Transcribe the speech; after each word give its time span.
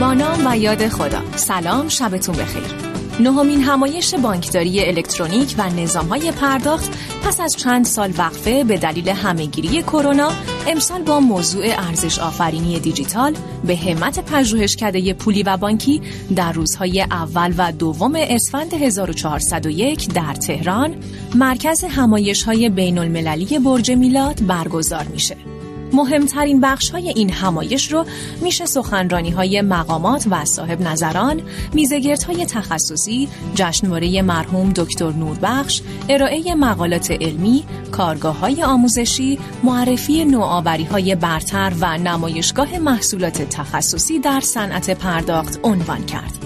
با 0.00 0.14
نام 0.14 0.46
و 0.46 0.58
یاد 0.58 0.88
خدا 0.88 1.22
سلام 1.36 1.88
شبتون 1.88 2.36
بخیر 2.36 2.62
نهمین 3.20 3.62
همایش 3.62 4.14
بانکداری 4.14 4.84
الکترونیک 4.84 5.54
و 5.58 5.62
های 6.10 6.32
پرداخت 6.32 6.90
پس 7.24 7.40
از 7.40 7.56
چند 7.56 7.84
سال 7.84 8.12
وقفه 8.18 8.64
به 8.64 8.78
دلیل 8.78 9.08
همهگیری 9.08 9.82
کرونا 9.82 10.32
امسال 10.68 11.02
با 11.02 11.20
موضوع 11.20 11.64
ارزش 11.66 12.18
آفرینی 12.18 12.80
دیجیتال 12.80 13.34
به 13.64 13.76
همت 13.76 14.32
پژوهشکده 14.32 15.14
پولی 15.14 15.42
و 15.42 15.56
بانکی 15.56 16.02
در 16.36 16.52
روزهای 16.52 17.02
اول 17.02 17.54
و 17.58 17.72
دوم 17.72 18.12
اسفند 18.16 18.74
1401 18.74 20.08
در 20.08 20.34
تهران 20.34 20.94
مرکز 21.34 21.84
همایش 21.84 22.42
های 22.42 22.68
بین 22.68 22.98
المللی 22.98 23.58
برج 23.58 23.90
میلاد 23.90 24.46
برگزار 24.46 25.04
میشه. 25.04 25.57
مهمترین 25.98 26.60
بخش 26.60 26.90
های 26.90 27.08
این 27.08 27.30
همایش 27.30 27.92
رو 27.92 28.04
میشه 28.42 28.66
سخنرانی 28.66 29.30
های 29.30 29.60
مقامات 29.60 30.26
و 30.30 30.44
صاحب 30.44 30.80
نظران، 30.80 31.42
میزگرد 31.74 32.22
های 32.22 32.46
تخصصی، 32.46 33.28
جشنواره 33.54 34.22
مرحوم 34.22 34.72
دکتر 34.76 35.12
نوربخش، 35.12 35.82
ارائه 36.08 36.54
مقالات 36.54 37.10
علمی، 37.10 37.64
کارگاه 37.92 38.38
های 38.38 38.62
آموزشی، 38.62 39.38
معرفی 39.62 40.24
نوآوری 40.24 40.84
های 40.84 41.14
برتر 41.14 41.72
و 41.80 41.98
نمایشگاه 41.98 42.78
محصولات 42.78 43.42
تخصصی 43.42 44.18
در 44.18 44.40
صنعت 44.40 44.90
پرداخت 44.90 45.60
عنوان 45.62 46.06
کرد. 46.06 46.38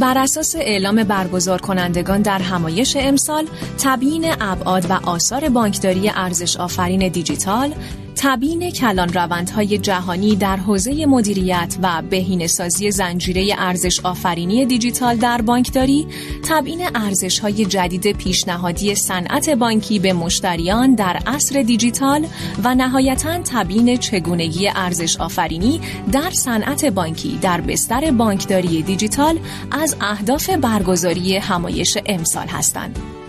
بر 0.00 0.18
اساس 0.18 0.56
اعلام 0.56 1.04
برگزار 1.04 1.60
کنندگان 1.60 2.22
در 2.22 2.38
همایش 2.38 2.96
امسال 3.00 3.46
تبیین 3.84 4.24
ابعاد 4.40 4.90
و 4.90 4.92
آثار 4.92 5.48
بانکداری 5.48 6.08
ارزش 6.08 6.56
آفرین 6.56 7.08
دیجیتال 7.08 7.74
تبیین 8.22 8.70
کلان 8.70 9.08
روندهای 9.08 9.78
جهانی 9.78 10.36
در 10.36 10.56
حوزه 10.56 11.06
مدیریت 11.06 11.76
و 11.82 12.02
بهینه‌سازی 12.10 12.90
زنجیره 12.90 13.54
ارزش 13.58 14.00
آفرینی 14.00 14.66
دیجیتال 14.66 15.16
در 15.16 15.42
بانکداری، 15.42 16.06
تبیین 16.48 16.80
ارزش‌های 16.94 17.66
جدید 17.66 18.12
پیشنهادی 18.12 18.94
صنعت 18.94 19.50
بانکی 19.50 19.98
به 19.98 20.12
مشتریان 20.12 20.94
در 20.94 21.22
عصر 21.26 21.62
دیجیتال 21.62 22.26
و 22.64 22.74
نهایتا 22.74 23.38
تبیین 23.52 23.96
چگونگی 23.96 24.68
ارزش 24.68 25.16
آفرینی 25.16 25.80
در 26.12 26.30
صنعت 26.30 26.84
بانکی 26.84 27.38
در 27.42 27.60
بستر 27.60 28.10
بانکداری 28.10 28.82
دیجیتال 28.82 29.38
از 29.70 29.96
اهداف 30.00 30.50
برگزاری 30.50 31.36
همایش 31.36 31.98
امسال 32.06 32.46
هستند. 32.46 33.19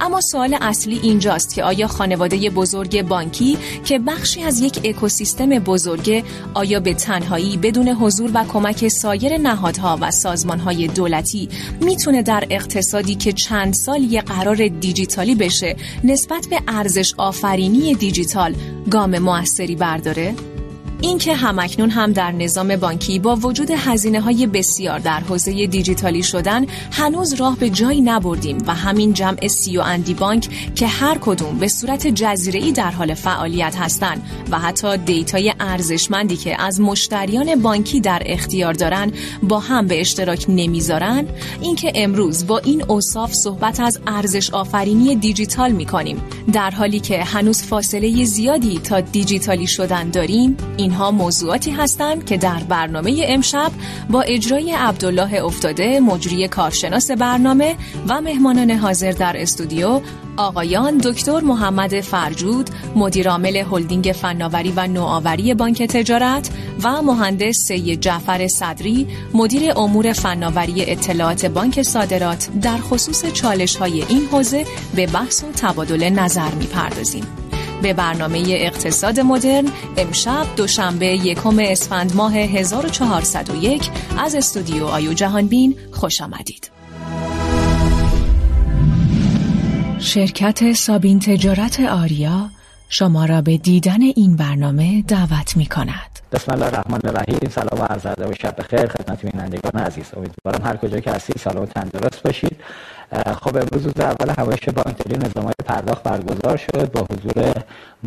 اما 0.00 0.20
سوال 0.20 0.56
اصلی 0.60 1.00
اینجاست 1.02 1.54
که 1.54 1.64
آیا 1.64 1.86
خانواده 1.86 2.50
بزرگ 2.50 3.02
بانکی 3.02 3.58
که 3.84 3.98
بخشی 3.98 4.42
از 4.42 4.60
یک 4.60 4.80
اکوسیستم 4.84 5.48
بزرگ 5.48 6.24
آیا 6.54 6.80
به 6.80 6.94
تنهایی 6.94 7.56
بدون 7.56 7.88
حضور 7.88 8.30
و 8.34 8.44
کمک 8.44 8.88
سایر 8.88 9.38
نهادها 9.38 9.98
و 10.00 10.10
سازمانهای 10.10 10.88
دولتی 10.88 11.48
می‌تونه 11.80 12.22
در 12.22 12.44
اقتصادی 12.50 13.14
که 13.14 13.32
چند 13.32 13.74
سال 13.74 14.02
یه 14.02 14.20
قرار 14.20 14.68
دیجیتالی 14.68 15.34
بشه 15.34 15.76
نسبت 16.04 16.46
به 16.50 16.60
ارزش 16.68 17.14
آفرینی 17.16 17.94
دیجیتال 17.94 18.54
گام 18.90 19.18
موثری 19.18 19.76
برداره؟ 19.76 20.34
اینکه 21.02 21.34
همکنون 21.34 21.90
هم 21.90 22.12
در 22.12 22.32
نظام 22.32 22.76
بانکی 22.76 23.18
با 23.18 23.36
وجود 23.36 23.70
هزینه 23.70 24.20
های 24.20 24.46
بسیار 24.46 24.98
در 24.98 25.20
حوزه 25.20 25.66
دیجیتالی 25.66 26.22
شدن 26.22 26.66
هنوز 26.92 27.32
راه 27.32 27.56
به 27.56 27.70
جایی 27.70 28.00
نبردیم 28.00 28.58
و 28.66 28.74
همین 28.74 29.12
جمع 29.12 29.48
سی 29.48 29.78
و 29.78 29.80
اندی 29.80 30.14
بانک 30.14 30.48
که 30.74 30.86
هر 30.86 31.18
کدوم 31.20 31.58
به 31.58 31.68
صورت 31.68 32.06
جزیره 32.06 32.72
در 32.72 32.90
حال 32.90 33.14
فعالیت 33.14 33.76
هستند 33.76 34.22
و 34.50 34.58
حتی 34.58 34.96
data 34.96 35.42
ی 35.42 35.54
ارزشمندی 35.60 36.36
که 36.36 36.62
از 36.62 36.80
مشتریان 36.80 37.62
بانکی 37.62 38.00
در 38.00 38.22
اختیار 38.26 38.72
دارن 38.72 39.12
با 39.42 39.58
هم 39.58 39.86
به 39.86 40.00
اشتراک 40.00 40.46
نمی‌ذارن. 40.48 41.26
اینکه 41.60 41.92
امروز 41.94 42.46
با 42.46 42.58
این 42.58 42.84
اوصاف 42.88 43.32
صحبت 43.32 43.80
از 43.80 44.00
ارزش 44.06 44.50
آفرینی 44.50 45.16
دیجیتال 45.16 45.72
می 45.72 45.84
کنیم 45.84 46.22
در 46.52 46.70
حالی 46.70 47.00
که 47.00 47.24
هنوز 47.24 47.62
فاصله 47.62 48.24
زیادی 48.24 48.78
تا 48.78 49.00
دیجیتالی 49.00 49.66
شدن 49.66 50.10
داریم 50.10 50.56
این 50.76 50.89
اینها 50.90 51.10
موضوعاتی 51.10 51.70
هستند 51.70 52.26
که 52.26 52.36
در 52.36 52.62
برنامه 52.68 53.24
امشب 53.28 53.72
با 54.10 54.22
اجرای 54.22 54.72
عبدالله 54.72 55.44
افتاده 55.44 56.00
مجری 56.00 56.48
کارشناس 56.48 57.10
برنامه 57.10 57.76
و 58.08 58.20
مهمانان 58.20 58.70
حاضر 58.70 59.12
در 59.12 59.34
استودیو 59.36 60.00
آقایان 60.36 60.98
دکتر 60.98 61.40
محمد 61.40 62.00
فرجود 62.00 62.70
مدیرعامل 62.96 63.56
هلدینگ 63.56 64.12
فناوری 64.22 64.72
و 64.76 64.86
نوآوری 64.86 65.54
بانک 65.54 65.82
تجارت 65.82 66.50
و 66.82 67.02
مهندس 67.02 67.56
سید 67.56 68.00
جعفر 68.00 68.48
صدری 68.48 69.06
مدیر 69.34 69.72
امور 69.76 70.12
فناوری 70.12 70.90
اطلاعات 70.90 71.46
بانک 71.46 71.82
صادرات 71.82 72.48
در 72.62 72.78
خصوص 72.78 73.32
چالش 73.32 73.76
های 73.76 74.04
این 74.08 74.26
حوزه 74.32 74.66
به 74.96 75.06
بحث 75.06 75.44
و 75.44 75.46
تبادل 75.52 76.08
نظر 76.08 76.50
می‌پردازیم. 76.50 77.39
به 77.82 77.92
برنامه 77.92 78.44
اقتصاد 78.48 79.20
مدرن 79.20 79.64
امشب 79.96 80.46
دوشنبه 80.56 81.06
یکم 81.06 81.58
اسفند 81.58 82.16
ماه 82.16 82.36
1401 82.36 83.90
از 84.18 84.34
استودیو 84.34 84.84
آیو 84.84 85.12
جهانبین 85.12 85.74
خوش 85.92 86.20
آمدید. 86.20 86.70
شرکت 89.98 90.72
سابین 90.72 91.18
تجارت 91.18 91.80
آریا 91.80 92.50
شما 92.88 93.24
را 93.24 93.42
به 93.42 93.56
دیدن 93.56 94.02
این 94.02 94.36
برنامه 94.36 95.02
دعوت 95.02 95.56
می 95.56 95.66
کند. 95.66 96.20
بسم 96.32 96.52
الله 96.52 96.66
الرحمن 96.66 97.00
الرحیم 97.04 97.50
سلام 97.50 97.80
و 97.80 97.84
عرض 97.84 98.06
و 98.06 98.34
شب 98.42 98.54
بخیر 98.58 98.86
خدمت 98.86 99.26
بینندگان 99.26 99.82
عزیز 99.82 100.04
امیدوارم 100.16 100.66
هر 100.66 100.76
کجا 100.76 101.00
که 101.00 101.10
هستید 101.10 101.36
سلام 101.38 101.62
و 101.62 101.66
تندرست 101.66 102.22
باشید 102.22 102.56
خب 103.12 103.56
امروز 103.56 103.86
روز 103.86 104.00
اول 104.00 104.34
همایش 104.38 104.68
بانکداری 104.68 105.18
نظام 105.18 105.44
های 105.44 105.54
پرداخت 105.64 106.02
برگزار 106.02 106.56
شد 106.56 106.92
با 106.92 107.06
حضور 107.10 107.52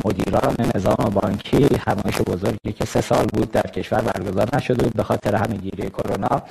مدیران 0.05 0.55
نظام 0.75 1.11
بانکی. 1.13 1.67
همایش 1.87 2.21
بزرگی 2.21 2.73
که 2.73 2.85
سه 2.85 3.01
سال 3.01 3.25
بود 3.25 3.51
در 3.51 3.61
کشور 3.61 4.01
برگزار 4.01 4.49
نشده 4.55 4.83
بود 4.83 4.93
به 4.93 5.03
خاطر 5.03 5.35
همینگیری 5.35 5.89
کرونا. 5.89 6.41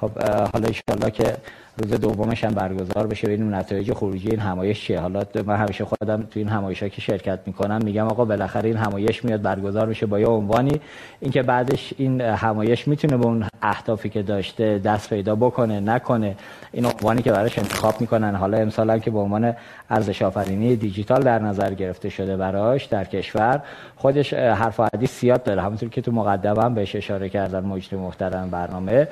خب 0.00 0.22
حالا 0.22 0.68
ایشالله 0.68 1.10
که 1.10 1.36
روز 1.82 2.00
دومش 2.00 2.44
هم 2.44 2.50
برگزار 2.50 3.06
بشه 3.06 3.26
ببینیم 3.26 3.54
نتایج 3.54 3.92
خروجی 3.92 4.30
این 4.30 4.40
همایش 4.40 4.80
چیه. 4.80 5.00
حالا 5.00 5.22
من 5.46 5.56
همیشه 5.56 5.84
خودم 5.84 6.22
تو 6.22 6.38
این 6.38 6.48
همایشا 6.48 6.88
که 6.88 7.00
شرکت 7.00 7.38
می‌کنم 7.46 7.80
میگم 7.84 8.06
آقا 8.06 8.24
بالاخره 8.24 8.68
این 8.68 8.78
همایش 8.78 9.24
میاد 9.24 9.42
برگزار 9.42 9.86
میشه 9.86 10.06
با 10.06 10.20
یه 10.20 10.26
عنوانی. 10.26 10.80
اینکه 11.20 11.42
بعدش 11.42 11.94
این 11.98 12.20
همایش 12.20 12.88
می‌تونه 12.88 13.16
به 13.16 13.26
اون 13.26 13.44
اهدافی 13.62 14.08
که 14.08 14.22
داشته 14.22 14.78
دست 14.78 15.10
پیدا 15.10 15.34
بکنه 15.34 15.80
نکنه 15.80 16.36
این 16.72 16.84
عنوانی 16.86 17.22
که 17.22 17.32
براش 17.32 17.58
انتخاب 17.58 18.00
می‌کنن. 18.00 18.34
حالا 18.34 18.58
امسال 18.58 18.90
هم 18.90 19.00
که 19.00 19.10
به 19.10 19.18
عنوان 19.18 19.54
ارزش 19.90 20.22
آفرینی 20.22 20.76
دیجیتال 20.76 21.22
در 21.22 21.38
نظر 21.38 21.74
گرفته 21.74 22.08
شده 22.08 22.36
براش 22.36 22.84
در 22.84 23.04
کشور 23.04 23.62
خودش 23.96 24.34
حرف 24.34 24.80
و 24.80 24.88
حدیث 24.94 25.20
زیاد 25.20 25.42
داره. 25.42 25.62
همونطور 25.62 25.88
که 25.88 26.00
تو 26.00 26.12
مقدمه 26.12 26.62
هم 26.62 26.74
بهش 26.74 26.96
اشاره 26.96 27.28
کردن 27.28 27.64
مجری 27.64 27.98
محترم 27.98 28.50
برنامه. 28.50 29.08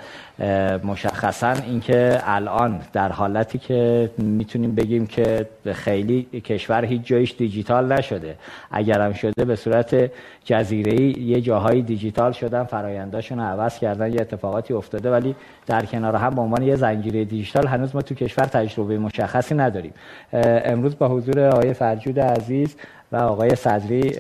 مشخصا 0.85 1.53
اینکه 1.53 2.21
الان 2.25 2.58
در 2.93 3.13
حالتی 3.13 3.59
که 3.59 4.11
می‌تونیم 4.19 4.75
بگیم 4.75 5.07
که 5.07 5.47
خیلی 5.73 6.23
کشور 6.23 6.85
هیچ 6.85 7.03
جایش 7.05 7.35
دیجیتال 7.39 7.93
نشده. 7.93 8.37
اگر 8.71 9.01
هم 9.01 9.13
شده 9.13 9.45
به 9.45 9.57
صورت 9.57 10.11
جزیره 10.45 11.01
یه 11.19 11.41
جاهای 11.41 11.83
دیجیتال 11.83 12.33
شدن 12.33 12.65
فراینداشون 12.65 13.41
عوض 13.41 13.79
کردن 13.79 14.13
یه 14.13 14.21
اتفاقاتی 14.21 14.75
افتاده 14.75 15.11
ولی 15.11 15.35
در 15.67 15.85
کنار 15.85 16.17
هم 16.17 16.35
به 16.35 16.41
عنوان 16.41 16.63
یه 16.63 16.77
زنجیره 16.77 17.25
دیجیتال 17.25 17.67
هنوز 17.67 17.95
ما 17.95 18.03
تو 18.03 18.15
کشور 18.15 18.45
تجربه 18.45 18.99
مشخصی 18.99 19.55
نداریم. 19.55 19.93
امروز 20.33 20.99
با 20.99 21.09
حضور 21.09 21.41
آقای 21.41 21.75
فرجود 21.75 22.21
عزیز 22.21 22.77
و 23.13 23.17
آقای 23.17 23.55
صدری 23.55 24.11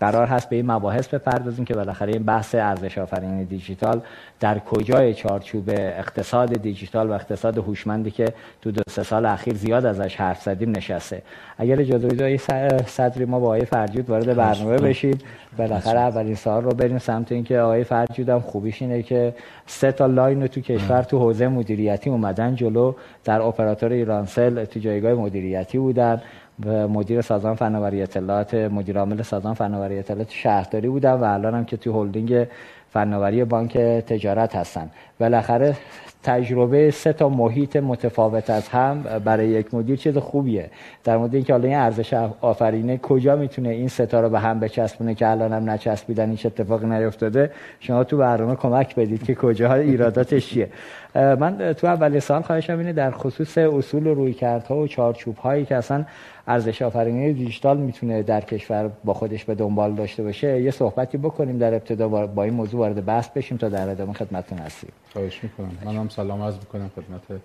قرار 0.00 0.26
هست 0.26 0.48
به 0.48 0.56
این 0.56 0.70
مباحث 0.70 1.08
بپردازیم 1.08 1.64
که 1.64 1.74
بالاخره 1.74 2.12
این 2.12 2.22
بحث 2.22 2.54
ارزش 2.54 2.98
آفرینی 2.98 3.44
دیجیتال 3.44 4.00
در 4.40 4.58
کجای 4.58 5.14
چارچوب 5.14 5.70
اقتصاد 5.70 6.62
دیجیتال 6.62 7.10
و 7.10 7.12
اقتصاد 7.12 7.58
هوشمندی 7.58 8.10
که 8.10 8.32
تو 8.62 8.70
دو 8.70 8.82
سه 8.90 9.02
سال 9.02 9.26
اخیر 9.26 9.54
زیاد 9.54 9.86
ازش 9.86 10.16
حرف 10.16 10.42
زدیم 10.42 10.70
نشسته. 10.70 11.22
اگر 11.58 11.80
اجازه 11.80 12.06
بدید 12.06 12.22
آقای 12.22 12.38
صدری 12.86 13.24
ما 13.24 13.40
با 13.40 13.46
آقای 13.46 13.64
فرجود 13.64 14.10
وارد 14.10 14.36
برنامه 14.36 14.76
بشیم. 14.76 15.18
بالاخره 15.58 16.00
اولین 16.00 16.34
سوال 16.34 16.64
رو 16.64 16.70
بریم 16.70 16.98
سمت 16.98 17.32
اینکه 17.32 17.58
آقای 17.58 17.84
فرجود 17.84 18.28
هم 18.28 18.40
خوبیش 18.40 18.82
اینه 18.82 19.02
که 19.02 19.34
سه 19.66 19.92
تا 19.92 20.06
line 20.06 20.46
تو 20.46 20.60
کشور 20.60 21.02
تو 21.02 21.18
حوزه 21.18 21.48
مدیریتی 21.48 22.10
اومدن 22.10 22.54
جلو. 22.54 22.94
در 23.24 23.42
اپراتور 23.42 23.92
ایرانسل 23.92 24.64
تو 24.64 24.80
جایگاه 24.80 25.14
مدیریتی 25.14 25.78
بودن. 25.78 26.22
و 26.66 26.88
مدیر 26.88 27.20
سازمان 27.20 27.54
فناوری 27.54 28.02
اطلاعات 28.02 28.54
مدیر 28.54 28.98
عامل 28.98 29.22
سازمان 29.22 29.54
فناوری 29.54 29.98
اطلاعات 29.98 30.30
شهرداری 30.30 30.88
بودم 30.88 31.20
و 31.20 31.24
الان 31.24 31.54
هم 31.54 31.64
که 31.64 31.76
توی 31.76 31.92
هلدینگ 31.92 32.46
فناوری 32.90 33.44
بانک 33.44 33.78
تجارت 33.78 34.56
هستن. 34.56 34.90
بالاخره 35.20 35.76
تجربه 36.22 36.90
سه 36.90 37.12
تا 37.12 37.28
محیط 37.28 37.76
متفاوت 37.76 38.50
از 38.50 38.68
هم 38.68 39.02
برای 39.24 39.48
یک 39.48 39.74
مدیر 39.74 39.96
چیز 39.96 40.18
خوبیه. 40.18 40.70
در 41.04 41.16
مورد 41.16 41.34
اینکه 41.34 41.52
حالا 41.52 41.68
این 41.68 41.76
ارزش 41.76 42.14
آفرینه 42.40 42.98
کجا 42.98 43.36
می‌تونه 43.36 43.68
این 43.68 43.88
ستا 43.88 44.20
رو 44.20 44.28
به 44.28 44.40
هم 44.40 44.60
بچسبونه 44.60 45.14
که 45.14 45.28
الان 45.28 45.52
هم 45.52 45.70
نچسبیدن 45.70 46.30
هیچ 46.30 46.46
اتفاقی 46.46 46.86
نیفتاده 46.86 47.50
شما 47.80 48.04
تو 48.04 48.16
برنامه 48.16 48.56
کمک 48.56 48.94
بدید 48.94 49.22
که 49.22 49.34
کجا 49.34 49.74
ایراداتش 49.74 50.48
چیه. 50.48 50.68
من 51.14 51.72
تو 51.72 51.86
اول 51.86 52.18
سال 52.18 52.42
خواهشم 52.42 52.78
اینه 52.78 52.92
در 52.92 53.10
خصوص 53.10 53.58
اصول 53.58 54.06
و 54.06 54.14
رویکردها 54.14 54.76
و 54.76 54.86
چارچوب 54.86 55.36
هایی 55.36 55.64
که 55.64 55.76
اصلا 55.76 56.04
ارزش 56.46 56.82
آفرینی 56.82 57.32
دیجیتال 57.32 57.76
می‌تونه 57.76 58.22
در 58.22 58.40
کشور 58.40 58.90
با 59.04 59.14
خودش 59.14 59.44
به 59.44 59.54
دنبال 59.54 59.94
داشته 59.94 60.22
باشه. 60.22 60.62
یه 60.62 60.70
صحبتی 60.70 61.18
بکنیم 61.18 61.58
در 61.58 61.74
ابتدا 61.74 62.08
با 62.08 62.42
این 62.42 62.54
موضوع 62.54 62.80
وارد 62.80 63.04
بحث 63.04 63.28
بشیم 63.28 63.58
تا 63.58 63.68
در 63.68 63.88
ادامه 63.88 64.12
خدمتتون 64.12 64.58
هستیم. 64.58 64.90
خواهش 65.12 65.40
می‌کنم. 65.42 65.98
هم 65.98 66.08
سلام 66.08 66.42
عرض 66.42 66.54
می‌کنم 66.54 66.90
خدمت 66.96 67.40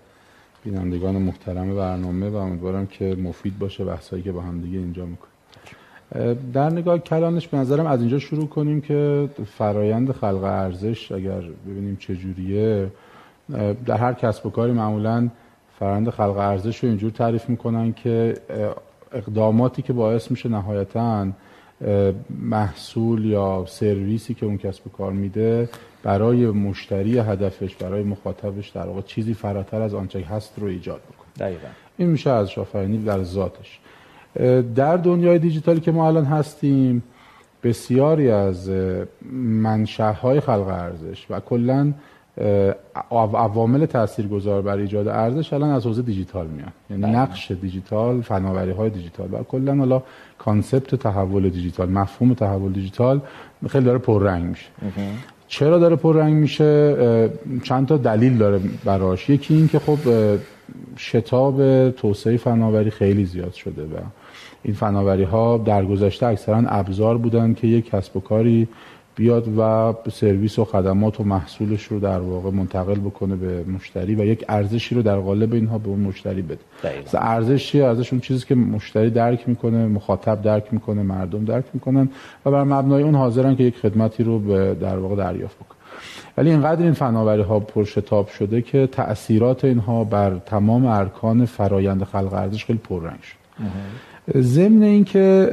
بینندگان 0.64 1.16
محترم 1.16 1.76
برنامه 1.76 2.30
و 2.30 2.36
امیدوارم 2.36 2.88
که 2.88 3.16
مفید 3.16 3.60
باشه 3.60 3.86
بحثایی 3.86 4.24
که 4.24 4.32
با 4.32 4.42
هم 4.42 4.62
دیگه 4.62 4.78
اینجا 4.78 5.06
می‌کنیم. 5.06 5.34
در 6.54 6.70
نگاه 6.70 7.00
کلانش 7.00 7.48
به 7.48 7.58
نظرم 7.58 7.86
از 7.86 8.00
اینجا 8.00 8.20
شروع 8.20 8.48
کنیم 8.48 8.82
که 8.82 9.30
فرایند 9.58 10.12
خلق 10.12 10.44
ارزش 10.44 11.12
اگر 11.12 11.42
ببینیم 11.68 11.96
چجوریه 11.96 12.88
در 13.86 13.98
هر 13.98 14.14
کسب 14.14 14.46
و 14.46 14.50
کاری 14.50 14.72
معمولا 14.72 15.30
فرآیند 15.80 16.10
خلق 16.10 16.38
ارزش 16.38 16.78
رو 16.78 16.90
اینجور 16.90 17.12
تعریف 17.12 17.50
می‌کنن 17.50 17.94
که 17.94 18.34
اقداماتی 19.12 19.82
که 19.82 19.94
باعث 19.94 20.32
میشه 20.32 20.50
نهایتا 20.50 21.28
محصول 22.30 23.26
یا 23.26 23.66
سرویسی 23.68 24.34
که 24.34 24.46
اون 24.46 24.58
کسب 24.58 24.88
و 24.88 24.90
کار 24.90 25.12
میده 25.12 25.70
برای 26.04 26.48
مشتری 26.48 27.20
هدفش 27.20 27.76
برای 27.76 28.04
مخاطبش 28.04 28.70
در 28.70 28.86
واقع 28.86 29.02
چیزی 29.02 29.34
فراتر 29.34 29.82
از 29.82 29.94
آنچه 29.94 30.20
هست 30.20 30.54
رو 30.58 30.68
ایجاد 30.68 31.02
بکنه 31.02 31.48
دقیقا. 31.48 31.68
این 31.98 32.10
میشه 32.10 32.30
از 32.30 32.52
شافرینی 32.52 32.98
در 32.98 33.24
ذاتش 33.24 33.80
در 34.76 34.98
دنیای 34.98 35.40
دیجیتالی 35.40 35.80
که 35.80 35.92
ما 35.92 36.08
الان 36.08 36.26
هستیم 36.26 37.04
بسیاری 37.64 38.32
از 38.32 38.70
منشأهای 39.62 40.40
خلق 40.40 40.68
ارزش 40.68 41.26
و 41.30 41.40
کلا 41.40 41.94
عوامل 43.12 43.86
تاثیرگذار 43.86 44.62
بر 44.62 44.78
ایجاد 44.78 45.08
ارزش 45.08 45.54
الان 45.54 45.70
از 45.70 45.86
حوزه 45.86 46.02
دیجیتال 46.02 46.48
میاد 46.48 46.72
یعنی 46.90 47.04
بله. 47.04 47.12
نقش 47.12 47.52
دیجیتال 47.52 48.22
فناوری 48.22 48.72
های 48.72 48.90
دیجیتال. 48.90 49.28
و 49.32 49.44
کلا 49.44 49.76
حالا 49.76 50.04
concept 50.38 50.96
تحول 50.96 51.50
دیجیتال 51.50 51.90
مفهوم 51.90 52.34
تحول 52.34 52.72
دیجیتال 52.72 53.22
خیلی 53.70 53.86
داره 53.86 53.98
پررنگ 53.98 54.44
میشه. 54.44 54.66
چرا 55.48 55.80
داره 55.80 55.96
پررنگ 55.96 56.34
میشه؟ 56.34 57.30
چند 57.64 57.88
تا 57.88 57.98
دلیل 57.98 58.38
داره 58.38 58.60
براش. 58.86 59.30
یکی 59.30 59.54
این 59.54 59.68
که 59.68 59.80
خب 59.80 59.98
شتاب 60.98 61.90
توسعه 61.92 62.38
فناوری 62.38 62.90
خیلی 62.90 63.26
زیاد 63.26 63.54
شده 63.54 63.84
و 63.84 63.98
این 64.64 64.74
فناوری 64.74 65.24
ها 65.24 65.58
در 65.58 65.86
گذشته 65.86 66.26
اکثرا 66.26 66.64
ابزار 66.68 67.18
بودن 67.18 67.54
که 67.54 67.68
یک 67.68 67.90
کسب 67.90 68.18
و 68.18 68.20
کاری 68.20 68.68
بیاد 69.18 69.58
و 69.58 69.94
سرویس 70.12 70.60
و 70.60 70.66
خدمات 70.66 71.20
و 71.20 71.24
محصولش 71.24 71.84
رو 71.84 72.00
در 72.00 72.20
واقع 72.20 72.52
منتقل 72.52 73.00
بکنه 73.00 73.36
به 73.36 73.64
مشتری 73.64 74.16
و 74.16 74.26
یک 74.26 74.46
ارزشی 74.50 74.96
رو 74.96 75.02
در 75.02 75.16
قالب 75.16 75.54
اینها 75.54 75.78
به 75.78 75.88
اون 75.88 76.00
مشتری 76.00 76.42
بده. 76.42 76.60
ارزش 77.14 77.68
چیه 77.68 77.86
ارزش 77.86 78.14
اون 78.14 78.20
چیزی 78.22 78.46
که 78.46 78.56
مشتری 78.56 79.10
درک 79.10 79.50
می‌کنه 79.50 79.88
مخاطب 79.88 80.42
درک 80.42 80.64
می‌کنه 80.72 81.04
مردم 81.04 81.46
درک 81.46 81.66
می‌کنن 81.74 82.10
و 82.46 82.52
بر 82.52 82.64
مبنای 82.64 83.04
اون 83.04 83.16
حاضرن 83.16 83.56
که 83.56 83.64
یک 83.64 83.78
خدمتی 83.78 84.24
رو 84.24 84.40
به 84.40 84.76
در 84.82 84.98
واقع 84.98 85.16
دریافت 85.16 85.56
بکنن. 85.56 85.78
ولی 86.38 86.50
اینقدر 86.50 86.84
این 86.84 86.94
فناوری 86.94 87.42
ها 87.42 87.60
پرشتاب 87.60 88.28
شده 88.28 88.62
که 88.62 88.88
تاثیرات 88.88 89.66
اینها 89.66 90.04
بر 90.04 90.38
تمام 90.46 90.86
ارکان 90.86 91.46
فرایند 91.46 92.04
خلق 92.04 92.34
ارزش 92.34 92.66
خیلی 92.66 92.80
پررنگ 92.80 93.22
شد 93.22 93.38
ضمن 94.36 94.84
اینکه 94.84 95.50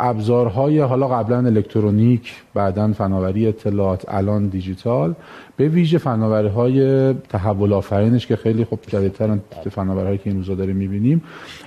ابزارهای 0.00 0.78
حالا 0.78 1.08
قبلا 1.08 1.36
الکترونیک 1.36 2.34
بعدا 2.54 2.92
فناوری 2.92 3.46
اطلاعات 3.46 4.04
الان 4.08 4.46
دیجیتال 4.46 5.14
به 5.56 5.68
ویژه 5.68 5.98
فناوری 5.98 6.48
های 6.48 7.12
تحول 7.14 7.72
آفرینش 7.72 8.26
که 8.26 8.36
خیلی 8.36 8.64
خب 8.64 8.78
جدیدتر 8.86 9.38
فناوری 9.70 10.18
که 10.18 10.30
این 10.30 10.36
روزا 10.36 10.54
داریم 10.54 10.76
می‌بینیم 10.76 11.22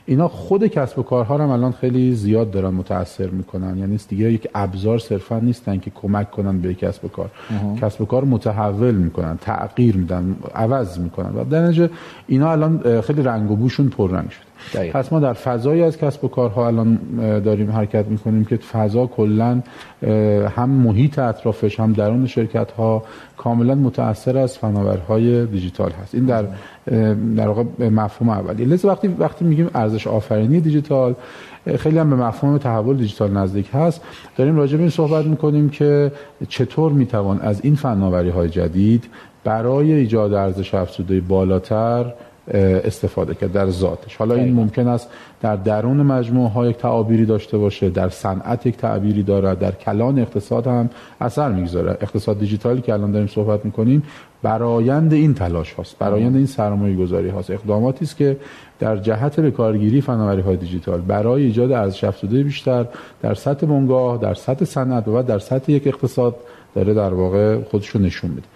اینا 0.05 0.27
خود 0.27 0.67
کسب 0.67 0.99
و 0.99 1.03
کارها 1.03 1.37
هم 1.37 1.49
الان 1.49 1.71
خیلی 1.71 2.15
زیاد 2.15 2.51
دارن 2.51 2.69
متاثر 2.69 3.27
می‌کنن. 3.27 3.77
یعنی 3.77 3.99
دیگه 4.07 4.33
یک 4.33 4.47
ابزار 4.55 4.99
صرفا 4.99 5.39
نیستن 5.39 5.79
که 5.79 5.91
کمک 5.95 6.31
کنن 6.31 6.59
به 6.59 6.73
کسب 6.73 7.05
و 7.05 7.07
کار. 7.07 7.29
کسب 7.81 8.01
و 8.01 8.05
کار 8.05 8.23
متحول 8.23 8.95
می‌کنن 8.95 9.37
تغییر 9.41 9.97
میدن 9.97 10.35
عوض 10.55 10.99
می‌کنن. 10.99 11.35
و 11.35 11.43
در 11.43 11.89
اینا 12.27 12.51
الان 12.51 13.01
خیلی 13.01 13.21
رنگ 13.21 13.51
و 13.51 13.55
بوشون 13.55 13.89
پررنگ 13.89 14.29
شد 14.29 14.48
پس 14.93 15.13
ما 15.13 15.19
در 15.19 15.33
فضایی 15.33 15.83
از 15.83 15.97
کسب 15.97 16.25
و 16.25 16.27
کارها 16.27 16.67
الان 16.67 16.99
داریم 17.39 17.71
حرکت 17.71 18.05
می‌کنیم 18.07 18.45
که 18.45 18.57
فضا 18.57 19.05
کلا 19.05 19.61
هم 20.55 20.69
محیط 20.69 21.19
اطرافش 21.19 21.79
هم 21.79 21.93
درون 21.93 22.27
شرکت 22.27 22.71
ها 22.71 23.03
کاملا 23.37 23.75
متاثر 23.75 24.37
از 24.37 24.57
فناورهای 24.57 25.45
دیجیتال 25.45 25.91
هست. 25.91 26.15
این 26.15 26.25
در 26.25 26.45
در 27.35 27.47
واقع 27.47 27.89
مفهوم 27.89 28.29
اولی 28.29 28.65
لذا 28.65 28.89
وقتی 28.89 29.07
وقتی 29.07 29.45
میگیم 29.45 29.69
ارزش 29.75 30.07
آفرینی 30.07 30.59
دیجیتال 30.59 31.15
خیلی 31.77 31.97
هم 31.97 32.09
به 32.09 32.15
مفهوم 32.15 32.57
تحول 32.57 32.97
دیجیتال 32.97 33.31
نزدیک 33.31 33.69
هست. 33.73 34.01
داریم 34.37 34.57
راجع 34.57 34.75
به 34.75 34.81
این 34.81 34.89
صحبت 34.89 35.25
می‌کنیم 35.25 35.69
که 35.69 36.11
چطور 36.49 36.91
می‌توان 36.91 37.39
از 37.39 37.61
این 37.63 37.75
فناوری 37.75 38.29
های 38.29 38.49
جدید 38.49 39.05
برای 39.43 39.93
ایجاد 39.93 40.33
ارزش 40.33 40.73
افزوده 40.73 41.21
بالاتر 41.21 42.13
استفاده 42.53 43.33
کرد 43.33 43.51
در 43.51 43.69
ذاتش. 43.69 44.15
حالا 44.15 44.35
این 44.35 44.53
ممکن 44.53 44.87
است 44.87 45.09
در 45.41 45.55
درون 45.55 45.97
مجموعه 45.97 46.49
ها 46.49 46.67
یک 46.67 46.77
تعابیری 46.77 47.25
داشته 47.25 47.57
باشه 47.57 47.89
در 47.89 48.09
صنعت 48.09 48.65
یک 48.65 48.77
تعبیری 48.77 49.23
دارد 49.23 49.59
در 49.59 49.71
کلان 49.71 50.19
اقتصاد 50.19 50.67
هم 50.67 50.89
اثر 51.21 51.51
می‌گذاره. 51.51 51.97
اقتصاد 52.01 52.39
دیجیتالی 52.39 52.81
که 52.81 52.93
الان 52.93 53.11
داریم 53.11 53.27
صحبت 53.27 53.65
می‌کنیم 53.65 54.03
برایند 54.43 55.13
این 55.13 55.33
تلاش 55.33 55.73
هاست 55.73 55.97
برایند 55.99 56.35
این 56.35 56.45
سرمایه 56.45 56.95
گذاری 56.95 57.29
هاست. 57.29 57.51
اقداماتی 57.51 58.05
است 58.05 58.17
که 58.17 58.37
در 58.79 58.97
جهت 58.97 59.39
به 59.39 59.51
کارگیری 59.51 60.01
فناوری 60.01 60.41
های 60.41 60.57
دیجیتال 60.57 61.01
برای 61.01 61.43
ایجاد 61.43 61.71
ارزش 61.71 62.03
افزوده 62.03 62.43
بیشتر 62.43 62.85
در 63.21 63.33
سطح 63.33 63.67
بنگاه 63.67 64.17
در 64.17 64.33
سطح 64.33 64.65
صنعت 64.65 65.07
و 65.07 65.23
در 65.23 65.39
سطح 65.39 65.71
یک 65.71 65.87
اقتصاد 65.87 66.35
داره 66.75 66.93
در 66.93 67.13
واقع 67.13 67.63
خودش 67.63 67.87
رو 67.87 68.01
نشون 68.01 68.31
میده. 68.31 68.47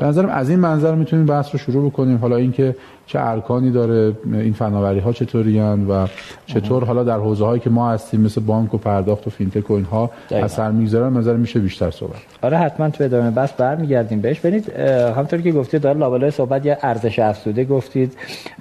به 0.00 0.06
نظرم 0.06 0.28
از 0.28 0.50
این 0.50 0.58
منظر 0.58 0.94
می‌تونیم 0.94 1.26
بحث 1.26 1.52
رو 1.52 1.58
شروع 1.58 1.90
بکنیم. 1.90 2.16
حالا 2.16 2.36
اینکه 2.36 2.76
چه 3.06 3.20
ارکانی 3.20 3.70
داره 3.70 4.12
این 4.32 4.52
فناوری 4.52 4.98
ها 4.98 5.12
چطوری 5.12 5.60
و 5.60 6.06
چطور 6.46 6.84
حالا 6.84 7.04
در 7.04 7.18
حوزه 7.18 7.44
هایی 7.44 7.60
که 7.60 7.70
ما 7.70 7.90
هستیم 7.90 8.20
مثل 8.20 8.40
بانک 8.40 8.74
و 8.74 8.78
پرداخت 8.78 9.26
و 9.26 9.30
فینتک 9.30 9.70
و 9.70 9.74
اینها 9.74 10.10
اثر 10.30 10.70
می‌گذارن 10.70 11.16
نظر 11.16 11.36
میشه 11.36 11.60
بیشتر 11.60 11.90
صحبت. 11.90 12.16
آره 12.42 12.58
حتما 12.58 12.90
تو 12.90 13.04
ادامه 13.04 13.30
بس 13.30 13.52
برمیگردیم 13.52 14.20
بهش. 14.20 14.40
ببینید 14.40 14.70
همونطوری 14.78 15.42
که 15.42 15.52
گفتید 15.52 15.80
داره 15.80 15.98
لابلای 15.98 16.30
صحبت 16.30 16.66
یه 16.66 16.78
ارزش 16.82 17.18
افزوده 17.18 17.64
گفتید. 17.64 18.16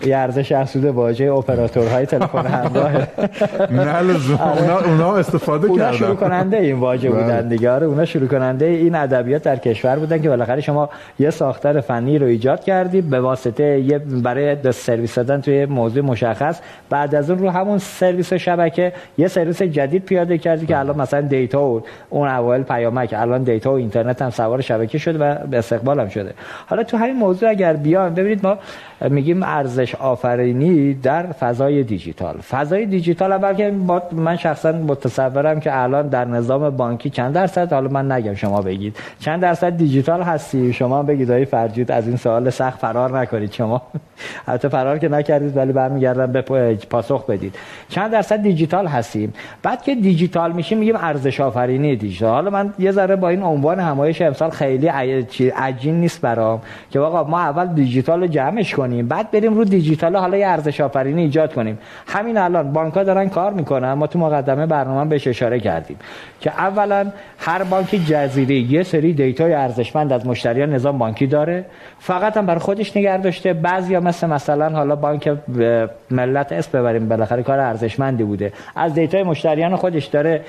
یه 0.05 0.17
ارزش 0.17 0.51
افزوده 0.51 0.91
واژه 0.91 1.25
اپراتورهای 1.25 2.05
تلفن 2.05 2.45
همراه. 2.45 2.91
نه 3.71 4.01
لزوم 4.01 4.37
آره. 4.37 4.61
اونا 4.61 4.79
اونا 4.79 5.15
استفاده 5.15 5.67
کردن. 5.67 5.81
اونا 5.81 5.91
شروع 5.97 6.15
کننده 6.15 6.57
این 6.57 6.79
واژه 6.79 7.09
بله. 7.09 7.21
بودن 7.21 7.47
دیگه. 7.47 7.71
آره 7.71 7.87
اونا 7.87 8.05
شروع 8.05 8.27
کننده 8.27 8.65
این 8.65 8.95
ادبیات 8.95 9.43
در 9.43 9.55
کشور 9.55 9.99
بودن 9.99 10.21
که 10.21 10.29
بالاخره 10.29 10.61
شما 10.61 10.89
یه 11.19 11.29
ساختار 11.29 11.81
فنی 11.81 12.19
رو 12.19 12.27
ایجاد 12.27 12.63
کردید. 12.63 13.09
به 13.09 13.19
واسطه 13.19 13.79
یه 13.79 14.01
برای 14.33 14.71
سرویس 14.71 15.15
دادن 15.15 15.41
توی 15.41 15.65
موضوع 15.65 16.03
مشخص. 16.03 16.59
بعد 16.89 17.15
از 17.15 17.29
اون 17.29 17.39
رو 17.39 17.49
همون 17.49 17.77
سرویس 17.77 18.33
شبکه 18.33 18.93
یه 19.17 19.27
سرویس 19.27 19.61
جدید 19.61 20.05
پیاده 20.05 20.37
کردی 20.37 20.65
که 20.65 20.77
الان 20.77 21.01
مثلا 21.01 21.21
data 21.21 21.65
و 21.65 21.83
اون 22.09 22.27
اول 22.27 22.63
پیامک 22.63 23.13
الان 23.17 23.43
data 23.43 23.71
و 23.71 23.75
اینترنت 23.75 24.21
هم 24.21 24.29
سوار 24.29 24.61
شبکه 24.61 24.97
شده 24.97 25.19
و 25.19 25.47
به 25.47 25.57
استقبال 25.57 25.99
هم 25.99 26.09
شده. 26.09 26.33
حالا 26.67 26.83
تو 26.83 26.97
همین 26.97 27.15
موضوع 27.15 27.49
اگر 27.49 27.73
بیان 27.73 28.13
ببینید 28.13 28.45
ما 28.45 28.57
میگیم 29.09 29.43
ارزش 29.43 29.95
آفرینی 29.95 30.93
در 30.93 31.31
فضای 31.31 31.83
دیجیتال. 31.83 32.37
فضای 32.37 32.85
دیجیتال 32.85 33.31
اول 33.31 33.53
که 33.53 33.71
من 34.11 34.37
شخصا 34.37 34.71
متصورم 34.71 35.59
که 35.59 35.81
الان 35.81 36.07
در 36.07 36.25
نظام 36.25 36.69
بانکی 36.69 37.09
چند 37.09 37.33
درصد 37.33 37.73
حالا 37.73 37.89
من 37.89 38.11
نگم 38.11 38.35
شما 38.35 38.61
بگید. 38.61 38.95
چند 39.19 39.41
درصد 39.41 39.77
دیجیتال 39.77 40.21
هستی؟ 40.21 40.73
شما 40.73 41.03
بگید 41.03 41.29
های 41.29 41.45
فرجید 41.45 41.91
از 41.91 42.07
این 42.07 42.17
سوال 42.17 42.49
سخت 42.49 42.79
فرار 42.79 43.19
نکنید. 43.19 43.51
شما 43.51 43.81
البته 44.47 44.67
فرار 44.67 44.97
که 44.97 45.09
نکردید 45.09 45.57
ولی 45.57 45.73
برمیگردم 45.73 46.31
به 46.31 46.41
پاسخ 46.89 47.25
بدید. 47.25 47.55
چند 47.89 48.11
درصد 48.11 48.41
دیجیتال 48.41 48.87
هستیم؟ 48.87 49.33
بعد 49.63 49.83
که 49.83 49.95
دیجیتال 49.95 50.51
میشیم 50.51 50.77
میگیم 50.77 50.95
ارزش 50.95 51.39
آفرینی 51.39 51.95
دیجیتال. 51.95 52.29
حالا 52.29 52.49
من 52.49 52.73
یه 52.79 52.91
ذره 52.91 53.15
با 53.15 53.29
این 53.29 53.43
عنوان 53.43 53.79
همایش 53.79 54.21
امسال 54.21 54.49
خیلی 54.49 54.87
عجین 55.55 55.99
نیست 55.99 56.21
برام 56.21 56.61
که 56.89 56.99
آقا 56.99 57.23
ما 57.23 57.39
اول 57.39 57.67
دیجیتال 57.67 58.19
رو 58.21 58.27
جمعش 58.27 58.75
کنیم. 58.75 58.90
بعد 59.01 59.31
بریم 59.31 59.53
رو 59.53 59.63
دیجیتال 59.63 60.15
حالا 60.15 60.37
یه 60.37 60.47
ارزش 60.47 60.81
آفرینی 60.81 61.21
ایجاد 61.21 61.53
کنیم. 61.53 61.79
همین 62.07 62.37
الان 62.37 62.73
بانک 62.73 62.93
ها 62.93 63.03
دارن 63.03 63.29
کار 63.29 63.53
می‌کنن 63.53 63.93
ما 63.93 64.07
تو 64.07 64.19
مقدمه 64.19 64.65
برنامه 64.65 65.09
بهش 65.09 65.27
اشاره 65.27 65.59
کردیم 65.59 65.97
که 66.41 66.51
اولا 66.51 67.11
هر 67.39 67.63
بانک 67.63 67.87
جزیره 68.07 68.55
یه 68.55 68.83
سری 68.83 69.13
data 69.13 69.45
ی 69.45 69.53
ارزشمند 69.53 70.13
از 70.13 70.27
مشتریان 70.27 70.73
نظام 70.73 70.97
بانکی 70.97 71.27
داره. 71.27 71.65
فقط 71.99 72.37
هم 72.37 72.45
برای 72.45 72.59
خودش 72.59 72.97
نگه 72.97 73.17
داشته. 73.17 73.53
بعضیا 73.53 73.99
مثل 73.99 74.27
مثلا 74.27 74.69
حالا 74.69 74.95
بانک 74.95 75.37
ملت 76.11 76.51
اسم 76.51 76.79
ببریم 76.79 77.09
بالاخره 77.09 77.43
کار 77.43 77.59
ارزشمندی 77.59 78.23
بوده. 78.23 78.53
از 78.75 78.93
data 78.93 79.17
ی 79.17 79.23
مشتریان 79.23 79.75
خودش 79.75 80.05
داره 80.05 80.41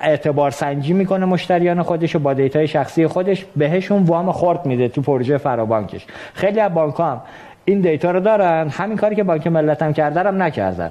اعتبار 0.00 0.50
سنجی 0.50 0.92
می‌کنه 0.92 1.26
مشتریان 1.26 1.82
خودش 1.82 2.16
و 2.16 2.18
با 2.18 2.34
data 2.34 2.61
ی 2.61 2.68
شخصی 2.68 3.06
خودش 3.06 3.44
بهشون 3.56 4.02
وام 4.02 4.32
خورد 4.32 4.66
میده 4.66 4.88
تو 4.88 5.02
پروژه 5.02 5.38
فرابانکش. 5.38 6.06
خیلی 6.34 6.60
از 6.60 6.74
بانک 6.74 6.94
هم 7.02 7.20
این 7.64 7.80
data 7.80 8.10
رو 8.10 8.20
دارن. 8.20 8.68
همین 8.68 8.96
کاری 8.96 9.16
که 9.16 9.22
بانک 9.22 9.46
ملت 9.46 9.82
هم 9.82 9.92
کردن 9.92 10.26
هم 10.26 10.42
نکردن. 10.42 10.90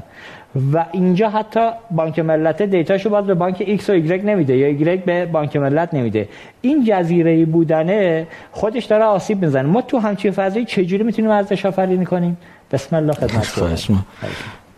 و 0.73 0.85
اینجا 0.91 1.29
حتی 1.29 1.69
بانک 1.91 2.19
ملت 2.19 2.61
data 2.61 2.89
شو 2.89 3.09
باز 3.09 3.25
به 3.25 3.33
بانک 3.33 3.63
ایکس 3.65 3.89
و 3.89 3.93
ایگرگ 3.93 4.25
نمیده. 4.25 4.57
یا 4.57 4.67
ایگرگ 4.67 5.03
به 5.03 5.25
بانک 5.25 5.55
ملت 5.55 5.93
نمیده. 5.93 6.29
این 6.61 6.85
جزیره 6.87 7.45
بودنه 7.45 8.27
خودش 8.51 8.85
داره 8.85 9.03
آسیب 9.03 9.45
می‌زنه. 9.45 9.67
ما 9.67 9.81
تو 9.81 9.97
همچین 9.97 10.31
فضایی 10.31 10.65
چجوری 10.65 11.03
می‌تونیم 11.03 11.31
ارزش 11.31 11.65
آفرینی 11.65 12.05
کنیم؟ 12.05 12.37
بسم 12.71 12.95
الله 12.95 13.13
خدمت 13.13 13.75
شما. 13.75 13.97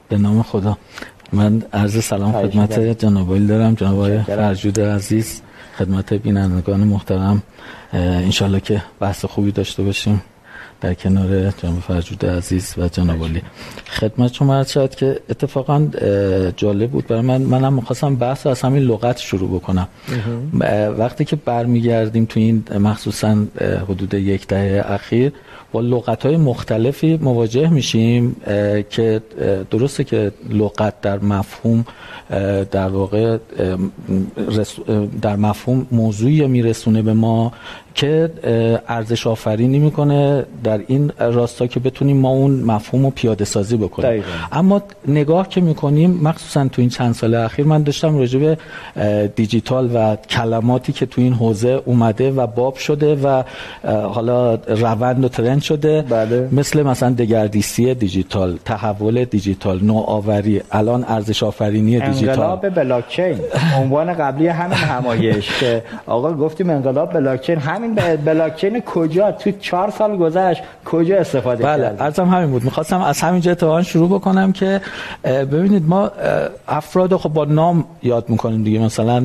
به 0.09 0.17
نام 0.17 0.41
خدا. 0.41 0.77
من 1.33 1.63
عرض 1.73 2.03
سلام 2.03 2.31
خدمت 2.31 2.79
جناب 2.79 3.47
دارم. 3.47 3.73
جناب 3.73 4.21
فرجود 4.21 4.79
عزیز 4.79 5.41
خدمت 5.77 6.13
بینندگان 6.13 6.79
محترم. 6.79 7.43
انشالله 7.93 8.59
که 8.59 8.81
بحث 8.99 9.25
خوبی 9.25 9.51
داشته 9.51 9.83
باشیم. 9.83 10.21
در 10.83 10.93
کنار 10.93 11.51
جناب 11.51 11.79
فرجود 11.79 12.25
عزیز 12.25 12.75
و 12.77 12.87
جناب 12.87 13.23
علی. 13.23 13.41
خدمت 13.87 14.33
شما 14.33 14.55
عرض 14.55 14.71
شد 14.71 14.95
که 14.95 15.19
اتفاقا 15.29 15.87
جالب 16.57 16.91
بود 16.91 17.07
برای 17.07 17.21
من. 17.21 17.41
منم 17.41 17.73
می‌خواستم 17.73 18.15
بحث 18.15 18.47
از 18.47 18.61
همین 18.61 18.83
لغت 18.83 19.17
شروع 19.17 19.49
بکنم. 19.49 19.87
وقتی 20.97 21.25
که 21.25 21.35
برمیگردیم 21.35 22.25
تو 22.25 22.39
این 22.39 22.63
مخصوصا 22.79 23.37
حدود 23.89 24.13
یک 24.13 24.47
دهه 24.47 24.91
اخیر 24.91 25.31
با 25.71 25.81
لغت 25.81 26.25
های 26.25 26.37
مختلفی 26.37 27.17
مواجه 27.21 27.69
میشیم 27.69 28.35
که 28.89 29.21
درسته 29.71 30.03
که 30.03 30.31
لغت 30.49 31.01
در 31.01 31.19
مفهوم 31.19 31.85
در 32.71 32.87
واقع 32.87 33.37
در 35.21 35.35
مفهوم 35.35 35.87
موضوعی 35.91 36.47
میرسونه 36.47 37.01
به 37.01 37.13
ما. 37.13 37.51
که 37.93 38.29
ارزش 38.87 39.27
آفرینی 39.27 39.79
می‌کنه 39.79 40.45
در 40.63 40.79
این 40.87 41.11
راستا 41.19 41.67
که 41.67 41.79
بتونیم 41.79 42.17
ما 42.17 42.29
اون 42.29 42.51
مفهوم 42.51 43.03
رو 43.05 43.09
پیاده 43.09 43.45
سازی 43.45 43.77
بکنیم. 43.77 44.23
اما 44.51 44.81
نگاه 45.07 45.49
که 45.49 45.61
می‌کنیم 45.61 46.19
مخصوصا 46.23 46.67
تو 46.67 46.81
این 46.81 46.89
چند 46.89 47.13
سال 47.13 47.35
اخیر 47.35 47.65
من 47.65 47.83
داشتم 47.83 48.17
راجع 48.17 48.39
به 48.39 48.57
دیجیتال 49.35 49.89
و 49.93 50.15
کلماتی 50.15 50.93
که 50.93 51.05
تو 51.05 51.21
این 51.21 51.33
حوزه 51.33 51.81
اومده 51.85 52.31
و 52.31 52.47
باب 52.47 52.75
شده 52.75 53.15
و 53.15 53.43
حالا 53.87 54.55
روند 54.55 55.23
و 55.23 55.27
ترند 55.27 55.61
شده. 55.61 56.01
بله. 56.01 56.49
مثل 56.51 56.83
مثلا 56.83 57.09
دگردیسی 57.09 57.93
دیجیتال 57.93 58.57
تحول 58.65 59.25
دیجیتال 59.25 59.83
نوآوری 59.83 60.61
الان 60.71 61.05
ارزش 61.07 61.43
آفرینی 61.43 61.99
دیجیتال. 61.99 62.39
انقلاب 62.39 62.69
بلاکچین 62.69 63.39
عنوان 63.77 64.13
قبلی 64.13 64.47
همین 64.47 64.77
همایش 64.77 65.59
که 65.59 65.83
آقا 66.05 66.33
گفتیم 66.33 66.69
انقلاب 66.69 67.13
بلاکچین 67.13 67.59
همین 67.83 68.15
بلاکچین 68.15 68.81
کجا؟ 68.81 69.31
تو 69.31 69.51
چهار 69.51 69.89
سال 69.89 70.17
گذشت 70.17 70.61
کجا 70.85 71.17
استفاده 71.17 71.63
بله 71.63 71.95
ارزم 71.99 72.25
همین 72.25 72.51
بود. 72.51 72.63
می‌خواستم 72.63 73.01
از 73.01 73.21
همینجا 73.21 73.51
اتفاقا 73.51 73.83
شروع 73.83 74.09
بکنم 74.09 74.51
که 74.51 74.81
ببینید 75.23 75.83
ما 75.87 76.11
افراد 76.67 77.15
خب 77.15 77.29
با 77.29 77.45
نام 77.45 77.85
یاد 78.03 78.29
می‌کنیم 78.29 78.63
دیگه. 78.63 78.79
مثلا 78.79 79.23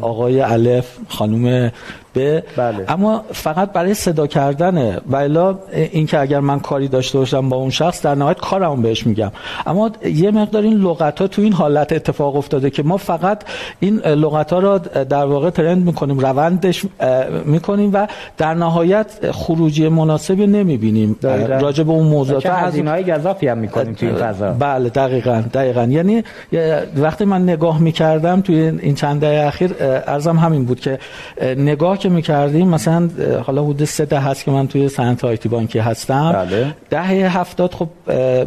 آقای 0.00 0.40
الف 0.40 0.96
خانم 1.08 1.70
بله. 2.56 2.84
اما 2.88 3.24
فقط 3.32 3.72
برای 3.72 3.94
صدا 3.94 4.26
کردنه 4.26 5.00
و 5.06 5.16
الا 5.16 5.58
اینکه 5.72 6.20
اگر 6.20 6.40
من 6.40 6.60
کاری 6.60 6.88
داشته 6.88 7.18
باشم 7.18 7.48
با 7.48 7.56
اون 7.56 7.70
شخص 7.70 8.02
در 8.02 8.14
نهایت 8.14 8.38
کارمون 8.38 8.82
بهش 8.82 9.06
میگم. 9.06 9.32
اما 9.66 9.90
یه 10.14 10.30
مقدار 10.30 10.62
این 10.62 10.78
لغت 10.78 11.20
ها 11.20 11.26
تو 11.26 11.42
این 11.42 11.52
حالت 11.52 11.92
اتفاق 11.92 12.36
افتاده 12.36 12.70
که 12.70 12.82
ما 12.82 12.96
فقط 12.96 13.42
این 13.80 13.98
لغت 13.98 14.52
ها 14.52 14.58
را 14.58 14.78
در 14.78 15.24
واقع 15.24 15.50
ترند 15.50 15.86
می‌کنیم 15.86 16.18
روندش 16.18 16.84
می‌کنیم 17.44 17.90
و 17.92 18.06
در 18.38 18.54
نهایت 18.54 19.30
خروجی 19.32 19.88
مناسبی 19.88 20.46
نمی‌بینیم. 20.46 21.16
راجع 21.60 21.84
به 21.84 21.92
اون 21.92 22.06
موضوعات. 22.06 22.46
از 22.46 22.78
های 22.78 23.04
گذافی 23.04 23.48
هم 23.48 23.58
می‌کنیم 23.58 23.94
توی 23.94 24.08
این 24.08 24.16
فضا. 24.18 24.52
بله 24.52 24.88
دقیقاً 24.88 25.42
دقیقاً. 25.54 25.82
یعنی 25.82 26.22
وقتی 26.96 27.24
من 27.24 27.42
نگاه 27.42 27.80
می‌کردم 27.80 28.40
توی 28.40 28.56
این 28.56 28.94
چند 28.94 29.20
دهه 29.20 29.46
اخیر 29.46 29.74
ارزم 30.06 30.36
همین 30.36 30.64
بود 30.64 30.80
که 30.80 30.98
نگاه 31.56 31.98
که 32.06 32.12
می‌کردیم 32.12 32.68
مثلا 32.68 33.10
حالا 33.46 33.62
حدود 33.64 33.84
سه 33.84 34.04
ده 34.04 34.20
هست 34.20 34.44
که 34.44 34.50
من 34.50 34.68
توی 34.68 34.88
صنعت 34.88 35.24
آیتی 35.24 35.48
بانکی 35.48 35.78
هستم 35.78 36.32
بله. 36.32 36.74
دهه 36.90 37.38
هفتاد 37.38 37.74
خب 37.74 37.88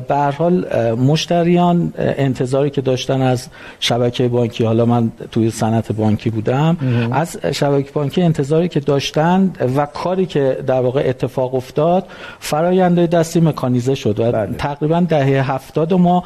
به 0.08 0.16
حال 0.38 0.66
مشتریان 0.96 1.94
انتظاری 1.98 2.70
که 2.70 2.82
داشتن 2.82 3.22
از 3.22 3.48
شبکه 3.80 4.28
بانکی 4.28 4.64
حالا 4.64 4.86
من 4.86 5.12
توی 5.32 5.52
صنعت 5.52 5.92
بانکی 5.92 6.30
بودم 6.30 6.78
از 7.12 7.38
شبکه 7.52 7.92
بانکی 7.92 8.22
انتظاری 8.22 8.68
که 8.68 8.80
داشتن 8.80 9.54
و 9.76 9.86
کاری 9.86 10.26
که 10.26 10.58
در 10.68 10.82
واقع 10.82 11.04
اتفاق 11.06 11.56
افتاد 11.56 12.06
فرایندهای 12.40 13.08
دستی 13.08 13.40
مکانیزه 13.40 13.96
شد 13.96 14.20
و 14.20 14.32
بله. 14.32 14.56
تقریبا 14.58 15.00
دهه 15.10 15.52
هفتاد 15.52 15.94
ما 15.94 16.24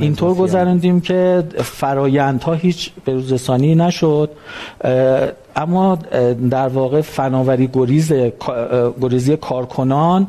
اینطور 0.00 0.34
گذراندیم 0.34 1.00
که 1.00 1.44
فرایندها 1.56 2.54
هیچ 2.54 2.90
بروزرسانی 3.06 3.74
نشد 3.74 4.30
اما 5.56 5.98
در 6.50 6.68
واقع 6.68 7.00
فناوری 7.00 7.70
گریز 7.72 8.12
گریزی 9.00 9.36
کارکنان 9.36 10.26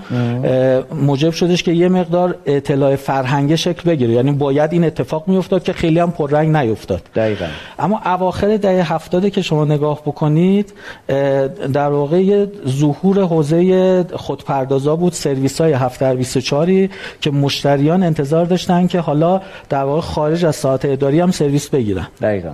موجب 0.94 1.32
شدش 1.32 1.64
که 1.64 1.72
یه 1.72 1.90
مقدار 1.90 2.36
اطلاع 2.46 2.96
فرهنگی 2.96 3.58
شکل 3.58 3.90
بگیره. 3.90 4.14
یعنی 4.14 4.32
باید 4.32 4.74
این 4.74 4.84
اتفاق 4.84 5.28
میافتاد 5.28 5.64
که 5.64 5.74
خیلی 5.74 6.00
هم 6.00 6.12
پررنگ 6.12 6.56
نیفتاد. 6.56 7.02
دقیقا. 7.16 7.46
اما 7.80 8.02
اواخر 8.06 8.58
دهه 8.58 8.94
هفتاده 8.94 9.30
که 9.30 9.42
شما 9.42 9.66
نگاه 9.66 10.02
بکنید 10.02 10.74
در 11.74 11.90
واقع 11.90 12.46
ظهور 12.68 13.22
حوزه 13.22 14.06
خودپردازا 14.14 14.96
بود 14.96 15.14
سرویس 15.14 15.62
های 15.62 15.74
7 15.74 16.00
در 16.00 16.16
24 16.16 16.88
که 17.22 17.32
مشتریان 17.32 18.04
انتظار 18.04 18.46
داشتن 18.46 18.88
که 18.88 19.00
حالا 19.00 19.42
در 19.70 19.84
واقع 19.84 20.02
خارج 20.02 20.46
از 20.46 20.56
ساعت 20.56 20.86
اداری 20.86 21.20
هم 21.20 21.32
سرویس 21.32 21.70
بگیرن. 21.70 22.08
دقیقا. 22.22 22.52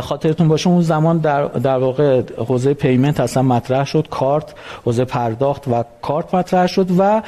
خاطرتون 0.00 0.48
باشه 0.48 0.68
اون 0.70 0.80
زمان 0.80 1.18
در, 1.18 1.44
در 1.44 1.78
واقع 1.78 2.22
حوزه 2.36 2.74
پیمنت 2.74 3.20
اصلا 3.20 3.42
مطرح 3.42 3.84
شد 3.84 4.06
کارت 4.10 4.54
حوزه 4.84 5.04
پرداخت 5.04 5.68
و 5.68 5.84
کارت 6.02 6.34
مطرح 6.34 6.66
شد 6.66 6.86
و 6.98 7.22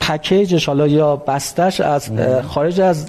پکیجش 0.00 0.66
حالا 0.66 0.86
یا 0.86 1.16
بستش 1.16 1.80
از 1.80 2.10
خارج 2.48 2.80
از 2.80 3.06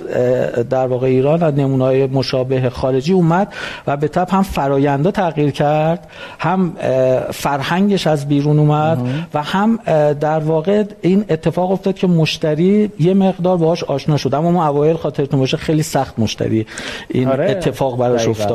در 0.69 0.87
واقع 0.87 1.07
ایران 1.07 1.43
از 1.43 1.53
نمونه‌های 1.53 2.07
مشابه 2.07 2.69
خارجی 2.69 3.13
اومد 3.13 3.53
و 3.87 3.97
به 3.97 4.07
تب 4.07 4.29
هم 4.29 4.43
فراینده 4.43 5.11
تغییر 5.11 5.51
کرد 5.51 6.07
هم 6.39 6.73
فرهنگش 7.31 8.07
از 8.07 8.27
بیرون 8.27 8.59
اومد 8.59 8.99
و 9.33 9.43
هم 9.43 9.79
در 10.19 10.39
واقع 10.39 10.83
این 11.01 11.25
اتفاق 11.29 11.71
افتاد 11.71 11.95
که 11.95 12.07
مشتری 12.07 12.91
یه 12.99 13.13
مقدار 13.13 13.57
باهاش 13.57 13.83
آشنا 13.83 14.17
شد. 14.17 14.33
اما 14.33 14.51
ما 14.51 14.67
اوایل 14.67 14.95
خاطرتون 14.95 15.39
باشه 15.39 15.57
خیلی 15.57 15.83
سخت 15.83 16.19
مشتری 16.19 16.65
این 17.09 17.27
آره. 17.27 17.51
اتفاق 17.51 17.97
براش 17.97 18.27
افتاد. 18.27 18.48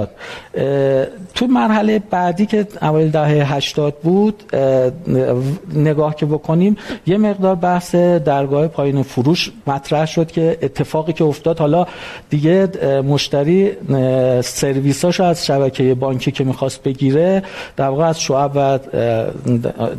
تو 1.34 1.46
مرحله 1.46 1.98
بعدی 1.98 2.46
که 2.46 2.66
اول 2.82 3.08
دهه 3.08 3.54
80 3.54 3.94
بود 4.02 4.42
نگاه 5.74 6.16
که 6.16 6.26
بکنیم 6.26 6.76
یه 7.06 7.18
مقدار 7.18 7.54
بحث 7.54 7.94
درگاه 7.94 8.66
پایین 8.66 9.02
فروش 9.02 9.52
مطرح 9.66 10.06
شد 10.06 10.30
که 10.30 10.58
اتفاقی 10.62 11.12
که 11.12 11.24
افتاد 11.24 11.58
حالا 11.58 11.86
دیگه 12.30 12.68
مشتری 13.08 13.70
سرویساشو 14.42 15.24
از 15.24 15.46
شبکه 15.46 15.94
بانکی 15.94 16.30
که 16.30 16.44
می‌خواست 16.44 16.82
بگیره 16.82 17.42
در 17.76 17.88
واقع 17.88 18.04
از 18.04 18.20
شعب 18.20 18.50
و 18.54 18.78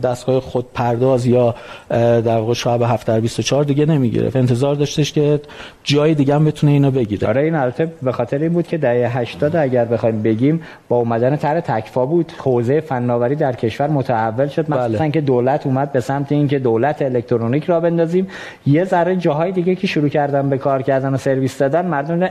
دستگاه 0.03 0.39
خود 0.39 0.65
پرداز 0.73 1.25
یا 1.25 1.55
در 1.89 2.37
واقع 2.37 2.53
شعب 2.53 2.81
7 2.81 3.07
در 3.07 3.19
24 3.19 3.63
دیگه 3.63 3.85
نمی‌گیره 3.85 4.31
انتظار 4.35 4.75
داشتش 4.75 5.11
که 5.11 5.39
جای 5.83 6.13
دیگه 6.13 6.35
هم 6.35 6.45
بتونه 6.45 6.71
اینو 6.71 6.91
بگیره. 6.91 7.27
آره 7.27 7.41
این 7.41 7.55
البته 7.55 7.93
به 8.01 8.11
خاطر 8.11 8.37
این 8.37 8.53
بود 8.53 8.67
که 8.67 8.77
دهه 8.77 9.17
80 9.17 9.55
اگر 9.55 9.84
بخوایم 9.85 10.21
بگیم 10.21 10.61
با 10.89 10.95
اومدن 10.95 11.35
طرح 11.35 11.59
تکفا 11.59 12.05
بود. 12.05 12.31
حوزه 12.37 12.79
فناوری 12.79 13.35
در 13.35 13.53
کشور 13.53 13.87
متحول 13.87 14.47
شد. 14.47 14.69
مثلا 14.69 14.97
بله. 14.97 15.11
که 15.11 15.21
دولت 15.21 15.65
اومد 15.65 15.91
به 15.91 15.99
سمت 15.99 16.31
اینکه 16.31 16.59
دولت 16.59 17.01
الکترونیک 17.01 17.63
را 17.63 17.79
بندازیم. 17.79 18.27
یه 18.67 18.83
ذره 18.83 19.15
جاهای 19.15 19.51
دیگه 19.51 19.75
که 19.75 19.87
شروع 19.87 20.09
کردن 20.09 20.49
به 20.49 20.57
کار 20.57 20.81
کردن 20.81 21.13
و 21.13 21.17
سرویس 21.17 21.57
دادن 21.57 21.85
مردم 21.85 22.29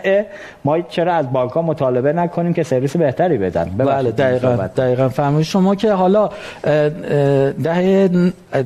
ما 0.64 0.80
چرا 0.80 1.14
از 1.14 1.32
بانک 1.32 1.50
ها 1.50 1.62
مطالبه 1.62 2.12
نکنیم 2.12 2.52
که 2.52 2.62
سرویس 2.62 2.96
بهتری 2.96 3.38
بدن؟ 3.38 3.70
بله 3.78 4.10
دقیقاً 4.10 4.56
دقیقاً. 4.76 5.08
فهمید 5.08 5.42
شما 5.42 5.74
که 5.74 5.92
حالا 5.92 6.30
دهه 7.62 8.10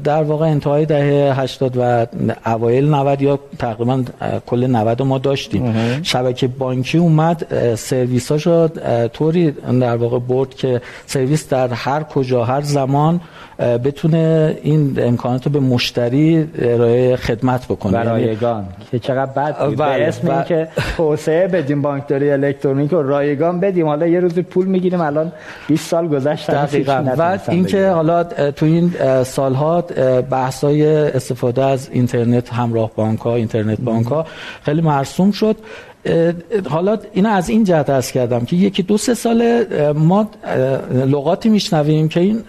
در 0.05 0.23
واقع 0.23 0.47
انتهای 0.47 0.87
دهه 0.87 1.41
80 1.41 1.77
و 1.77 2.07
اوایل 2.47 2.95
90 2.95 3.23
یا 3.23 3.39
تقریبا 3.59 4.03
کل 4.47 4.67
90 4.67 5.03
ما 5.03 5.19
داشتیم. 5.19 5.75
شبکه 6.03 6.49
بانکی 6.49 6.99
اومد 6.99 7.47
سرویساشو 7.75 8.69
طوری 9.13 9.51
در 9.81 9.97
واقع 9.97 10.19
برد 10.19 10.55
که 10.55 10.81
سرویس 11.07 11.49
در 11.49 11.69
هر 11.69 12.03
کجا 12.03 12.45
هر 12.45 12.61
زمان 12.61 13.21
بتونه 13.59 14.57
این 14.63 14.95
امکانات 14.99 15.47
رو 15.47 15.53
به 15.53 15.61
مشتری 15.61 16.49
ارائه 16.59 17.17
خدمت 17.17 17.65
بکنه. 17.65 17.93
برایگان 17.93 18.55
یعنی... 18.55 18.67
که 18.91 18.99
چقدر 18.99 19.33
بد 19.33 19.67
بود. 19.67 19.77
بله، 19.77 19.99
به 19.99 20.09
اسم 20.09 20.43
که 20.43 20.69
توسعه 20.97 21.49
بدیم 21.49 21.83
بانکداری 21.83 22.31
الکترونیک 22.31 22.93
و 22.93 22.97
رایگان 22.97 23.61
بدیم. 23.61 23.87
حالا 23.87 24.07
یه 24.07 24.21
روز 24.21 24.39
پول 24.39 24.67
می‌گیریم 24.67 25.01
الان 25.01 25.33
20 25.69 25.91
سال 25.91 26.09
گذشت 26.09 26.51
دقیقاً. 26.51 27.05
و 27.19 27.39
اینکه 27.49 27.89
حالا 27.89 28.25
تو 28.25 28.67
این 28.67 28.93
سالها 29.25 29.81
بحث‌های 30.31 30.87
استفاده 30.87 31.65
از 31.65 31.89
اینترنت 31.93 32.53
همراه 32.53 32.91
بانک 32.97 33.21
ها 33.21 33.35
اینترنت 33.35 33.81
بانک 33.81 34.07
ها 34.07 34.27
خیلی 34.63 34.81
مرسوم 34.81 35.31
شد. 35.31 35.57
حالا 36.69 36.99
اینا 37.13 37.31
از 37.31 37.49
این 37.49 37.65
جهت 37.65 37.91
از 37.91 38.13
کردم 38.13 38.45
که 38.45 38.57
یکی 38.57 38.83
دو 38.83 38.99
سه 38.99 39.15
ساله 39.15 39.67
ما 39.95 40.31
لغاتی 41.07 41.49
میشنویم 41.49 42.09
که 42.09 42.21
این 42.21 42.43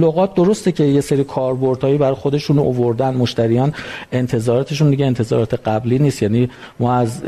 لغات 0.00 0.34
درسته 0.34 0.72
که 0.72 0.84
یه 0.84 1.00
سری 1.00 1.24
کاربردهایی 1.24 1.98
برای 1.98 2.14
خودشون 2.14 2.58
اووردن 2.58 3.14
مشتریان 3.14 3.74
انتظاراتشون 4.12 4.90
دیگه 4.90 5.06
انتظارات 5.06 5.54
قبلی 5.68 5.98
نیست. 5.98 6.22
یعنی 6.22 6.50
ما 6.80 6.94
از 6.94 7.20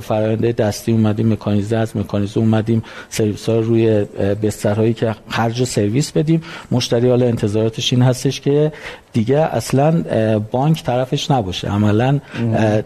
فراینده 0.00 0.52
دستی 0.52 0.92
اومدیم 0.92 1.32
مکانیزه 1.32 1.76
از 1.76 1.96
مکانیزه 1.96 2.40
اومدیم 2.40 2.82
سرویس 3.08 3.48
ها 3.48 3.58
روی 3.58 4.04
بسترهایی 4.42 4.94
که 4.94 5.14
خرج 5.28 5.64
سرویس 5.64 6.12
بدیم. 6.12 6.42
مشتری 6.70 7.08
حالا 7.08 7.26
انتظاراتش 7.26 7.92
این 7.92 8.02
هستش 8.02 8.40
که 8.40 8.72
دیگه 9.12 9.38
اصلا 9.38 10.02
بانک 10.50 10.82
طرفش 10.84 11.30
نباشه. 11.30 11.68
عملا 11.68 12.20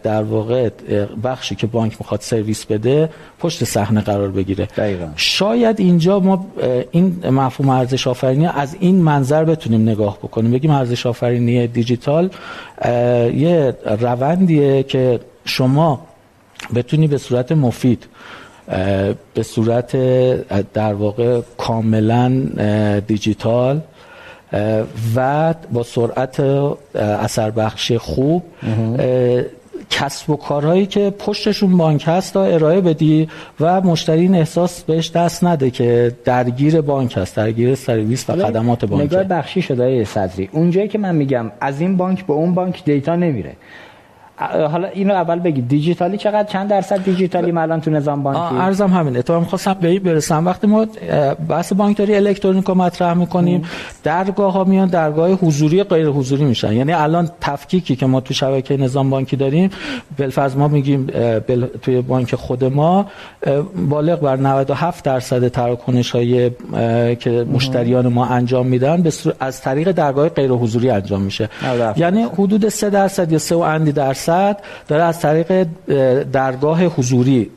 در 0.02 0.22
واقع 0.22 0.68
بخشی 1.24 1.54
که 1.54 1.66
بانک 1.66 1.96
می‌خواد 2.00 2.20
سرویس 2.36 2.64
بده 2.64 3.08
پشت 3.38 3.64
صحنه 3.64 4.00
قرار 4.00 4.28
بگیره. 4.28 4.68
دقیقا. 4.76 5.06
شاید 5.16 5.80
اینجا 5.80 6.20
ما 6.20 6.46
این 6.90 7.26
مفهوم 7.30 7.68
ارزش 7.68 8.06
آفرینی 8.06 8.46
از 8.46 8.76
این 8.80 8.96
منظر 8.96 9.44
بتونیم 9.44 9.82
نگاه 9.82 10.18
بکنیم. 10.18 10.50
بگیم 10.50 10.70
ارزش 10.70 11.06
آفرینی 11.06 11.66
دیجیتال 11.66 12.30
یه 13.34 13.74
روندیه 14.00 14.82
که 14.82 15.20
شما 15.44 16.06
بتونی 16.74 17.06
به 17.08 17.18
صورت 17.18 17.52
مفید 17.52 18.06
به 19.34 19.42
صورت 19.42 19.96
در 20.72 20.94
واقع 20.94 21.40
کاملا 21.58 22.42
دیجیتال 23.06 23.80
و 25.16 25.54
با 25.72 25.82
سرعت 25.82 26.40
اثر 26.94 27.50
بخش 27.50 27.92
خوب 27.92 28.42
کسب 29.90 30.30
و 30.30 30.36
کارهایی 30.36 30.86
که 30.86 31.10
پشتشون 31.18 31.76
بانک 31.76 32.04
هست 32.06 32.36
ارائه 32.36 32.80
بدی 32.80 33.28
و 33.60 33.80
مشتری 33.80 34.20
این 34.20 34.34
احساس 34.34 34.82
بهش 34.82 35.10
دست 35.10 35.44
نده 35.44 35.70
که 35.70 36.12
درگیر 36.24 36.80
بانک 36.80 37.16
هست 37.16 37.36
درگیر 37.36 37.74
سرویس 37.74 38.30
و 38.30 38.32
خدمات 38.32 38.84
بانک 38.84 39.02
نگاه 39.02 39.24
بخشی 39.24 39.62
شده 39.62 40.04
صدری. 40.04 40.48
اونجایی 40.52 40.88
که 40.88 40.98
من 40.98 41.14
میگم 41.14 41.52
از 41.60 41.80
این 41.80 41.96
بانک 41.96 42.26
به 42.26 42.32
اون 42.32 42.54
بانک 42.54 42.84
دیتا 42.84 43.16
نمیره. 43.16 43.52
حالا 44.38 44.88
اینو 44.88 45.14
اول 45.14 45.38
بگید. 45.38 45.68
دیجیتالی 45.68 46.16
چقدر 46.16 46.48
چند 46.48 46.68
درصد 46.68 47.04
دیجیتالی 47.04 47.50
الان 47.58 47.80
تو 47.80 47.90
نظام 47.90 48.22
بانکی؟ 48.22 48.54
ارزم 48.54 48.88
همینه. 48.88 49.22
تو 49.22 49.40
می‌خواستم 49.40 49.76
به 49.80 49.98
برسم. 49.98 50.46
وقتی 50.46 50.66
ما 50.66 50.86
بحث 51.48 51.72
بانکداری 51.72 52.16
الکترونیک 52.16 52.64
رو 52.64 52.74
مطرح 52.74 53.14
می‌کنیم 53.14 53.62
درگاه 54.04 54.52
ها 54.52 54.64
میان 54.64 54.88
درگاه 54.88 55.30
حضوری 55.30 55.82
غیر 55.82 56.08
حضوری 56.08 56.44
میشن. 56.44 56.72
یعنی 56.72 56.92
الان 56.92 57.30
تفکیکی 57.40 57.96
که 57.96 58.06
ما 58.06 58.20
تو 58.20 58.34
شبکه 58.34 58.76
نظام 58.76 59.10
بانکی 59.10 59.36
داریم 59.36 59.70
بالفرض 60.18 60.56
ما 60.56 60.68
میگیم 60.68 61.06
بل... 61.46 61.66
توی 61.82 62.00
بانک 62.00 62.34
خود 62.34 62.64
ما 62.64 63.06
بالغ 63.88 64.20
بر 64.20 64.36
97 64.36 65.04
درصد 65.04 65.48
تراکنش 65.48 66.10
های 66.10 66.50
که 67.16 67.46
مشتریان 67.52 68.08
ما 68.08 68.26
انجام 68.26 68.66
میدن 68.66 69.02
به 69.02 69.12
از 69.40 69.60
طریق 69.60 69.92
درگاه 69.92 70.28
غیر 70.28 70.50
حضوری 70.50 70.90
انجام 70.90 71.22
میشه. 71.22 71.48
یعنی 71.96 72.22
حدود 72.22 72.68
3 72.68 72.90
درصد 72.90 73.32
یا 73.32 73.38
3 73.38 73.54
و 73.54 73.58
اندی 73.58 73.92
درصد 73.92 74.25
درصد 74.26 74.60
داره 74.88 75.02
از 75.02 75.20
طریق 75.20 75.66
درگاه 76.32 76.84
حضوری 76.84 77.50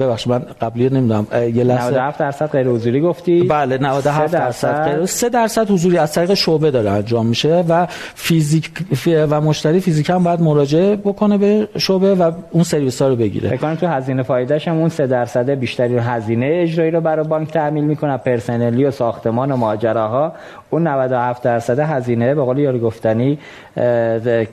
ببخشید 0.00 0.32
من 0.32 0.42
قبلی 0.60 0.88
نمی‌دونم 0.88 1.26
یه 1.32 1.64
لحظه. 1.64 1.90
97 1.90 2.18
درصد 2.18 2.50
غیر 2.50 2.68
حضوری 2.68 3.00
گفتی؟ 3.00 3.42
بله 3.42 3.78
97 3.78 4.32
درصد؟ 4.32 4.84
غیر 4.84 5.06
3 5.06 5.28
درصد 5.28 5.70
حضوری 5.70 5.98
از 5.98 6.12
طریق 6.12 6.34
شعبه 6.34 6.70
داره 6.70 6.90
انجام 6.90 7.26
میشه 7.26 7.64
و 7.68 7.86
فیزیک 8.14 8.70
و 9.06 9.40
مشتری 9.40 9.80
فیزیک 9.80 10.10
هم 10.10 10.24
باید 10.24 10.40
مراجعه 10.40 10.96
بکنه 10.96 11.38
به 11.38 11.68
شعبه 11.78 12.14
و 12.14 12.32
اون 12.50 12.64
سرویس 12.64 13.02
ها 13.02 13.08
رو 13.08 13.16
بگیره. 13.16 13.56
فکر 13.56 13.74
تو 13.74 13.86
هزینه 13.86 14.22
فایدهش 14.22 14.68
هم 14.68 14.76
اون 14.78 14.88
3 14.88 15.06
درصد 15.06 15.50
بیشتری 15.50 15.98
هزینه 15.98 16.50
اجرایی 16.62 16.90
رو 16.90 17.00
برای 17.00 17.26
بانک 17.26 17.50
تحمیل 17.50 17.84
می‌کنه 17.84 18.16
پرسنلی 18.16 18.84
و 18.84 18.90
ساختمان 18.90 19.52
و 19.52 19.56
ماجراها. 19.56 20.32
اون 20.70 20.86
97 20.86 21.42
درصد 21.42 21.78
هزینه 21.78 22.34
به 22.34 22.42
قول 22.42 22.58
یاری 22.58 22.78
گفتنی 22.78 23.38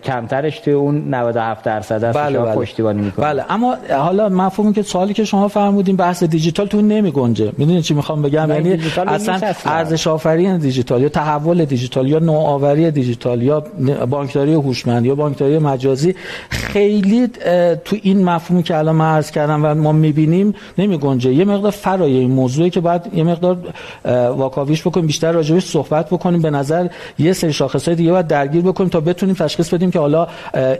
کمترش 0.04 0.60
تو 0.60 0.72
اون 0.72 1.14
97 1.14 1.66
درصد 1.66 2.04
است 2.04 2.18
بله 2.18 2.40
بله. 2.40 2.56
پشتیبانی 2.56 3.02
می‌کنه 3.02 3.26
بله 3.26 3.46
اما 3.50 3.76
حالا 3.90 4.30
مفهومی 4.30 4.74
که 4.74 4.82
سوالی 4.82 5.14
که 5.14 5.24
شما 5.24 5.48
فرمودین 5.48 5.96
بحث 5.96 6.24
دیجیتال 6.24 6.68
تو 6.68 6.82
نمی 6.82 7.12
گنجه 7.12 7.52
می‌دونید 7.58 7.84
چی 7.84 7.94
می‌خوام 7.94 8.22
بگم؟ 8.22 8.50
یعنی 8.50 8.80
اصلا 9.08 9.40
ارزش 9.66 10.08
آفرین 10.08 10.58
دیجیتال 10.58 11.02
یا 11.02 11.10
تحول 11.10 11.66
دیجیتال 11.66 12.08
یا 12.08 12.20
نوآوری 12.20 12.92
دیجیتال 12.92 13.42
یا 13.42 13.64
بانکداری 14.10 14.54
هوشمند 14.54 15.06
یا 15.06 15.16
بانکداری 15.16 15.60
مجازی 15.60 16.16
خیلی 16.50 17.28
تو 17.86 17.96
این 18.02 18.24
مفهومی 18.24 18.64
که 18.64 18.78
الان 18.78 18.96
من 18.96 19.16
عرض 19.16 19.32
کردم 19.32 19.66
و 19.66 19.76
ما 19.76 19.92
می‌بینیم 19.92 20.54
نمی 20.78 20.98
گنجه 20.98 21.34
یه 21.34 21.46
مقدار 21.46 21.72
فرای 21.72 22.18
این 22.18 22.32
موضوعی 22.32 22.70
که 22.70 22.82
بعد 22.82 23.08
یه 23.14 23.24
مقدار 23.24 23.58
واکاویش 24.38 24.88
بکنیم 24.88 25.08
بیشتر 25.08 25.32
راجعش 25.32 25.66
صحبت 25.66 26.05
بکنیم. 26.10 26.42
به 26.42 26.50
نظر 26.50 26.88
یه 27.20 27.34
سری 27.34 27.54
شاخصای 27.54 27.96
دیگه 27.96 28.12
باید 28.12 28.28
درگیر 28.28 28.62
بکنیم 28.62 28.90
تا 28.90 29.00
بتونیم 29.00 29.36
تشخیص 29.36 29.74
بدیم 29.74 29.92
که 29.92 30.00
حالا 30.00 30.28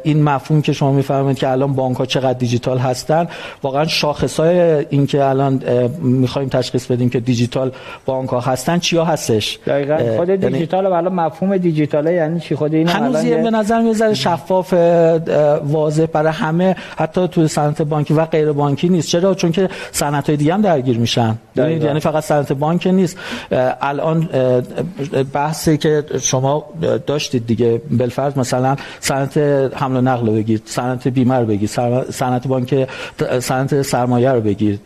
این 0.04 0.24
مفهوم 0.24 0.62
که 0.62 0.74
شما 0.74 0.92
می‌فهمید 0.92 1.38
که 1.38 1.50
الان 1.50 1.74
بانک 1.74 1.98
ها 1.98 2.06
چقدر 2.06 2.34
دیجیتال 2.34 2.78
هستن. 2.78 3.28
واقعا 3.64 3.86
شاخصای 3.86 4.86
این 4.90 5.08
که 5.08 5.24
الان 5.24 5.62
می‌خوایم 6.02 6.50
تشخیص 6.50 6.86
بدیم 6.86 7.10
که 7.10 7.20
دیجیتال 7.20 7.72
بانک 8.06 8.30
ها 8.30 8.40
هستن 8.40 8.80
چیا 8.80 9.06
هستش؟ 9.06 9.60
دقیقاً. 9.68 9.98
خود 10.18 10.30
یعنی 10.30 10.50
دیجیتال 10.50 10.86
الان 10.86 11.14
مفهوم 11.14 11.58
دیجیتال 11.58 12.08
یعنی 12.08 12.40
چی؟ 12.40 12.56
خود 12.56 12.74
این 12.74 12.88
هنوز 12.88 13.16
به 13.26 13.52
نظر 13.52 13.82
میاد 13.82 14.14
شفاف 14.14 14.74
واضح 15.64 16.06
برای 16.06 16.32
همه 16.32 16.76
حتی 16.98 17.28
تو 17.28 17.48
صنعت 17.48 17.82
بانکی 17.82 18.14
و 18.14 18.26
غیر 18.26 18.52
بانکی 18.52 18.90
نیست. 18.90 19.10
چرا؟ 19.10 19.36
چون 19.36 19.52
که 19.52 19.70
صنعت 19.92 20.28
های 20.28 20.38
دیگه 20.38 20.54
هم 20.54 20.62
درگیر 20.62 20.98
میشن. 20.98 21.36
یعنی 21.56 22.00
فقط 22.00 22.24
صنعت 22.24 22.54
بانک 22.54 22.88
نیست. 22.88 23.18
الان 23.82 24.30
بحثی 25.34 25.78
که 25.78 26.04
شما 26.22 26.64
داشتید 27.08 27.48
دیگه 27.48 27.82
بالفرض 27.92 28.38
مثلا 28.38 28.76
صنعت 29.00 29.38
حمل 29.76 29.98
و 29.98 30.02
نقل 30.02 30.30
بگیر 30.30 30.62
صنعت 30.66 31.08
بیمه 31.08 31.36
رو 31.36 31.46
بگیر 31.46 31.70
صنعت 32.10 32.48
بانک 32.48 32.88
صنعت 33.40 33.82
سرمایه 33.82 34.32
رو 34.32 34.42
بگیر. 34.42 34.80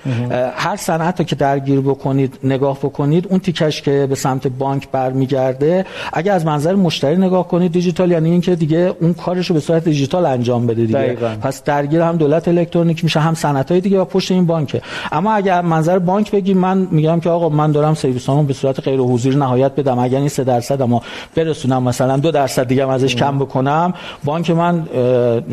هر 0.55 0.75
صنعت 0.75 1.19
رو 1.19 1.25
که 1.25 1.35
درگیر 1.35 1.81
بکنید 1.81 2.39
نگاه 2.43 2.77
بکنید 2.77 3.27
اون 3.29 3.39
تیکش 3.39 3.81
که 3.81 4.07
به 4.09 4.15
سمت 4.15 4.47
بانک 4.47 4.91
برمیگرده 4.91 5.85
اگه 6.13 6.31
از 6.31 6.45
منظر 6.45 6.75
مشتری 6.75 7.17
نگاه 7.17 7.47
کنید 7.47 7.71
دیجیتال 7.71 8.11
یعنی 8.11 8.31
اینکه 8.31 8.55
دیگه 8.55 8.93
اون 9.01 9.13
کارش 9.13 9.47
رو 9.47 9.53
به 9.53 9.59
صورت 9.59 9.83
دیجیتال 9.83 10.25
انجام 10.25 10.67
بده 10.67 10.85
دیگه. 10.85 10.99
دقیقا. 10.99 11.35
پس 11.41 11.63
درگیر 11.63 12.01
هم 12.01 12.17
دولت 12.17 12.47
الکترونیک 12.47 13.03
میشه 13.03 13.19
هم 13.19 13.33
صنعت 13.33 13.71
های 13.71 13.81
دیگه 13.81 13.99
و 13.99 14.05
پشت 14.05 14.31
این 14.31 14.45
بانکه. 14.45 14.81
اما 15.11 15.33
اگر 15.33 15.61
منظر 15.61 15.99
بانک 15.99 16.31
بگیم 16.31 16.57
من 16.57 16.87
میگم 16.91 17.19
که 17.19 17.29
آقا 17.29 17.49
من 17.49 17.71
دارم 17.71 17.93
سرویسامو 17.93 18.43
به 18.43 18.53
صورت 18.53 18.79
غیر 18.79 18.99
حضوری 18.99 19.35
نهایت 19.35 19.75
بدم. 19.75 19.99
اگر 19.99 20.18
این 20.19 20.29
3 20.29 20.43
درصد 20.43 20.81
اما 20.81 21.01
برسونم 21.35 21.83
مثلا 21.83 22.17
دو 22.17 22.31
درصد 22.31 22.67
دیگه 22.67 22.83
هم 22.83 22.89
ازش 22.89 23.15
کم 23.15 23.39
بکنم. 23.39 23.93
بانک 24.23 24.49
من 24.49 24.87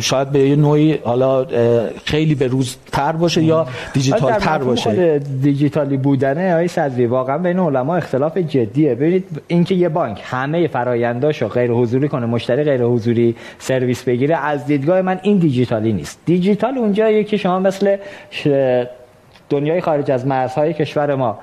شاید 0.01 0.31
به 0.31 0.39
یه 0.39 0.57
نوعی 0.57 0.99
حالا 1.05 1.47
خیلی 2.05 2.35
به 2.35 2.47
روز 2.47 2.77
تر 2.93 3.13
باشه 3.13 3.43
یا 3.43 3.67
دیجیتال 3.93 4.33
تر 4.33 4.59
باشه. 4.59 5.19
دیجیتالی 5.19 5.97
بودنه 5.97 6.53
آقای 6.53 6.69
صدری 6.69 7.07
واقعا 7.07 7.39
بین 7.39 7.59
علما 7.59 7.97
اختلاف 7.97 8.39
جدیه. 8.39 8.95
ببینید 8.95 9.25
اینکه 9.47 9.75
یه 9.75 9.89
بانک 9.89 10.23
همه 10.25 10.69
فرآینداشو 10.69 11.49
غیر 11.49 11.71
حضوری 11.71 12.09
کنه 12.09 12.27
مشتری 12.27 12.65
غیر 12.65 12.83
حضوری 12.83 13.37
سرویس 13.59 14.03
بگیره 14.03 14.37
از 14.37 14.67
دیدگاه 14.67 15.03
من 15.03 15.21
این 15.23 15.39
دیجیتالی 15.39 15.93
نیست. 15.93 16.19
دیجیتال 16.27 16.79
اونجاییه 16.79 17.25
که 17.25 17.37
شما 17.37 17.59
مثل 17.59 17.97
دنیای 19.51 19.81
خارج 19.81 20.11
از 20.11 20.27
مرزهای 20.27 20.73
کشور 20.73 21.15
ما 21.15 21.39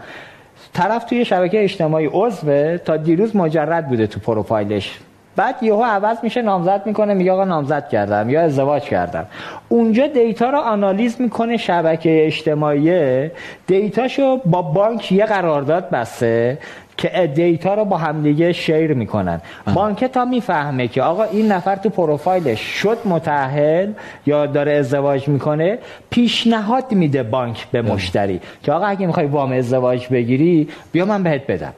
طرف 0.73 1.03
توی 1.03 1.25
شبکه 1.25 1.63
اجتماعی 1.63 2.09
عضوه 2.13 2.77
تا 2.77 2.97
دیروز 2.97 3.35
مجرد 3.35 3.87
بوده 3.87 4.07
تو 4.07 4.19
پروفایلش. 4.19 4.99
بعد 5.35 5.63
یهو 5.63 5.83
عوض 5.83 6.17
میشه 6.23 6.41
نامزد 6.41 6.81
می‌کنه 6.85 7.13
میگه 7.13 7.31
آقا 7.31 7.43
نامزد 7.43 7.89
کردم 7.89 8.29
یا 8.29 8.41
ازدواج 8.41 8.83
کردم. 8.83 9.25
اونجا 9.69 10.07
data 10.07 10.49
رو 10.49 10.57
آنالیز 10.57 11.21
می‌کنه 11.21 11.57
شبکه 11.57 12.25
اجتماعی. 12.25 13.29
data 13.67 14.07
شو 14.07 14.37
با 14.45 14.61
بانک 14.61 15.11
یه 15.11 15.25
قرارداد 15.25 15.89
بسته. 15.89 16.57
که 16.97 17.31
data 17.35 17.73
رو 17.73 17.85
با 17.85 17.97
همدیگه 17.97 18.53
share 18.53 18.93
می‌کنن. 18.93 19.41
بانک 19.73 20.03
تا 20.03 20.25
می‌فهمه 20.25 20.87
که 20.87 21.01
آقا 21.01 21.23
این 21.23 21.51
نفر 21.51 21.75
تو 21.75 21.89
پروفایلش 21.89 22.59
شد 22.59 22.97
متأهل 23.05 23.91
یا 24.25 24.45
داره 24.45 24.71
ازدواج 24.71 25.27
می‌کنه 25.27 25.77
پیشنهاد 26.09 26.91
میده 26.91 27.23
بانک 27.23 27.67
به 27.71 27.81
مشتری 27.81 28.39
که 28.63 28.71
آقا 28.71 28.85
اگه 28.85 29.07
می‌خوای 29.07 29.25
وام 29.25 29.51
ازدواج 29.51 30.07
بگیری 30.07 30.67
بیا 30.91 31.05
من 31.05 31.23
بهت 31.23 31.47
بدم. 31.47 31.73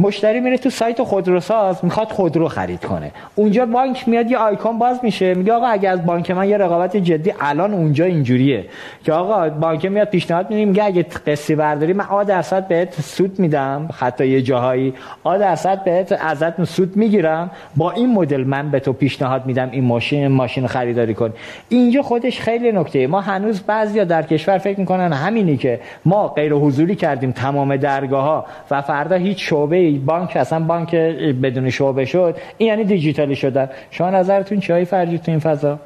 مشتری 0.00 0.40
میره 0.40 0.58
تو 0.58 0.70
سایت 0.70 1.02
خودروساز 1.02 1.84
می‌خواد 1.84 2.08
خودرو 2.08 2.48
خرید 2.48 2.84
کنه. 2.84 3.10
اونجا 3.34 3.66
بانک 3.66 4.08
میاد 4.08 4.30
یه 4.30 4.38
آیکون 4.38 4.78
باز 4.78 5.00
میشه. 5.02 5.34
میگه 5.34 5.52
آقا 5.52 5.66
اگه 5.66 5.88
از 5.88 6.06
بانک 6.06 6.30
من 6.30 6.48
یه 6.48 6.56
رقابت 6.56 6.96
جدی 6.96 7.32
الان 7.40 7.74
اونجا 7.74 8.04
اینجوریه. 8.04 8.64
که 9.04 9.12
آقا 9.12 9.48
بانک 9.48 9.86
میاد 9.86 10.08
پیشنهاد 10.08 10.50
میده 10.50 10.64
میگه 10.64 10.84
اگه 10.84 11.02
قسطی 11.02 11.54
برداری 11.54 11.92
من 11.92 12.04
آ 12.04 12.24
درصد 12.24 12.68
بهت 12.68 13.00
سود 13.00 13.38
میدم. 13.38 13.88
حتی 13.98 14.26
یه 14.26 14.42
جاهایی 14.42 14.94
آ 15.24 15.38
درصد 15.38 15.84
بهت 15.84 16.12
ازت 16.12 16.64
سود 16.64 16.96
می‌گیرم. 16.96 17.50
با 17.76 17.90
این 17.90 18.14
مدل 18.14 18.44
من 18.44 18.70
به 18.70 18.80
تو 18.80 18.92
پیشنهاد 18.92 19.46
میدم 19.46 19.68
این 19.70 19.84
ماشین 19.84 20.28
ماشین 20.28 20.66
خریداری 20.66 21.14
کن. 21.14 21.32
اینجا 21.68 22.02
خودش 22.02 22.40
خیلی 22.40 22.72
نکته 22.72 23.06
ما 23.06 23.20
هنوز 23.20 23.60
بعضیا 23.60 24.04
در 24.04 24.22
کشور 24.22 24.58
فکر 24.58 24.80
می‌کنن 24.80 25.12
همینی 25.12 25.56
که 25.56 25.80
ما 26.04 26.28
غیر 26.28 26.52
حضوری 26.52 26.96
کردیم 26.96 27.32
تمام 27.32 27.76
درگاه 27.76 28.24
ها 28.24 28.46
و 28.70 28.82
فردا 28.82 29.16
هیچ 29.16 29.48
شعبه 29.48 29.89
بانک 29.98 30.36
اصلا 30.36 30.60
بانک 30.60 30.94
بدون 31.42 31.70
شعبه 31.70 32.04
شد. 32.04 32.36
این 32.58 32.68
یعنی 32.68 32.84
دیجیتالی 32.84 33.36
شدن. 33.36 33.68
شما 33.90 34.10
نظرتون 34.10 34.60
چی 34.60 34.84
فرجی 34.84 35.18
تو 35.18 35.30
این 35.30 35.40
فضا؟ 35.40 35.78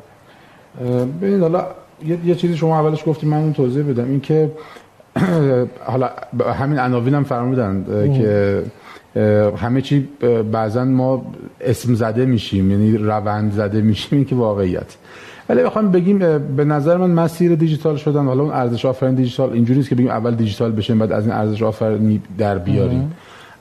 ببینید 1.20 1.40
حالا 1.40 1.66
یه, 2.06 2.18
یه 2.24 2.34
چیزی 2.34 2.56
شما 2.56 2.80
اولش 2.80 3.02
گفتیم 3.06 3.30
من 3.30 3.36
اون 3.36 3.52
توضیح 3.52 3.84
بدم. 3.84 4.04
این 4.04 4.20
که 4.20 4.50
حالا 5.92 6.10
همین 6.58 6.78
عناوین 6.78 7.14
هم 7.14 7.24
فرمودن 7.24 7.84
که 8.18 8.62
همه 9.56 9.80
چی 9.80 10.08
بعضا 10.52 10.84
ما 10.84 11.26
اسم 11.60 11.94
زده 11.94 12.26
میشیم 12.26 12.70
یعنی 12.70 12.96
روند 12.96 13.52
زده 13.52 13.80
میشیم 13.80 14.18
این 14.18 14.24
که 14.24 14.34
واقعیت. 14.34 14.96
ولی 15.48 15.62
بخوام 15.62 15.90
بگیم 15.90 16.18
به 16.56 16.64
نظر 16.64 16.96
من 16.96 17.10
مسیر 17.10 17.54
دیجیتال 17.54 17.96
شدن 17.96 18.24
حالا 18.24 18.42
اون 18.42 18.52
ارزش 18.52 18.84
آفرین 18.84 19.14
دیجیتال 19.14 19.52
اینجوری 19.52 19.80
است 19.80 19.88
که 19.88 19.94
بگیم 19.94 20.08
اول 20.10 20.34
دیجیتال 20.34 20.72
بشیم 20.72 20.98
بعد 20.98 21.12
از 21.12 21.26
این 21.26 21.36
ارزش 21.36 21.62
آفرینی 21.62 22.20
در 22.38 22.58
بیاریم. 22.58 23.12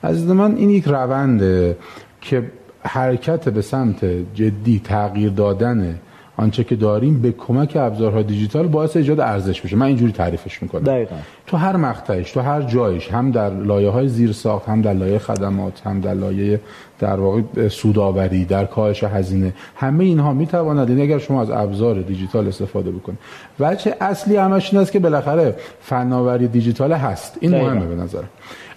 از 0.04 0.26
من 0.26 0.56
این 0.56 0.70
یک 0.70 0.84
رونده 0.84 1.76
که 2.20 2.42
حرکت 2.80 3.48
به 3.48 3.62
سمت 3.62 4.04
جدی 4.34 4.80
تغییر 4.84 5.30
دادن 5.30 5.98
آنچه 6.36 6.64
که 6.64 6.76
داریم 6.76 7.22
به 7.22 7.32
کمک 7.32 7.76
ابزارهای 7.80 8.22
دیجیتال 8.22 8.66
باعث 8.66 8.96
ایجاد 8.96 9.20
ارزش 9.20 9.60
بشه. 9.60 9.76
من 9.76 9.86
اینجوری 9.86 10.12
تعریفش 10.12 10.62
می‌کنم. 10.62 10.82
دقیقا. 10.82 11.16
تو 11.46 11.56
هر 11.56 11.76
مقطعش 11.76 12.32
تو 12.32 12.40
هر 12.40 12.62
جایش 12.62 13.08
هم 13.08 13.30
در 13.30 13.50
لایه 13.50 13.88
های 13.88 14.08
زیر 14.08 14.32
ساخت 14.32 14.68
هم 14.68 14.82
در 14.82 14.92
لایه 14.92 15.18
خدمات 15.18 15.86
هم 15.86 16.00
در 16.00 16.14
لایه 16.14 16.60
در 16.98 17.20
واقع 17.20 17.68
سوداوری 17.68 18.44
در 18.44 18.64
کاهش 18.64 19.04
هزینه 19.04 19.52
همه 19.76 20.04
اینها 20.04 20.32
می‌تواند 20.32 20.88
این 20.88 20.98
یعنی 20.98 21.12
اگر 21.12 21.18
شما 21.18 21.42
از 21.42 21.50
ابزار 21.50 22.02
دیجیتال 22.02 22.48
استفاده 22.48 22.90
بکنید. 22.90 23.18
وجه 23.60 23.94
اصلی 24.00 24.36
همش 24.36 24.72
این 24.72 24.82
است 24.82 24.92
که 24.92 24.98
بالاخره 24.98 25.56
فناوری 25.80 26.48
دیجیتال 26.48 26.92
هست. 26.92 27.38
این 27.40 27.50
مهمه 27.50 27.86
به 27.86 27.94
نظر 27.94 28.22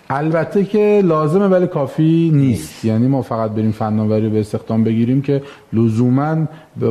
البته 0.09 0.65
که 0.65 1.01
لازمه 1.05 1.47
ولی 1.47 1.67
کافی 1.67 2.31
نیست. 2.33 2.85
یعنی 2.85 3.07
ما 3.07 3.21
فقط 3.21 3.51
بریم 3.51 3.71
فناوری 3.71 4.29
به 4.29 4.39
استخدام 4.39 4.83
بگیریم 4.83 5.21
که 5.21 5.41
لزوما 5.73 6.35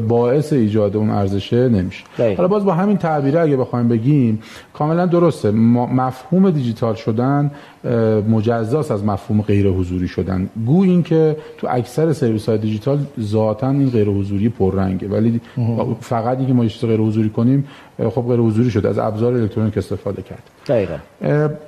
باعث 0.09 0.53
ایجاد 0.53 0.97
اون 0.97 1.11
ارزشه 1.11 1.69
نمیشه. 1.69 2.05
حالا 2.19 2.49
باز 2.49 2.65
با 2.65 2.73
همین 2.75 2.97
تعبیره 2.97 3.41
اگه 3.41 3.57
بخوایم 3.57 3.89
بگیم 3.89 4.43
کاملا 4.75 5.07
درسته. 5.07 5.51
مفهوم 5.51 6.51
دیجیتال 6.51 6.95
شدن 6.95 7.51
مجزاست 8.29 8.91
از 8.91 9.05
مفهوم 9.05 9.43
غیر 9.43 9.69
حضوری 9.69 10.09
شدن. 10.09 10.49
گو 10.67 10.83
این 10.83 11.03
که 11.03 11.37
تو 11.59 11.67
اکثر 11.71 12.13
سرویس 12.13 12.49
های 12.49 12.59
دیجیتال 12.59 12.99
ذاتا 13.21 13.71
این 13.71 13.91
غیر 13.91 14.09
حضوری 14.09 14.49
پررنگه. 14.49 15.09
ولی 15.09 15.41
فقط 16.01 16.39
اینکه 16.39 16.53
ما 16.53 16.65
غیر 16.65 17.01
حضوری 17.01 17.31
کنیم 17.31 17.65
خب 17.99 18.25
غیر 18.29 18.41
حضوری 18.41 18.71
شده 18.71 18.89
از 18.89 18.99
ابزار 18.99 19.35
الکترونیک 19.35 19.79
استفاده 19.79 20.23
کرد. 20.23 20.43
دقیقاً. 20.67 20.97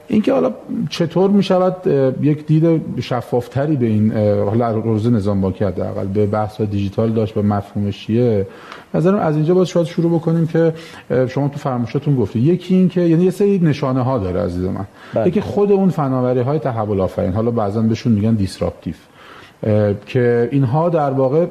اینکه 0.09 0.33
حالا 0.33 0.53
چطور 0.91 1.31
می 1.31 1.43
شود 1.43 1.77
یک 2.23 2.47
دید 2.47 2.83
شفافتری 3.01 3.77
به 3.77 3.87
این 3.87 4.13
حالا 4.45 4.71
روز 4.71 5.13
نظام 5.13 5.41
بانکی 5.41 5.65
حداقل 5.65 6.07
به 6.07 6.27
بحث 6.27 6.61
دیجیتال 6.61 7.13
داشت 7.13 7.35
به 7.35 7.43
مفهومش 7.43 8.07
چیه؟ 8.07 8.47
نظرم 8.95 9.19
از 9.19 9.37
اینجا 9.37 9.55
باید 9.55 9.67
شاید 9.67 9.87
شروع 9.87 10.19
بکنیم 10.19 10.47
که 10.47 10.75
شما 11.29 11.49
تو 11.49 11.59
فرمایشاتون 11.59 12.17
گفتید. 12.17 12.45
یکی 12.45 12.75
این 12.75 12.89
که 12.89 13.01
یعنی 13.01 13.25
یه 13.25 13.31
سری 13.31 13.59
نشانه 13.59 14.03
ها 14.03 14.19
داره 14.19 14.41
عزیز 14.41 14.65
من. 14.65 14.87
بله. 15.15 15.29
یکی 15.29 15.41
خود 15.41 15.73
اون 15.73 15.89
فناوری 15.89 16.41
های 16.41 16.59
تحول 16.59 17.01
آفرین. 17.01 17.33
حالا 17.33 17.51
بعضا 17.51 17.81
بهشون 17.81 18.13
میگن 18.13 18.35
دیسراپتیو 18.35 18.95
که 20.07 20.49
اینها 20.53 20.89
در 20.89 21.11
واقع 21.11 21.47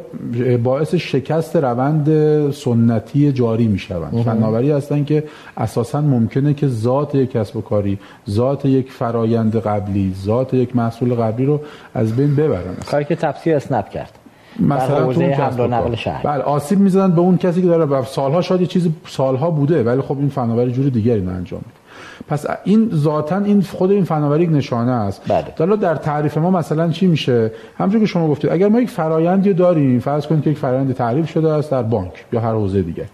باعث 0.64 0.96
شکست 0.96 1.56
روند 1.56 2.08
سنتی 2.52 3.32
جاری 3.32 3.68
می‌شوند. 3.68 4.24
فناوری 4.24 4.72
هستن 4.72 5.04
که 5.04 5.24
اساسا 5.58 6.02
ممکنه 6.02 6.54
که 6.54 6.68
ذات 6.68 7.16
یک 7.16 7.32
کسب 7.32 7.56
و 7.58 7.62
کاری 7.62 8.00
ذات 8.30 8.66
یک 8.66 8.92
فرایند 8.92 9.56
قبلی 9.56 10.14
ذات 10.24 10.54
یک 10.54 10.76
محصول 10.76 11.16
قبلی 11.16 11.46
رو 11.46 11.62
از 11.94 12.16
بین 12.16 12.36
ببرن. 12.36 12.76
کاری 12.92 13.06
که 13.06 13.16
تفسیر 13.16 13.56
اسنپ 13.56 13.90
کرد. 13.90 14.12
مثلا 14.60 15.14
تو 15.14 15.22
حمل 15.22 15.60
و 15.60 15.68
نقل 15.68 15.96
شهر. 15.96 16.24
بله 16.24 16.44
آسیب 16.44 16.80
می‌زنن 16.80 17.12
به 17.12 17.22
اون 17.22 17.38
کسی 17.38 17.62
که 17.62 17.68
داره 17.68 18.06
سالها 18.06 18.42
شاید 18.42 18.62
یه 18.62 18.68
چیز 18.68 18.90
سالها 19.08 19.50
بوده 19.50 19.84
ولی 19.84 20.02
خب 20.02 20.18
این 20.20 20.30
فناوری 20.30 20.72
جور 20.72 20.90
دیگری 20.90 21.22
نه 21.22 21.32
انجام 21.32 21.62
میده. 21.66 21.87
پس 22.28 22.46
این 22.64 22.90
ذاتا 22.94 23.38
این 23.38 23.62
خود 23.62 23.92
این 23.92 24.04
فناوری 24.04 24.48
نشانه 24.48 24.92
است. 24.92 25.22
بله. 25.28 25.46
حالا 25.60 25.76
در 25.76 25.96
تعریف 25.96 26.38
ما 26.38 26.52
مثلا 26.52 26.90
چی 26.90 27.08
میشه؟ 27.08 27.52
همونجوری 27.78 28.06
که 28.06 28.08
شما 28.12 28.28
گفتید 28.28 28.52
اگر 28.52 28.68
ما 28.68 28.82
یک 28.82 28.90
فرایندی 28.90 29.54
داریم 29.54 30.00
فرض 30.00 30.28
کنید 30.28 30.44
که 30.44 30.50
یک 30.50 30.58
فرایند 30.58 30.94
تعریف 30.94 31.30
شده 31.30 31.50
است 31.52 31.72
در 31.72 31.84
بانک 31.84 32.26
یا 32.34 32.40
هر 32.40 32.52
حوزه 32.52 32.82
دیگه. 32.82 33.06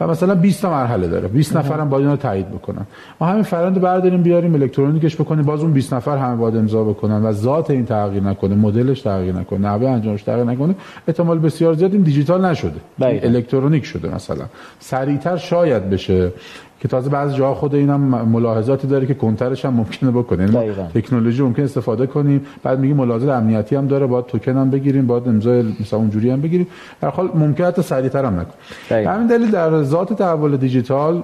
و 0.00 0.06
مثلا 0.06 0.34
20 0.34 0.62
تا 0.62 0.70
مرحله 0.70 1.08
داره. 1.08 1.28
20 1.28 1.56
نفرم 1.56 1.88
باید 1.88 2.04
اینو 2.04 2.16
تایید 2.16 2.48
بکنن. 2.48 2.86
ما 3.20 3.26
همین 3.26 3.42
فرآیند 3.42 3.80
برداریم 3.80 4.22
بیاریم 4.22 4.54
الکترونیکش 4.54 5.16
بکنیم 5.16 5.44
باز 5.44 5.60
اون 5.60 5.72
20 5.72 5.94
نفر 5.94 6.16
همه 6.16 6.36
باید 6.36 6.56
امضا 6.56 6.84
بکنن 6.84 7.22
و 7.22 7.32
ذات 7.32 7.70
این 7.70 7.86
تغییر 7.86 8.22
نکنه 8.22 8.54
مدلش 8.54 9.00
تغییر 9.00 9.34
نکنه 9.34 9.58
نحوه 9.58 9.88
انجامش 9.88 10.22
تغییر 10.22 10.44
نکنه. 10.44 10.74
احتمال 11.08 11.38
بسیار 11.38 11.74
زیاد 11.74 11.92
این 11.92 12.02
دیجیتال 12.02 12.44
نشده. 12.44 12.80
بله. 12.98 13.20
الکترونیک 13.24 13.84
شده 13.84 14.14
مثلا. 14.14 14.44
سریعتر 14.78 15.36
شاید 15.36 15.90
بشه. 15.90 16.32
که 16.80 16.88
تازه 16.88 17.10
بعضی 17.10 17.36
جاها 17.36 17.54
خود 17.54 17.74
اینم 17.74 18.00
ملاحظاتی 18.24 18.86
داره 18.86 19.06
که 19.06 19.14
کنترش 19.14 19.64
هم 19.64 19.74
ممکنه 19.74 20.10
بکنه. 20.10 20.42
یعنی 20.42 20.72
تکنولوژی 20.94 21.42
ممکن 21.42 21.62
استفاده 21.62 22.06
کنیم 22.06 22.46
بعد 22.62 22.78
میگیم 22.80 22.96
ملاحظات 22.96 23.28
امنیتی 23.28 23.76
هم 23.76 23.86
داره 23.86 24.06
باید 24.06 24.26
توکن 24.26 24.56
هم 24.56 24.70
بگیریم 24.70 25.06
باید 25.06 25.28
امضای 25.28 25.64
مثلا 25.80 25.98
اونجوری 25.98 26.30
هم 26.30 26.40
بگیریم. 26.40 26.66
در 27.00 27.08
حال 27.08 27.30
ممکن 27.34 27.64
حتی 27.64 27.82
سریعتر 27.82 28.24
هم 28.24 28.40
نکنه. 28.40 29.08
همین 29.10 29.26
دلیل 29.26 29.50
در 29.50 29.82
ذات 29.82 30.12
تحول 30.12 30.56
دیجیتال 30.56 31.22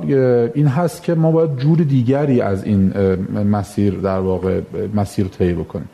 این 0.54 0.66
هست 0.66 1.02
که 1.02 1.14
ما 1.14 1.30
باید 1.30 1.56
جور 1.56 1.78
دیگری 1.78 2.40
از 2.40 2.64
این 2.64 2.92
مسیر 3.50 3.94
در 3.94 4.18
واقع 4.18 4.60
مسیر 4.94 5.26
طی 5.26 5.52
بکنیم. 5.52 5.88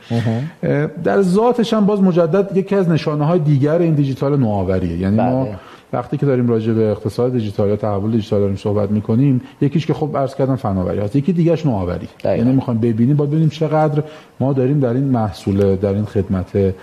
در 1.05 1.22
ذاتش 1.22 1.75
هم 1.75 1.87
باز 1.87 2.03
مجدد 2.03 2.57
یکی 2.57 2.75
از 2.75 2.88
نشانه 2.88 3.25
های 3.25 3.38
دیگر 3.38 3.79
این 3.79 3.94
دیجیتال 3.94 4.37
نوآوریه. 4.40 4.96
یعنی 4.98 5.16
ما 5.16 5.44
بله. 5.44 5.57
وقتی 5.92 6.16
که 6.16 6.26
داریم 6.26 6.48
راجع 6.48 6.72
به 6.72 6.90
اقتصاد 6.90 7.33
دیجیتال 7.33 7.68
یا 7.68 7.76
تحول 7.76 8.11
دیجیتال 8.11 8.40
داریم 8.40 8.57
صحبت 8.57 8.90
می‌کنیم 8.90 9.40
یکیش 9.61 9.87
که 9.87 9.94
خب 9.94 10.16
عرض 10.16 10.35
کردم 10.35 10.57
فناوری 10.57 10.98
هست. 10.98 11.16
یکی 11.16 11.33
دیگهش 11.33 11.66
نوآوری. 11.66 12.09
یعنی 12.24 12.52
می‌خوام 12.52 12.78
ببینیم 12.78 13.16
با 13.16 13.26
ببینیم 13.26 13.48
چقدر 13.48 14.02
ما 14.40 14.52
داریم 14.52 14.81
در 14.81 14.94
این 14.94 15.05
محصول 15.05 15.76
در 15.76 15.94
این 15.94 16.05
خدمت 16.05 16.74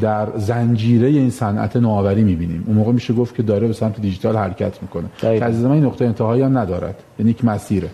در 0.00 0.28
زنجیره 0.36 1.08
این 1.08 1.30
صنعت 1.30 1.76
نوآوری 1.76 2.24
می‌بینیم. 2.24 2.64
اون 2.66 2.76
موقع 2.76 2.92
میشه 2.92 3.14
گفت 3.14 3.34
که 3.34 3.42
داره 3.42 3.66
به 3.66 3.72
سمت 3.72 4.00
دیجیتال 4.00 4.36
حرکت 4.36 4.82
می‌کنه. 4.82 5.04
که 5.20 5.44
از 5.44 5.64
این 5.64 5.84
نقطه 5.84 6.04
انتهایی 6.04 6.42
هم 6.42 6.58
ندارد. 6.58 7.02
یعنی 7.18 7.30
یک 7.30 7.44
مسیره. 7.44 7.88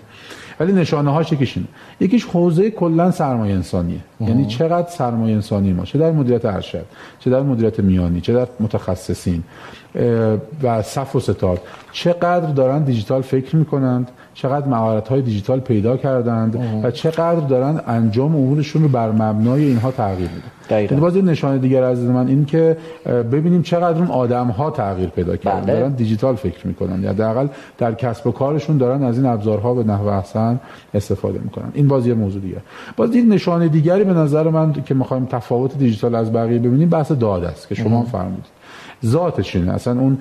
ولی 0.60 0.72
نشانه 0.72 1.10
هاش 1.10 1.32
یکیش 1.32 1.56
اینه. 1.56 1.68
یکیش 2.00 2.24
حوزه 2.24 2.70
کلا 2.70 3.10
سرمایه 3.10 3.54
انسانیه. 3.54 4.00
یعنی 4.20 4.46
چقدر 4.46 4.90
سرمایه 4.90 5.34
انسانی 5.34 5.72
ما 5.72 5.84
چه 5.84 5.98
در 5.98 6.10
مدیریت 6.12 6.44
ارشد 6.44 6.84
چه 7.18 7.30
در 7.30 7.42
مدیریت 7.42 7.80
میانی 7.80 8.20
چه 8.20 8.32
در 8.32 8.46
متخصصین. 8.60 9.42
و 10.62 10.82
صف 10.82 11.16
و 11.16 11.20
ستاد. 11.20 11.60
چقدر 11.92 12.50
دارن 12.50 12.82
دیجیتال 12.82 13.22
فکر 13.22 13.56
می‌کنند؟ 13.56 14.10
چقدر 14.34 14.66
مهارت 14.66 15.08
های 15.08 15.22
دیجیتال 15.22 15.60
پیدا 15.60 15.96
کردند؟ 15.96 16.82
و 16.82 16.90
چقدر 16.90 17.40
دارن 17.40 17.80
انجام 17.86 18.36
امورشون 18.36 18.82
رو 18.82 18.88
بر 18.88 19.10
مبنای 19.10 19.64
اینها 19.64 19.90
تغییر 19.90 20.28
میدن؟ 20.28 20.82
یعنی 20.82 21.00
باز 21.00 21.16
نشانه 21.16 21.58
دیگر 21.58 21.82
از 21.82 22.00
من 22.00 22.28
این 22.28 22.44
که 22.44 22.76
ببینیم 23.04 23.62
چقدر 23.62 23.98
اون 23.98 24.08
آدم 24.08 24.46
ها 24.46 24.70
تغییر 24.70 25.08
پیدا 25.08 25.36
کردن. 25.36 25.60
بله. 25.60 25.72
دارن 25.72 25.92
دیجیتال 25.92 26.34
فکر 26.34 26.66
می‌کنن. 26.66 27.02
یا 27.02 27.10
حداقل 27.10 27.46
در 27.78 27.94
کسب 27.94 28.26
و 28.26 28.32
کارشون 28.32 28.76
دارن 28.78 29.02
از 29.02 29.16
این 29.16 29.26
ابزارها 29.26 29.74
به 29.74 29.84
نحو 29.84 30.06
احسن 30.06 30.60
استفاده 30.94 31.38
می‌کنن. 31.38 31.68
این 31.74 31.88
باز 31.88 32.06
یه 32.06 32.14
موضوع 32.14 32.42
دیگه. 32.42 32.56
باز 32.96 33.14
یک 33.14 33.24
نشانه 33.28 33.68
دیگری 33.68 34.04
به 34.04 34.12
نظر 34.12 34.48
من 34.48 34.72
که 34.72 34.94
می‌خوایم 34.94 35.24
تفاوت 35.24 35.78
دیجیتال 35.78 36.14
از 36.14 36.32
بقیه 36.32 36.58
ببینیم 36.58 36.88
بحث 36.88 37.12
داده 37.12 37.48
است 37.48 37.68
که 37.68 37.74
شما 37.74 38.02
فرمودید. 38.02 38.61
ذاتش 39.04 39.56
اینه 39.56 39.72
اصلا 39.72 40.00
اون 40.00 40.18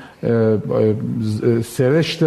سرشت 1.62 2.24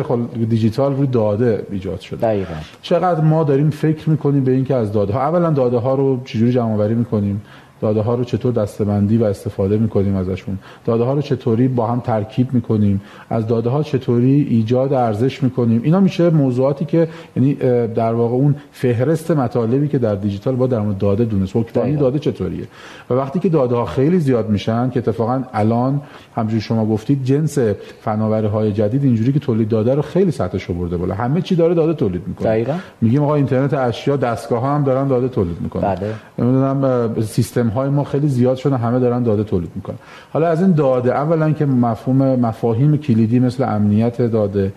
دیجیتال 0.48 0.96
روی 0.96 1.06
داده 1.06 1.66
ایجاد 1.70 2.00
شده. 2.00 2.20
دقیقا. 2.20 2.54
چقدر 2.82 3.20
ما 3.20 3.44
داریم 3.44 3.70
فکر 3.70 4.10
می‌کنیم 4.10 4.44
به 4.44 4.52
اینکه 4.52 4.74
از 4.74 4.92
داده 4.92 5.12
ها 5.12 5.20
اولا 5.20 5.50
داده 5.50 5.76
ها 5.76 5.94
رو 5.94 6.20
چجوری 6.24 6.52
جمع 6.52 6.74
آوری 6.74 6.94
می‌کنیم؟ 6.94 7.42
داده 7.80 8.00
ها 8.00 8.14
رو 8.14 8.24
چطور 8.24 8.52
دستبندی 8.52 9.16
و 9.16 9.24
استفاده 9.24 9.78
می‌کنیم 9.78 10.16
ازشون؟ 10.16 10.58
داده 10.84 11.04
ها 11.04 11.14
رو 11.14 11.22
چطوری 11.22 11.68
با 11.68 11.86
هم 11.86 12.00
ترکیب 12.00 12.54
می‌کنیم؟ 12.54 13.00
از 13.30 13.46
داده 13.46 13.70
ها 13.70 13.82
چطوری 13.82 14.46
ایجاد 14.50 14.92
ارزش 14.92 15.42
می‌کنیم؟ 15.42 15.80
اینا 15.84 16.00
میشه 16.00 16.30
موضوعاتی 16.30 16.84
که 16.84 17.08
یعنی 17.36 17.54
در 17.94 18.12
واقع 18.12 18.34
اون 18.34 18.54
فهرست 18.72 19.30
مطالبی 19.30 19.88
که 19.88 19.98
در 19.98 20.14
دیجیتال 20.14 20.56
با 20.56 20.66
در 20.66 20.80
مورد 20.80 20.98
داده 20.98 21.24
دونست. 21.24 21.56
حکمرانی 21.56 21.96
داده 21.96 22.18
چطوریه؟ 22.18 22.64
و 23.10 23.14
وقتی 23.14 23.38
که 23.38 23.48
داده 23.48 23.74
ها 23.74 23.84
خیلی 23.84 24.18
زیاد 24.18 24.48
میشن 24.50 24.90
که 24.90 24.98
اتفاقا 24.98 25.42
الان 25.52 26.00
همجوری 26.36 26.60
شما 26.60 26.86
گفتید 26.86 27.24
جنس 27.24 27.58
فناوری 28.00 28.46
های 28.46 28.72
جدید 28.72 29.04
اینجوری 29.04 29.32
که 29.32 29.38
تولید 29.38 29.68
داده 29.68 29.94
رو 29.94 30.02
خیلی 30.02 30.30
سطحش 30.30 30.66
برده 30.70 30.96
بالا. 30.96 31.14
همه 31.14 31.40
چی 31.40 31.56
داره 31.56 31.74
داده 31.74 31.94
تولید 31.94 32.22
می‌کنه. 32.26 32.48
دقیقاً. 32.48 32.74
میگیم 33.00 33.22
آقا 33.22 33.34
اینترنت 33.34 33.74
اشیا 33.74 34.16
دستگاه 34.16 34.60
ها 34.60 34.74
هم 34.74 34.84
دارن 34.84 35.08
داده 35.08 35.28
تولید 35.28 35.56
می‌کنن. 35.60 35.94
بله. 35.94 36.14
نمی‌دونم 36.38 37.22
سیستم 37.22 37.63
های 37.68 37.88
ما 37.88 38.04
خیلی 38.04 38.28
زیاد 38.28 38.56
شده 38.56 38.76
همه 38.76 38.98
دارن 38.98 39.22
داده 39.22 39.44
تولید 39.44 39.70
می‌کنن. 39.74 39.96
حالا 40.32 40.48
از 40.48 40.62
این 40.62 40.72
داده 40.72 41.14
اولا 41.14 41.52
که 41.52 41.66
مفهوم 41.66 42.40
مفاهیم 42.40 42.96
کلیدی 42.96 43.38
مثل 43.38 43.64
امنیت 43.64 44.22
داده 44.22 44.72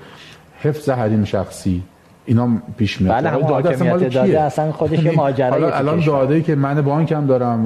حفظ 0.60 0.90
حریم 0.90 1.24
شخصی 1.24 1.84
اینا 2.26 2.50
پیش 2.78 3.02
میاد. 3.02 3.14
بله 3.14 3.30
هم 3.30 3.42
داده 3.42 3.70
اصلا, 3.70 3.98
داده 3.98 4.42
اصلا 4.42 4.72
خودش 4.72 5.04
یه 5.04 5.16
ماجرا 5.22 5.76
الان 5.76 6.00
داده 6.00 6.36
ای 6.36 6.42
که 6.42 6.56
من 6.56 6.82
بانکم 6.82 7.26
دارم 7.26 7.60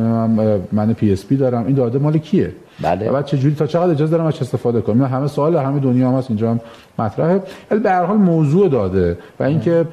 من 0.72 0.94
PSP 0.94 1.38
دارم 1.38 1.66
این 1.66 1.76
داده 1.76 2.00
مال 2.00 2.18
کیه؟ 2.18 2.52
بله. 2.82 3.12
بعد 3.12 3.26
چه 3.26 3.38
جوری 3.38 3.56
تا 3.56 3.68
چقدر 3.68 3.92
اجازه 3.92 4.12
دارم 4.12 4.26
ازش 4.26 4.42
استفاده 4.42 4.82
کنم؟ 4.82 5.04
همه 5.06 5.28
سوال 5.28 5.56
همه 5.56 5.80
دنیا 5.80 6.10
هم 6.10 6.18
هست 6.18 6.30
اینجا 6.30 6.52
هم 6.52 6.60
مطرحه. 7.00 7.44
ولی 7.72 7.80
به 7.80 7.92
هر 7.92 8.04
حال 8.04 8.18
موضوع 8.18 8.70
داده 8.70 9.18
و 9.40 9.44
اینکه 9.44 9.86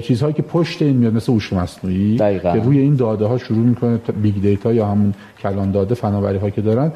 چیزهایی 0.00 0.34
که 0.34 0.42
پشت 0.42 0.82
این 0.82 0.96
میاد 0.96 1.14
مثل 1.14 1.32
هوش 1.32 1.52
مصنوعی 1.52 2.18
که 2.18 2.60
روی 2.64 2.78
این 2.78 2.96
داده 2.96 3.26
ها 3.26 3.38
شروع 3.38 3.66
می‌کنه 3.66 4.00
big 4.22 4.42
data 4.42 4.72
یا 4.72 4.86
همون 4.86 5.14
کلان 5.42 5.70
داده 5.70 5.94
فناوری 5.94 6.38
هایی 6.38 6.52
که 6.52 6.60
دارن. 6.60 6.92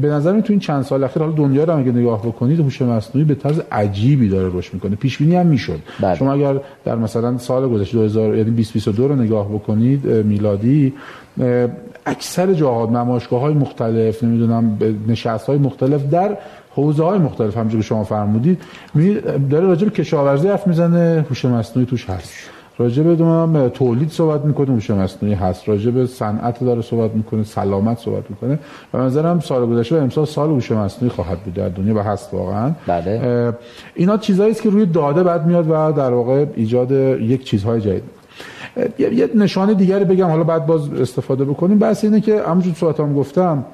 به 0.00 0.08
نظر 0.08 0.40
تو 0.40 0.52
این 0.52 0.60
چند 0.60 0.82
سال 0.82 1.04
اخیر 1.04 1.22
حالا 1.22 1.34
دنیا 1.34 1.64
رو 1.64 1.78
اگه 1.78 1.92
نگاه 1.92 2.22
بکنید 2.26 2.60
هوش 2.60 2.82
مصنوعی 2.82 3.24
به 3.24 3.34
طرز 3.34 3.60
عجیبی 3.72 4.28
داره 4.28 4.50
رشد 4.54 4.74
می‌کنه. 4.74 4.96
پیش 4.96 5.18
بینی 5.18 5.36
هم 5.36 5.46
می‌شد. 5.46 5.78
بله. 6.00 6.14
شما 6.14 6.32
اگر 6.32 6.60
در 6.84 6.96
مثلا 6.96 7.38
سال 7.38 7.68
گذشته 7.68 7.98
2000 7.98 8.36
یعنی 8.36 8.50
2022 8.50 9.08
رو 9.08 9.16
نگاه 9.16 9.48
بکنید 9.48 10.06
میلادی 10.06 10.92
اکثر 12.06 12.52
جاها 12.52 12.86
نمایشگاه 12.86 13.40
های 13.40 13.54
مختلف 13.54 14.24
نمی‌دونم 14.24 14.78
نشست 15.08 15.46
های 15.46 15.58
مختلف 15.58 16.10
در 16.10 16.36
حوزه 16.74 17.04
های 17.04 17.18
مختلف 17.18 17.56
همونجوری 17.56 17.82
که 17.82 17.88
شما 17.88 18.04
فرمودید 18.04 18.62
داره 19.50 19.66
راجع 19.66 19.84
به 19.84 19.90
کشاورزی 19.90 20.48
حرف 20.48 20.66
می‌زنه 20.66 21.26
هوش 21.28 21.44
مصنوعی 21.44 21.86
توش 21.86 22.10
هست. 22.10 22.32
راجع 22.78 23.02
به 23.02 23.68
تولید 23.68 24.10
صحبت 24.10 24.44
می‌کنه 24.44 24.66
هوش 24.66 24.90
مصنوعی 24.90 25.34
هست. 25.34 25.68
راجع 25.68 25.90
به 25.90 26.06
صنعت 26.06 26.60
داره 26.60 26.82
صحبت 26.82 27.14
می‌کنه 27.14 27.44
سلامت 27.44 27.98
صحبت 27.98 28.30
می‌کنه. 28.30 28.58
و 28.94 28.98
نظرم 28.98 29.40
سال 29.40 29.66
گذشته 29.66 29.98
و 29.98 30.02
امسال 30.02 30.24
سال 30.24 30.50
هوش 30.50 30.72
مصنوعی 30.72 31.14
خواهد 31.14 31.38
بود 31.38 31.54
در 31.54 31.68
دنیا 31.68 31.94
و 31.94 31.98
هست 31.98 32.34
واقعا. 32.34 32.72
بله. 32.86 33.52
اینا 33.94 34.16
چیزایی 34.16 34.50
است 34.50 34.62
که 34.62 34.70
روی 34.70 34.86
داده 34.86 35.22
بعد 35.22 35.46
میاد 35.46 35.70
و 35.70 35.92
در 35.92 36.10
واقع 36.10 36.46
ایجاد 36.56 36.90
یک 37.20 37.44
چیزهای 37.44 37.80
جدید. 37.80 38.21
یه 38.98 39.30
نشانه 39.34 39.74
دیگری 39.74 40.04
بگم 40.04 40.26
حالا 40.26 40.44
بعد 40.44 40.66
باز 40.66 40.92
استفاده 40.92 41.44
بکنیم. 41.44 41.78
بحث 41.78 42.04
اینه 42.04 42.20
که 42.20 42.42
همونجور 42.42 42.74
صحبتام 42.74 43.14
گفتم 43.14 43.64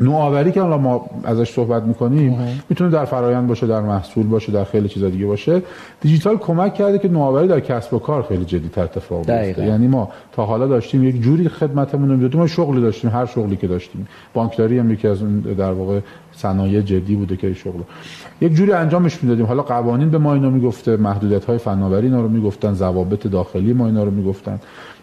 نوآوری 0.00 0.52
که 0.52 0.62
الان 0.62 0.80
ما 0.80 1.06
ازش 1.24 1.50
صحبت 1.50 1.82
می‌کنیم 1.82 2.38
می‌تونه 2.68 2.90
در 2.90 3.04
فرایند 3.04 3.46
باشه 3.46 3.66
در 3.66 3.80
محصول 3.80 4.26
باشه 4.26 4.52
در 4.52 4.64
خیلی 4.64 4.88
چیزا 4.88 5.08
دیگه 5.08 5.26
باشه. 5.26 5.62
دیجیتال 6.00 6.36
کمک 6.36 6.74
کرده 6.74 6.98
که 6.98 7.08
نوآوری 7.08 7.48
در 7.48 7.60
کسب 7.60 7.94
و 7.94 7.98
کار 7.98 8.22
خیلی 8.22 8.44
تر 8.44 8.82
اتفاق 8.82 9.30
بیفته. 9.30 9.66
یعنی 9.66 9.88
ما 9.88 10.08
تا 10.32 10.44
حالا 10.44 10.66
داشتیم 10.66 11.04
یک 11.04 11.22
جوری 11.22 11.48
خدمتمون 11.48 12.08
رو 12.08 12.16
می‌دادیم 12.16 12.40
ما 12.40 12.46
شغلی 12.46 12.80
داشتیم 12.80 13.10
هر 13.10 13.26
شغلی 13.26 13.56
که 13.56 13.66
داشتیم. 13.66 14.08
بانکداری 14.34 14.78
هم 14.78 14.90
یکی 14.90 15.08
از 15.08 15.22
اون 15.22 15.40
در 15.40 15.72
واقع 15.72 16.00
صنایع 16.32 16.80
جدی 16.80 17.14
بوده 17.14 17.36
که 17.36 17.54
شغل. 17.54 17.80
یک 18.40 18.52
جوری 18.52 18.72
انجامش 18.72 19.22
می‌دادیم. 19.22 19.46
حالا 19.46 19.62
قوانین 19.62 20.10
به 20.10 20.18
ما 20.18 20.34
اینو 20.34 20.50
می‌گفته 20.50 20.96
محدودیت 20.96 21.44
های 21.44 21.58
فناوری 21.58 22.06
اینا 22.06 22.20
رو 22.20 22.28
می‌گفتن 22.28 22.74
ضوابط 22.74 23.26
داخلی 23.26 23.72
ما 23.72 23.86
اینا 23.86 24.04
رو 24.04 24.10
می‌گفتن. 24.10 24.60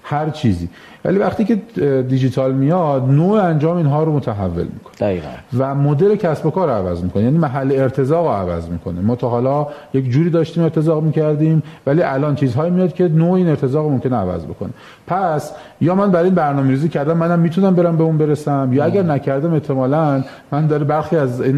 هر 0.10 0.30
چیزی. 0.30 0.70
ولی 1.06 1.20
وقتی 1.20 1.46
که 1.46 1.56
دیجیتال 2.02 2.54
میاد 2.54 3.10
نوع 3.10 3.44
انجام 3.44 3.78
اینها 3.78 4.04
رو 4.04 4.16
متحول 4.16 4.64
می‌کنه. 4.64 4.94
دقیقا. 5.00 5.28
و 5.58 5.76
مدل 5.76 6.16
کسب 6.16 6.46
و 6.46 6.50
کار 6.50 6.70
عوض 6.70 7.04
می‌کنه. 7.04 7.24
یعنی 7.24 7.38
محل 7.38 7.72
ارتزاق 7.72 8.26
رو 8.26 8.32
عوض 8.32 8.68
می‌کنه. 8.68 9.02
ما 9.02 9.16
تا 9.16 9.30
حالا 9.30 9.68
یک 9.94 10.10
جوری 10.10 10.30
داشتیم 10.30 10.64
ارتزاق 10.64 11.04
می‌کردیم 11.04 11.64
ولی 11.88 12.02
الان 12.02 12.36
چیزهایی 12.36 12.72
میاد 12.72 12.94
که 12.94 13.08
نوع 13.08 13.32
این 13.32 13.50
ارتزاق 13.50 13.86
رو 13.86 13.92
ممکنه 13.92 14.16
عوض 14.16 14.46
بکنه. 14.46 14.70
پس 15.08 15.52
یا 15.82 15.96
من 15.96 16.12
برای 16.12 16.26
این 16.26 16.36
برنامه‌ریزی 16.36 16.90
کردم 16.90 17.18
منم 17.18 17.40
می‌تونم 17.40 17.76
برم 17.76 17.98
به 17.98 18.04
اون 18.04 18.18
برسم 18.18 18.70
یا 18.74 18.84
اگر 18.84 19.04
نکردم 19.04 19.54
احتمالاً 19.54 20.24
من 20.52 20.68
داره 20.68 20.84
برخی 20.84 21.16
از 21.16 21.42
این 21.42 21.56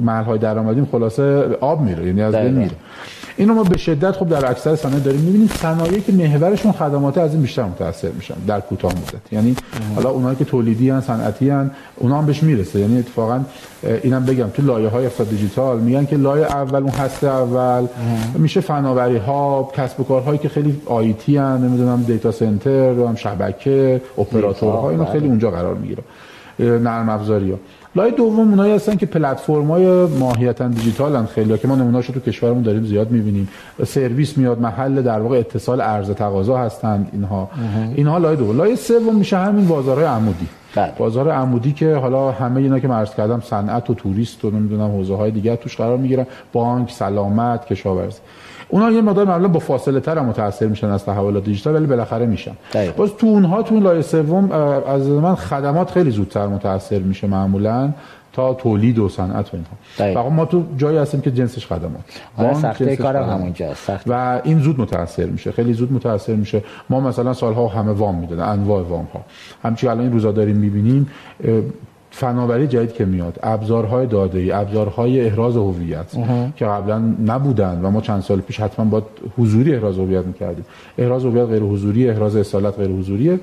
محل 0.00 0.24
های 0.24 0.38
درآمدیم 0.38 0.88
خلاصه 0.92 1.56
آب 1.60 1.80
میره 1.80 2.06
یعنی 2.06 2.22
از 2.22 2.34
بین 2.34 2.54
میره. 2.54 2.70
اینو 3.36 3.54
ما 3.54 3.62
به 3.62 3.78
شدت 3.78 4.12
خب 4.12 4.28
در 4.28 4.50
اکثر 4.50 4.76
صنایع 4.76 5.00
داریم. 5.00 5.20
می‌بینیم 5.20 5.48
صنایعی 5.48 6.00
که 6.00 6.12
محورشون 6.12 6.72
خدمات 6.72 7.18
از 7.18 7.32
این 7.32 7.42
بیشتر 7.42 7.62
متاثر 7.80 8.08
میشن 8.08 8.34
در 8.46 8.60
کوتاه 8.60 8.92
مدت. 8.92 9.32
یعنی 9.32 9.56
حالا 9.94 10.10
اونایی 10.10 10.36
که 10.36 10.44
تولیدی 10.44 10.90
ان 10.90 11.00
صنعتی 11.00 11.50
ان 11.50 11.70
اونا 11.96 12.18
هم 12.18 12.26
بهش 12.26 12.42
می‌رسه. 12.42 12.80
یعنی 12.80 12.98
اتفاقا 12.98 13.40
اینم 14.02 14.24
بگم 14.24 14.48
تو 14.48 14.62
لایه 14.62 14.88
های 14.88 15.06
اقتصاد 15.06 15.30
دیجیتال 15.30 15.80
میگن 15.80 16.04
که 16.04 16.16
لایه 16.16 16.44
اول 16.44 16.82
اون 16.82 16.92
هسته 16.92 17.26
اول 17.26 17.86
میشه 18.34 18.60
فناوری 18.60 19.16
ها 19.16 19.70
کسب 19.76 20.00
و 20.00 20.04
کارهایی 20.04 20.38
که 20.38 20.48
خیلی 20.48 20.80
IT 20.86 21.38
ان 21.38 21.62
نمی‌دونم 21.62 22.02
data 22.02 22.32
center 22.32 22.90
هم 22.90 23.14
شبکه 23.14 24.02
اپراتورها 24.18 24.90
اینو 24.90 25.04
خیلی 25.04 25.18
بله. 25.18 25.28
اونجا 25.28 25.50
قرار 25.50 25.74
می‌گیره. 25.74 26.02
نرم 26.60 27.08
افزاری 27.08 27.50
ها. 27.50 27.58
لایه 27.96 28.12
دوم 28.12 28.50
اونایی 28.50 28.72
هستن 28.72 28.96
که 28.96 29.06
پلتفرم‌های 29.06 30.06
ماهیتا 30.06 30.68
دیجیتالن 30.68 31.26
خیلی. 31.26 31.58
که 31.58 31.68
ما 31.68 31.76
نمونه‌اشو 31.76 32.12
تو 32.12 32.20
کشورمون 32.20 32.62
داریم 32.62 32.84
زیاد 32.84 33.10
می‌بینیم. 33.10 33.48
سرویس 33.86 34.38
میاد 34.38 34.60
محل 34.60 35.02
در 35.02 35.20
واقع 35.20 35.38
اتصال 35.38 35.80
عرضه 35.80 36.14
تقاضا 36.14 36.58
هستند 36.58 37.08
اینها. 37.12 37.50
اینها 37.94 38.18
لایه 38.18 38.36
دوم. 38.36 38.56
لایه 38.56 38.76
سوم 38.76 39.16
میشه 39.16 39.36
همین 39.36 39.68
بازارهای 39.68 40.06
عمودی. 40.06 40.46
بله. 40.74 40.92
بازار 40.98 41.30
عمودی 41.30 41.72
که 41.72 41.94
حالا 41.94 42.30
همه 42.30 42.60
اینا 42.60 42.78
که 42.78 42.88
مرز 42.88 43.14
کردم 43.14 43.40
صنعت 43.40 43.90
و 43.90 43.94
توریست 43.94 44.44
و 44.44 44.50
نمی‌دونم 44.50 44.90
حوزه 44.90 45.14
های 45.14 45.30
دیگه 45.30 45.56
توش 45.56 45.76
قرار 45.76 45.96
می‌گیرن. 45.96 46.26
بانک 46.52 46.90
سلامت 46.90 47.66
کشاورزی. 47.66 48.18
اونا 48.68 48.90
یه 48.90 49.02
مقدار 49.02 49.24
معمولا 49.24 49.48
با 49.48 49.58
فاصله 49.58 50.00
تر 50.00 50.20
متاثر 50.20 50.66
میشن 50.66 50.86
از 50.86 51.04
تحولات 51.04 51.44
دیجیتال 51.44 51.74
ولی 51.74 51.86
بالاخره 51.86 52.26
میشن. 52.26 52.52
باز 52.96 53.16
تو 53.16 53.26
اونها 53.26 53.62
تو 53.62 53.74
اون 53.74 53.82
لایه 53.82 54.02
سوم 54.02 54.52
از 54.88 55.08
من 55.08 55.34
خدمات 55.34 55.90
خیلی 55.90 56.10
زودتر 56.10 56.46
متاثر 56.46 56.98
میشه 56.98 57.26
معمولا 57.26 57.90
تا 58.32 58.54
تولید 58.54 58.98
و 58.98 59.08
صنعت 59.08 59.54
و 59.54 59.56
اینها. 59.56 60.14
فقط 60.22 60.32
ما 60.32 60.44
تو 60.44 60.64
جایی 60.76 60.98
هستیم 60.98 61.20
که 61.20 61.30
جنسش 61.30 61.66
خدمات. 61.66 62.00
آره 62.36 62.54
سخته 62.54 62.96
کار 62.96 63.16
همونجا 63.16 63.66
و 64.06 64.40
این 64.44 64.58
زود 64.58 64.80
متاثر 64.80 65.26
میشه 65.26 65.52
خیلی 65.52 65.72
زود 65.72 65.92
متاثر 65.92 66.34
میشه. 66.34 66.62
ما 66.90 67.00
مثلا 67.00 67.32
سالها 67.32 67.68
همه 67.68 67.92
وام 67.92 68.14
می‌دادن 68.14 68.42
انواع 68.42 68.82
وام 68.82 69.08
ها 69.14 69.20
همچی 69.62 69.88
الان 69.88 70.00
این 70.00 70.12
روزا 70.12 70.32
داریم 70.32 70.56
می‌بینیم 70.56 71.10
فناوری 72.18 72.66
جدید 72.66 72.92
که 72.92 73.04
میاد 73.04 73.38
ابزارهای 73.42 74.06
داده 74.06 74.38
ای 74.38 74.52
ابزارهای 74.52 75.26
احراز 75.26 75.56
هویت 75.56 76.06
که 76.56 76.64
قبلا 76.64 76.98
نبودن 77.26 77.80
و 77.82 77.90
ما 77.90 78.00
چند 78.00 78.22
سال 78.22 78.40
پیش 78.40 78.60
حتما 78.60 78.84
با 78.84 79.02
حضوری 79.38 79.74
احراز 79.74 79.98
هویت 79.98 80.24
می‌کردیم. 80.24 80.64
احراز 80.98 81.24
هویت 81.24 81.46
غیر 81.46 81.62
حضوری 81.62 82.08
احراز 82.10 82.36
اصالت 82.36 82.78
غیر 82.78 82.90
حضوریه. 82.90 83.40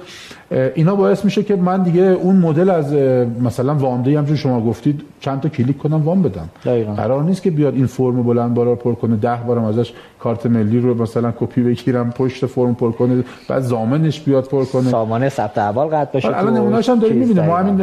اینا 0.75 0.95
باعث 0.95 1.25
میشه 1.25 1.43
که 1.43 1.55
من 1.55 1.83
دیگه 1.83 2.01
اون 2.01 2.35
مدل 2.35 2.69
از 2.69 2.93
مثلا 3.41 3.75
وامده 3.75 4.17
هم 4.17 4.35
شما 4.35 4.61
گفتید 4.61 5.01
چند 5.19 5.41
تا 5.41 5.49
کلیک 5.49 5.77
کنم 5.77 6.03
وام 6.03 6.21
بدم. 6.21 6.49
دقیقا. 6.65 6.93
قرار 6.93 7.23
نیست 7.23 7.41
که 7.41 7.51
بیاد 7.51 7.73
این 7.75 7.85
فرم 7.85 8.23
بلند 8.23 8.53
بالا 8.53 8.75
پر 8.75 8.93
کنه 8.95 9.15
ده 9.15 9.39
بارم 9.47 9.63
ازش 9.63 9.93
کارت 10.25 10.45
ملی 10.45 10.79
رو 10.79 11.01
مثلا 11.01 11.31
کپی 11.39 11.61
بگیرم 11.63 12.09
پشت 12.11 12.45
فرم 12.45 12.75
پر 12.75 12.91
کنه 12.91 13.23
بعد 13.49 13.61
ضامنش 13.62 14.19
بیاد 14.21 14.47
پر 14.53 14.65
کنه. 14.65 14.89
سامانه 14.89 15.29
ثبت 15.29 15.57
احوال 15.57 15.88
قطع 15.88 16.17
بشه 16.17 16.38
الان 16.38 16.57
نمونه‌اش 16.57 16.89
هم 16.89 16.99
داریم 16.99 17.17
می‌بینیم. 17.17 17.45
ما 17.45 17.57
همین 17.57 17.75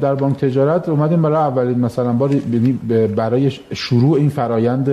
در 0.00 0.14
بانک 0.14 0.36
تجارت 0.36 0.88
اومدیم 0.88 1.22
برای 1.22 1.36
اولین 1.36 1.78
مثلا 1.80 2.12
بار 2.12 2.30
یعنی 2.32 2.72
برای 3.16 3.50
شروع 3.72 4.16
این 4.16 4.28
فرایند 4.28 4.88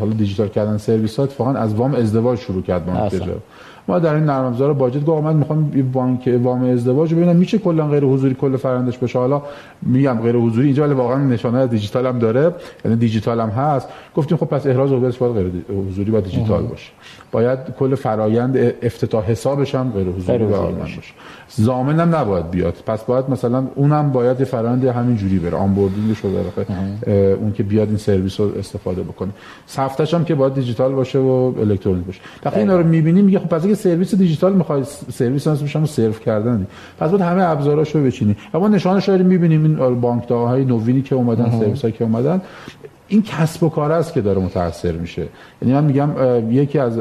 حالا 0.00 0.12
دیجیتال 0.18 0.48
کردن 0.48 0.76
سرویسات 0.76 1.30
فقط 1.30 1.56
از 1.56 1.74
وام 1.74 1.94
ازدواج 1.94 2.38
شروع 2.38 2.62
کرد 2.62 2.86
بانک 2.86 3.12
تجارت. 3.12 3.42
ما 3.88 3.98
در 3.98 4.14
این 4.14 4.24
نرم 4.24 4.44
افزار 4.44 4.72
باجت 4.72 5.04
گفت 5.04 5.24
من 5.24 5.36
می‌خوام 5.36 5.90
بانک 5.92 6.40
وام 6.42 6.64
ازدواج 6.64 7.14
ببینم. 7.14 7.36
میشه 7.36 7.58
کلا 7.58 7.88
غیر 7.88 8.04
حضوری 8.04 8.34
کل 8.34 8.56
فرایندش 8.56 8.98
بشه 8.98 9.18
حالا 9.18 9.42
میگم 9.82 10.20
غیر 10.22 10.36
حضوری 10.36 10.66
اینجا 10.66 10.84
ولی 10.84 10.94
واقعا 10.94 11.18
نشانه 11.18 11.66
دیجیتال 11.66 12.06
هم 12.06 12.18
داره. 12.18 12.54
یعنی 12.84 12.96
دیجیتال 12.96 13.40
هم 13.40 13.48
هست. 13.48 13.88
گفتیم 14.16 14.36
خب 14.36 14.46
پس 14.46 14.66
احراز 14.66 14.92
عضویت 14.92 15.18
باید 15.18 15.34
غیر 15.34 15.50
حضوری 15.88 16.10
و 16.10 16.20
دیجیتال 16.20 16.62
باشه. 16.62 16.92
باید 17.34 17.58
کل 17.78 17.94
فرایند 17.94 18.56
افتتاح 18.82 19.24
حسابش 19.24 19.74
هم 19.74 19.92
غیر 19.92 20.08
حضوری 20.08 20.44
و 20.44 20.54
آنلاین 20.54 20.78
باشه. 20.78 21.00
ضامن 21.48 22.00
هم 22.00 22.14
نباید 22.14 22.50
بیاد. 22.50 22.76
پس 22.86 23.04
باید 23.04 23.30
مثلا 23.30 23.64
اونم 23.74 24.12
باید 24.12 24.44
فرآیند 24.44 24.84
همین 24.84 25.16
جوری 25.16 25.38
بره. 25.38 25.56
onboarding 25.56 26.14
شده 26.14 26.44
اون 27.40 27.52
که 27.52 27.62
بیاد 27.62 27.88
این 27.88 27.96
سرویس 27.96 28.40
رو 28.40 28.50
استفاده 28.58 29.02
بکنه. 29.02 29.30
سفته‌ش 29.66 30.14
هم 30.14 30.24
که 30.24 30.34
باید 30.34 30.54
دیجیتال 30.54 30.92
باشه 30.92 31.18
و 31.18 31.52
الکترونیک 31.60 32.04
باشه. 32.04 32.20
وقتی 32.44 32.60
اینا 32.60 32.76
رو 32.76 32.86
می‌بینیم 32.86 33.24
میگه 33.24 33.38
خب 33.38 33.48
پس 33.48 33.64
اگه 33.64 33.74
سرویس 33.74 34.14
دیجیتال 34.14 34.52
می‌خوای 34.52 34.82
سرویس 35.12 35.46
هست 35.48 35.62
بشن 35.64 35.84
سرو 35.84 36.12
کردن. 36.12 36.66
پس 36.98 37.10
باید 37.10 37.22
همه 37.22 37.42
ابزاراشو 37.42 38.04
بچینی. 38.04 38.36
اما 38.54 38.68
نشانش 38.68 39.08
رو 39.08 39.24
می‌بینیم. 39.24 39.64
این 39.64 40.00
بانک 40.00 40.28
های 40.30 40.64
نوینی 40.64 41.02
که 41.02 41.14
اومدن 41.14 41.50
سرویس‌ها 41.60 41.90
که 41.90 42.04
اومدن. 42.04 42.40
این 43.08 43.22
کسب 43.22 43.62
و 43.62 43.68
کار 43.68 43.92
است 43.92 44.12
که 44.12 44.20
داره 44.20 44.40
متاثر 44.40 44.92
میشه. 44.92 45.26
یعنی 45.62 45.74
من 45.74 45.84
میگم 45.84 46.10
یکی 46.52 46.78
از 46.78 47.00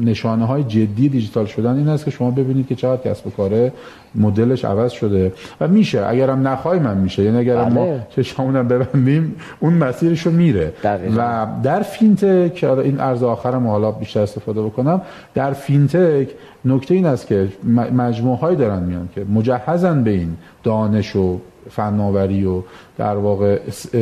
نشانه 0.00 0.44
های 0.44 0.62
جدی 0.62 1.08
دیجیتال 1.08 1.46
شدن 1.46 1.76
این 1.76 1.88
است 1.88 2.04
که 2.04 2.10
شما 2.10 2.30
ببینید 2.30 2.66
که 2.66 2.74
چقدر 2.74 3.10
کسب 3.10 3.26
و 3.26 3.30
کاره 3.30 3.72
مدلش 4.14 4.64
عوض 4.64 4.92
شده 4.92 5.32
و 5.60 5.68
میشه. 5.68 6.06
اگرم 6.06 6.48
نخوای 6.48 6.78
من 6.78 6.96
میشه. 6.96 7.22
یعنی 7.22 7.38
اگر 7.38 7.68
ما 7.68 7.86
بله. 7.86 8.06
چشمونم 8.10 8.68
ببندیم 8.68 9.34
اون 9.60 9.72
مسیرش 9.72 10.26
رو 10.26 10.32
میره. 10.32 10.72
و 11.16 11.46
در 11.62 11.82
fintech 11.82 12.64
این 12.64 13.00
عرض 13.00 13.22
آخرم 13.22 13.66
حالا 13.66 13.90
بیشتر 13.90 14.20
استفاده 14.20 14.62
بکنم 14.62 15.02
در 15.34 15.52
fintech 15.52 16.28
نکته 16.64 16.94
این 16.94 17.06
است 17.06 17.26
که 17.26 17.48
مجموعه 17.92 18.54
دارن 18.54 18.82
میان 18.82 19.08
که 19.14 19.24
مجهزن 19.34 20.04
به 20.04 20.10
این 20.10 20.36
دانش 20.62 21.16
و 21.16 21.40
فناوری 21.70 22.44
و 22.44 22.62
در 22.98 23.16
واقع 23.16 23.58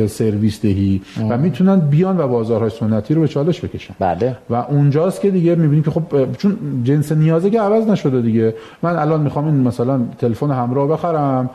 سرویس 0.07 0.61
دهی 0.61 1.01
و 1.29 1.37
می‌تونن 1.37 1.79
بیان 1.79 2.19
و 2.19 2.27
بازارهای 2.27 2.69
سنتی 2.69 3.13
رو 3.13 3.21
به 3.21 3.27
چالش 3.27 3.65
بکشن. 3.65 3.93
بله. 3.99 4.37
و 4.49 4.55
اونجاست 4.55 5.21
که 5.21 5.31
دیگه 5.31 5.55
می‌بینیم 5.55 5.83
که 5.83 5.91
خب 5.91 6.03
چون 6.37 6.57
جنس 6.83 7.11
نیازه 7.11 7.49
که 7.49 7.61
عوض 7.61 7.87
نشده 7.87 8.21
دیگه. 8.21 8.53
من 8.81 8.95
الان 8.95 9.21
می‌خوام 9.21 9.45
این 9.45 9.55
مثلا 9.55 10.01
تلفن 10.17 10.51
همراه 10.51 10.87
بخرم 10.87 11.49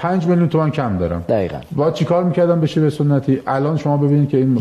5 0.00 0.26
میلیون 0.26 0.48
تومان 0.48 0.70
کم 0.70 0.98
دارم. 0.98 1.24
دقیقاً. 1.28 1.58
با 1.72 1.90
چیکار 1.90 2.24
می‌کردم 2.24 2.60
بشه 2.60 2.80
به 2.80 2.90
سنتی؟ 2.90 3.40
الان 3.46 3.76
شما 3.76 3.96
ببینید 3.96 4.28
که 4.28 4.36
این 4.36 4.54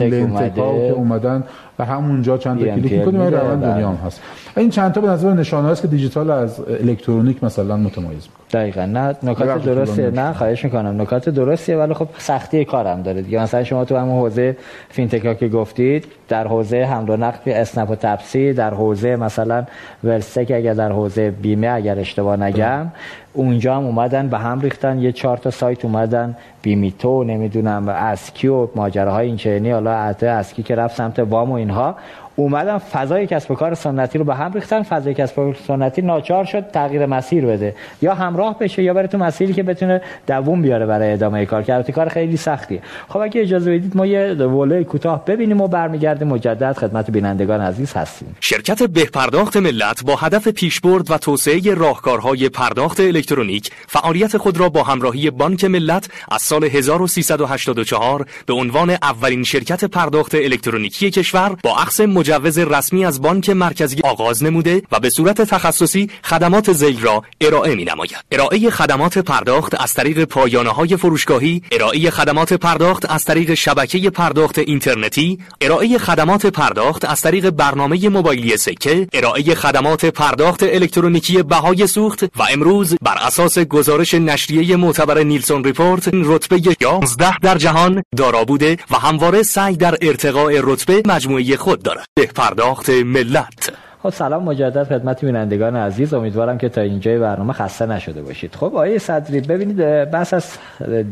lendtech 0.00 0.54
که 0.54 0.92
اومدن 0.94 1.44
و 1.78 1.84
همونجا 1.84 2.38
چند 2.38 2.58
تا 2.58 2.64
کلیک 2.64 2.92
می‌کنیم 2.92 3.20
این 3.20 3.32
روند 3.32 3.62
دنیا 3.62 3.88
هم 3.88 3.98
هست. 4.06 4.22
این 4.56 4.70
چند 4.70 4.92
تا 4.92 5.00
به 5.00 5.08
نظر 5.08 5.32
نشانه 5.32 5.68
است 5.68 5.82
که 5.82 5.88
دیجیتال 5.88 6.30
از 6.30 6.60
الکترونیک 6.60 7.44
مثلا 7.44 7.76
متمایز 7.76 8.22
می‌کنه. 8.22 8.62
دقیقاً. 8.62 8.86
نه 8.86 9.14
نکات 9.22 9.64
درسته 9.64 10.10
نه 10.10 10.32
خواهش 10.32 10.64
می‌کنم. 10.64 11.02
نکات 11.02 11.28
درستیه 11.28 11.76
ولی 11.76 11.94
خب 11.94 12.08
سختی 12.18 12.64
کارم 12.64 13.02
داره 13.02 13.22
دیگه. 13.22 13.42
مثلا 13.42 13.64
شما 13.64 13.84
تو 13.84 13.96
همون 13.96 14.18
حوزه 14.18 14.56
fintech 14.88 15.28
ا 15.28 15.34
که 15.34 15.48
گفتید 15.48 16.04
در 16.28 16.46
حوزه 16.46 16.84
حمل 16.84 17.10
و 17.10 17.16
نقل 17.16 17.38
اسنپ 17.46 17.90
و 17.90 17.94
تپسی 17.94 18.52
در 18.52 18.74
حوزه 18.74 19.16
مثلا 19.16 19.64
ورسک 20.04 20.52
اگر 20.54 20.74
در 20.74 20.92
حوزه 20.92 21.30
بیمه 21.30 21.68
اگر 21.68 21.98
اشتباه 21.98 22.36
نگم 22.36 22.86
اونجا 23.36 23.76
هم 23.76 23.84
اومدن 23.84 24.28
به 24.28 24.38
هم 24.38 24.60
ریختن 24.60 24.98
یه 24.98 25.12
چهار 25.12 25.36
تا 25.36 25.50
سایت 25.50 25.84
اومدن. 25.84 26.36
بیمیتو 26.62 27.24
نمی‌دونم 27.24 27.88
ازکی 27.88 28.48
و 28.48 28.68
ماجراهای 28.74 29.26
این 29.26 29.36
چنینی 29.36 29.70
حالا 29.70 29.90
ازکی 30.22 30.62
که 30.62 30.74
رفت 30.74 30.96
سمت 30.96 31.18
وام 31.18 31.50
و 31.50 31.54
اینها. 31.54 31.96
اومدن 32.36 32.78
فضای 32.78 33.26
کسب 33.26 33.50
و 33.50 33.54
کار 33.54 33.74
سنتی 33.74 34.18
رو 34.18 34.24
به 34.24 34.34
هم 34.34 34.52
ریختن 34.52 34.82
فضای 34.82 35.14
کسب 35.14 35.38
و 35.38 35.44
کار 35.44 35.56
سنتی 35.66 36.02
ناچار 36.02 36.44
شد 36.44 36.70
تغییر 36.70 37.06
مسیر 37.06 37.46
بده. 37.46 37.74
یا 38.02 38.14
همراه 38.14 38.58
بشه 38.58 38.82
یا 38.82 38.94
بره 38.94 39.06
تو 39.06 39.18
مسیری 39.18 39.52
که 39.52 39.62
بتونه 39.62 40.00
دووم 40.26 40.62
بیاره 40.62 40.86
برای 40.86 41.12
ادامه 41.12 41.46
کار 41.46 41.62
که 41.62 41.92
کار 41.92 42.08
خیلی 42.08 42.36
سختیه. 42.36 42.82
خب 43.08 43.18
اگه 43.18 43.40
اجازه 43.40 43.78
بدید 43.78 43.96
ما 43.96 44.06
یه 44.06 44.34
وله 44.34 44.84
کوتاه 44.84 45.24
ببینیم 45.24 45.60
و 45.60 45.68
برمیگردیم. 45.68 46.28
مجدد 46.28 46.72
خدمت 46.72 47.10
بینندگان 47.10 47.60
عزیز 47.60 47.92
هستیم. 47.92 48.36
شرکت 48.40 48.82
بهپرداخت 48.82 49.56
ملت 49.56 50.04
با 50.04 50.16
هدف 50.16 50.48
پیشبرد 50.48 51.10
و 51.10 51.18
توسعه 51.18 51.74
راهکارهای 51.74 52.48
پرداخت 52.48 53.00
الکترونیک 53.00 53.70
فعالیت 53.88 54.36
خود 54.36 54.60
را 54.60 54.68
با 54.68 54.82
همراهی 54.82 55.30
بانک 55.30 55.64
ملت 55.64 56.08
از 56.30 56.42
سال 56.42 56.64
1384 56.64 58.26
به 58.46 58.54
عنوان 58.54 58.90
اولین 58.90 59.42
شرکت 59.42 59.84
پرداخت 59.84 60.34
الکترونیکی 60.34 61.10
کشور 61.10 61.56
با 61.62 61.76
اخذ 61.76 62.00
مجوز 62.26 62.58
رسمی 62.58 63.04
از 63.04 63.22
بانک 63.22 63.50
مرکزی 63.50 64.00
آغاز 64.04 64.42
نموده 64.42 64.82
و 64.92 65.00
به 65.00 65.10
صورت 65.10 65.42
تخصصی 65.42 66.10
خدمات 66.24 66.72
زیل 66.72 67.00
را 67.00 67.22
ارائه 67.40 67.74
می 67.74 67.84
نماید. 67.84 68.16
ارائه 68.32 68.70
خدمات 68.70 69.18
پرداخت 69.18 69.80
از 69.80 69.94
طریق 69.94 70.24
پایانه 70.24 70.70
های 70.70 70.96
فروشگاهی، 70.96 71.62
ارائه 71.72 72.10
خدمات 72.10 72.52
پرداخت 72.52 73.10
از 73.10 73.24
طریق 73.24 73.54
شبکه 73.54 74.10
پرداخت 74.10 74.58
اینترنتی، 74.58 75.38
ارائه 75.60 75.98
خدمات 75.98 76.46
پرداخت 76.46 77.04
از 77.04 77.20
طریق 77.20 77.50
برنامه 77.50 78.08
موبایلی 78.08 78.56
سکه، 78.56 79.08
ارائه 79.12 79.54
خدمات 79.54 80.04
پرداخت 80.04 80.62
الکترونیکی 80.62 81.42
بهای 81.42 81.86
سوخت 81.86 82.24
و 82.24 82.42
امروز 82.50 82.94
بر 83.02 83.18
اساس 83.20 83.58
گزارش 83.58 84.14
نشریه 84.14 84.76
معتبر 84.76 85.22
نیلسون 85.22 85.64
ریپورت 85.64 86.10
رتبه 86.12 86.60
11 86.80 87.38
در 87.38 87.58
جهان 87.58 88.02
دارا 88.16 88.44
بوده 88.44 88.76
و 88.90 88.96
همواره 88.96 89.42
سعی 89.42 89.76
در 89.76 89.98
ارتقاء 90.02 90.52
رتبه 90.62 91.02
مجموعه 91.06 91.56
خود 91.56 91.82
دارد. 91.82 92.06
به 92.18 92.26
پرداخت 92.26 92.90
ملت. 92.90 93.72
خب 94.02 94.10
سلام 94.10 94.44
مجدد 94.44 94.84
خدمت 94.84 95.24
بینندگان 95.24 95.76
عزیز. 95.76 96.14
امیدوارم 96.14 96.58
که 96.58 96.68
تا 96.68 96.80
اینجای 96.80 97.18
برنامه 97.18 97.52
خسته 97.52 97.86
نشده 97.86 98.22
باشید. 98.22 98.54
خب 98.54 98.76
آیه 98.76 98.98
صدری 98.98 99.40
ببینید 99.40 99.76
بس 99.76 100.34
از 100.34 100.58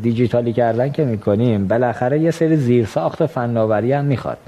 دیجیتالی 0.02 0.52
کردن 0.52 0.92
که 0.92 1.04
می‌کنیم 1.04 1.68
بالاخره 1.68 2.18
یه 2.18 2.30
سری 2.30 2.56
زیرساخت 2.56 3.26
فناوری 3.26 3.92
هم 3.92 4.04
می‌خواد. 4.04 4.38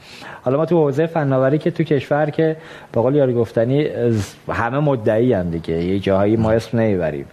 حالا 0.42 0.56
ما 0.56 0.66
تو 0.66 0.76
حوزه 0.76 1.06
فناوری 1.06 1.58
که 1.58 1.70
تو 1.70 1.84
کشور 1.84 2.30
که 2.30 2.56
به 2.92 3.00
قول 3.00 3.14
یاری 3.14 3.34
گفتنی 3.34 3.88
همه 4.48 4.78
مدعی 4.78 5.32
هم 5.32 5.50
دیگه. 5.50 5.74
یه 5.74 5.98
جاهایی 5.98 6.36
ما 6.36 6.50
اسم 6.50 6.78
نمی‌بریم. 6.78 7.26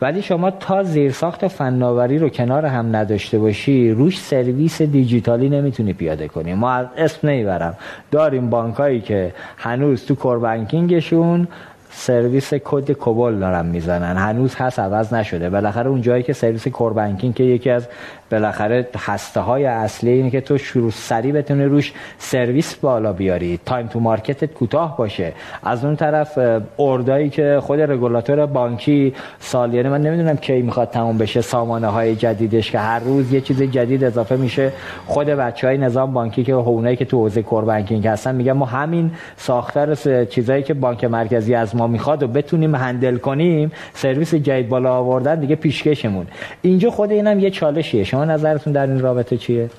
ولی 0.00 0.22
شما 0.22 0.50
تا 0.50 0.82
زیرساخت 0.82 1.48
فناوری 1.48 2.18
رو 2.18 2.28
کنار 2.28 2.66
هم 2.66 2.96
نداشته 2.96 3.38
باشی 3.38 3.90
روش 3.90 4.20
سرویس 4.20 4.82
دیجیتالی 4.82 5.48
نمی‌تونی 5.48 5.92
پیاده 5.92 6.28
کنی. 6.28 6.54
ما 6.54 6.72
از 6.72 6.86
اسم 6.96 7.28
نمی‌برم. 7.28 7.74
داریم 8.10 8.50
بانکایی 8.50 9.00
که 9.00 9.34
هنوز 9.56 10.06
تو 10.06 10.14
کوربانکینگشون 10.14 11.48
سرویس 11.90 12.54
کد 12.54 12.92
کوبل 12.92 13.38
دارن 13.38 13.66
می‌زنن. 13.66 14.16
هنوز 14.16 14.54
هست 14.54 14.78
عوض 14.78 15.14
نشده. 15.14 15.50
بالاخره 15.50 15.90
اون 15.90 16.02
جایی 16.02 16.22
که 16.22 16.32
سرویس 16.32 16.68
کوربانکینگ 16.68 17.34
که 17.34 17.44
یکی 17.44 17.70
از 17.70 17.88
بالاخره 18.30 18.88
هسته 18.96 19.40
های 19.40 19.64
اصلی 19.64 20.10
اینه 20.10 20.30
که 20.30 20.40
تو 20.40 20.58
شروع 20.58 20.90
سریع 20.90 21.32
بتونی 21.32 21.64
روش 21.64 21.92
سرویس 22.18 22.74
بالا 22.74 23.12
بیاری. 23.12 23.60
time 23.66 23.86
to 23.86 24.00
market 24.00 24.46
ت 24.46 24.54
کوتاه 24.54 24.96
باشه. 24.96 25.32
از 25.62 25.84
اون 25.84 25.96
طرف 25.96 26.38
اردایی 26.78 27.30
که 27.30 27.58
خود 27.62 27.80
رگولاتور 27.80 28.46
بانکی 28.46 29.14
سالیانه 29.38 29.88
من 29.88 30.00
نمی‌دونم 30.00 30.36
کی 30.36 30.62
می‌خواد 30.62 30.90
تموم 30.90 31.18
بشه 31.18 31.40
سامانه 31.40 31.86
های 31.86 32.16
جدیدش 32.16 32.70
که 32.70 32.78
هر 32.78 32.98
روز 32.98 33.32
یه 33.32 33.40
چیز 33.40 33.62
جدید 33.62 34.04
اضافه 34.04 34.36
میشه. 34.36 34.72
خود 35.06 35.26
بچه 35.26 35.66
های 35.66 35.78
نظام 35.78 36.12
بانکی 36.12 36.44
که 36.44 36.52
اونایی 36.52 36.96
که 36.96 37.04
تو 37.04 37.16
حوزه 37.16 37.42
core 37.42 37.64
banking 37.64 38.06
هستن 38.06 38.34
میگن 38.34 38.52
ما 38.52 38.66
همین 38.66 39.10
ساختار 39.36 39.94
چیزایی 40.24 40.62
که 40.62 40.74
بانک 40.74 41.04
مرکزی 41.04 41.54
از 41.54 41.76
ما 41.76 41.86
می‌خواد 41.86 42.22
و 42.22 42.28
بتونیم 42.28 42.74
handle 42.74 43.16
کنیم 43.16 43.72
سرویس 43.94 44.34
جدید 44.34 44.68
بالا 44.68 44.94
آوردن 44.94 45.40
دیگه 45.40 45.56
پیشکشمون. 45.56 46.26
اینجا 46.62 46.90
خود 46.90 47.10
اینم 47.10 47.40
یه 47.40 47.50
چالشیه. 47.50 48.04
شما 48.16 48.24
نظرتون 48.24 48.72
در 48.72 48.86
این 48.86 49.00
رابطه 49.00 49.36
چیه؟ 49.36 49.70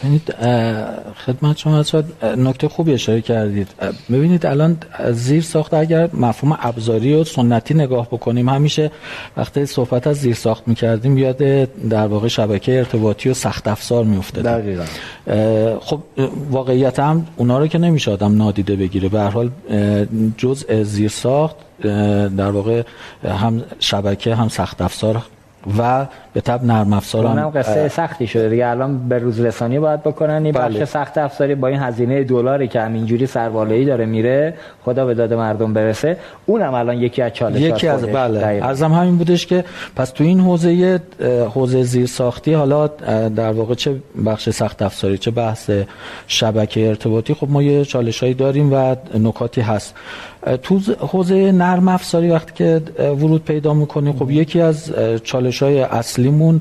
ببینید 0.00 0.34
خدمت 1.26 1.58
شما 1.58 1.84
نکته 2.36 2.68
خوبی 2.68 2.92
اشاره 2.92 3.20
کردید. 3.20 3.68
ببینید 4.10 4.46
الان 4.46 4.76
زیر 5.12 5.42
ساخت 5.42 5.74
اگر 5.74 6.10
مفهوم 6.14 6.58
ابزاری 6.60 7.14
و 7.14 7.24
سنتی 7.24 7.74
نگاه 7.74 8.06
بکنیم 8.06 8.48
همیشه 8.48 8.90
وقتی 9.36 9.66
صحبت 9.66 10.06
از 10.06 10.16
زیر 10.16 10.34
ساخت 10.34 10.68
می‌کردیم 10.68 11.18
یاد 11.18 11.36
در 11.88 12.06
واقع 12.06 12.28
شبکه 12.28 12.78
ارتباطی 12.78 13.28
و 13.28 13.34
سخت 13.34 13.68
افزار 13.68 14.04
میفته 14.04 14.42
دقیقا. 14.42 14.84
خب 15.80 16.00
واقعیت 16.50 16.98
هم 16.98 17.26
اونا 17.36 17.58
رو 17.58 17.66
که 17.66 17.78
نمیشه 17.78 18.10
آدم 18.10 18.36
نادیده 18.36 18.76
بگیره. 18.76 19.08
به 19.08 19.20
هر 19.20 19.30
حال 19.30 19.50
جزء 20.36 20.82
زیر 20.82 21.08
ساخت 21.08 21.56
در 22.36 22.50
واقع 22.50 22.82
هم 23.24 23.62
شبکه 23.78 24.34
هم 24.34 24.48
سخت 24.48 24.82
افزار 24.82 25.22
و 25.78 26.06
به 26.38 26.42
تب 26.42 26.64
نرم 26.64 26.92
افزار 26.92 27.26
هم 27.26 27.50
قصه 27.50 27.88
سختی 27.88 28.26
شده 28.26 28.48
دیگه. 28.48 28.66
الان 28.66 29.08
به 29.08 29.18
روز 29.18 29.40
رسانی 29.40 29.78
باید 29.78 30.02
بکنن. 30.02 30.44
این 30.44 30.52
بله. 30.52 30.78
بخش 30.80 30.90
سخت 30.90 31.18
افزاری 31.18 31.54
با 31.54 31.68
این 31.68 31.78
هزینه 31.78 32.24
دلاری 32.24 32.68
که 32.68 32.80
همینجوری 32.80 33.26
سربالایی 33.26 33.84
داره 33.84 34.06
میره 34.06 34.54
خدا 34.84 35.06
به 35.06 35.14
داد 35.14 35.34
مردم 35.34 35.72
برسه. 35.72 36.16
اونم 36.46 36.74
الان 36.74 36.96
یکی 36.96 37.22
از 37.22 37.32
چالش 37.32 37.60
یکی 37.60 37.88
از 37.88 38.04
بله. 38.04 38.46
ارزم 38.46 38.92
همین 38.92 39.16
بودش 39.16 39.46
که 39.46 39.64
پس 39.96 40.10
تو 40.10 40.24
این 40.24 40.40
حوزه 40.40 41.00
حوزه 41.54 41.82
زیر 41.82 42.06
ساختی 42.06 42.52
حالا 42.52 42.86
در 43.36 43.52
واقع 43.52 43.74
چه 43.74 43.94
بخش 44.26 44.50
سخت 44.50 44.82
افزاری 44.82 45.18
چه 45.18 45.30
بحث 45.30 45.70
شبکه 46.26 46.88
ارتباطی 46.88 47.34
خب 47.34 47.50
ما 47.50 47.62
یه 47.62 47.84
چالشایی 47.84 48.34
داریم 48.34 48.72
و 48.72 48.96
نکاتی 49.18 49.60
هست. 49.60 49.94
تو 50.62 50.80
حوزه 50.98 51.52
نرم 51.52 51.88
افزاری 51.88 52.30
وقتی 52.30 52.52
که 52.54 52.82
ورود 52.98 53.44
پیدا 53.44 53.74
می‌کنیم 53.74 54.12
خب 54.12 54.30
یکی 54.30 54.60
از 54.60 54.92
چالش 55.24 55.62
های 55.62 55.80
اصلیمون 56.28 56.60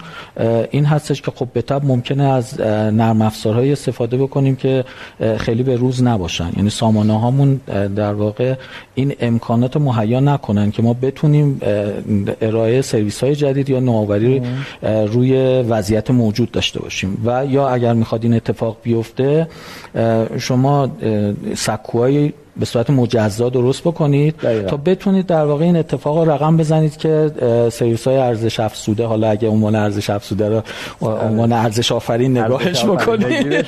این 0.71 0.85
هستش 0.85 1.21
که 1.21 1.31
خب 1.31 1.47
به 1.53 1.61
طب 1.61 1.85
ممکنه 1.85 2.23
از 2.23 2.61
نرم 2.61 3.21
افزارهای 3.21 3.71
استفاده 3.71 4.17
بکنیم 4.17 4.55
که 4.55 4.83
خیلی 5.37 5.63
به 5.63 5.75
روز 5.75 6.03
نباشن. 6.03 6.49
یعنی 6.57 6.69
سامانه 6.69 7.19
هامون 7.19 7.61
در 7.95 8.13
واقع 8.13 8.55
این 8.95 9.15
امکانات 9.19 9.77
مهیا 9.77 10.19
نکنن 10.19 10.71
که 10.71 10.81
ما 10.81 10.93
بتونیم 10.93 11.61
ارائه 12.41 12.81
سرویس 12.81 13.23
های 13.23 13.35
جدید 13.35 13.69
یا 13.69 13.79
نوآوری 13.79 14.41
روی 14.83 15.61
وضعیت 15.61 16.11
موجود 16.11 16.51
داشته 16.51 16.79
باشیم. 16.79 17.21
و 17.25 17.45
یا 17.45 17.69
اگر 17.69 17.93
می‌خواد 17.93 18.23
این 18.23 18.33
اتفاق 18.33 18.77
بیفته 18.83 19.47
شما 20.37 20.89
سکوهای 21.55 22.33
به 22.59 22.65
صورت 22.65 22.89
مجزا 22.89 23.49
درست 23.49 23.81
بکنید 23.81 24.35
تا 24.67 24.77
بتونید 24.77 25.25
در 25.25 25.45
واقع 25.45 25.65
این 25.65 25.75
اتفاق 25.75 26.17
رو 26.17 26.31
رقم 26.31 26.57
بزنید 26.57 26.97
که 26.97 27.31
سرویس 27.71 28.07
های 28.07 28.17
ارزش 28.17 28.59
افزوده 28.59 29.05
حالا 29.05 29.29
اگه 29.29 29.47
عنوان 29.47 29.75
ارزش 29.75 30.09
افزوده 30.09 30.49
رو 30.49 30.61
عنوان 31.01 31.51
ارزش 31.51 31.91
آفرین 31.91 32.37
نگاهش 32.37 32.85
بکنید. 32.85 33.65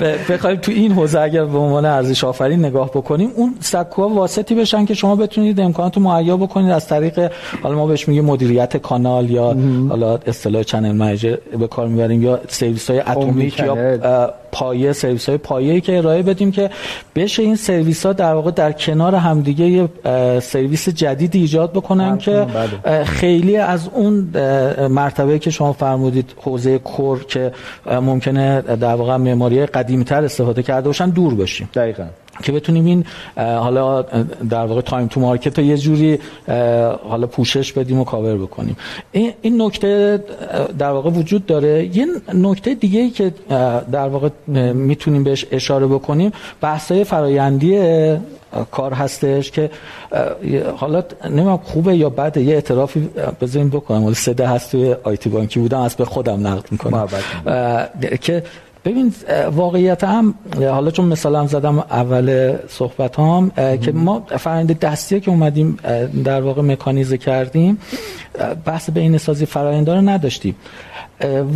بخوایم 0.30 0.56
تو 0.56 0.72
این 0.72 0.92
حوزه 0.92 1.20
اگر 1.20 1.44
به 1.44 1.58
عنوان 1.58 1.84
ارزش 1.84 2.24
آفرین 2.24 2.64
نگاه 2.64 2.90
بکنیم 2.90 3.30
اون 3.36 3.54
سکوها 3.60 4.08
واسطی 4.08 4.54
بشن 4.54 4.84
که 4.84 4.94
شما 4.94 5.16
بتونید 5.16 5.60
امکانات 5.60 5.98
مهیا 5.98 6.36
بکنید. 6.36 6.70
از 6.70 6.88
طریق 6.88 7.32
حالا 7.62 7.74
ما 7.74 7.86
بهش 7.86 8.08
میگیم 8.08 8.24
مدیریت 8.24 8.76
کانال 8.76 9.30
یا 9.30 9.56
حالا 9.88 10.18
اصطلاح 10.26 10.62
channel 10.62 10.92
manager 10.92 11.36
به 11.58 11.66
کار 11.66 11.88
می‌بریم 11.88 12.22
یا 12.22 12.40
سرویس 12.48 12.90
های 12.90 13.00
atomic 13.00 13.58
یا 13.58 13.74
پایه 14.52 14.92
سرویس 14.92 15.28
های 15.28 15.38
پایه‌ای 15.38 15.80
که 15.80 15.98
ارائه 15.98 16.22
بدیم 16.22 16.52
که 16.52 16.70
بشه 17.14 17.42
این 17.42 17.56
سرویس 17.56 18.06
ها 18.06 18.12
در 18.12 18.34
واقع 18.34 18.50
در 18.50 18.72
کنار 18.72 19.14
همدیگه 19.14 19.66
یه 19.66 19.88
سرویس 20.40 20.88
جدید 20.88 21.36
ایجاد 21.36 21.72
بکنن 21.72 22.18
که 22.18 22.46
بله. 22.84 23.04
خیلی 23.04 23.56
از 23.56 23.88
اون 23.94 24.14
مرتبه 24.90 25.38
که 25.38 25.50
شما 25.50 25.72
فرمودید 25.72 26.34
حوزه 26.36 26.78
core 26.78 27.24
که 27.24 27.52
ممکنه 27.86 28.62
در 28.62 28.94
واقع 28.94 29.16
معماری 29.16 29.66
قدیمی‌تر 29.66 30.24
استفاده 30.24 30.62
کرده 30.62 30.88
باشن 30.88 31.10
دور 31.10 31.34
باشیم 31.34 31.68
دقیقاً 31.74 32.04
که 32.42 32.52
بتونیم 32.52 32.84
این 32.84 33.04
حالا 33.36 34.02
در 34.50 34.66
واقع 34.66 34.80
time 34.80 35.06
to 35.06 35.20
market 35.20 35.58
رو 35.58 35.64
یه 35.64 35.76
جوری 35.76 36.18
حالا 37.08 37.26
پوشش 37.26 37.72
بدیم 37.72 38.00
و 38.00 38.04
کاور 38.04 38.36
بکنیم. 38.36 38.76
این, 39.12 39.62
نکته 39.62 40.24
در 40.78 40.90
واقع 40.90 41.10
وجود 41.10 41.46
داره. 41.46 41.96
یه 41.96 42.06
نکته 42.34 42.74
دیگه 42.74 43.00
ای 43.00 43.10
که 43.10 43.32
در 43.92 44.08
واقع 44.08 44.28
می‌تونیم 44.72 45.24
بهش 45.24 45.46
اشاره 45.50 45.86
بکنیم 45.86 46.32
بحثای 46.60 47.04
فرایندی 47.04 47.80
کار 48.70 48.92
هستش 48.92 49.50
که 49.50 49.70
حالا 50.76 51.02
نمی‌دونم 51.24 51.60
خوبه 51.64 51.96
یا 51.96 52.10
بده. 52.10 52.42
یه 52.42 52.54
اعترافی 52.54 53.08
بذاریم 53.40 53.68
بکنم. 53.68 54.04
ولی 54.04 54.14
سده 54.14 54.46
هست 54.46 54.70
توی 54.70 54.96
IT 55.02 55.30
بانکی 55.30 55.60
بودم 55.60 55.80
از 55.80 55.96
به 55.96 56.04
خودم 56.04 56.46
نقد 56.46 56.64
می‌کنم. 56.70 57.08
که 58.20 58.42
ببین 58.84 59.14
واقعیت 59.52 60.04
هم 60.04 60.34
حالا 60.60 60.90
چون 60.90 61.04
مثال 61.04 61.36
هم 61.36 61.46
زدم 61.46 61.78
اول 61.78 62.56
صحبت 62.68 63.18
هم 63.18 63.50
که 63.80 63.92
ما 63.92 64.20
فرآیند 64.20 64.78
دستی 64.78 65.20
که 65.20 65.30
اومدیم 65.30 65.76
در 66.24 66.40
واقع 66.40 66.62
مکانیزه 66.62 67.18
کردیم 67.18 67.78
بحث 68.64 68.90
بین 68.90 69.18
سازی 69.18 69.46
فرآیند 69.46 69.90
رو 69.90 70.00
نداشتیم. 70.00 70.56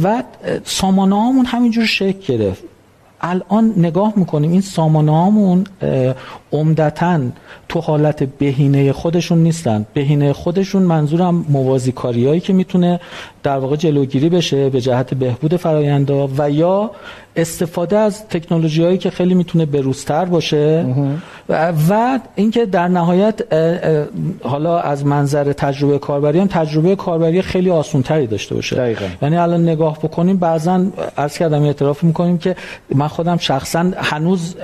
و 0.02 0.22
سامانه 0.64 1.14
هامون 1.22 1.46
همینجور 1.46 1.84
شکل 1.86 2.36
گرفت. 2.36 2.62
الان 3.20 3.74
نگاه 3.76 4.12
می‌کنیم 4.16 4.52
این 4.52 4.60
سامانه 4.60 5.12
هامون 5.12 5.64
عمدتا 6.52 7.20
تو 7.68 7.80
حالت 7.80 8.22
بهینه 8.22 8.92
خودشون 8.92 9.38
نیستن. 9.38 9.86
بهینه 9.94 10.32
خودشون 10.32 10.82
منظورم 10.82 11.46
موازی 11.48 11.92
کاریایی 11.92 12.40
که 12.40 12.52
می‌تونه 12.52 13.00
در 13.44 13.58
واقع 13.58 13.76
جلوگیری 13.76 14.28
بشه 14.28 14.70
به 14.70 14.80
جهت 14.80 15.14
بهبود 15.14 15.56
فرایندا 15.56 16.28
و 16.38 16.50
یا 16.50 16.90
استفاده 17.36 17.98
از 17.98 18.28
تکنولوژی 18.28 18.84
هایی 18.84 18.98
که 18.98 19.10
خیلی 19.10 19.34
می‌تونه 19.34 19.66
بروزتر 19.66 20.24
باشه 20.24 20.86
و 21.88 22.20
اینکه 22.34 22.66
در 22.66 22.88
نهایت 22.88 23.54
حالا 24.42 24.78
از 24.80 25.06
منظر 25.06 25.52
تجربه 25.52 25.98
کاربری 25.98 26.38
هم 26.38 26.46
تجربه 26.46 26.96
کاربری 26.96 27.42
خیلی 27.42 27.70
آسونتری 27.70 28.26
داشته 28.26 28.54
باشه 28.54 28.76
دقیقا. 28.76 29.06
یعنی 29.22 29.36
الان 29.36 29.62
نگاه 29.62 29.98
بکنیم 29.98 30.36
بعضا 30.36 30.86
عرض 31.16 31.38
کردم 31.38 31.62
اعتراف 31.62 32.04
می‌کنیم 32.04 32.38
که 32.38 32.56
من 32.94 33.08
خودم 33.08 33.36
شخصا 33.36 33.90
هنوز 33.96 34.56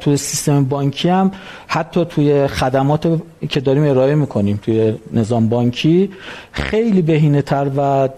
توی 0.00 0.16
سیستم 0.16 0.64
بانکی 0.64 1.08
هم 1.08 1.30
حتی 1.66 2.04
توی 2.04 2.46
خدمات 2.46 3.06
که 3.48 3.60
داریم 3.60 3.84
ارائه 3.84 4.14
می‌کنیم 4.14 4.60
توی 4.62 4.94
نظام 5.12 5.48
بانکی 5.48 6.10
خیلی 6.52 7.02
بهینه 7.02 7.42
تر 7.42 7.70
و 7.76 8.08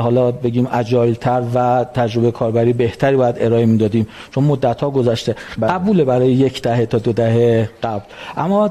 حالا 0.00 0.30
بگیم 0.32 0.68
اجایل 0.72 1.14
تر 1.14 1.42
و 1.54 1.84
تجربه 1.94 2.30
کاربری 2.30 2.72
بهتری 2.72 3.16
باید 3.16 3.36
ارائه 3.38 3.66
می‌دادیم. 3.66 4.06
چون 4.34 4.44
مدت 4.44 4.80
ها 4.80 4.90
گذشته. 4.90 5.36
بله. 5.58 5.72
قبول 5.72 6.04
برای 6.04 6.32
یک 6.32 6.62
دهه 6.62 6.86
تا 6.86 6.98
دو 6.98 7.12
دهه 7.12 7.68
قبل. 7.82 8.04
اما 8.36 8.68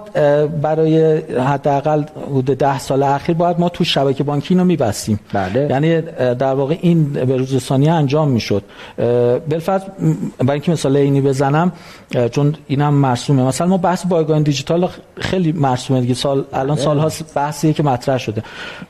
برای 0.61 1.17
حداقل 1.39 2.03
حدود 2.27 2.45
ده 2.45 2.79
سال 2.79 3.03
اخیر 3.03 3.35
باید 3.35 3.59
ما 3.59 3.69
تو 3.69 3.83
شبکه 3.83 4.23
بانکی 4.23 4.53
اینو 4.53 4.65
میبستیم. 4.65 5.19
بله. 5.33 5.67
یعنی 5.69 6.01
در 6.35 6.53
واقع 6.53 6.77
این 6.81 7.03
به 7.03 7.37
روز 7.37 7.57
ثانیه 7.57 7.91
انجام 7.91 8.29
می‌شد. 8.29 8.63
بالفرض 9.49 9.81
برای 10.39 10.51
اینکه 10.51 10.71
مثال 10.71 10.97
اینی 10.97 11.21
بزنم 11.21 11.71
چون 12.31 12.55
اینم 12.67 12.93
مرسومه. 12.93 13.43
مثلا 13.43 13.67
ما 13.67 13.77
بحث 13.77 14.05
بایگان 14.05 14.43
دیجیتال 14.43 14.89
خیلی 15.19 15.51
مرسومه 15.51 16.00
دیگه. 16.01 16.13
سال 16.13 16.45
الان. 16.53 16.77
سال 16.77 16.99
هاست 16.99 17.33
بحثیه 17.35 17.73
که 17.73 17.83
مطرح 17.83 18.17
شده. 18.17 18.43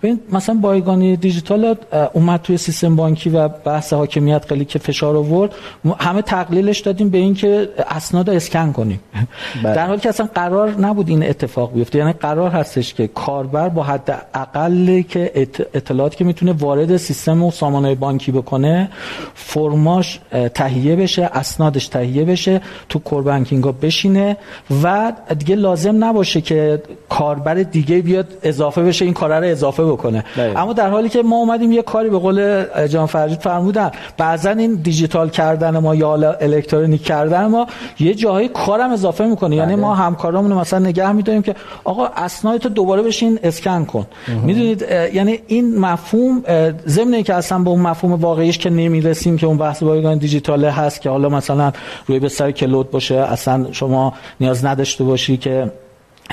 ببین 0.03 0.19
مثلا 0.31 0.55
بایگانی 0.55 1.15
دیجیتال 1.15 1.75
اومد 2.13 2.41
توی 2.41 2.57
سیستم 2.57 2.95
بانکی 2.95 3.29
و 3.29 3.47
بحث 3.47 3.93
حاکمیت 3.93 4.45
خیلی 4.45 4.65
که 4.65 4.79
فشار 4.79 5.17
آورد. 5.17 5.55
همه 5.99 6.21
تقلیلش 6.21 6.79
دادیم 6.79 7.09
به 7.09 7.17
اینکه 7.17 7.69
اسناد 7.89 8.29
اسکن 8.29 8.71
کنیم. 8.71 8.99
بله. 9.63 9.75
در 9.75 9.87
حالی 9.87 9.99
که 9.99 10.09
اصلا 10.09 10.29
قرار 10.35 10.71
نبود 10.71 11.09
این 11.09 11.23
اتفاق 11.23 11.73
بیفته. 11.73 11.99
یعنی 11.99 12.13
قرار 12.13 12.49
هستش 12.49 12.93
که 12.93 13.07
کاربر 13.07 13.69
با 13.69 13.83
حد 13.83 14.27
اقل 14.33 15.01
که 15.01 15.31
اطلاعاتی 15.73 16.17
که 16.17 16.23
می‌تونه 16.23 16.51
وارد 16.51 16.97
سیستم 16.97 17.43
و 17.43 17.51
سامانه 17.51 17.95
بانکی 17.95 18.31
بکنه 18.31 18.89
فرماش 19.33 20.19
تهیه 20.53 20.95
بشه 20.95 21.29
اسنادش 21.33 21.87
تهیه 21.87 22.25
بشه 22.25 22.61
تو 22.89 22.99
کور 22.99 23.23
بانکینگ 23.23 23.65
بشینه 23.79 24.37
و 24.83 25.13
دیگه 25.39 25.55
لازم 25.55 26.03
نباشه 26.03 26.41
که 26.41 26.81
کاربر 27.09 27.53
دیگه 27.53 28.01
بیاد 28.01 28.27
اضافه 28.43 28.83
بشه 28.83 29.05
این 29.05 29.13
کار 29.13 29.39
رو 29.39 29.45
اضافه 29.45 29.83
بکنه 29.83 30.23
بله. 30.37 30.59
اما 30.59 30.73
در 30.73 30.89
حالی 30.89 31.09
که 31.09 31.23
ما 31.23 31.35
اومدیم 31.35 31.71
یه 31.71 31.81
کاری 31.81 32.09
به 32.09 32.17
قول 32.17 32.65
جان 32.87 33.05
فرجید 33.05 33.39
فرمودن 33.39 33.91
بعضا 34.17 34.49
این 34.49 34.73
دیجیتال 34.73 35.29
کردن 35.29 35.77
ما 35.77 35.95
یا 35.95 36.13
الکترونیک 36.41 37.03
کردن 37.03 37.45
ما 37.45 37.67
یه 37.99 38.13
جایی 38.13 38.47
کارم 38.47 38.91
اضافه 38.91 39.25
می‌کنه 39.25 39.55
یعنی 39.55 39.75
ما 39.75 39.93
بله. 39.93 40.03
همکارامون 40.03 40.53
مثلا 40.53 40.79
نگه 40.79 41.11
میداریم 41.11 41.41
که 41.41 41.55
آقا 41.83 42.05
اسناد 42.05 42.59
تو 42.59 42.69
دوباره 42.69 43.01
بشین 43.01 43.39
اسکن 43.43 43.85
کن 43.85 44.05
می‌دونید 44.43 44.85
یعنی 45.13 45.39
این 45.47 45.79
مفهوم 45.79 46.43
ضمن 46.87 47.23
که 47.23 47.33
اصلا 47.33 47.59
به 47.59 47.69
اون 47.69 47.79
مفهوم 47.79 48.13
واقعیش 48.13 48.57
که 48.57 48.69
نمی‌رسیم 48.69 49.37
که 49.37 49.47
اون 49.47 49.57
بحث 49.57 49.83
بایگان 49.83 50.17
دیجیتال 50.17 50.65
هست 50.65 51.01
که 51.01 51.09
حالا 51.09 51.29
مثلا 51.29 51.71
روی 52.07 52.19
به 52.19 52.29
سر 52.29 52.51
کلود 52.51 52.91
باشه 52.91 53.15
اصلا 53.15 53.67
شما 53.71 54.13
نیاز 54.39 54.65
نداشته 54.65 55.03
باشی 55.03 55.37
که 55.37 55.71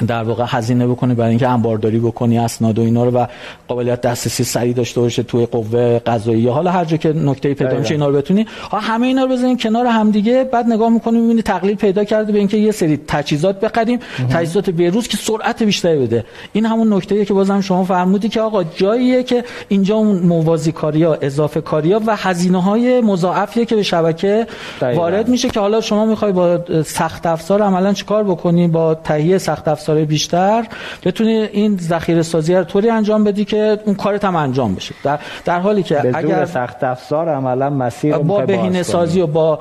در 0.06 0.22
واقع 0.22 0.44
هزینه 0.46 0.86
بکنی 0.86 1.14
برای 1.14 1.30
اینکه 1.30 1.48
انبارداری 1.48 1.98
بکنی 1.98 2.38
اسناد 2.38 2.78
و 2.78 2.82
اینا 2.82 3.04
رو 3.04 3.10
و 3.10 3.26
قابلیت 3.68 4.00
دسترسی 4.00 4.44
سریع 4.44 4.72
داشته 4.72 5.00
باشه 5.00 5.22
توی 5.22 5.46
قوه 5.46 5.98
قضاییه 5.98 6.50
حالا 6.50 6.70
هر 6.70 6.84
جا 6.84 6.96
که 6.96 7.12
نکته 7.12 7.54
پیدا 7.54 7.78
میشه 7.78 7.94
اینا 7.94 8.08
رو 8.08 8.16
بتونی. 8.16 8.46
ها 8.70 8.78
همه 8.78 9.06
اینا 9.06 9.24
رو 9.24 9.28
بزنیم 9.28 9.56
کنار 9.56 9.86
هم 9.86 10.10
دیگه 10.10 10.44
بعد 10.44 10.66
نگاه 10.66 10.88
می‌کنیم 10.88 11.20
می‌بینی 11.20 11.42
تقلیل 11.42 11.76
پیدا 11.76 12.04
کرده 12.04 12.32
به 12.32 12.38
اینکه 12.38 12.56
یه 12.56 12.72
سری 12.72 13.00
تجهیزات 13.08 13.60
بخریم. 13.60 13.98
تجهیزات 14.30 14.68
روز 14.68 15.08
که 15.08 15.16
سرعت 15.16 15.62
بیشتری 15.62 15.98
بده. 15.98 16.24
این 16.52 16.66
همون 16.66 16.92
نکته 16.92 17.24
که 17.24 17.34
بازم 17.34 17.60
شما 17.60 17.84
فرمودی 17.84 18.28
که 18.28 18.40
آقا 18.40 18.64
جاییه 18.64 19.22
که 19.22 19.44
اینجا 19.68 19.96
اون 19.96 20.18
موازی 20.18 20.72
کاریا 20.72 21.18
اضافه 21.20 21.60
کاریا 21.60 22.00
و 22.06 22.16
هزینه 22.16 22.62
های 22.62 23.00
مضاعفیه 23.00 23.64
که 23.64 23.76
به 23.76 23.82
شبکه 23.82 24.46
وارد 24.80 25.28
میشه 25.28 25.48
که 25.48 25.60
حالا 25.60 25.80
شما 25.80 26.06
می‌خوای 26.06 26.32
با 26.32 26.60
سخت 26.86 27.26
افزار 27.26 27.62
عملا 27.62 27.92
چیکار 27.92 28.24
بکنی؟ 28.24 28.68
با 28.68 28.94
تهیه 28.94 29.38
سخت 29.38 29.68
افزار 29.78 30.04
بیشتر 30.04 30.66
بتونی 31.04 31.32
این 31.32 31.76
ذخیره 31.76 32.22
سازی 32.22 32.54
رو 32.54 32.64
طوری 32.64 32.90
انجام 32.90 33.24
بدی 33.24 33.44
که 33.44 33.78
اون 33.84 33.94
کارت 33.94 34.24
هم 34.24 34.36
انجام 34.36 34.74
بشه. 34.74 34.94
در, 35.04 35.18
در 35.44 35.60
حالی 35.60 35.82
که 35.82 36.16
اگر 36.16 36.44
سخت 36.44 36.84
افزار 36.84 37.28
عملا 37.28 37.70
مسیر 37.70 38.16
با 38.16 38.40
بهینه 38.40 38.82
سازی 38.82 39.20
و 39.20 39.26
با 39.26 39.58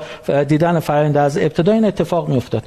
دیدن 0.48 0.80
فرآیند 0.80 1.18
از 1.18 1.38
ابتدا 1.38 1.72
این 1.72 1.86
اتفاق 1.86 2.30
میافتاد. 2.30 2.64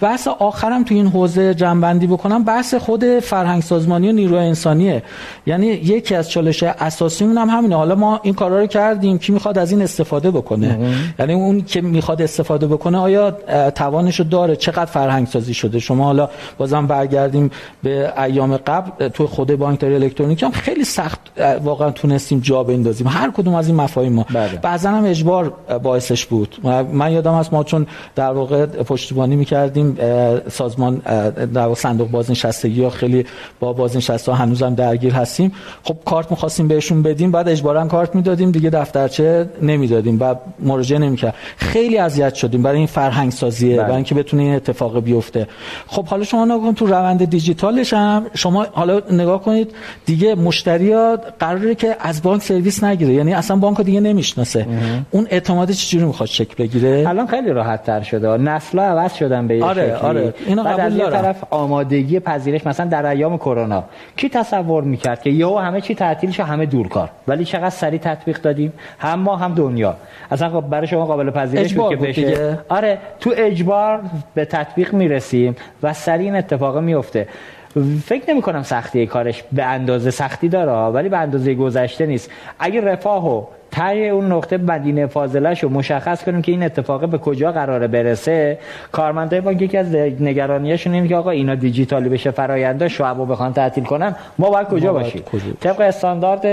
بحث 0.00 0.28
آخرم 0.28 0.84
تو 0.84 0.94
این 0.94 1.06
حوزه 1.06 1.54
جنبندی 1.54 2.06
بکنم 2.06 2.44
بحث 2.44 2.74
خود 2.74 3.04
فرهنگ 3.04 3.62
سازمانی 3.62 4.08
و 4.08 4.12
نیروی 4.12 4.38
انسانیه. 4.38 5.02
یعنی 5.46 5.66
یکی 5.66 6.14
از 6.14 6.30
چالش 6.30 6.62
اساسیمون 6.62 7.38
هم 7.38 7.48
همینه. 7.48 7.76
حالا 7.76 7.94
ما 7.94 8.20
این 8.22 8.34
کارا 8.34 8.60
رو 8.60 8.66
کردیم 8.66 9.18
کی 9.18 9.32
می‌خواد 9.32 9.58
از 9.58 9.72
این 9.72 9.82
استفاده 9.82 10.30
بکنه؟ 10.30 10.78
یعنی 11.18 11.32
اون 11.32 11.60
که 11.60 11.80
می‌خواد 11.80 12.22
استفاده 12.22 12.66
بکنه 12.66 12.98
آیا 12.98 13.30
توانش 13.74 14.20
رو 14.20 14.24
داره؟ 14.24 14.56
چقدر 14.56 14.84
فرهنگ 14.84 15.26
سازی 15.26 15.54
شده؟ 15.54 15.78
شما 15.78 16.04
حالا 16.04 16.28
بازم 16.58 16.86
برگردیم 16.86 17.50
به 17.82 18.12
ایام 18.22 18.56
قبل 18.56 19.08
تو 19.08 19.26
خود 19.26 19.56
بانکداری 19.56 19.94
الکترونیکی 19.94 20.46
هم 20.46 20.52
خیلی 20.52 20.84
سخت 20.84 21.20
واقعا 21.64 21.90
تونستیم 21.90 22.40
جا 22.40 22.62
بندازیم. 22.62 23.06
هر 23.06 23.30
کدوم 23.30 23.54
از 23.54 23.66
این 23.66 23.76
مفاهیم 23.76 24.12
ما 24.12 24.26
بله. 24.34 24.58
بعضا 24.62 24.90
هم 24.90 25.04
اجبار 25.04 25.52
باعثش 25.82 26.26
بود. 26.26 26.56
من 26.92 27.12
یادم 27.12 27.34
هست 27.34 27.52
ما 27.52 27.64
چون 27.64 27.86
در 28.16 28.32
واقع 28.32 28.66
پشتیبانی 28.66 29.29
می‌کردیم. 29.36 29.98
سازمان 30.50 30.94
در 31.54 31.74
صندوق 31.74 32.10
بازنشستگی 32.10 32.84
ها 32.84 32.90
خیلی 32.90 33.26
با 33.60 33.72
بازنشسته 33.72 34.32
ها 34.32 34.38
هنوزم 34.38 34.74
درگیر 34.74 35.12
هستیم. 35.12 35.52
خب 35.82 35.96
کارت 36.04 36.30
می‌خواستیم 36.30 36.68
بهشون 36.68 37.02
بدیم 37.02 37.30
بعد 37.30 37.48
اجبارا 37.48 37.86
کارت 37.86 38.14
می‌دادیم. 38.14 38.50
دیگه 38.50 38.70
دفترچه 38.70 39.48
نمی‌دادیم 39.62 40.20
و 40.20 40.34
مراجعه 40.58 40.98
نمی‌کرد. 40.98 41.34
خیلی 41.56 41.98
اذیت 41.98 42.34
شدیم 42.34 42.62
برای 42.62 42.78
این 42.78 42.86
فرهنگ 42.86 43.32
سازیه 43.32 43.76
بله. 43.76 43.82
برای 43.82 43.94
اینکه 43.94 44.14
بتونه 44.14 44.42
این 44.42 44.54
اتفاق 44.54 45.00
بیفته. 45.00 45.46
خب 45.86 46.04
حالا 46.06 46.24
شما 46.24 46.44
نگاه 46.44 46.72
تو 46.72 46.86
روند 46.86 47.30
دیجیتالش 47.30 47.92
هم 47.92 48.26
شما 48.34 48.66
حالا 48.72 49.00
نگاه 49.10 49.42
کنید 49.42 49.72
دیگه 50.06 50.34
مشتری 50.34 50.94
قراره 51.38 51.74
که 51.74 51.96
از 52.00 52.22
بانک 52.22 52.42
سرویس 52.42 52.84
نگیره. 52.84 53.14
یعنی 53.14 53.34
اصلا 53.34 53.56
بانک 53.56 53.80
دیگه 53.80 54.00
نمی‌شناسه. 54.00 54.66
اون 55.10 55.26
اعتماد 55.30 55.70
چجوری 55.70 56.04
می‌خواد 56.04 56.28
شکل 56.28 56.54
بگیره؟ 56.58 57.04
الان 57.08 57.26
خیلی 57.26 57.50
راحت 57.50 57.84
تر 57.84 58.02
شده. 58.02 58.36
نسل 58.36 58.78
عوض 58.78 59.12
شدن 59.20 59.46
به 59.46 59.64
آره 59.64 59.96
شکلی. 59.96 60.08
آره. 60.08 60.34
اینو 60.46 60.64
بعد 60.64 60.80
از 60.80 60.96
یه 60.96 61.10
طرف 61.10 61.44
آمادگی 61.50 62.20
پذیرش 62.20 62.66
مثلا 62.66 62.86
در 62.86 63.06
ایام 63.06 63.38
کرونا 63.38 63.84
کی 64.16 64.28
تصور 64.28 64.82
می‌کرد 64.82 65.22
که 65.22 65.30
یهو 65.30 65.58
همه 65.58 65.80
چی 65.80 65.94
تعطیل 65.94 66.30
شه 66.30 66.44
همه 66.44 66.66
دورکار 66.66 67.10
ولی 67.28 67.44
چقدر 67.44 67.70
سریع 67.70 68.00
تطبیق 68.00 68.40
دادیم؟ 68.40 68.72
هم 68.98 69.18
ما 69.18 69.36
هم 69.36 69.54
دنیا. 69.54 69.94
اصلا 70.30 70.48
خب 70.48 70.60
برای 70.60 70.86
شما 70.86 71.06
قابل 71.06 71.30
پذیرش 71.30 71.74
بود 71.74 71.90
که 71.90 71.96
بشه. 71.96 72.22
دیگه. 72.22 72.58
آره 72.68 72.98
تو 73.20 73.32
اجبار 73.36 74.00
به 74.34 74.44
تطبیق 74.44 74.92
می‌رسیم 74.94 75.56
و 75.82 75.92
سریع 75.92 76.26
این 76.26 76.36
اتفاق 76.36 76.78
میفته 76.78 77.28
فکر 78.04 78.30
نمی 78.30 78.42
کنم 78.42 78.62
سختی 78.62 79.06
کارش 79.06 79.44
به 79.52 79.64
اندازه 79.64 80.10
سختی 80.10 80.48
داره 80.48 80.72
ولی 80.72 81.08
به 81.08 81.18
اندازه 81.18 81.54
گذشته 81.54 82.06
نیست. 82.06 82.30
اگه 82.58 82.80
رفاه 82.80 83.36
و 83.36 83.44
تای 83.70 84.08
اون 84.08 84.32
نقطه 84.32 84.56
مدینه 84.56 85.06
فاضله 85.06 85.54
شو 85.54 85.68
مشخص 85.68 86.24
کنیم 86.24 86.42
که 86.42 86.52
این 86.52 86.62
اتفاق 86.62 87.08
به 87.08 87.18
کجا 87.18 87.52
قراره 87.52 87.86
برسه. 87.86 88.58
کارمندای 88.92 89.40
بانک 89.40 89.62
یکی 89.62 89.76
از 89.76 89.94
نگرانیاشون 89.94 90.94
اینه 90.94 91.08
که 91.08 91.16
آقا 91.16 91.30
اینا 91.30 91.54
دیجیتالی 91.54 92.08
بشه 92.08 92.30
فراینده 92.30 92.88
شعبو 92.88 93.26
بخوان 93.26 93.52
تعطیل 93.52 93.84
کنن. 93.84 94.14
ما 94.38 94.50
باید 94.50 94.68
کجا 94.68 94.92
باشیم؟ 94.92 95.22
طبق 95.60 95.80
استاندارد 95.80 96.46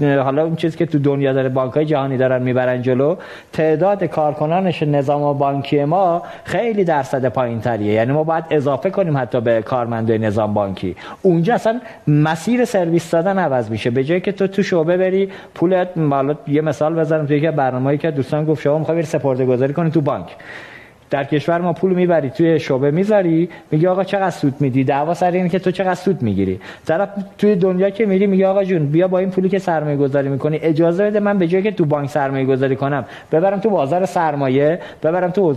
حالا 0.00 0.44
اون 0.44 0.56
چیزی 0.56 0.78
که 0.78 0.86
تو 0.86 0.98
دنیا 0.98 1.32
داره 1.32 1.48
بانکای 1.48 1.84
جهانی 1.84 2.16
دارن 2.16 2.42
می‌برن 2.42 2.82
جلو 2.82 3.16
تعداد 3.52 4.04
کارکنانش 4.04 4.82
نظام 4.82 5.38
بانکی 5.38 5.84
ما 5.84 6.22
خیلی 6.44 6.84
درصد 6.84 7.26
پایینتریه. 7.26 7.92
یعنی 7.92 8.12
ما 8.12 8.24
باید 8.24 8.44
اضافه 8.50 8.90
کنیم 8.90 9.18
حتی 9.18 9.40
به 9.40 9.62
کارمندای 9.62 10.18
نظام 10.18 10.54
بانکی. 10.54 10.96
اونجا 11.22 11.54
اصلا 11.54 11.80
مسیر 12.06 12.64
سرویس 12.64 13.10
دادن 13.10 13.38
عوض 13.38 13.70
میشه. 13.70 13.90
به 13.90 14.04
جایی 14.04 14.20
که 14.20 14.32
تو 14.32 14.46
تو 14.46 14.62
شعبه 14.62 14.96
بری 14.96 15.30
پولت 15.54 15.88
حالا 16.14 16.34
یه 16.48 16.60
مثال 16.60 16.94
بزنم. 16.94 17.26
توی 17.26 17.36
یکی 17.36 17.50
برنامه‌ای 17.50 17.98
که 17.98 18.10
دوستان 18.10 18.44
گفت 18.44 18.62
شما 18.62 18.78
می‌خوای 18.78 19.02
سپرده 19.02 19.46
گذاری 19.46 19.72
کنی 19.72 19.90
تو 19.90 20.00
بانک. 20.00 20.26
در 21.10 21.24
کشور 21.24 21.60
ما 21.60 21.72
پول 21.72 21.94
می‌بری 21.94 22.30
توی 22.30 22.60
شعبه 22.60 22.90
می‌ذاری. 22.90 23.48
میگه 23.70 23.88
آقا 23.88 24.04
چقدر 24.04 24.30
سود 24.30 24.54
میدی؟ 24.60 24.84
دعوا 24.84 25.14
سر 25.14 25.30
اینه 25.30 25.48
که 25.48 25.58
تو 25.58 25.70
چقدر 25.70 25.94
سود 25.94 26.22
می‌گیری. 26.22 26.60
طرف 26.86 27.08
توی 27.38 27.56
دنیا 27.56 27.90
که 27.90 28.06
میری 28.06 28.26
میگه 28.26 28.46
آقا 28.46 28.64
جون 28.64 28.86
بیا 28.86 29.08
با 29.08 29.18
این 29.18 29.30
پولی 29.30 29.48
که 29.48 29.58
سرمایه 29.58 29.96
گذاری 29.96 30.28
می‌کنی. 30.28 30.58
اجازه 30.62 31.04
بده 31.04 31.20
من 31.20 31.38
به 31.38 31.48
جای 31.48 31.62
که 31.62 31.70
تو 31.70 31.84
بانک 31.84 32.10
سرمایه 32.10 32.46
گذاری 32.46 32.76
کنم. 32.76 33.04
ببرم 33.32 33.60
تو 33.60 33.70
بازار 33.70 34.06
سرمایه 34.06 34.78
ببرم 35.02 35.30
تو 35.30 35.54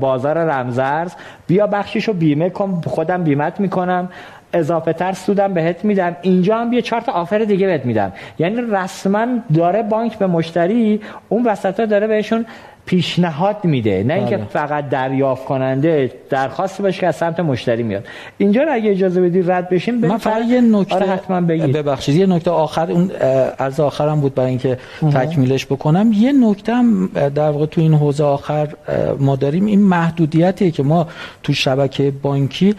بازار 0.00 0.38
رمزارز. 0.38 1.14
بیا 1.46 1.66
بخشیشو 1.66 2.12
بیمه 2.12 2.50
کن 2.50 2.80
خودم 2.86 3.22
بیمت 3.22 3.60
می‌کنم. 3.60 4.08
اضافه 4.52 4.92
تر 4.92 5.12
سودم 5.12 5.54
بهت 5.54 5.84
میدم. 5.84 6.16
اینجا 6.22 6.56
هم 6.58 6.70
بیا 6.70 6.80
چارت 6.80 7.08
آفر 7.08 7.38
دیگه 7.38 7.66
بهت 7.66 7.84
میدم. 7.86 8.12
یعنی 8.38 8.62
رسما 8.70 9.26
داره 9.54 9.82
بانک 9.82 10.18
به 10.18 10.26
مشتری 10.26 11.00
اون 11.28 11.44
وسط 11.44 11.80
داره 11.80 12.06
بهشون 12.06 12.46
پیشنهاد 12.86 13.56
میده. 13.64 14.04
نه 14.06 14.14
اینکه 14.14 14.36
بله. 14.36 14.46
فقط 14.46 14.88
دریافت 14.88 15.44
کننده 15.44 16.12
درخواست 16.30 16.82
باشه 16.82 17.00
که 17.00 17.06
از 17.06 17.16
سمت 17.16 17.40
مشتری 17.40 17.82
میاد. 17.82 18.04
اینجا 18.38 18.62
رو 18.62 18.72
اگه 18.72 18.90
اجازه 18.90 19.20
بدی 19.20 19.42
رد 19.42 19.68
بشیم 19.68 19.94
من 19.94 20.18
فقط 20.18 20.44
یه 20.48 20.60
نکته 20.60 20.94
آره 20.94 21.06
حتما 21.06 21.40
بگید. 21.40 21.76
ببخشید 21.76 22.16
یه 22.16 22.26
نکته 22.26 22.50
آخر 22.50 22.90
اون 22.90 23.10
عرض 23.58 23.80
آخرم 23.80 24.20
بود 24.20 24.34
برای 24.34 24.48
اینکه 24.48 24.78
تکمیلش 25.12 25.66
بکنم. 25.66 26.10
یه 26.14 26.32
نکته 26.32 26.74
هم 26.74 27.10
در 27.34 27.50
واقع 27.50 27.66
تو 27.66 27.80
این 27.80 27.94
حوزه 27.94 28.24
آخر 28.24 28.68
ما 29.18 29.36
داریم. 29.36 29.66
این 29.66 29.80
محدودیتیه 29.80 30.70
که 30.70 30.82
ما 30.82 31.06
تو 31.42 31.52
شبکه 31.52 32.12
بانکی 32.22 32.74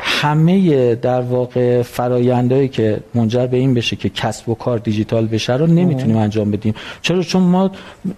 همه 0.00 0.94
در 0.94 1.20
واقع 1.20 1.82
فرایندهایی 1.82 2.68
که 2.68 3.00
منجر 3.14 3.46
به 3.46 3.56
این 3.56 3.74
بشه 3.74 3.96
که 3.96 4.08
کسب 4.08 4.48
و 4.48 4.54
کار 4.54 4.78
دیجیتال 4.78 5.26
بشه 5.26 5.52
رو 5.56 5.66
نمی‌تونیم 5.66 6.16
انجام 6.16 6.50
بدیم. 6.50 6.74
چرا؟ 7.02 7.22
چون 7.22 7.42
ما 7.42 7.70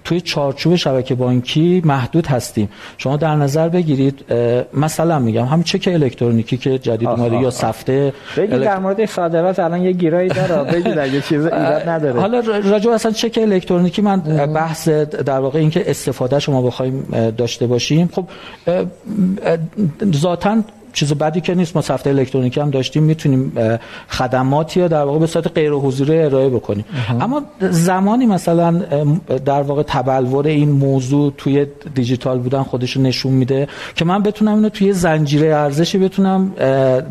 توی 0.05 0.21
چارچوب 0.21 0.77
شبکه 0.77 1.04
بانکی 1.13 1.83
محدود 1.85 2.27
هستیم 2.27 2.69
شما 2.99 3.17
در 3.17 3.37
نظر 3.37 3.69
بگیرید 3.69 4.25
مثلا 4.75 5.19
میگم 5.19 5.45
هم 5.45 5.63
چک 5.63 5.89
الکترونیکی 5.93 6.57
که 6.57 6.79
جدید 6.79 7.09
اومده 7.09 7.37
یا 7.37 7.51
سفته 7.51 8.13
بگید 8.37 8.61
در 8.61 8.79
مورد 8.79 9.07
صادرات 9.07 9.59
الان 9.59 9.83
یه 9.83 9.93
گیرایی 9.93 10.29
داره 10.29 10.73
بگید 10.73 10.99
اگه 10.99 11.21
چیز 11.21 11.45
ایراد 11.45 11.89
نداره 11.89 12.21
حالا 12.21 12.43
راجع 12.65 12.91
اصلا 12.91 13.13
چک 13.13 13.39
الکترونیکی 13.43 14.03
من 14.03 14.21
بحث 14.47 14.89
در 14.89 15.39
واقع 15.39 15.59
اینکه 15.59 15.91
استفاده 15.91 16.39
شما 16.39 16.63
بخوایم 16.63 17.03
داشته 17.39 17.67
باشیم 17.67 18.11
خب 18.13 18.25
ذاتاً 20.15 20.63
چیز 20.95 21.13
بدی 21.13 21.41
که 21.41 21.55
نیست. 21.55 21.77
ما 21.77 21.83
صفحه 21.83 22.13
الکترونیکی 22.13 22.61
هم 22.61 22.71
داشتیم 22.71 23.03
می‌تونیم 23.03 23.53
خدماتی 24.09 24.81
یا 24.81 24.89
در 24.89 25.03
واقع 25.03 25.19
به 25.19 25.27
صورت 25.27 25.53
غیر 25.55 25.73
حضوری 25.73 26.19
ارائه 26.19 26.49
بکنیم. 26.49 26.85
اما 27.21 27.43
زمانی 27.61 28.27
مثلا 28.27 28.71
در 29.45 29.63
واقع 29.63 29.83
تبلور 29.83 30.47
این 30.47 30.71
موضوع 30.71 31.33
توی 31.39 31.67
دیجیتال 31.95 32.39
بودن 32.39 32.63
خودش 32.63 32.97
نشون 32.97 33.33
میده 33.33 33.69
که 33.95 34.05
من 34.05 34.23
بتونم 34.23 34.55
اینو 34.55 34.69
توی 34.69 34.93
زنجیره 34.93 35.57
ارزشی 35.57 35.99
بتونم 35.99 36.53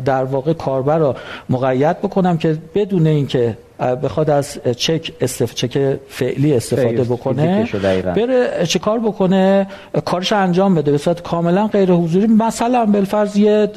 در 0.04 0.24
واقع 0.24 0.52
کاربر 0.52 0.98
رو 0.98 1.14
مقید 1.50 1.98
بکنم 1.98 2.36
که 2.38 2.58
بدون 2.74 3.06
اینکه 3.06 3.56
بخواد 3.78 4.30
از 4.30 4.58
چک 4.76 5.12
استف 5.20 5.54
چک 5.54 5.78
فعلی 6.08 6.54
استفاده 6.54 7.04
بکنه 7.04 7.68
بره 8.16 8.66
چه 8.66 8.78
کار 8.78 8.98
بکنه؟ 8.98 9.66
کارش 10.04 10.32
انجام 10.32 10.74
بده 10.74 10.92
به 10.92 10.98
صورت 10.98 11.22
کاملا 11.22 11.66
غیر 11.66 11.92
حضوری. 11.92 12.26
مثلا 12.26 12.86
بالفرض 12.86 13.36
یه 13.36 13.68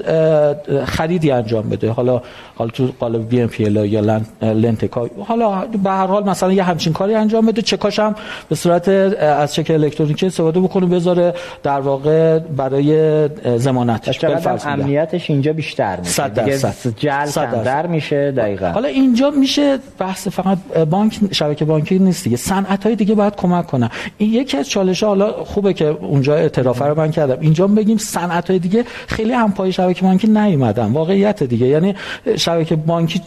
خریدی 0.86 1.32
انجام 1.32 1.70
بده. 1.70 1.92
حالا 1.92 2.22
حالا 2.56 2.70
تو 2.70 2.90
قالب 3.00 3.30
بی 3.30 3.42
ام 3.42 3.48
پی 3.48 3.64
یا 3.64 4.22
لنتکا 4.42 5.10
حالا 5.20 5.66
به 5.84 5.90
هر 5.90 6.08
حال 6.08 6.30
مثلا 6.30 6.54
یه 6.54 6.64
همچین 6.64 6.94
کاری 6.94 7.16
انجام 7.16 7.46
بده. 7.46 7.62
چکاش 7.62 8.00
هم 8.00 8.16
به 8.50 8.56
صورت 8.56 8.90
از 9.20 9.54
چک 9.54 9.72
الکترونیکی 9.72 10.26
استفاده 10.26 10.60
بکنه 10.60 10.86
بذاره 10.86 11.34
در 11.64 11.80
واقع 11.80 12.40
برای 12.40 13.30
ضمانتش. 13.58 14.24
امنیتش 14.66 15.30
اینجا 15.30 15.54
بیشتر 15.54 16.00
میشه. 16.00 16.30
دیگه 16.30 16.58
جل 16.98 17.26
در 17.64 17.88
میشه 17.88 18.32
دقیقاً. 18.32 18.68
حالا 18.68 18.88
اینجا 18.88 19.30
میشه 19.30 19.80
بحث 20.00 20.28
فقط 20.28 20.58
بانک 20.90 21.20
شبکه 21.32 21.66
بانکی 21.66 22.00
نیست 22.00 22.24
دیگه. 22.24 22.38
صنعت 22.38 22.86
های 22.86 22.96
دیگه 22.96 23.16
باید 23.16 23.36
کمک 23.36 23.68
کنن. 23.68 23.90
این 24.18 24.34
یکی 24.34 24.58
از 24.58 24.70
چالش 24.70 25.04
حالا 25.04 25.32
خوبه 25.32 25.74
که 25.74 25.86
اونجا 25.86 26.36
اعتراف 26.36 26.82
رو 26.82 26.98
من 26.98 27.12
کردم. 27.12 27.38
اینجا 27.42 27.68
بگیم 27.68 27.98
صنعت 27.98 28.50
های 28.50 28.60
دیگه 28.60 28.84
خیلی 29.08 29.34
هم 29.34 29.52
پای 29.52 29.72
شبکه 29.72 30.02
بانکی 30.02 30.28
نیومدن. 30.28 30.92
واقعیت 30.92 31.44
دیگه. 31.44 31.68
یعنی 31.68 31.96
شبکه 32.36 32.76
بانکی 32.76 33.22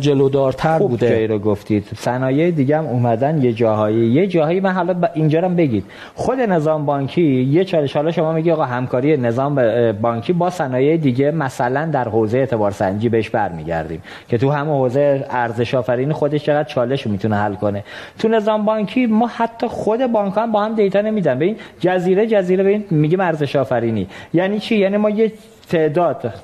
جلودارتر 0.00 0.78
خوب 0.78 0.90
بوده. 0.90 1.08
جایی 1.08 1.26
رو 1.26 1.38
گفتید. 1.38 1.88
صنایع 1.98 2.50
دیگه 2.50 2.78
هم 2.78 2.86
اومدن 2.86 3.42
یه 3.42 3.52
جاهایی. 3.52 4.06
یه 4.06 4.26
جاهایی 4.26 4.60
من 4.60 4.72
حالا 4.72 4.94
اینجا 5.14 5.40
هم 5.40 5.56
بگید. 5.56 5.84
خود 6.14 6.40
نظام 6.40 6.86
بانکی 6.86 7.22
یه 7.22 7.64
چالش 7.64 7.96
حالا 7.96 8.10
شما 8.10 8.32
میگی 8.32 8.50
آقا 8.50 8.64
همکاری 8.64 9.16
نظام 9.16 9.54
بانکی 9.92 10.32
با 10.32 10.50
صنایع 10.50 10.96
دیگه 10.96 11.30
مثلا 11.30 11.90
در 11.92 12.08
حوزه 12.08 12.38
اعتبار 12.38 12.70
سنجی 12.70 13.08
بهش 13.08 13.30
برمیگردیم 13.30 14.02
که 14.28 14.38
تو 14.38 14.50
همه 14.50 14.70
حوزه 14.70 15.26
ارزش 15.30 15.74
آفرینی 16.06 16.12
خودش 16.14 16.44
چقدر 16.44 16.68
چالش 16.68 17.06
می‌تونه 17.06 17.36
حل 17.36 17.54
کنه. 17.54 17.84
تو 18.18 18.28
نظام 18.28 18.64
بانکی 18.64 19.06
ما 19.06 19.26
حتی 19.26 19.66
خود 19.66 20.06
بانک 20.06 20.34
هم 20.36 20.52
با 20.52 20.64
هم 20.64 20.74
دیتا 20.74 21.00
نمیدن. 21.00 21.34
ببین 21.34 21.56
جزیره 21.80 22.26
جزیره 22.26 22.64
ببین 22.64 22.84
میگیم 22.90 23.20
ارزش 23.20 23.56
آفرینی. 23.56 24.06
یعنی 24.34 24.58
چی؟ 24.58 24.76
یعنی 24.76 24.96
ما 24.96 25.10
یه 25.10 25.32
تعداد 25.68 26.34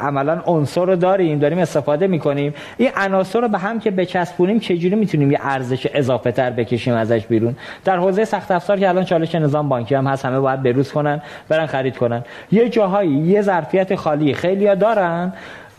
عملا 0.00 0.40
عنصر 0.46 0.84
رو 0.84 0.96
داریم 0.96 1.38
داریم 1.38 1.58
استفاده 1.58 2.06
می‌کنیم. 2.06 2.54
این 2.76 2.90
عناصر 2.96 3.40
رو 3.40 3.48
به 3.48 3.58
هم 3.58 3.80
که 3.80 3.90
بچسبونیم 3.90 4.58
چجوری 4.58 4.94
می‌تونیم 4.94 5.30
یه 5.30 5.38
ارزش 5.42 5.86
اضافه 5.94 6.32
تر 6.32 6.50
بکشیم 6.50 6.94
ازش 6.94 7.26
بیرون؟ 7.26 7.56
در 7.84 7.96
حوزه 7.96 8.24
سخت 8.24 8.50
افزار 8.50 8.78
که 8.78 8.88
الان 8.88 9.04
چالش 9.04 9.34
نظام 9.34 9.68
بانکی 9.68 9.94
هم 9.94 10.06
هست 10.06 10.24
همه 10.24 10.40
باید 10.40 10.62
بروز 10.62 10.92
کنن 10.92 11.22
برن 11.48 11.66
خرید 11.66 11.96
کنن. 11.96 12.24
یه 12.52 12.68
جاهایی 12.68 13.10
یه 13.10 13.42
ظرفیت 13.42 13.94
خالی 13.94 14.34
خیلی 14.34 14.76
دارن. 14.76 15.32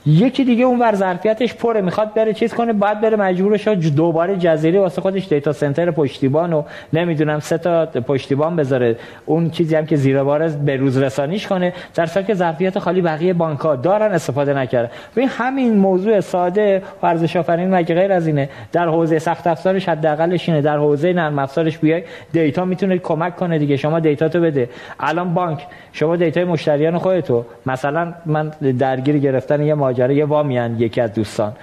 یکی 0.08 0.44
دیگه 0.44 0.66
اون 0.66 0.80
ور 0.80 0.96
ظرفیتش 0.96 1.54
پره 1.54 1.82
می‌خواد 1.82 2.14
بره 2.14 2.34
چیز 2.34 2.54
کنه 2.54 2.74
بعد 2.74 3.02
بره 3.02 3.18
مجبور 3.18 3.58
دوباره 3.96 4.36
جزیره 4.36 4.80
واسه 4.80 5.02
خودش 5.02 5.28
دیتا 5.28 5.54
سنتر 5.54 5.92
پشتیبان 5.92 6.54
و 6.54 6.64
نمی‌دونم 6.94 7.40
سه 7.40 7.58
تا 7.58 7.86
پشتیبان 7.86 8.56
بذاره. 8.56 8.96
اون 9.26 9.50
چیزی 9.50 9.76
هم 9.76 9.86
که 9.86 9.96
زیر 9.96 10.24
بار 10.24 10.48
به 10.48 10.76
روز 10.76 10.98
رسانیش 10.98 11.48
کنه. 11.48 11.74
در 11.96 12.06
که 12.06 12.34
ظرفیت 12.34 12.80
خالی 12.80 13.02
بقیه 13.02 13.34
بانک 13.34 13.60
ها 13.60 13.76
دارن 13.76 14.12
استفاده 14.12 14.54
نکرده 14.54 14.90
ببین 15.16 15.30
همین 15.30 15.78
موضوع 15.78 16.20
ساده 16.20 16.82
ارزش 17.04 17.36
آفرینی 17.36 17.76
مگه 17.76 17.96
غیر 17.96 18.12
از 18.12 18.28
اینه. 18.28 18.50
در 18.72 18.88
حوزه 18.88 19.20
سخت 19.20 19.48
افزارش 19.48 19.90
حداقلش 19.90 20.50
اینه. 20.50 20.62
در 20.62 20.78
حوزه 20.78 21.14
نرم 21.14 21.40
افزارش 21.40 21.78
بیای 21.78 22.04
data 22.34 22.66
می‌تونه 22.66 22.98
کمک 22.98 23.36
کنه 23.36 23.60
دیگه. 23.60 23.78
شما 23.78 24.00
data 24.00 24.30
تو 24.30 24.42
بده. 24.42 24.70
الان 25.00 25.34
بانک 25.34 25.66
شما 25.92 26.16
data 26.16 26.38
ی 26.38 26.44
مشتریان 26.44 26.98
خودتو. 26.98 27.46
مثلا 27.66 28.14
من 28.26 28.52
درگیر 28.80 29.18
گرفتن 29.18 29.62
یه 29.62 29.74
ماجرا 29.74 29.97
یه 30.00 30.26
وامیان 30.26 30.80
یکی 30.80 31.02
از 31.02 31.14
دوستان. 31.14 31.54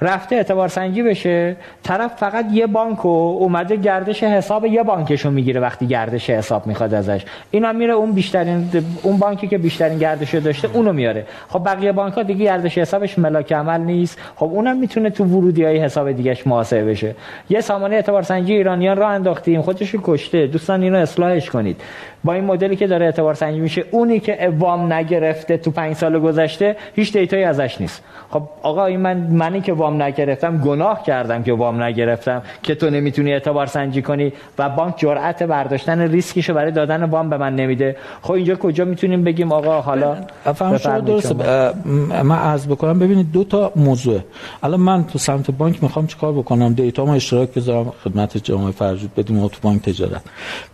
رفته 0.00 0.36
اعتبار 0.36 0.68
سنجی 0.68 1.02
بشه 1.02 1.56
طرف 1.82 2.16
فقط 2.16 2.44
یه 2.52 2.66
بانک 2.66 3.04
و 3.04 3.08
اومده 3.08 3.76
گردش 3.76 4.22
حساب 4.22 4.66
یه 4.66 4.82
بانکشو 4.82 5.30
می‌گیره 5.30 5.60
وقتی 5.60 5.86
گردش 5.86 6.30
حساب 6.30 6.66
می‌خواد 6.66 6.94
ازش. 6.94 7.24
اینا 7.50 7.72
میره 7.72 7.92
اون 7.92 8.12
بیشترین 8.12 8.70
اون 9.02 9.16
بانکی 9.16 9.48
که 9.48 9.58
بیشترین 9.58 9.98
گردشو 9.98 10.38
داشته 10.38 10.68
اونو 10.72 10.92
میاره. 10.92 11.26
خب 11.48 11.64
بقیه 11.64 11.92
بانک 11.92 12.14
ها 12.14 12.22
دیگه 12.22 12.44
گردش 12.44 12.78
حسابش 12.78 13.18
ملاک 13.18 13.52
عمل 13.52 13.80
نیست. 13.80 14.18
خب 14.36 14.46
اونم 14.46 14.76
می‌تونه 14.76 15.10
تو 15.10 15.24
ورودی 15.24 15.64
های 15.64 15.78
حساب 15.78 16.12
دیگهش 16.12 16.46
محاسبه 16.46 16.84
بشه. 16.84 17.14
یه 17.50 17.60
سامانه 17.60 17.94
اعتبار 17.94 18.22
سنجی 18.22 18.52
ایرانیان 18.52 18.96
را 18.96 19.08
انداختیم. 19.08 19.62
خودش 19.62 19.94
کشته. 20.02 20.46
دوستان 20.46 20.82
اینو 20.82 20.98
اصلاحش 20.98 21.50
کنید. 21.50 21.80
با 22.26 22.32
این 22.32 22.44
مدلی 22.44 22.76
که 22.76 22.86
داره 22.86 23.06
اعتبار 23.06 23.34
سنجی 23.34 23.60
میشه 23.60 23.84
اونی 23.90 24.20
که 24.20 24.52
وام 24.58 24.92
نگرفته 24.92 25.56
تو 25.56 25.70
پنج 25.70 25.96
سال 25.96 26.18
گذشته 26.18 26.76
هیچ 26.94 27.12
دیتایی 27.12 27.44
ازش 27.44 27.80
نیست. 27.80 28.02
خب 28.30 28.42
آقا 28.62 28.84
این 28.86 29.00
من 29.00 29.16
منی 29.16 29.60
که 29.60 29.72
وام 29.72 30.02
نگرفتم 30.02 30.58
گناه 30.58 31.02
کردم 31.02 31.42
که 31.42 31.52
وام 31.52 31.82
نگرفتم 31.82 32.42
که 32.62 32.74
تو 32.74 32.90
نمی‌تونی 32.90 33.32
اعتبار 33.32 33.66
سنجی 33.66 34.02
کنی 34.02 34.32
و 34.58 34.68
بانک 34.68 34.94
جرأت 34.96 35.42
برداشتن 35.42 36.00
ریسکشو 36.00 36.54
برای 36.54 36.72
دادن 36.72 37.04
وام 37.04 37.30
به 37.30 37.36
من 37.36 37.56
نمیده. 37.56 37.96
خب 38.22 38.32
اینجا 38.32 38.54
کجا 38.56 38.84
می‌تونیم 38.84 39.24
بگیم 39.24 39.52
آقا 39.52 39.80
حالا 39.80 40.16
فهم 40.54 40.78
شما 40.78 41.00
درسته. 41.00 41.34
من 42.22 42.38
عرض 42.38 42.66
بکنم 42.66 42.98
ببینید 42.98 43.32
دو 43.32 43.44
تا 43.44 43.72
موضوع 43.76 44.20
الان 44.62 44.80
من 44.80 45.04
تو 45.04 45.18
سمت 45.18 45.50
بانک 45.50 45.82
می‌خوام 45.82 46.06
چیکار 46.06 46.32
بکنم؟ 46.32 46.74
data 46.74 47.04
ما 47.04 47.14
اشتراک 47.14 47.54
بذارم 47.54 47.92
خدمت 48.04 48.36
جامعه 48.44 48.70
فرجود 48.70 49.14
بدیم 49.14 49.48
تو 49.48 49.58
بانک 49.62 49.82
تجارت. 49.82 50.22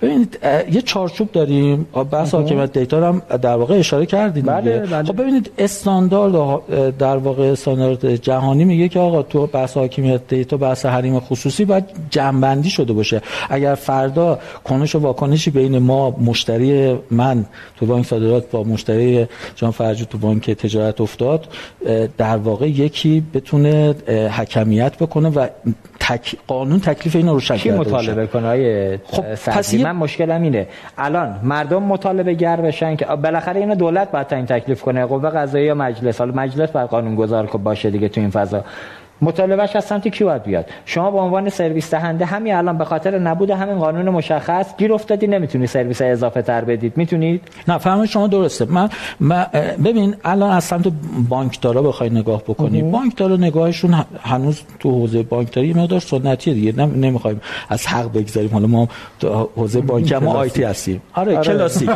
ببینید 0.03 0.39
یه 0.73 0.83
چارچوب 0.83 1.33
داریم؟ 1.45 1.87
بحث 2.11 2.35
حاکمیت 2.35 2.73
data 2.73 3.09
هم 3.09 3.23
در 3.43 3.57
واقع 3.57 3.79
اشاره 3.79 4.07
کردید 4.07 4.47
بله، 4.47 4.79
بله. 4.79 5.03
خب 5.03 5.23
ببینید 5.23 5.51
استاندارد 5.59 6.97
در 6.99 7.17
واقع 7.17 7.43
استاندارد 7.43 8.15
جهانی 8.17 8.65
میگه 8.65 8.89
که 8.89 8.99
آقا 8.99 9.23
تو 9.23 9.47
بحث 9.47 9.77
حاکمیت 9.77 10.27
data 10.29 10.57
بحث 10.57 10.87
حریم 10.87 11.21
خصوصی 11.21 11.65
باید 11.65 11.85
جنبندی 12.11 12.71
شده 12.71 12.93
باشه. 12.93 13.23
اگر 13.51 13.75
فردا 13.75 14.39
کنش 14.65 14.95
و 14.95 14.99
واکنشی 14.99 15.51
بین 15.51 15.79
ما 15.79 16.11
مشتری 16.11 16.99
من 17.11 17.45
تو 17.77 17.87
بانک 17.87 18.07
صادرات 18.07 18.51
با 18.51 18.63
مشتری 18.63 19.27
جان 19.57 19.71
فرجو 19.71 20.05
تو 20.05 20.19
بانک 20.19 20.51
تجارت 20.51 21.01
افتاد 21.01 21.49
در 22.19 22.37
واقع 22.37 22.69
یکی 22.69 23.23
بتونه 23.35 23.95
حکمیت 24.31 24.97
بکنه 24.99 25.29
و 25.29 25.47
تک... 26.13 26.37
قانون 26.47 26.81
تکلیف 26.81 27.17
اینو 27.17 27.33
روشن 27.35 27.57
کرده 27.57 27.79
مطالبه 27.79 28.27
کنه 28.27 29.01
خب 29.05 29.35
پس 29.35 29.75
من 29.75 29.93
مشکلم 29.93 30.43
اینه. 30.43 30.67
الان 30.99 31.41
مردم 31.43 31.83
مطالبه 31.83 32.35
گر 32.35 32.57
بشن 32.57 32.97
که 32.97 33.05
بالاخره 33.05 33.61
اینو 33.61 33.75
دولت 33.75 34.11
باید 34.11 34.35
این 34.35 34.47
تکلیف 34.47 34.83
کنه. 34.83 35.07
قوه 35.07 35.31
قضاییه 35.31 35.67
یا 35.67 35.75
مجلس. 35.75 36.19
حالا 36.19 36.33
مجلس 36.33 36.71
باید 36.71 36.89
قانون 36.89 37.15
گذار 37.15 37.47
باشه 37.47 37.91
دیگه 37.91 38.09
تو 38.09 38.21
این 38.21 38.31
فضا. 38.31 38.65
مطالبهش 39.23 39.77
از 39.77 39.85
سمت 39.85 40.09
کی 40.09 40.25
باید 40.25 40.43
بیاد؟ 40.43 40.67
شما 40.85 41.11
به 41.11 41.19
عنوان 41.19 41.49
سرویس 41.49 41.91
دهنده 41.91 42.25
همین 42.25 42.55
الان 42.55 42.79
به 42.79 42.85
خاطر 42.85 43.19
نبود 43.19 43.51
همین 43.51 43.79
قانون 43.79 44.09
مشخص 44.09 44.77
گیر 44.77 44.93
افتادی 44.93 45.27
نمی‌تونی 45.27 45.67
سرویس 45.67 46.03
اضافه 46.03 46.43
تر 46.43 46.65
بدید. 46.65 46.93
می‌تونید؟ 46.97 47.43
نه 47.69 47.79
فهم 47.79 48.07
شما 48.07 48.27
درسته. 48.27 48.65
من, 48.65 48.89
ببین 49.85 50.15
الان 50.25 50.51
از 50.51 50.65
سمت 50.65 50.93
بانکدارا 51.29 51.83
بخوای 51.83 52.11
نگاه 52.11 52.43
بکنی 52.43 52.83
بانکدارا 52.83 53.37
نگاهشون 53.37 54.05
هنوز 54.23 54.61
تو 54.81 54.91
حوزه 54.91 55.23
بانکداری 55.23 55.73
مقدار 55.75 56.01
سنتیه 56.01 56.55
دیگه. 56.55 56.73
نمی‌خوایم 56.87 57.41
از 57.69 57.87
حق 57.87 58.13
بگذاریم. 58.13 58.51
حالا 58.51 58.67
ما 58.67 58.89
تو 59.21 59.49
حوزه 59.57 59.81
بانک 59.81 60.13
ما 60.13 60.35
IT 60.35 60.63
هستیم. 60.63 61.03
آره, 61.15 61.37
آره. 61.37 61.45
کلاسیک. 61.45 61.91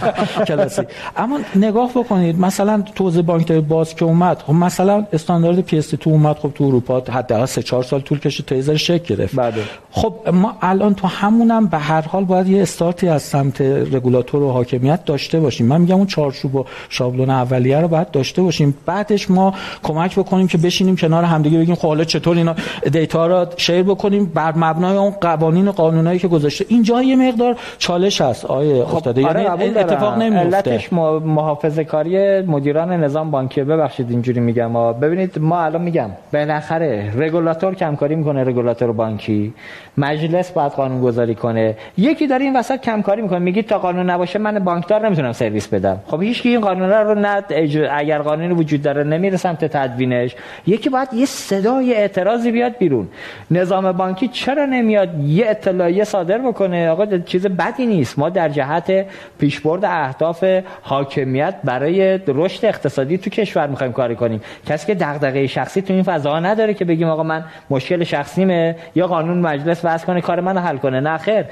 کلاسیک. 0.48 0.86
اما 1.16 1.38
نگاه 1.56 1.90
بکنید. 1.90 2.40
مثلا 2.40 2.82
تو 2.94 3.04
حوزه 3.04 3.22
بانکداری 3.22 3.60
باز 3.60 3.94
که 3.94 4.04
اومد 4.04 4.38
خب 4.46 4.52
مثلا 4.52 5.06
استاندارد 5.12 5.60
PSD2 5.60 6.10
اومد 6.10 6.36
خب 6.36 6.50
تو 6.54 6.67
اروپا 6.68 7.02
حداقل 7.10 7.46
3 7.46 7.62
4 7.62 7.82
سال 7.82 8.00
طول 8.00 8.18
کشید 8.18 8.46
تا 8.46 8.54
یه 8.54 8.76
شکل 8.76 9.14
گرفت. 9.16 9.36
بله. 9.36 9.62
خب 9.90 10.14
ما 10.32 10.56
الان 10.62 10.94
تو 10.94 11.06
همونم 11.06 11.66
به 11.66 11.78
هر 11.78 12.02
حال 12.02 12.24
باید 12.24 12.48
یه 12.48 12.62
استارتی 12.62 13.08
از 13.08 13.22
سمت 13.22 13.60
رگولاتور 13.60 14.42
و 14.42 14.50
حاکمیت 14.50 15.04
داشته 15.04 15.40
باشیم. 15.40 15.66
من 15.66 15.80
میگم 15.80 15.96
اون 15.96 16.06
چارچوب 16.06 16.54
و 16.54 16.64
شابلون 16.88 17.30
اولیه 17.30 17.80
رو 17.80 17.88
باید 17.88 18.10
داشته 18.10 18.42
باشیم. 18.42 18.74
بعدش 18.86 19.30
ما 19.30 19.54
کمک 19.82 20.18
بکنیم 20.18 20.48
که 20.48 20.58
بشینیم 20.58 20.96
کنار 20.96 21.24
همدیگه 21.24 21.58
بگیم 21.58 21.74
خب 21.74 21.88
حالا 21.88 22.04
چطور 22.04 22.36
اینا 22.36 22.54
دیتا 22.92 23.26
رو 23.26 23.46
شیر 23.56 23.82
بکنیم 23.82 24.26
بر 24.26 24.52
مبنای 24.56 24.96
اون 24.96 25.10
قوانین 25.10 25.68
و 25.68 25.72
قانونایی 25.72 26.18
که 26.18 26.28
گذاشته. 26.28 26.64
اینجا 26.68 27.02
یه 27.02 27.16
مقدار 27.16 27.56
چالش 27.78 28.20
هست. 28.20 28.44
آیه 28.44 28.84
خب 28.84 28.96
افتاده. 28.96 29.26
آره 29.26 29.42
یعنی 29.42 29.78
اتفاق 29.78 30.18
نمیفته. 30.18 30.56
علتش 30.56 30.92
محافظه 30.92 31.84
کاری 31.84 32.40
مدیران 32.40 32.92
نظام 32.92 33.30
بانکی. 33.30 33.62
ببخشید 33.62 34.10
اینجوری 34.10 34.40
میگم. 34.40 34.92
ببینید 34.92 35.38
ما 35.38 35.60
الان 35.60 35.82
میگم 35.82 36.10
بالاخره 36.58 37.12
رگولاتور 37.16 37.74
کمکاری 37.74 38.16
می‌کنه 38.16 38.44
رگولاتور 38.44 38.92
بانکی. 38.92 39.54
مجلس 39.98 40.50
باید 40.50 40.72
قانون 40.72 41.00
گذاری 41.00 41.34
کنه. 41.34 41.76
یکی 41.98 42.26
داره 42.26 42.44
این 42.44 42.56
وسط 42.56 42.80
کمکاری 42.80 43.22
می‌کنه. 43.22 43.38
میگید 43.38 43.66
تا 43.66 43.78
قانون 43.78 44.10
نباشه 44.10 44.38
من 44.38 44.58
بانکدار 44.58 45.06
نمی‌تونم 45.06 45.32
سرویس 45.32 45.68
بدم. 45.68 46.00
خب 46.06 46.22
هیچ 46.22 46.42
این 46.44 46.60
قانون 46.60 46.90
رو 46.90 47.14
نه 47.14 47.42
اگر 47.90 48.18
قانونی 48.18 48.54
وجود 48.54 48.82
داره 48.82 49.04
نمیره 49.04 49.36
سمت 49.36 49.64
تدوینش. 49.64 50.34
یکی 50.66 50.88
باید 50.90 51.08
یه 51.14 51.26
صدای 51.26 51.94
اعتراضی 51.94 52.50
بیاد 52.50 52.78
بیرون. 52.78 53.08
نظام 53.50 53.92
بانکی 53.92 54.28
چرا 54.28 54.64
نمیاد 54.66 55.20
یه 55.20 55.50
اطلاعیه 55.50 56.04
صادر 56.04 56.38
بکنه؟ 56.38 56.88
آقا 56.88 57.06
چیز 57.18 57.46
بدی 57.46 57.86
نیست. 57.86 58.18
ما 58.18 58.28
در 58.28 58.48
جهت 58.48 59.06
پیشبرد 59.38 59.84
اهداف 59.84 60.44
حاکمیت 60.82 61.54
برای 61.64 62.20
رشد 62.28 62.64
اقتصادی 62.64 63.18
تو 63.18 63.30
کشور 63.30 63.66
می‌خوایم 63.66 63.92
کاری 63.92 64.16
کنیم. 64.16 64.40
کسی 64.66 64.86
که 64.86 64.94
دغدغه 64.94 65.46
شخصی 65.46 65.82
تو 65.82 65.92
این 65.92 66.02
فضا 66.02 66.40
نداره 66.40 66.74
که 66.74 66.84
بگیم 66.84 67.08
آقا 67.08 67.22
من 67.22 67.44
مشکل 67.70 68.04
شخصیمه 68.04 68.76
یا 68.94 69.06
قانون 69.06 69.38
مجلس 69.38 69.84
وضع 69.94 70.06
کنه 70.06 70.20
کار 70.20 70.40
منو 70.40 70.60
حل 70.60 70.76
کنه. 70.76 71.00
نه 71.00 71.18
خیر. 71.18 71.44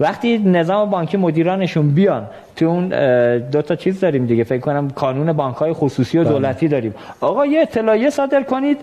وقتی 0.00 0.38
نظام 0.38 0.90
بانکی 0.90 1.16
مدیرانشون 1.16 1.90
بیان 1.90 2.26
تو 2.56 2.66
اون 2.66 2.88
دو 3.38 3.62
تا 3.62 3.76
چیز 3.76 4.00
داریم 4.00 4.26
دیگه 4.26 4.44
فکر 4.44 4.60
کنم 4.60 4.88
قانون 4.96 5.32
بانک 5.32 5.56
های 5.56 5.72
خصوصی 5.72 6.18
و 6.18 6.24
بله. 6.24 6.32
دولتی 6.32 6.68
داریم. 6.68 6.94
آقا 7.20 7.46
یه 7.46 7.60
اطلاعیه 7.60 8.10
صادر 8.10 8.42
کنید 8.42 8.78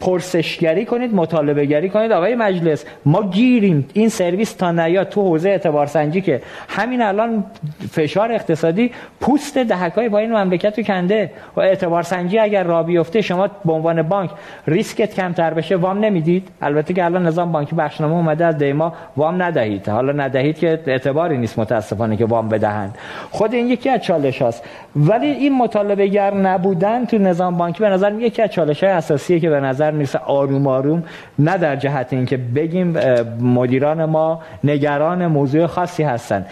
پرسشگری 0.00 0.84
کنید 0.84 1.14
مطالبه 1.14 1.64
گری 1.66 1.88
کنید 1.88 2.12
آقای 2.12 2.34
مجلس 2.34 2.84
ما 3.04 3.22
گیریم. 3.22 3.86
این 3.92 4.08
سرویس 4.08 4.52
تا 4.52 4.72
نیاد 4.72 5.08
تو 5.08 5.22
حوزه 5.22 5.48
اعتبار 5.48 5.86
سنجی 5.86 6.20
که 6.20 6.42
همین 6.68 7.02
الان 7.02 7.44
فشار 7.90 8.32
اقتصادی 8.32 8.90
پوست 9.20 9.58
دهکای 9.58 10.08
با 10.08 10.18
این 10.18 10.32
مملکت 10.32 10.78
رو 10.78 10.84
کنده. 10.84 11.30
و 11.56 11.60
اعتبار 11.60 12.02
سنجی 12.02 12.38
اگر 12.38 12.64
را 12.64 12.82
بیفته 12.82 13.20
شما 13.20 13.48
به 13.64 13.72
عنوان 13.72 14.02
بانک 14.02 14.30
ریسکت 14.66 15.14
کمتر 15.14 15.54
بشه 15.54 15.76
وام 15.76 15.98
نمی‌دید. 15.98 16.48
البته 16.62 16.94
که 16.94 17.04
الان 17.04 17.26
نظام 17.26 17.52
بانکی 17.52 17.76
بخشنامه 17.76 18.14
اومده 18.14 18.44
از 18.44 18.58
دیما 18.58 18.92
وام 19.16 19.42
ندهید. 19.42 19.88
حالا 19.88 20.12
ندهید 20.12 20.43
که 20.52 20.80
اعتباری 20.86 21.38
نیست 21.38 21.58
متاسفانه 21.58 22.16
که 22.16 22.24
وام 22.24 22.48
بدهند. 22.48 22.98
خود 23.30 23.54
این 23.54 23.68
یکی 23.68 23.90
از 23.90 24.00
چالش 24.00 24.42
هاست. 24.42 24.62
ولی 24.96 25.26
این 25.26 25.58
مطالبه 25.58 26.06
گر 26.06 26.34
نبودن 26.34 27.04
تو 27.04 27.18
نظام 27.18 27.56
بانکی 27.56 27.80
به 27.80 27.88
نظر 27.88 28.12
یکی 28.12 28.42
از 28.42 28.50
چالش 28.50 28.84
های 28.84 28.92
اساسیه 28.92 29.40
که 29.40 29.50
به 29.50 29.60
نظر 29.60 29.90
می‌رسه 29.90 30.18
آروم 30.18 30.66
آروم 30.66 31.02
نه 31.38 31.58
در 31.58 31.76
جهت 31.76 32.12
اینکه 32.12 32.36
بگیم 32.36 32.96
مدیران 33.40 34.04
ما 34.04 34.42
نگران 34.64 35.26
موضوع 35.26 35.66
خاصی 35.66 36.02
هستن. 36.02 36.46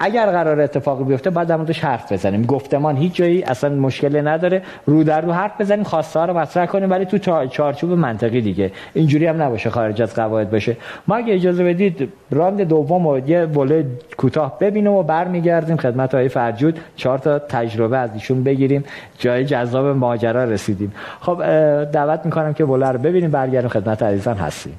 اگر 0.00 0.26
قرار 0.26 0.60
اتفاقی 0.60 1.04
بیفته 1.04 1.30
بعد 1.30 1.48
در 1.48 1.56
موردش 1.56 1.80
حرف 1.80 2.12
بزنیم. 2.12 2.44
گفتمان 2.46 2.96
هیچ 2.96 3.14
جایی 3.14 3.42
اصلا 3.42 3.74
مشکلی 3.74 4.22
نداره. 4.22 4.62
رو 4.86 5.04
در 5.04 5.20
رو 5.20 5.32
حرف 5.32 5.60
بزنیم 5.60 5.84
خواسته 5.84 6.20
ها 6.20 6.26
رو 6.26 6.38
مطرح 6.38 6.66
کنیم 6.66 6.90
ولی 6.90 7.04
تو 7.04 7.18
چارچوب 7.48 7.90
منطقی 7.90 8.40
دیگه. 8.40 8.72
اینجوری 8.94 9.26
هم 9.26 9.42
نباشه 9.42 9.70
خارج 9.70 10.02
از 10.02 10.14
قواعد 10.14 10.50
باشه. 10.50 10.76
ما 11.08 11.16
اگه 11.16 11.34
اجازه 11.34 11.64
بدید 11.64 12.12
راند 12.30 12.60
دوم 12.62 13.06
و 13.06 13.18
یه 13.18 13.46
بوله 13.46 13.86
کوتاه 14.16 14.58
ببینیم 14.58 14.92
و 14.92 15.02
برمیگردیم 15.02 15.76
خدمت 15.76 16.14
های 16.14 16.28
فرجود. 16.28 16.80
چهار 16.96 17.18
تا 17.18 17.38
تجربه 17.38 17.98
از 17.98 18.10
ایشون 18.14 18.44
بگیریم. 18.44 18.84
جای 19.18 19.44
جذاب 19.44 19.86
ماجرا 19.86 20.44
رسیدیم. 20.44 20.92
خب 21.20 21.42
دعوت 21.84 22.20
می‌کنم 22.24 22.52
که 22.52 22.64
بوله 22.64 22.88
رو 22.88 22.98
ببینیم. 22.98 23.30
برگردیم 23.30 23.68
خدمت 23.68 24.02
عزیزان 24.02 24.36
هستیم. 24.36 24.78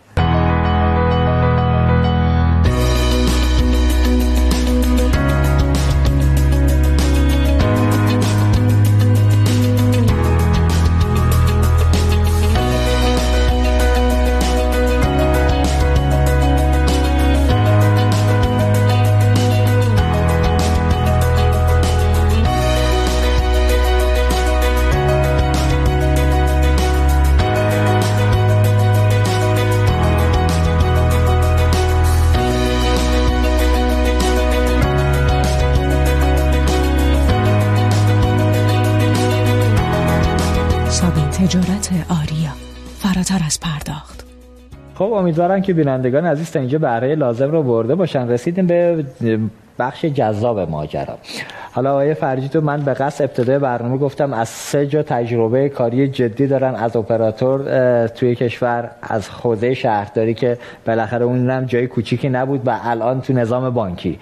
امیدوارم 45.16 45.62
که 45.62 45.74
بینندگان 45.74 46.26
عزیز 46.26 46.52
تا 46.52 46.60
اینجا 46.60 46.78
بهره 46.78 47.16
لازم 47.16 47.52
رو 47.52 47.64
برده 47.64 47.96
باشن. 47.96 48.28
رسیدیم 48.30 48.68
به 48.68 49.04
بخش 49.80 50.06
جذاب 50.06 50.60
ماجرا. 50.60 51.18
حالا 51.72 51.92
آقای 51.92 52.14
فرجی 52.14 52.50
تو 52.50 52.62
من 52.62 52.82
به 52.82 52.94
قصد 52.94 53.24
ابتدای 53.24 53.60
برنامه 53.60 53.98
گفتم 53.98 54.34
از 54.34 54.50
سه 54.50 54.88
جا 54.88 55.04
تجربه 55.04 55.70
کاری 55.70 56.08
جدی 56.08 56.48
دارن 56.48 56.76
از 56.76 56.96
اپراتور 56.96 58.08
توی 58.08 58.36
کشور 58.36 58.90
از 59.02 59.30
حوزه 59.30 59.74
شهرداری 59.74 60.34
که 60.34 60.58
بالاخره 60.88 61.26
اون 61.26 61.50
هم 61.50 61.66
جای 61.66 61.88
کوچیکی 61.88 62.30
نبود 62.30 62.68
و 62.68 62.80
الان 62.84 63.22
تو 63.22 63.34
نظام 63.34 63.70
بانکی. 63.70 64.20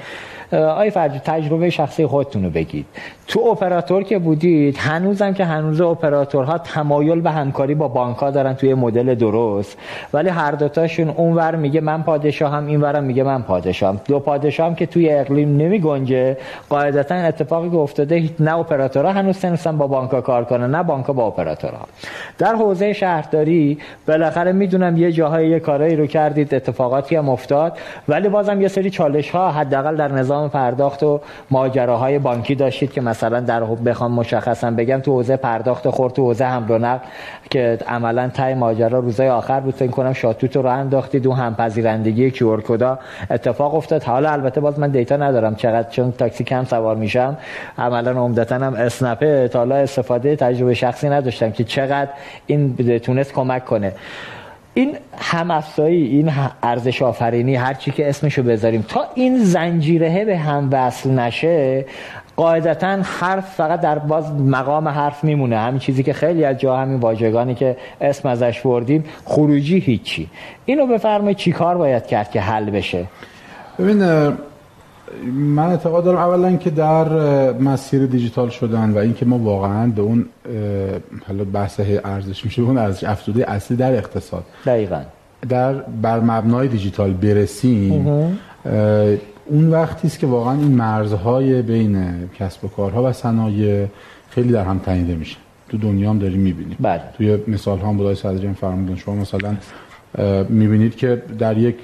آی 0.53 0.89
فرجی 0.89 1.19
تجربه 1.19 1.69
شخصی 1.69 2.05
خودتون 2.05 2.43
رو 2.43 2.49
بگید. 2.49 2.85
تو 3.27 3.39
اپراتور 3.39 4.03
که 4.03 4.19
بودید 4.19 4.77
هنوزم 4.77 5.33
که 5.33 5.45
هنوز 5.45 5.81
اپراتورها 5.81 6.57
تمایل 6.57 7.21
به 7.21 7.31
همکاری 7.31 7.75
با 7.75 7.87
بانک 7.87 8.17
ها 8.17 8.31
دارن 8.31 8.53
توی 8.53 8.73
مدل 8.73 9.15
درست 9.15 9.77
ولی 10.13 10.29
هر 10.29 10.51
دوتاشون 10.51 11.09
اونور 11.09 11.55
میگه 11.55 11.81
من 11.81 12.03
پادشاهم 12.03 12.67
اینورم 12.67 13.03
میگه 13.03 13.23
من 13.23 13.41
پادشاهم. 13.41 14.01
دو 14.05 14.19
پادشاهم 14.19 14.75
که 14.75 14.85
توی 14.85 15.09
اقلیم 15.09 15.57
نمی 15.57 15.79
گنجه 15.79 16.37
قاعدتا 16.69 17.15
اتفاقی 17.15 17.69
که 17.69 17.77
افتاده 17.77 18.29
نه 18.39 18.57
اپراتورها 18.57 19.11
هنوز 19.11 19.39
تنستن 19.39 19.77
با 19.77 19.87
بانک 19.87 20.21
کار 20.21 20.45
کنن 20.45 20.75
نه 20.75 20.83
بانک 20.83 21.05
با 21.05 21.27
اپراتورها. 21.27 21.87
در 22.37 22.55
حوزه 22.55 22.93
شهرداری 22.93 23.77
بالاخره 24.07 24.51
می‌دونم 24.51 24.97
یه 24.97 25.11
جاهای 25.11 25.49
یه 25.49 25.59
کارایی 25.59 25.95
رو 25.95 26.07
کردید 26.07 26.55
اتفاقاتی 26.55 27.15
هم 27.15 27.29
افتاد 27.29 27.77
ولی 28.07 28.29
بازم 28.29 28.61
یه 28.61 28.67
سری 28.67 28.89
چالش 28.89 29.29
ها 29.29 29.51
حداقل 29.51 29.95
در 29.95 30.11
نظام 30.11 30.42
پرداخت 30.49 31.03
و 31.03 31.21
ماجراهای 31.51 32.19
بانکی 32.19 32.55
داشتید 32.55 32.91
که 32.91 33.01
مثلا 33.01 33.39
در 33.39 33.63
بخوام 33.63 34.11
مشخصا 34.11 34.71
بگم 34.71 34.99
تو 34.99 35.11
حوزه 35.11 35.37
پرداخت 35.37 35.89
خورد 35.89 36.13
تو 36.13 36.23
حوزه 36.23 36.45
حمل 36.45 36.71
و 36.71 36.77
نقل 36.77 37.05
که 37.49 37.77
عملا 37.87 38.29
تای 38.33 38.53
ماجرا 38.53 38.99
روزای 38.99 39.29
آخر 39.29 39.59
بود 39.59 39.75
فکر 39.75 39.91
کنم 39.91 40.13
شاتوت 40.13 40.55
رو 40.55 40.65
انداختید 40.65 41.27
اون 41.27 41.37
همپذیرندگی 41.37 42.31
کیور 42.31 42.61
کدا 42.61 42.99
اتفاق 43.31 43.75
افتاد. 43.75 44.03
حالا 44.03 44.31
البته 44.31 44.61
باز 44.61 44.79
من 44.79 44.89
دیتا 44.89 45.17
ندارم 45.17 45.55
چقدر 45.55 45.89
چون 45.89 46.11
تاکسی 46.11 46.43
کم 46.43 46.63
سوار 46.63 46.95
میشم. 46.95 47.37
عملا 47.77 48.11
عمدتا 48.11 48.55
هم 48.55 48.73
اسنپه 48.73 49.47
تا 49.47 49.63
استفاده 49.63 50.35
تجربه 50.35 50.73
شخصی 50.73 51.09
نداشتم 51.09 51.51
که 51.51 51.63
چقدر 51.63 52.09
این 52.47 52.99
تونست 52.99 53.33
کمک 53.33 53.65
کنه. 53.65 53.93
این 54.73 54.97
همافزایی 55.17 56.07
این 56.07 56.31
ارزش 56.63 57.01
آفرینی 57.01 57.55
هر 57.55 57.73
چی 57.73 57.91
که 57.91 58.09
اسمشو 58.09 58.43
بذاریم 58.43 58.85
تا 58.87 59.05
این 59.15 59.43
زنجیره 59.43 60.25
به 60.25 60.37
هم 60.37 60.69
وصل 60.71 61.09
نشه 61.09 61.85
قاعدتا 62.35 62.97
حرف 63.03 63.55
فقط 63.55 63.81
در 63.81 63.99
باز 63.99 64.31
مقام 64.31 64.87
حرف 64.87 65.23
میمونه. 65.23 65.57
همین 65.57 65.79
چیزی 65.79 66.03
که 66.03 66.13
خیلی 66.13 66.45
از 66.45 66.57
جا 66.57 66.77
همین 66.77 66.99
واژگانی 66.99 67.55
که 67.55 67.77
اسم 68.01 68.29
ازش 68.29 68.61
بردیم 68.61 69.05
خروجی 69.25 69.79
هیچی. 69.79 70.29
اینو 70.65 70.87
بفرمایید 70.87 71.37
چی 71.37 71.51
کار 71.51 71.77
باید 71.77 72.05
کرد 72.05 72.31
که 72.31 72.41
حل 72.41 72.69
بشه؟ 72.69 73.05
ببین 73.79 74.03
من 75.33 75.67
اعتقاد 75.69 76.03
دارم 76.03 76.17
اولا 76.17 76.55
که 76.55 76.69
در 76.69 77.07
مسیر 77.53 78.05
دیجیتال 78.05 78.49
شدن 78.49 78.91
و 78.91 78.97
اینکه 78.97 79.25
ما 79.25 79.37
واقعا 79.37 79.87
به 79.87 80.01
اون 80.01 80.25
حالا 81.27 81.43
بحث 81.43 81.79
ارزش 82.03 82.45
میشه 82.45 82.61
اون 82.61 82.77
ارزش 82.77 83.03
افزوده 83.03 83.51
اصلی 83.51 83.77
در 83.77 83.91
اقتصاد. 83.95 84.43
دقیقا. 84.65 85.01
در 85.49 85.73
بر 85.73 86.19
مبنای 86.19 86.67
دیجیتال 86.67 87.13
برسیم 87.13 88.07
اون 89.45 89.69
وقتی 89.71 90.07
است 90.07 90.19
که 90.19 90.27
واقعا 90.27 90.53
این 90.53 90.71
مرزهای 90.71 91.61
بین 91.61 92.13
کسب 92.39 92.65
و 92.65 92.67
کارها 92.67 93.03
و 93.03 93.11
صنایع 93.11 93.87
خیلی 94.29 94.51
در 94.51 94.63
هم 94.63 94.79
تنیده 94.79 95.15
میشه. 95.15 95.37
تو 95.69 95.77
دنیا 95.77 96.09
هم 96.09 96.19
داریم 96.19 96.39
می‌بینیم. 96.39 96.77
بله. 96.79 97.01
توی 97.17 97.37
مثال 97.47 97.79
ها 97.79 97.87
هم 97.87 97.97
بودای 97.97 98.15
صدرجان 98.15 98.53
فرمودن 98.53 98.95
شما 98.95 99.15
مثلا 99.15 99.55
می‌بینید 100.49 100.95
که 100.95 101.21
در 101.39 101.57
یک 101.57 101.75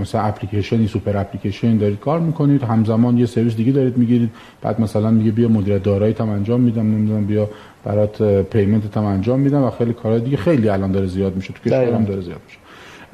مثلا 0.00 0.20
اپلیکیشنی 0.20 0.86
super 0.86 1.16
application 1.16 1.76
دارید 1.76 2.00
کار 2.00 2.20
می‌کنید 2.20 2.62
همزمان 2.62 3.18
یه 3.18 3.26
سرویس 3.26 3.56
دیگه 3.56 3.72
دارید 3.72 3.96
می‌گیرید 3.96 4.30
بعد 4.62 4.80
مثلا 4.80 5.10
میگه 5.10 5.30
بیا 5.30 5.48
مدیر 5.48 5.78
دارایی 5.78 6.14
هم 6.20 6.28
انجام 6.28 6.60
میدم 6.60 6.82
نمی‌دونم 6.82 7.26
بیا 7.26 7.50
برات 7.84 8.22
payment 8.42 8.96
هم 8.96 9.04
انجام 9.04 9.40
میدم 9.40 9.62
و 9.62 9.70
خیلی 9.70 9.92
کارهای 9.92 10.20
دیگه 10.20 10.36
خیلی 10.36 10.68
الان 10.68 10.92
داره 10.92 11.06
زیاد 11.06 11.36
میشه 11.36 11.52
تو 11.52 11.70
کشورم 11.70 12.04
داره 12.04 12.20
زیاد 12.20 12.40
میشه. 12.46 12.58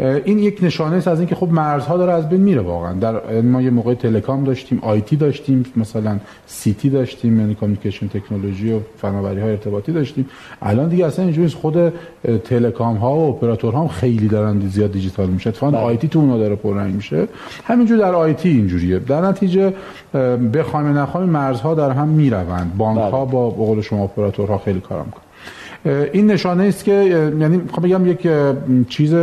این 0.01 0.39
یک 0.39 0.59
نشانه 0.63 0.97
است 0.97 1.09
از 1.09 1.19
اینکه 1.19 1.35
خب 1.35 1.49
مرزها 1.49 1.97
داره 1.97 2.13
از 2.13 2.29
بین 2.29 2.41
میره 2.41 2.61
واقعا. 2.61 2.93
در 2.93 3.41
ما 3.41 3.63
یه 3.63 3.71
موقع 3.71 3.95
telecom 3.95 4.45
داشتیم 4.45 4.79
IT 4.83 5.17
داشتیم 5.17 5.65
مثلا 5.77 6.19
CT 6.47 6.91
داشتیم 6.91 7.41
یعنی 7.41 7.55
communication 7.55 8.09
technology 8.09 8.73
و 8.73 8.81
فناوری 8.97 9.41
های 9.41 9.51
ارتباطی 9.51 9.93
داشتیم. 9.93 10.29
الان 10.63 10.89
دیگه 10.89 11.07
اصلا 11.07 11.25
اینجوری 11.25 11.49
خود 11.49 11.93
telecom 12.45 12.97
ها 12.97 13.17
و 13.17 13.29
اپراتورها 13.29 13.81
هم 13.81 13.89
خیلی 13.89 14.29
دارن 14.29 14.61
زیاد 14.61 14.93
دیجیتال 14.93 15.27
میشه 15.27 15.51
اتفاقا 15.51 15.73
بله. 15.73 15.81
IT 15.81 16.09
تو 16.09 16.19
اونها 16.19 16.39
داره 16.39 16.55
پررنگ 16.55 16.95
میشه. 16.95 17.29
همینجور 17.65 17.99
در 17.99 18.15
IT 18.15 18.49
اینجوریه. 18.49 18.99
در 18.99 19.21
نتیجه 19.21 19.75
بخوایم 20.55 20.99
نخوایم 20.99 21.29
مرزها 21.29 21.75
در 21.75 21.91
هم 21.91 22.09
می‌روند. 22.09 22.77
بانک 22.77 22.99
ها 22.99 23.25
بله. 23.25 23.33
با 23.33 23.51
قول 23.51 23.81
شما 23.81 24.05
اپراتورها 24.05 24.59
خیلی 24.59 24.81
کار 24.81 25.03
می‌کنن. 25.05 25.23
این 25.85 26.31
نشانه 26.31 26.65
است 26.65 26.85
که 26.85 26.93
یعنی 27.41 27.57
می‌خوام 27.57 27.83
بگم 27.83 28.07
یک 28.07 28.29
چیز 28.89 29.15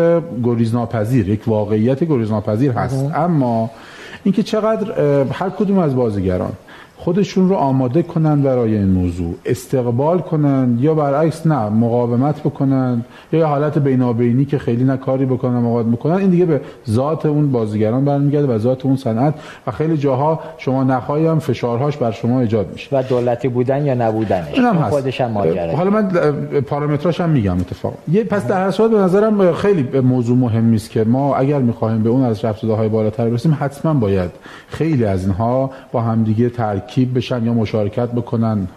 گریزناپذیر 0.43 1.29
یک 1.29 1.47
واقعیت 1.47 2.03
گریزناپذیر 2.03 2.71
هست. 2.71 3.11
اما 3.15 3.71
اینکه 4.23 4.43
چقدر 4.43 4.91
هر 5.31 5.49
کدوم 5.49 5.77
از 5.77 5.95
بازیگران 5.95 6.51
خودشون 6.97 7.49
رو 7.49 7.55
آماده 7.55 8.03
کنن 8.03 8.41
برای 8.41 8.77
این 8.77 8.89
موضوع. 8.89 9.35
استقبال 9.45 10.19
کنن 10.19 10.77
یا 10.81 10.93
برعکس 10.93 11.47
نه 11.47 11.69
مقاومت 11.69 12.39
بکنن 12.39 13.05
یا 13.33 13.39
یه 13.39 13.45
حالت 13.45 13.77
بینابینی 13.77 14.45
که 14.45 14.57
خیلی 14.57 14.83
نه 14.83 14.97
کاری 14.97 15.25
بکنن 15.25 15.57
مقاومت 15.59 15.97
بکنن. 15.97 16.13
این 16.13 16.29
دیگه 16.29 16.45
به 16.45 16.61
ذات 16.89 17.25
اون 17.25 17.51
بازیگران 17.51 18.05
برمیگرده 18.05 18.55
و 18.55 18.57
ذات 18.57 18.85
اون 18.85 18.95
صنعت. 18.95 19.33
و 19.67 19.71
خیلی 19.71 19.97
جاها 19.97 20.39
شما 20.57 20.83
نخواهی 20.83 21.27
هم 21.27 21.39
فشارهاش 21.39 21.97
بر 21.97 22.11
شما 22.11 22.41
ایجاد 22.41 22.69
میشه. 22.71 22.97
و 22.97 23.03
دولتی 23.03 23.47
بودن 23.47 23.85
یا 23.85 23.93
نبودنش؟ 23.93 24.59
هم 24.59 24.89
خودش 24.89 25.21
هم 25.21 25.31
ماجرا 25.31 25.75
حالا 25.75 25.89
من 25.89 26.09
پارامتراش 26.61 27.21
هم 27.21 27.29
میگم 27.29 27.59
اتفاق 27.59 27.93
یه 28.11 28.23
پس 28.23 28.47
در 28.47 28.65
هر 28.65 28.71
صورت 28.71 28.91
به 28.91 28.97
نظرم 28.97 29.53
خیلی 29.53 29.99
موضوع 29.99 30.37
مهمی 30.37 30.75
است 30.75 30.91
که 30.91 31.03
ما 31.03 31.35
اگر 31.35 31.59
می‌خوایم 31.59 32.03
به 32.03 32.09
اون 32.09 32.23
از 32.23 32.45
رفت 32.45 32.63
های 32.63 32.89
بالاتر 32.89 33.29
برسیم 33.29 33.57
حتما 33.59 33.93
باید 33.93 34.29
خیلی 34.67 35.05
از 35.05 35.23
اینها 35.23 35.71
با 35.91 36.01
همدیگه 36.01 36.49
ترک 36.49 36.86
ترکیب 36.87 37.17
بشن 37.17 37.45
یا 37.45 37.53
مشارکت 37.53 38.09
بکنن. 38.11 38.67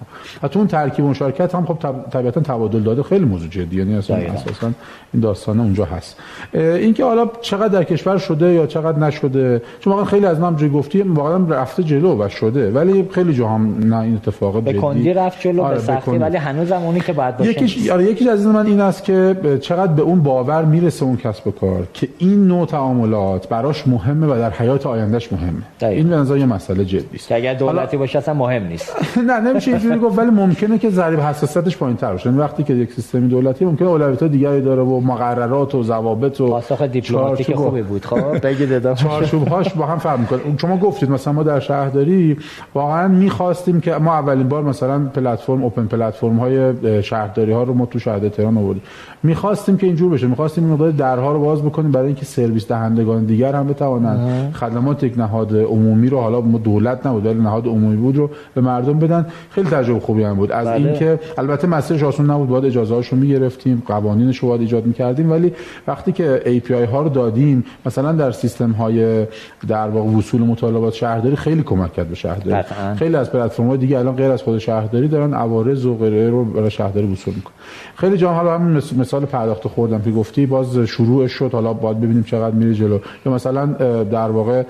حتی 0.42 0.58
اون 0.58 0.68
ترکیب 0.68 1.04
مشارکت 1.04 1.54
هم 1.54 1.66
خب 1.66 1.78
طبیعتا 2.10 2.40
تبادل 2.40 2.80
داده 2.80 3.02
خیلی 3.02 3.24
موضوع 3.24 3.48
جدی 3.48 3.76
یعنی 3.76 3.94
اصلا 3.94 4.16
اساسا 4.16 4.70
این 5.12 5.22
داستان 5.22 5.60
اونجا 5.60 5.84
هست. 5.84 6.16
اینکه 6.54 7.04
حالا 7.04 7.28
چقدر 7.40 7.68
در 7.68 7.84
کشور 7.84 8.18
شده 8.18 8.52
یا 8.52 8.66
چقدر 8.66 8.98
نشده 8.98 9.62
چون 9.80 9.92
واقعا 9.92 10.04
خیلی 10.04 10.26
از 10.26 10.40
ما 10.40 10.46
هم 10.46 10.68
گفتی 10.68 11.02
واقعا 11.02 11.60
رفته 11.60 11.82
جلو 11.82 12.24
و 12.24 12.28
شده. 12.28 12.70
ولی 12.70 13.08
خیلی 13.10 13.34
جا 13.34 13.48
هم 13.48 13.76
نه 13.80 13.98
این 13.98 14.14
اتفاق 14.14 14.62
به 14.62 14.72
کندی 14.72 15.12
رفت 15.12 15.40
جلو 15.40 15.62
آره 15.62 15.74
به 15.74 15.82
سختی 15.82 16.10
ولی 16.10 16.36
هنوز 16.36 16.72
هم 16.72 16.82
اونی 16.82 17.00
که 17.00 17.12
بعد 17.12 17.36
باشه 17.36 17.50
یکیش 17.50 17.90
آره 17.90 18.04
یکیش 18.04 18.26
از 18.26 18.46
من 18.46 18.66
این 18.66 18.80
است 18.80 19.04
که 19.04 19.36
چقدر 19.60 19.92
به 19.92 20.02
اون 20.02 20.22
باور 20.22 20.64
می‌رسه 20.64 21.04
اون 21.04 21.16
کسب 21.16 21.46
و 21.46 21.50
کار 21.50 21.86
که 21.94 22.08
این 22.18 22.46
نوع 22.46 22.66
تعاملات 22.66 23.48
براش 23.48 23.86
مهمه 23.86 24.26
و 24.26 24.38
در 24.38 24.50
حیات 24.50 24.86
آیندهش 24.86 25.32
مهمه. 25.32 25.62
دقیقا. 25.80 25.96
این 25.96 26.08
به 26.08 26.16
نظر 26.16 26.36
یه 26.36 26.46
مسئله 26.46 26.84
جدی 26.84 27.16
است. 27.16 27.32
اگر 27.32 27.54
دولتی 27.54 27.96
باشه 28.00 28.18
اصلا 28.18 28.34
مهم 28.34 28.66
نیست. 28.66 28.96
نه 29.28 29.40
نمیشه 29.40 29.70
اینجوری 29.70 29.98
گفت 30.04 30.18
ولی 30.18 30.30
ممکنه 30.30 30.78
که 30.78 30.90
ضریب 30.90 31.20
حساسیتش 31.20 31.76
پایین‌تر 31.76 32.12
باشه. 32.12 32.26
یعنی 32.26 32.38
وقتی 32.38 32.62
که 32.62 32.74
یک 32.74 32.92
سیستمی 32.92 33.28
دولتی 33.28 33.64
ممکنه 33.64 33.88
اولویت‌های 33.88 34.28
دیگری 34.28 34.60
داره 34.60 34.82
و 34.82 35.00
مقررات 35.00 35.74
و 35.74 35.82
ضوابط 35.82 36.40
و 36.40 36.48
پاسخ 36.48 36.82
دیپلماتیک 36.82 37.54
خوبی 37.54 37.82
بود. 37.82 38.04
خب 38.04 38.46
بگید 38.46 38.72
ادامه. 38.72 38.96
چارچوب‌هاش 39.04 39.74
با 39.74 39.86
هم 39.86 39.98
فرق 39.98 40.18
می‌کنه. 40.18 40.40
شما 40.60 40.76
گفتید 40.76 41.10
مثلا 41.10 41.32
ما 41.32 41.42
در 41.42 41.60
شهرداری 41.60 42.36
واقعا 42.74 43.08
می‌خواستیم 43.08 43.80
که 43.80 43.94
ما 43.94 44.12
اولین 44.14 44.48
بار 44.48 44.62
مثلا 44.62 44.98
پلتفرم 44.98 45.62
اوپن 45.62 45.86
پلتفرم 45.86 46.38
های 46.38 47.02
شهرداری 47.02 47.52
ها 47.52 47.62
رو 47.62 47.74
ما 47.74 47.86
تو 47.86 47.98
شهر 47.98 48.28
تهران 48.28 48.58
آوردیم. 48.58 48.82
می‌خواستیم 49.22 49.76
که 49.76 49.86
اینجور 49.86 50.12
بشه. 50.12 50.26
می‌خواستیم 50.26 50.64
این 50.64 50.72
مقدار 50.72 50.90
درها 50.90 51.32
رو 51.32 51.40
باز 51.40 51.62
بکنیم 51.62 51.92
برای 51.92 52.06
اینکه 52.06 52.24
سرویس 52.24 52.68
دهندگان 52.68 53.24
دیگر 53.24 53.54
هم 53.54 53.66
بتوانند 53.66 54.52
خدمات 54.54 55.02
یک 55.02 55.18
نهاد 55.18 55.56
عمومی 55.56 56.08
رو 56.08 56.20
حالا 56.20 56.40
ما 56.40 56.58
دولت 56.58 57.06
نبود 57.06 57.26
ولی 57.26 57.40
نهاد 57.40 57.66
عمومی 57.66 57.89
بود 57.96 58.16
رو 58.16 58.30
به 58.54 58.60
مردم 58.60 58.98
بدن. 58.98 59.26
خیلی 59.50 59.70
تجربه 59.70 60.00
خوبی 60.00 60.22
هم 60.22 60.34
بود. 60.34 60.52
از 60.52 60.66
بله. 60.66 60.86
اینکه 60.86 61.20
البته 61.38 61.66
مسیرش 61.66 62.02
آسون 62.02 62.30
نبود 62.30 62.48
باید 62.48 62.64
اجازه 62.64 62.94
هاشو 62.94 63.16
می‌گرفتیم 63.16 63.82
قوانینش 63.86 64.38
رو 64.38 64.48
باید 64.48 64.60
ایجاد 64.60 64.86
می‌کردیم. 64.86 65.30
ولی 65.30 65.52
وقتی 65.86 66.12
که 66.12 66.42
API 66.44 66.90
ها 66.92 67.02
رو 67.02 67.08
دادیم 67.08 67.64
مثلا 67.86 68.12
در 68.12 68.30
سیستم 68.30 68.70
های 68.70 69.26
در 69.68 69.88
واقع 69.88 70.10
وصول 70.10 70.40
مطالبات 70.40 70.94
شهرداری 70.94 71.36
خیلی 71.36 71.62
کمک 71.62 71.92
کرد 71.92 72.08
به 72.08 72.14
شهرداری. 72.14 72.62
خیلی 72.96 73.16
از 73.16 73.32
پلتفرم 73.32 73.68
های 73.68 73.78
دیگه 73.78 73.98
الان 73.98 74.16
غیر 74.16 74.30
از 74.30 74.42
خود 74.42 74.58
شهرداری 74.58 75.08
دارن 75.08 75.34
عوارض 75.34 75.86
و 75.86 75.96
غیره 75.96 76.30
رو 76.30 76.44
برای 76.44 76.70
شهرداری 76.70 77.12
وصول 77.12 77.34
می‌کنن. 77.34 77.54
خیلی 77.94 78.16
جا 78.16 78.32
حالا 78.32 78.58
همین 78.58 78.82
مثال 78.98 79.24
پرداخت 79.24 79.68
خوردم 79.68 80.02
که 80.02 80.10
گفتی 80.10 80.46
باز 80.46 80.78
شروع 80.78 81.26
شد. 81.26 81.50
حالا 81.52 81.72
باید 81.72 82.00
ببینیم 82.00 82.22
چقدر 82.22 82.54
میره 82.54 82.74
جلو. 82.74 82.98
یا 83.26 83.32
مثلا 83.32 83.66
در 84.02 84.30
واقع 84.30 84.62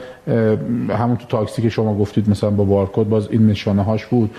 همون 0.88 1.16
تو 1.16 1.26
تاکسی 1.28 1.62
که 1.62 1.68
شما 1.68 1.94
گفتید 1.94 2.30
مثلا 2.30 2.50
با 2.50 2.64
بارکد 2.64 3.04
باز 3.10 3.28
این 3.30 3.46
نشانه 3.46 3.82
هاش 3.82 4.06
بود 4.06 4.30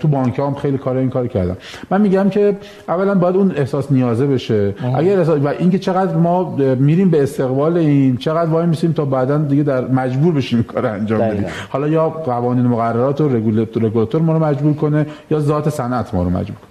تو 0.00 0.08
بانک 0.08 0.38
هم 0.38 0.54
خیلی 0.54 0.78
کار 0.78 0.96
این 0.96 1.10
کار 1.10 1.26
کردم 1.26 1.56
من 1.90 2.00
میگم 2.00 2.30
که 2.30 2.56
اولا 2.88 3.14
باید 3.14 3.36
اون 3.36 3.52
احساس 3.56 3.92
نیازه 3.92 4.26
بشه. 4.26 4.74
اگر 4.96 5.18
احساس 5.18 5.38
و 5.44 5.48
اینکه 5.48 5.78
چقدر 5.78 6.14
ما 6.16 6.56
میریم 6.88 7.10
به 7.10 7.22
استقبال 7.22 7.76
این 7.76 8.16
چقدر 8.16 8.50
وای 8.50 8.66
میسیم 8.66 8.92
تا 8.92 9.04
بعدا 9.04 9.38
دیگه 9.38 9.62
در 9.62 9.88
مجبور 9.88 10.34
بشیم 10.34 10.62
کار 10.62 10.86
انجام 10.86 11.20
بدیم. 11.20 11.46
حالا 11.68 11.88
یا 11.88 12.08
قوانین 12.08 12.66
مقررات 12.66 13.20
و 13.20 13.28
رگولاتور 13.28 14.22
ما 14.22 14.32
رو 14.32 14.44
مجبور 14.44 14.74
کنه 14.74 15.06
یا 15.30 15.40
ذات 15.40 15.68
صنعت 15.70 16.14
ما 16.14 16.22
رو 16.22 16.30
مجبور 16.30 16.56
کنه. 16.56 16.70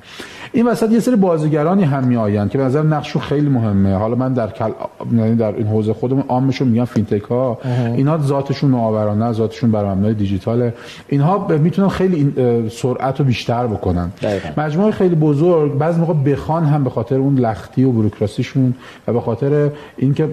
این 0.52 0.68
وسط 0.68 0.92
یه 0.92 1.00
سری 1.00 1.16
بازیگرانی 1.16 1.84
هم 1.84 2.04
می 2.04 2.16
آیند 2.16 2.50
که 2.50 2.58
به 2.58 2.64
نظر 2.64 2.82
نقششون 2.82 3.22
خیلی 3.22 3.50
مهمه. 3.50 3.96
حالا 3.96 4.16
من 4.16 4.34
در 4.34 4.48
کل... 4.48 4.70
یعنی 5.18 5.36
در 5.36 5.56
این 5.56 5.68
حوزه 5.68 5.94
خودمون 5.94 6.24
عامشون 6.28 6.68
میگم 6.68 6.86
فینتک 6.86 7.22
ها 7.22 7.58
اینا 7.96 8.18
ذاتشون 8.18 8.72
نوآورانه 8.72 9.32
ذاتشون 9.34 9.72
بر 9.72 9.94
مبنای 9.94 10.14
دیجیتاله. 10.14 10.74
اینها 11.08 11.48
می‌تونن 11.48 11.88
خیلی 11.88 12.16
این 12.16 12.70
سرعت 12.70 13.20
رو 13.20 13.26
بیشتر 13.26 13.68
بکنن. 13.68 14.12
مجموعه 14.58 14.92
خیلی 14.92 15.16
بزرگ 15.16 15.78
بعضی 15.78 16.00
موقع 16.00 16.14
بخوان 16.14 16.64
هم 16.64 16.84
به 16.84 16.90
خاطر 16.90 17.16
اون 17.16 17.36
لختی 17.36 17.84
و 17.84 17.92
بوروکراسیشون 17.92 18.74
و 19.08 19.14
به 19.14 19.22
خاطر 19.22 19.70
اینکه 19.98 20.30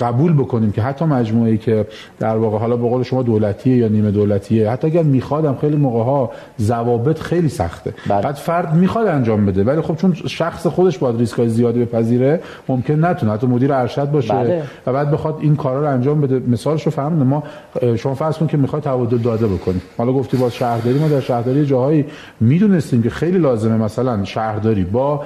قبول 0.00 0.32
بکنیم 0.32 0.72
که 0.72 0.82
حتی 0.82 1.04
مجموعه‌ای 1.04 1.58
که 1.58 1.86
در 2.18 2.36
واقع 2.36 2.58
حالا 2.58 2.76
به 2.76 2.88
قول 2.88 3.02
شما 3.02 3.22
دولتیه 3.22 3.76
یا 3.76 3.88
نیمه 3.88 4.10
دولتیه 4.10 4.70
حتی 4.70 4.86
اگر 4.86 5.02
میخوادم 5.02 5.56
خیلی 5.60 5.76
موقع 5.76 6.04
ها 6.04 6.30
ضوابط 6.60 7.18
خیلی 7.18 7.48
سخته. 7.48 7.94
بله. 8.08 8.22
بعد 8.22 8.34
فرد 8.34 8.74
می‌خواد 8.74 9.06
انجام 9.20 9.46
بده. 9.46 9.64
ولی 9.64 9.80
خب 9.80 9.96
چون 9.96 10.14
شخص 10.14 10.66
خودش 10.66 10.98
باید 10.98 11.18
ریسکای 11.18 11.48
زیادی 11.48 11.84
بپذیره 11.84 12.40
ممکن 12.68 13.04
نتونه. 13.04 13.32
حتی 13.32 13.46
مدیر 13.46 13.72
ارشد 13.72 14.10
باشه 14.10 14.34
بله. 14.34 14.62
و 14.86 14.92
بعد 14.92 15.10
بخواد 15.10 15.38
این 15.40 15.56
کارا 15.56 15.80
رو 15.80 15.86
انجام 15.86 16.20
بده. 16.20 16.42
مثالش 16.48 16.82
رو 16.82 16.90
فهمیدم. 16.90 17.26
ما 17.26 17.42
شما 17.96 18.14
فرض 18.14 18.38
کن 18.38 18.46
که 18.46 18.56
می‌خواد 18.56 18.82
تبادل 18.82 19.18
داده 19.18 19.46
بکنی. 19.46 19.80
حالا 19.98 20.12
گفتی 20.12 20.36
با 20.36 20.50
شهرداری. 20.50 20.98
ما 20.98 21.08
در 21.08 21.20
شهرداری 21.20 21.66
جاهایی 21.66 22.04
می‌دونستیم 22.40 23.02
که 23.02 23.10
خیلی 23.10 23.38
لازمه 23.38 23.76
مثلا 23.76 24.24
شهرداری 24.24 24.84
با 24.84 25.22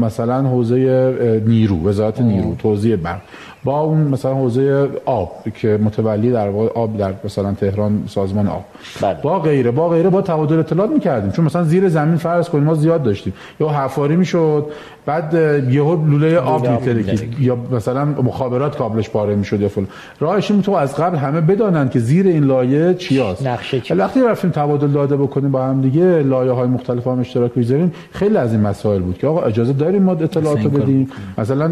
مثلا 0.00 0.42
حوزه 0.42 1.42
نیرو 1.46 1.88
وزارت 1.88 2.20
نیرو 2.20 2.54
توزیع 2.54 2.96
برق. 2.96 3.20
با 3.64 3.80
اون 3.80 3.98
مثلا 4.00 4.34
حوزه 4.34 4.88
آب 5.04 5.32
که 5.54 5.78
متولی 5.82 6.30
در 6.30 6.48
واقع 6.48 6.68
آب 6.74 6.96
در 6.96 7.12
مثلا 7.24 7.52
تهران 7.52 8.04
سازمان 8.08 8.48
آب. 8.48 8.64
بله. 9.00 9.16
با 9.22 9.38
غیره 9.38 9.70
با 9.70 9.88
غیره 9.88 10.10
با 10.10 10.22
تبادل 10.22 10.58
اطلاعات 10.58 10.90
می‌کردیم. 10.90 11.30
چون 11.30 11.44
مثلا 11.44 11.62
زیر 11.64 11.88
زمین 11.88 12.16
فرض 12.16 12.48
کنیم 12.48 12.64
ما 12.64 12.74
زیاد 12.74 13.02
داشتیم. 13.02 13.32
یا 13.60 13.68
حفاری 13.68 14.16
می‌شد 14.16 14.66
بعد 15.10 15.34
یهو 15.76 15.92
لوله 16.10 16.38
آب 16.38 16.68
میترکید 16.68 17.40
یا 17.40 17.56
مثلا 17.72 18.04
مخابرات 18.04 18.76
کابلش 18.78 19.10
پاره 19.10 19.34
می‌شد 19.34 19.60
یا 19.60 19.68
فلان. 19.68 19.88
راهش 20.20 20.50
این 20.50 20.62
تو 20.62 20.72
از 20.72 20.96
قبل 20.96 21.16
همه 21.16 21.40
بدانن 21.40 21.88
که 21.88 21.98
زیر 21.98 22.26
این 22.26 22.44
لایه 22.44 22.94
چیاست. 22.94 23.46
نقشه 23.46 23.94
وقتی 23.94 24.20
رفتیم 24.22 24.50
تبادل 24.50 24.86
داده 24.88 25.16
بکنیم 25.16 25.50
با 25.50 25.64
هم 25.64 25.80
دیگه 25.80 26.22
لایه 26.22 26.52
های 26.52 26.68
مختلف 26.68 27.06
هم 27.06 27.20
اشتراک 27.20 27.52
بگذاریم 27.52 27.92
خیلی 28.12 28.36
از 28.36 28.52
این 28.52 28.60
مسائل 28.60 29.00
بود 29.06 29.18
که 29.18 29.26
آقا 29.26 29.40
اجازه 29.40 29.72
داریم 29.72 30.02
ما 30.02 30.12
اطلاعات 30.12 30.64
رو 30.64 30.70
بدیم؟ 30.70 31.08
مثلا 31.38 31.66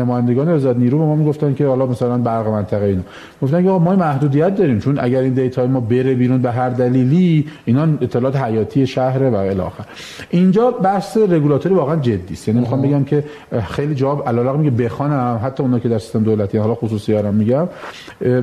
نمایندگان 0.00 0.48
وزارت 0.54 0.76
نیرو 0.76 0.98
به 0.98 1.04
ما 1.04 1.16
می‌گفتن 1.16 1.54
که 1.54 1.66
حالا 1.66 1.86
مثلا 1.86 2.18
برق 2.18 2.48
منطقه 2.48 2.84
اینا. 2.84 3.02
گفتن 3.42 3.62
که 3.62 3.70
آقا 3.70 3.78
ما 3.78 3.96
محدودیت 3.96 4.56
داریم 4.56 4.78
چون 4.78 4.98
اگر 5.00 5.20
این 5.20 5.34
دیتا 5.34 5.66
ما 5.66 5.80
بره 5.80 6.14
بیرون 6.14 6.42
به 6.42 6.50
هر 6.50 6.68
دلیلی 6.68 7.46
اینا 7.64 7.88
اطلاعات 8.00 8.36
حیاتی 8.36 8.86
شهر 8.86 9.22
و 9.22 9.34
الی 9.34 9.60
آخر. 9.60 9.84
اینجا 10.30 10.70
بحث 10.70 11.16
رگولاتوری 11.16 11.74
واقعا 11.74 11.96
جدی 11.96 12.34
است. 12.34 12.48
یعنی 12.48 12.60
می‌خوام 12.76 12.82
بگم 12.82 13.04
که 13.04 13.24
خیلی 13.62 13.94
جواب 13.94 14.28
علاوه 14.28 14.58
میگه. 14.58 14.70
بخوانم 14.70 15.40
حتی 15.44 15.62
اونا 15.62 15.78
که 15.78 15.88
در 15.88 15.98
سیستم 15.98 16.22
دولتی 16.22 16.58
حالا 16.58 16.74
خصوصی 16.74 17.14
هم 17.14 17.34
میگم 17.34 17.68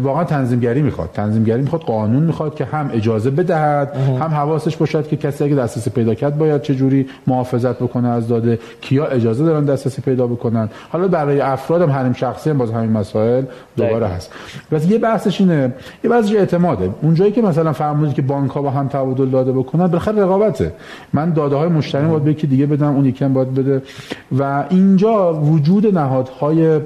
واقعا 0.04 0.24
تنظیمگری 0.24 0.82
می‌خواد. 0.82 1.10
تنظیمگری 1.14 1.62
می‌خواد 1.62 1.82
قانون 1.82 2.24
می‌خواد 2.24 2.56
که 2.56 2.66
هم 2.66 2.90
اجازه 2.94 3.30
بدهد 3.30 3.96
هم 3.96 4.30
حواسش 4.30 4.78
باشد 4.78 5.08
که 5.08 5.18
کسی 5.18 5.44
اگه 5.44 5.56
دسترسی 5.56 5.90
پیدا 5.90 6.14
کرد 6.14 6.38
باید 6.38 6.62
چه 6.62 6.76
جوری 6.76 7.08
محافظت 7.28 7.76
بکنه 7.76 8.08
از 8.08 8.28
داده 8.28 8.60
کیا 8.82 9.06
اجازه 9.06 9.46
دارن 9.46 9.66
دسترسی 9.66 10.02
پیدا 10.02 10.28
بکنن. 10.28 10.70
حالا 10.90 11.08
برای 11.08 11.42
افراد 11.42 11.82
هم 11.82 11.90
حریم 11.90 12.14
شخصی 12.14 12.50
هم 12.50 12.58
باز 12.58 12.72
همین 12.72 12.92
مسائل 12.92 13.44
دوباره 13.78 14.08
هست. 14.08 14.32
بس 14.72 14.92
یه 14.92 14.98
بحثش 14.98 15.42
اینه 15.42 15.74
یه 16.04 16.10
بحثش 16.10 16.36
اعتماده. 16.36 16.90
اونجایی 17.02 17.32
که 17.32 17.42
مثلا 17.42 17.74
فرمودید 17.74 18.16
که 18.16 18.22
بانک 18.22 18.52
ها 18.52 18.62
با 18.62 18.70
هم 18.70 18.88
تبادل 18.88 19.30
داده 19.30 19.52
بکنن 19.52 19.88
بالاخره 19.88 20.22
رقابته. 20.22 20.74
من 21.14 21.34
داده 21.34 21.56
های 21.56 21.70
مشتری 21.70 22.08
باید 22.08 22.24
به 22.24 22.32
یکی 22.32 22.48
دیگه 22.48 22.66
بدم 22.66 22.96
اون 22.96 23.06
یکی 23.06 23.26
باید 23.26 23.54
بده. 23.54 23.82
و 24.40 24.64
اینجا 24.70 25.34
وجود 25.34 25.98
نهادهای 25.98 26.80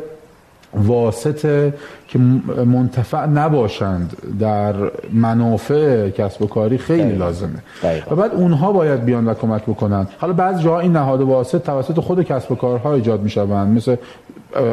واسطه 0.73 1.73
که 2.07 2.19
منتفع 2.65 3.25
نباشند 3.25 4.17
در 4.39 4.73
منافع 5.13 6.09
کسب 6.09 6.41
و 6.41 6.47
کاری 6.47 6.77
خیلی 6.77 7.01
دقیقا. 7.01 7.25
لازمه. 7.25 7.59
دقیقا. 7.83 8.15
و 8.15 8.15
بعد 8.15 8.31
اونها 8.33 8.71
باید 8.71 9.05
بیان 9.05 9.27
و 9.27 9.33
کمک 9.33 9.63
بکنن. 9.63 10.07
حالا 10.19 10.33
بعض 10.33 10.61
جاها 10.61 10.79
این 10.79 10.91
نهاد 10.91 11.21
واسط 11.21 11.63
توسط 11.63 11.99
خود 11.99 12.23
کسب 12.23 12.51
و 12.51 12.55
کارها 12.55 12.93
ایجاد 12.93 13.21
می‌شوند. 13.21 13.77
مثل 13.77 13.95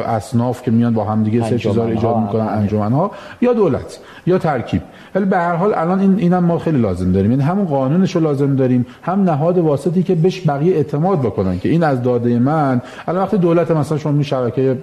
اصناف 0.05 0.61
که 0.61 0.71
میان 0.71 0.93
با 0.93 1.03
هم 1.03 1.23
دیگه 1.23 1.49
سه 1.49 1.59
چیزا 1.59 1.83
رو 1.83 1.89
ایجاد 1.89 2.17
می‌کنن 2.17 2.47
انجمن 2.47 2.91
ها 2.91 3.11
یا 3.41 3.53
دولت 3.53 3.99
یا 4.25 4.37
ترکیب. 4.37 4.81
ولی 5.15 5.25
به 5.25 5.37
هر 5.37 5.55
حال 5.55 5.73
الان 5.73 5.99
این 5.99 6.15
اینم 6.19 6.43
ما 6.43 6.59
خیلی 6.59 6.77
لازم 6.77 7.11
داریم. 7.11 7.31
یعنی 7.31 7.43
همون 7.43 7.65
قانونش 7.65 8.15
رو 8.15 8.21
لازم 8.21 8.55
داریم 8.55 8.85
هم 9.01 9.23
نهاد 9.23 9.57
واسطی 9.57 10.03
که 10.03 10.15
بهش 10.15 10.49
بقیه 10.49 10.75
اعتماد 10.75 11.19
بکنن 11.19 11.59
که 11.59 11.69
این 11.69 11.83
از 11.83 12.01
داده 12.01 12.39
من. 12.39 12.81
الان 13.07 13.23
وقتی 13.23 13.37
دولت 13.37 13.71
مثلا 13.71 13.97
شما 13.97 14.11
می 14.11 14.23
شبکه 14.23 14.77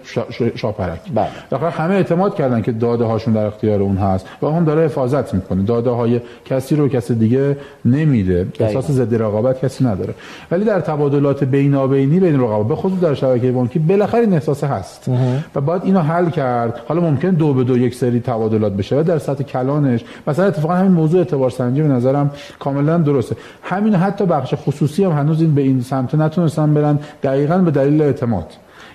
شاپرک 0.55 1.01
بله. 1.15 1.71
همه 1.71 1.95
اعتماد 1.95 2.35
کردن 2.35 2.63
که 2.63 2.73
داده 2.73 3.05
هاشون 3.05 3.35
در 3.35 3.47
اختیار 3.47 3.83
اون 3.83 3.97
هست 3.97 4.27
و 4.43 4.47
هم 4.47 4.65
داره 4.65 4.85
حفاظت 4.85 5.35
می‌کنه. 5.35 5.63
داده 5.63 5.91
های 5.91 6.21
کسی 6.45 6.77
رو 6.77 6.89
کسی 6.89 7.15
دیگه 7.15 7.57
نمیده. 7.85 8.47
احساس 8.61 8.91
ضد 8.91 9.23
رقابت 9.23 9.65
کسی 9.65 9.85
نداره. 9.85 10.15
ولی 10.51 10.65
در 10.65 10.81
تبادلات 10.81 11.45
بینابینی 11.45 12.21
بین 12.21 12.41
رقابت 12.41 12.69
به 12.69 12.77
خصوص 12.77 13.01
در 13.01 13.15
شبکه 13.15 13.53
بانکی 13.53 13.79
بالاخره 13.79 14.21
این 14.21 14.33
احساس 14.33 14.65
هست. 14.65 15.11
و 15.55 15.61
بعد 15.61 15.85
اینو 15.85 16.01
حل 16.01 16.31
کرد. 16.31 16.81
حالا 16.89 17.01
ممکن 17.01 17.31
دو 17.31 17.55
به 17.55 17.65
دو 17.65 17.79
یک 17.79 17.95
سری 17.95 18.21
تبادلات 18.21 18.73
بشه 18.73 19.01
و 19.01 19.03
در 19.03 19.19
سطح 19.19 19.45
کلانش 19.45 20.05
مثلا 20.27 20.45
اتفاقا 20.45 20.75
همین 20.75 20.93
موضوع 20.93 21.19
اعتبار 21.19 21.51
سنجی 21.51 21.83
به 21.83 21.89
نظرم 21.89 22.31
کاملا 22.59 22.99
درسته. 22.99 23.37
همین 23.63 23.95
حتی 23.95 24.27
بخش 24.27 24.55
خصوصی 24.55 25.05
هم 25.05 25.13
هنوز 25.13 25.41
این 25.41 25.55
به 25.55 25.63
این 25.63 25.81
سمت 25.81 26.15
نتونستن 26.15 26.75
برن 26.75 26.99
دقیقا 27.23 27.59
به 27.59 27.71
دلیل 27.71 28.03
اعتماد. 28.03 28.47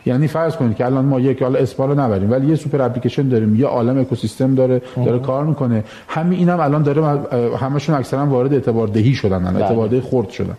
یعنی 0.06 0.28
فرض 0.28 0.56
کنید 0.56 0.78
که 0.78 0.86
الان 0.86 1.06
ما 1.06 1.20
یک 1.20 1.44
حالا 1.44 1.60
اسپال 1.60 2.00
نبریم 2.00 2.32
ولی 2.32 2.48
یه 2.48 2.56
سوپر 2.56 2.82
اپلیکیشن 2.82 3.28
داریم 3.28 3.56
یه 3.56 3.66
عالم 3.66 4.00
اکوسیستم 4.00 4.56
داره 4.56 4.82
داره 5.06 5.20
کار 5.20 5.44
می‌کنه. 5.44 5.84
همین 6.08 6.40
اینم 6.40 6.60
الان 6.60 6.84
داره 6.84 7.20
همشون 7.58 7.96
اکثرا 7.96 8.26
وارد 8.26 8.54
اعتبار 8.54 8.88
دهی 8.88 9.14
شدن 9.14 9.44
بله. 9.44 9.64
اعتبار 9.64 9.88
دهی 9.88 10.02
خرد 10.02 10.30
شدن. 10.30 10.58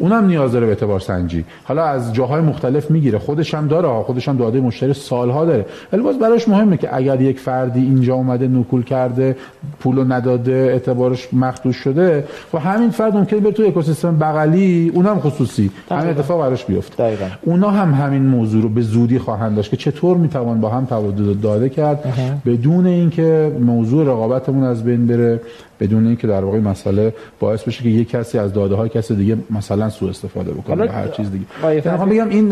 اونم 0.00 0.26
نیاز 0.26 0.52
داره 0.52 0.66
به 0.66 0.72
اعتبار 0.72 1.00
سنجی. 1.00 1.44
حالا 1.64 1.84
از 1.84 2.12
جاهای 2.12 2.40
مختلف 2.40 2.90
می‌گیره. 2.90 3.18
خودش 3.18 3.54
هم 3.54 3.68
داره 3.68 4.02
خودش 4.02 4.28
هم 4.28 4.36
داده 4.36 4.60
مشتری 4.60 4.92
سالها 4.92 5.44
داره. 5.44 5.66
ولی 5.92 6.02
باز 6.02 6.18
براش 6.18 6.48
مهمه 6.48 6.76
که 6.76 6.96
اگر 6.96 7.20
یک 7.20 7.38
فردی 7.38 7.80
اینجا 7.80 8.14
اومده 8.14 8.48
نکول 8.48 8.82
کرده 8.82 9.36
پولو 9.80 10.04
نداده 10.04 10.52
اعتبارش 10.52 11.28
مخدوش 11.34 11.76
شده 11.76 12.24
و 12.54 12.58
همین 12.58 12.90
فرد 12.90 13.16
ممکنه 13.16 13.40
بره 13.40 13.52
تو 13.52 13.62
اکوسیستم 13.62 14.16
بغلی 14.16 14.92
اونم 14.94 15.20
خصوصی. 15.20 15.70
همین 15.90 16.10
اتفاق 16.10 16.40
براش 16.40 16.64
بیفته. 16.64 17.04
دقیقاً. 17.04 17.26
اونا 17.42 17.70
هم 17.70 17.94
همین 17.94 18.22
موضوع 18.22 18.62
رو 18.62 18.68
به 18.68 18.80
زودی 18.80 19.18
خواهند 19.18 19.56
داشت 19.56 19.70
که 19.70 19.76
چطور 19.76 20.16
می‌توان 20.16 20.60
با 20.60 20.68
هم 20.68 20.84
تبادل 20.84 21.34
داده 21.34 21.68
کرد 21.68 22.14
بدون 22.46 22.86
اینکه 22.86 23.52
موضوع 23.60 24.04
رقابتمون 24.04 24.64
از 24.64 24.84
بین 24.84 25.06
بره. 25.06 25.40
بدون 25.80 26.06
اینکه 26.06 26.26
در 26.26 26.44
واقع 26.44 26.58
مسئله 26.58 27.14
باعث 27.40 27.62
بشه 27.62 27.82
که 27.82 27.88
یک 27.88 28.10
کسی 28.10 28.38
از 28.38 28.52
داده 28.52 28.74
های 28.74 28.88
کسی 28.88 29.16
دیگه 29.16 29.36
مثلا 29.50 29.88
سوء 29.90 30.08
استفاده 30.10 30.52
بکنه 30.52 30.84
یا 30.84 30.92
هر 30.92 31.08
چیز 31.08 31.30
دیگه. 31.30 31.44
یعنی 31.62 31.82
می‌خوام 31.84 32.08
بگم 32.08 32.28
این 32.28 32.48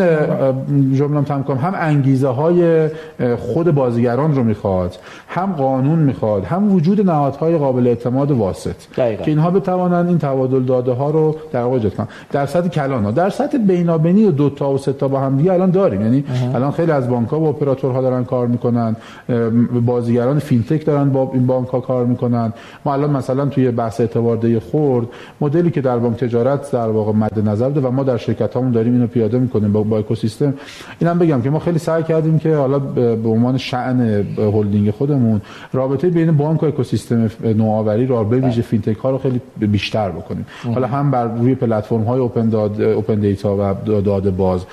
جمله 0.94 1.22
تمام 1.22 1.44
کنم. 1.44 1.56
هم 1.56 1.74
انگیزه 1.76 2.28
های 2.28 2.88
خود 3.38 3.70
بازیگران 3.74 4.34
رو 4.34 4.44
می‌خواد 4.44 4.96
هم 5.28 5.52
قانون 5.52 5.98
می‌خواد 5.98 6.44
هم 6.44 6.72
وجود 6.72 7.06
نهادهای 7.06 7.58
قابل 7.58 7.86
اعتماد 7.86 8.30
واسط 8.30 8.74
دقیقاً. 8.96 9.24
که 9.24 9.30
اینها 9.30 9.50
بتوانند 9.50 10.08
این 10.08 10.18
تبادل 10.18 10.62
داده 10.62 10.92
ها 10.92 11.10
رو 11.10 11.36
در 11.52 11.62
واقع 11.62 11.74
ایجاد 11.74 11.94
کنن. 11.94 12.08
در 12.30 12.46
سطح 12.46 12.68
کلان 12.68 13.04
ها 13.04 13.10
در 13.10 13.30
سطح 13.30 13.58
بینابینی 13.58 14.24
و 14.24 14.30
دو 14.30 14.50
تا 14.50 14.72
و 14.72 14.78
سه 14.78 14.92
تا 14.92 15.08
با 15.08 15.20
هم 15.20 15.36
دیگه 15.36 15.52
الان 15.52 15.70
داریم. 15.70 16.00
یعنی 16.00 16.24
الان 16.54 16.70
خیلی 16.70 16.92
از 16.92 17.08
بانک 17.08 17.28
ها 17.28 17.40
و 17.40 17.46
اپراتورها 17.46 18.02
دارن 18.02 18.24
کار 18.24 18.46
می‌کنن. 18.46 18.96
بازیگران 19.86 20.38
فینتک 20.38 20.86
دارن 20.86 21.10
با 21.10 21.30
این 21.34 21.46
بانک 21.46 21.68
ها 21.68 21.80
کار 21.80 22.06
می‌کنن. 22.06 22.52
ما 22.84 22.92
الان 22.92 23.10
مثلا 23.18 23.46
توی 23.46 23.70
بحث 23.70 24.00
اعتباردهی 24.00 24.58
خورد 24.58 25.06
مدلی 25.40 25.70
که 25.70 25.80
در 25.80 25.98
بانک 25.98 26.16
تجارت 26.16 26.72
در 26.72 26.88
واقع 26.88 27.12
مد 27.12 27.48
نظر 27.48 27.68
بوده 27.68 27.88
و 27.88 27.90
ما 27.90 28.02
در 28.02 28.16
شرکت 28.16 28.54
هامون 28.54 28.72
داریم 28.72 28.92
اینو 28.92 29.06
پیاده 29.06 29.38
می‌کنیم 29.38 29.72
با, 29.72 29.82
با 29.82 29.98
اکوسیستم. 29.98 30.54
اینم 30.98 31.18
بگم 31.18 31.42
که 31.42 31.50
ما 31.50 31.58
خیلی 31.58 31.78
سعی 31.78 32.02
کردیم 32.02 32.38
که 32.38 32.54
حالا 32.56 32.78
به 32.78 33.28
عنوان 33.28 33.58
شأن 33.58 34.00
هلدینگ 34.38 34.90
خودمون 34.90 35.40
رابطه 35.72 36.08
بین 36.08 36.36
بانک 36.36 36.62
و 36.62 36.66
اکوسیستم 36.66 37.30
نوآوری 37.44 38.06
رو 38.06 38.24
به 38.24 38.36
ویژه 38.36 38.62
فینتک 38.62 38.96
ها 38.96 39.10
رو 39.10 39.18
خیلی 39.18 39.40
بیشتر 39.58 40.10
بکنیم. 40.10 40.46
حالا 40.74 40.86
هم 40.86 41.10
بر 41.10 41.26
روی 41.26 41.54
پلتفرم 41.54 42.02
های 42.02 42.20
open 42.20 42.48
داد 42.48 42.80
open 42.80 43.14
data 43.14 43.56
و 43.56 43.74
داده 44.00 44.30
باز 44.30 44.64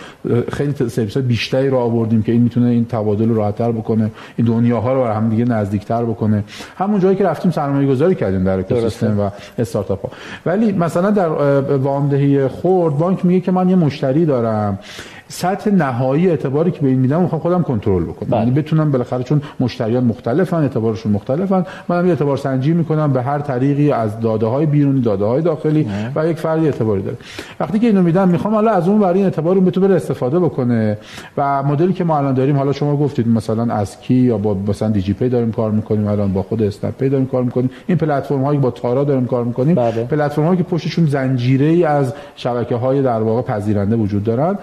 خیلی 0.51 0.73
سرویس 0.89 1.17
بیشتری 1.17 1.69
رو 1.69 1.77
آوردیم 1.77 2.21
که 2.23 2.31
این 2.31 2.41
می‌تونه 2.41 2.69
این 2.69 2.85
تبادل 2.85 3.29
رو 3.29 3.35
راحت‌تر 3.35 3.71
بکنه 3.71 4.11
این 4.37 4.47
دنیاها 4.47 4.93
رو 4.93 5.03
هم 5.03 5.29
دیگه 5.29 5.45
نزدیکتر 5.45 6.03
بکنه. 6.03 6.43
همون 6.77 6.99
جایی 6.99 7.15
که 7.15 7.23
رفتیم 7.23 7.51
سرمایه 7.51 7.87
گذاری 7.87 8.15
کردیم. 8.15 8.34
در 8.43 8.59
اکوسیستم 8.59 9.19
و 9.19 9.29
استارتاپ 9.59 10.01
ها. 10.01 10.11
ولی 10.45 10.71
مثلا 10.71 11.11
در 11.11 11.29
وامدهی 11.77 12.47
خورد 12.47 12.97
بانک 12.97 13.25
میگه 13.25 13.39
که 13.39 13.51
من 13.51 13.69
یه 13.69 13.75
مشتری 13.75 14.25
دارم. 14.25 14.79
سطح 15.27 15.71
نهایی 15.71 16.29
اعتباری 16.29 16.71
که 16.71 16.79
به 16.79 16.87
این 16.87 16.99
میدم 16.99 17.21
می‌خوام 17.21 17.41
خودم 17.41 17.63
کنترل 17.63 18.03
بکنم. 18.03 18.29
بله. 18.29 18.39
یعنی 18.39 18.51
بتونم 18.51 18.91
بالاخره 18.91 19.23
چون 19.23 19.41
مشتریان 19.59 20.03
مختلفن 20.03 20.57
اعتبارشون 20.57 21.11
مختلفن 21.11 21.65
منم 21.89 22.05
یه 22.05 22.09
اعتبار 22.09 22.37
سنجی 22.37 22.73
می‌کنم 22.73 23.13
به 23.13 23.21
هر 23.21 23.39
طریقی 23.39 23.91
از 23.91 24.19
داده 24.19 24.45
های 24.45 24.65
بیرونی 24.65 25.01
داده 25.01 25.25
های 25.25 25.41
داخلی 25.41 25.87
و 26.15 26.27
یک 26.27 26.37
فردی 26.37 26.65
اعتباری 26.65 27.01
داره. 27.01 27.17
وقتی 27.59 27.79
که 27.79 27.87
اینو 27.87 28.01
میدم 28.01 28.29
می‌خوام 28.29 28.53
حالا 28.53 28.71
از 28.71 28.87
اون 28.87 28.99
برای 28.99 29.15
این 29.15 29.25
اعتبار 29.25 29.55
اون 29.55 29.65
بتونه 29.65 29.95
استفاده 29.95 30.39
بکنه 30.39 30.97
و 31.37 31.63
مدلی 31.63 31.93
که 31.93 32.03
ما 32.03 32.17
الان 32.17 32.33
داریم 32.33 32.57
حالا 32.57 32.71
شما 32.71 32.97
گفتید 32.97 33.27
مثلا 33.27 33.73
ازکی 33.73 34.13
یا 34.13 34.37
با 34.37 34.53
مثلا 34.67 34.89
دیجی 34.89 35.13
پی 35.13 35.29
داریم 35.29 35.51
کار 35.51 35.71
می‌کنیم 35.71 36.07
الان 36.07 36.33
با 36.33 36.43
خود 36.43 36.63
اسنپ 36.63 36.97
پی 36.97 37.09
داریم 37.09 37.25
کار 37.25 37.43
می‌کنیم. 37.43 37.69
این 37.87 37.97
پلتفرم 37.97 38.43
هایی 38.43 38.59
با 38.59 38.71
تارا 38.71 39.03
داریم 39.03 39.25
کار 39.25 39.43
می‌کنیم 39.43 39.75
بله. 39.75 40.03
پلتفرم 40.03 40.45
هایی 40.45 40.57
که 40.57 40.63
پشتشون 40.63 41.05
زنجیره 41.05 41.65
ای 41.65 41.83
از 41.83 42.13
شبکه 42.35 42.75
های 42.75 43.01
در 43.01 43.21
واقع 43.21 43.41
پذیرنده 43.41 43.95
وجود 43.95 44.23
دارن. 44.23 44.57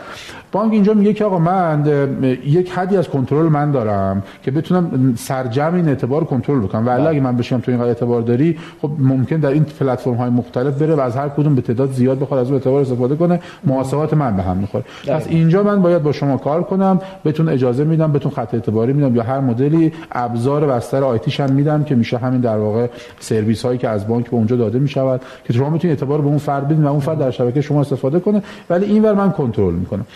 بانک 0.53 0.73
اینجا 0.73 0.95
میگه 0.95 1.13
که 1.13 1.25
آقا 1.25 1.39
من 1.39 1.87
یک 2.47 2.71
حدی 2.71 2.97
از 2.97 3.09
کنترل 3.09 3.47
من 3.47 3.71
دارم 3.71 4.23
که 4.43 4.51
بتونم 4.51 5.15
سرجم 5.17 5.75
این 5.75 5.89
اعتبار 5.89 6.25
کنترل 6.25 6.61
بکنم. 6.61 6.87
ولی 6.87 7.07
اگه 7.07 7.21
من 7.21 7.37
بشم 7.37 7.61
تو 7.61 7.71
این 7.71 7.81
اعتبار 7.81 8.23
داری 8.23 8.59
خب 8.83 8.91
ممکن 8.99 9.37
در 9.37 9.51
این 9.51 9.65
پلتفرم 9.65 10.15
های 10.15 10.31
مختلف 10.31 10.83
بره 10.83 10.95
و 10.95 11.01
از 11.01 11.17
هر 11.17 11.29
کدوم 11.29 11.55
به 11.55 11.63
تعداد 11.63 11.93
زیاد 11.93 12.19
بخواد 12.19 12.41
از 12.41 12.47
اون 12.47 12.55
اعتبار 12.55 12.81
استفاده 12.81 13.17
کنه. 13.17 13.41
محاسبات 13.65 14.15
من 14.15 14.37
به 14.37 14.43
هم 14.43 14.57
می‌خوره. 14.57 14.85
پس 15.09 15.27
اینجا 15.29 15.63
من 15.63 15.83
باید 15.83 16.03
با 16.03 16.13
شما 16.13 16.37
کار 16.37 16.63
کنم 16.63 17.01
بتون 17.25 17.49
اجازه 17.49 17.85
میدم 17.85 18.13
بتون 18.13 18.33
خط 18.33 18.55
اعتباری 18.55 18.93
میدم 18.93 19.17
یا 19.17 19.23
هر 19.23 19.41
مدلی 19.41 19.93
ابزار 20.13 20.67
بستر 20.67 21.05
آیتیش 21.05 21.41
هم 21.41 21.53
میدم 21.53 21.85
که 21.85 21.95
میشه 21.95 22.19
همین 22.19 22.41
در 22.41 22.59
واقع 22.59 22.87
سرویس 23.21 23.65
هایی 23.65 23.79
که 23.79 23.89
از 23.89 24.09
بانک 24.09 24.31
به 24.31 24.37
اونجا 24.37 24.57
داده 24.57 24.79
می‌شود 24.79 25.21
که 25.45 25.53
شما 25.53 25.71
می‌تونید 25.71 25.97
اعتبار 25.97 26.21
به 26.21 26.27
اون 26.27 26.39
فرد 26.39 26.69
بدین 26.69 26.85
و 26.85 26.89
اون 26.89 27.01
فرد 27.01 27.19
در 27.19 27.31
شبکه 27.31 27.61
شما 27.61 27.81
استفاده 27.81 28.21
کنه. 28.21 28.43
ولی 28.71 28.87
اینور 28.87 29.15
من 29.15 29.31
کنترل 29.31 29.75
می‌کنم. 29.75 30.07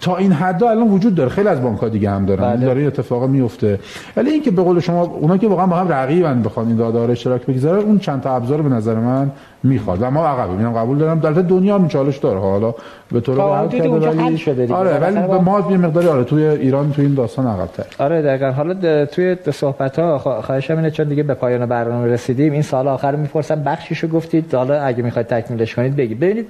تا 0.00 0.16
این 0.16 0.32
حد 0.32 0.64
الان 0.64 0.88
وجود 0.88 1.14
داره. 1.14 1.30
خیلی 1.30 1.48
از 1.48 1.62
بانک 1.62 1.78
ها 1.78 1.88
دیگه 1.88 2.10
هم 2.10 2.26
دارن. 2.26 2.42
بله. 2.42 2.66
داره 2.66 2.78
این 2.78 2.86
اتفاق 2.86 3.24
میفته 3.28 3.78
ولی 4.16 4.30
اینکه 4.30 4.50
به 4.50 4.62
قول 4.62 4.80
شما 4.80 5.02
اونا 5.02 5.36
که 5.36 5.48
واقعا 5.48 5.66
با 5.66 5.76
هم 5.76 5.88
رقیبن 5.88 6.42
بخوان 6.42 6.66
این 6.66 6.76
داده 6.76 7.04
رو 7.06 7.10
اشتراک 7.10 7.46
بگذارن 7.46 7.78
اون 7.84 7.98
چند 7.98 8.20
تا 8.20 8.36
ابزار 8.36 8.62
به 8.62 8.68
نظر 8.68 8.94
من 8.94 9.30
می‌خواد. 9.62 10.02
و 10.02 10.10
ما 10.10 10.26
عقبیم. 10.26 10.58
اینم 10.58 10.72
قبول 10.72 10.98
دارم. 10.98 11.18
در 11.20 11.30
دنیا 11.32 11.78
هم 11.78 11.88
چالش 11.88 12.16
داره. 12.16 12.40
حالا 12.40 12.74
به 13.12 13.20
طور 13.20 13.58
حدودی 13.58 13.78
کرده 14.36 14.64
ولی. 14.64 14.72
آره 14.72 14.98
ولی 14.98 15.14
به 15.14 15.26
با- 15.26 15.40
ما 15.40 15.66
یه 15.70 15.76
مقداری 15.76 16.06
آره 16.08 16.24
توی 16.24 16.44
ایران 16.44 16.92
توی 16.92 17.04
این 17.04 17.14
داستان 17.14 17.46
عقب‌تر. 17.46 17.84
آره 17.98 18.22
دقیقا. 18.22 18.50
حالا 18.50 19.06
توی 19.06 19.36
صحبت 19.52 19.98
ها 19.98 20.18
خواهشم 20.18 20.76
اینه 20.76 20.90
چون 20.90 21.08
دیگه 21.08 21.22
به 21.22 21.34
پایان 21.34 21.66
برنامه 21.66 22.06
رسیدیم 22.08 22.52
این 22.52 22.62
سال 22.62 22.88
آخر 22.88 23.16
می‌پرسم 23.16 23.62
بخشیشو 23.62 24.08
گفتید. 24.08 24.54
حالا 24.54 24.82
اگه 24.82 25.02
می‌خواید 25.02 25.26
تکمیلش 25.26 25.74
کنید 25.74 25.96
بگید. 25.96 26.20
ببینید 26.20 26.46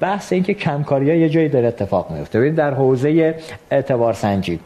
بحث 0.00 0.32
این 0.32 0.42
که 0.42 0.54
کمکاری 0.54 1.10
ها 1.10 1.16
یه 1.16 1.28
جایی 1.28 1.48
داره 1.48 1.68
اتفاق 1.68 2.10
میفته. 2.10 2.38
ببینید 2.38 2.58
در 2.58 2.74
حوزه 2.74 3.34
اعتبار 3.70 4.12
سنجی. 4.12 4.60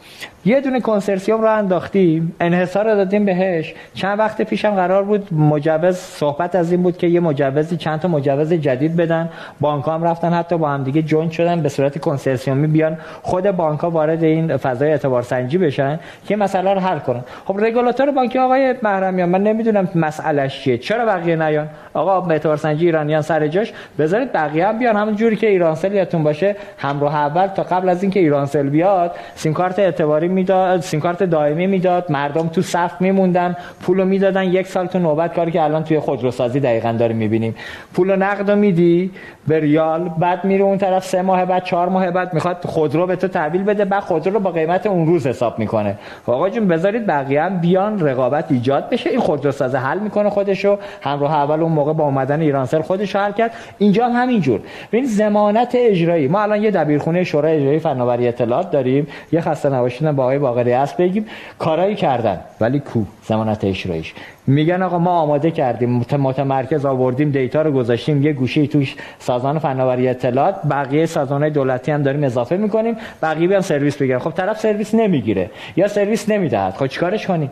یه 0.44 0.60
دونه 0.60 0.80
کنسرسیوم 0.80 1.40
رو 1.40 1.50
انداختیم 1.50 2.36
انحصار 2.40 2.90
رو 2.90 2.96
دادیم 2.96 3.24
بهش. 3.24 3.74
چند 3.94 4.18
وقت 4.18 4.42
پیشم 4.42 4.70
قرار 4.70 5.02
بود 5.02 5.34
مجوز 5.34 5.96
صحبت 5.96 6.54
از 6.54 6.72
این 6.72 6.82
بود 6.82 6.96
که 6.96 7.06
یه 7.06 7.20
مجوزی 7.20 7.76
چند 7.76 8.00
تا 8.00 8.08
مجوز 8.08 8.52
جدید 8.52 8.96
بدن. 8.96 9.28
بانک 9.60 9.88
هم 9.88 10.04
رفتن 10.04 10.32
حتی 10.32 10.58
با 10.58 10.68
هم 10.68 10.84
دیگه 10.84 11.02
جوین 11.02 11.30
شدن 11.30 11.60
به 11.60 11.68
صورت 11.68 11.98
کنسرسیومی 11.98 12.66
بیان 12.66 12.98
خود 13.22 13.50
بانک 13.50 13.80
ها 13.80 13.90
وارد 13.90 14.24
این 14.24 14.56
فضای 14.56 14.90
اعتبار 14.90 15.22
سنجی 15.22 15.58
بشن 15.58 16.00
که 16.26 16.36
مسئله 16.36 16.74
رو 16.74 16.80
حل 16.80 16.98
کنن. 16.98 17.24
خب 17.44 17.64
رگولاتور 17.64 18.10
بانکی 18.10 18.38
آقای 18.38 18.74
محرمیان 18.82 19.28
من 19.28 19.42
نمی‌دونم 19.42 19.88
مسئلهش 19.94 20.60
چیه. 20.60 20.78
چرا 20.78 21.06
بقیه 21.06 21.36
نیان؟ 21.36 21.68
آقا 21.94 22.30
اعتبار 22.30 22.56
سنجی 22.56 22.86
ایرانیان 22.86 23.22
سر 23.22 23.46
جاش. 23.46 23.72
بذارید 23.98 24.32
بقیه 24.32 24.66
هم 24.66 24.78
بیان 24.78 24.96
همون 24.96 25.16
جوری 25.16 25.36
که 25.36 25.46
ایرانسل 25.46 25.92
یادتون 25.92 26.22
باشه 26.22 26.56
همراه 26.78 27.16
اول 27.16 27.46
تا 27.46 27.62
قبل 27.62 27.88
از 27.88 28.02
اینکه 28.02 28.20
ایرانسل 28.20 28.68
بیاد 28.68 29.14
سیم 29.34 29.52
کارت 29.52 29.78
اعتباری 29.78 30.31
می‌داد 30.32 30.80
سیم 30.80 31.00
کارت 31.00 31.22
دائمی 31.22 31.66
می‌داد 31.66 32.12
مردم 32.12 32.48
تو 32.48 32.62
صف 32.62 33.00
میموندن. 33.00 33.56
پولو 33.82 34.04
می‌دادن 34.04 34.44
یک 34.44 34.66
سال 34.66 34.86
تو 34.86 34.98
نوبت 34.98 35.34
کاری 35.34 35.50
که 35.50 35.62
الان 35.62 35.84
توی 35.84 35.98
خودروسازی 35.98 36.60
دقیقا 36.60 36.92
داریم 36.92 37.16
می‌بینیم. 37.16 37.54
پولو 37.94 38.16
نقد 38.16 38.50
میدی 38.50 39.10
به 39.48 39.60
ریال 39.60 40.10
بعد 40.18 40.44
میره 40.44 40.64
اون 40.64 40.78
طرف 40.78 41.04
سه 41.04 41.22
ماه 41.22 41.44
بعد 41.44 41.64
چهار 41.64 41.88
ماه 41.88 42.10
بعد 42.10 42.34
می‌خواد 42.34 42.56
خودرو 42.64 43.06
به 43.06 43.16
تو 43.16 43.28
تحویل 43.28 43.62
بده 43.62 43.84
بعد 43.84 44.02
خودرو 44.02 44.32
رو 44.32 44.40
با 44.40 44.50
قیمت 44.50 44.86
اون 44.86 45.06
روز 45.06 45.26
حساب 45.26 45.58
می‌کنه. 45.58 45.98
آقا 46.26 46.48
جون 46.48 46.68
بذارید 46.68 47.06
بقیه 47.06 47.42
هم 47.42 47.58
بیان 47.58 48.00
رقابت 48.00 48.44
ایجاد 48.50 48.90
بشه. 48.90 49.10
این 49.10 49.20
خودروساز 49.20 49.74
حل 49.74 49.98
می‌کنه 49.98 50.30
خودشو. 50.30 50.78
همراه 51.02 51.34
اول 51.34 51.60
اون 51.60 51.72
موقع 51.72 51.92
با 51.92 52.04
اومدن 52.04 52.40
ایرانسل 52.40 52.80
خودش 52.80 53.16
حل 53.16 53.32
کرد. 53.32 53.50
اینجا 53.78 54.06
هم 54.06 54.22
همینجور. 54.22 54.60
ببین 54.92 55.06
ضمانت 55.06 55.72
اجرایی. 55.74 56.28
ما 56.28 56.42
الان 56.42 56.62
یه 56.62 56.70
دبیرخونه 56.70 57.24
شورای 57.24 57.56
اجرایی 57.56 57.78
فناوری 57.78 58.28
اطلاعات 58.28 58.70
داریم. 58.70 59.06
یه 59.32 59.40
خسته 59.40 59.68
نباشید 59.68 60.08
با 60.22 60.26
آقای 60.26 60.38
باقری 60.38 60.72
است 60.72 60.96
بگیم 60.96 61.26
کارایی 61.58 61.94
کردن. 61.94 62.40
ولی 62.60 62.80
کو؟ 62.80 63.02
ضمانت 63.26 63.64
اجراییش 63.64 64.14
میگن 64.46 64.82
آقا 64.82 64.98
ما 64.98 65.10
آماده 65.10 65.50
کردیم 65.50 66.02
مت- 66.02 66.14
متمرکز 66.14 66.86
آوردیم 66.86 67.30
دیتا 67.30 67.62
رو 67.62 67.72
گذاشتیم 67.72 68.22
یه 68.22 68.32
گوشه 68.32 68.66
توش 68.66 68.96
سازمان 69.18 69.58
فناوری 69.58 70.08
اطلاعات 70.08 70.54
بقیه 70.70 71.06
سازمان 71.06 71.48
دولتی 71.48 71.92
هم 71.92 72.02
داریم 72.02 72.24
اضافه 72.24 72.56
می‌کنیم 72.56 72.96
بقیه 73.22 73.48
بیان 73.48 73.60
سرویس 73.60 73.96
بگیرن. 73.96 74.18
خب 74.18 74.30
طرف 74.30 74.60
سرویس 74.60 74.94
نمی‌گیره 74.94 75.50
یا 75.76 75.88
سرویس 75.88 76.28
نمی‌دهد. 76.28 76.74
خب 76.74 76.86
چیکارش 76.86 77.26
کنیم؟ 77.26 77.50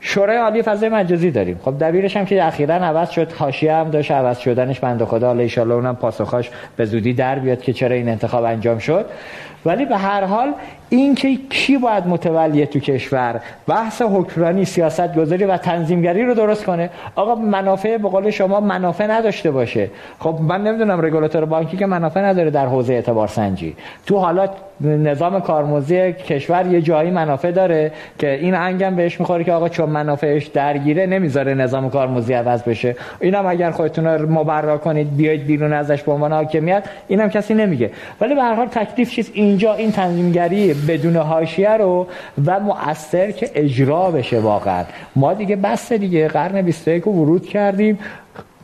شورای 0.00 0.36
عالی 0.36 0.62
فضای 0.62 0.88
مجازی 0.88 1.30
داریم. 1.30 1.60
خب 1.64 1.78
دبیرش 1.80 2.16
هم 2.16 2.24
که 2.24 2.44
اخیرا 2.44 2.74
عوض 2.74 3.10
شد 3.10 3.32
حاشیه 3.32 3.74
هم 3.74 3.90
داشت 3.90 4.10
عوض 4.10 4.38
شدنش. 4.38 4.80
بنده 4.80 5.04
خدا 5.04 5.26
حالا 5.26 5.48
ان 5.56 5.72
اونم 5.72 5.96
پاسخاش 5.96 6.50
به 6.76 6.84
زودی 6.84 7.12
در 7.12 7.38
بیاد 7.38 7.60
که 7.60 7.72
چرا 7.72 7.94
این 7.94 8.08
انتخاب 8.08 8.44
انجام 8.44 8.78
شد. 8.78 9.06
ولی 9.66 9.84
به 9.84 9.96
هر 9.96 10.24
حال 10.24 10.52
اینکه 10.90 11.36
کی 11.50 11.78
باید 11.78 12.06
متولی 12.06 12.66
تو 12.66 12.78
کشور؟ 12.78 13.40
بحث 13.66 14.02
حکمرانی 14.02 14.64
سیاست 14.64 15.14
گذاری 15.14 15.44
و 15.44 15.56
تنظیمگری 15.56 16.24
رو 16.24 16.34
درست 16.34 16.64
کنه. 16.64 16.90
آقا 17.14 17.34
منافع 17.34 17.96
به 17.96 18.08
قول 18.08 18.30
شما 18.30 18.60
منافع 18.60 19.06
نداشته 19.06 19.50
باشه. 19.50 19.90
خب 20.18 20.38
من 20.48 20.62
نمی‌دونم 20.62 21.00
رگولاتور 21.00 21.44
بانکی 21.44 21.76
که 21.76 21.86
منافع 21.86 22.20
نداره 22.20 22.50
در 22.50 22.66
حوزه 22.66 22.92
اعتبار 22.92 23.28
سنجی. 23.28 23.76
تو 24.06 24.18
حالا 24.18 24.48
نظام 24.80 25.40
کارموزی 25.40 26.12
کشور 26.12 26.66
یه 26.66 26.82
جایی 26.82 27.10
منافع 27.10 27.50
داره 27.50 27.92
که 28.18 28.34
این 28.34 28.54
انگم 28.54 28.96
بهش 28.96 29.20
می‌خوره 29.20 29.44
که 29.44 29.52
آقا 29.52 29.68
چون 29.68 29.90
منافعش 29.90 30.46
درگیره 30.46 31.06
نمی‌ذاره 31.06 31.54
نظام 31.54 31.90
کارموزی 31.90 32.32
عوض 32.32 32.62
بشه. 32.62 32.96
اینم 33.20 33.46
اگر 33.46 33.70
خودتون 33.70 34.06
رو 34.06 34.32
مبرا 34.32 34.78
کنید 34.78 35.16
بیاید 35.16 35.46
بیرون 35.46 35.72
ازش 35.72 36.02
به 36.02 36.12
عنوان 36.12 36.32
حاکمیت 36.32 36.84
اینم 37.08 37.28
کسی 37.28 37.54
نمیگه. 37.54 37.90
ولی 38.20 38.34
به 38.34 38.42
هر 38.42 38.54
حال 38.54 38.66
تکلیف 38.66 39.10
چیز 39.10 39.30
اینجا 39.34 39.74
این 39.74 39.92
تنظیمگری 39.92 40.74
بدون 40.86 41.16
حاشیه 41.16 41.70
رو 41.70 42.06
و 42.46 42.60
مؤثر 42.60 43.30
که 43.30 43.50
اجرا 43.54 44.10
بشه 44.10 44.40
واقعا. 44.40 44.84
ما 45.16 45.34
دیگه 45.34 45.56
بس 45.56 45.92
دیگه. 45.92 46.28
قرن 46.28 46.62
21 46.62 47.02
رو 47.02 47.12
ورود 47.12 47.46
کردیم. 47.46 47.98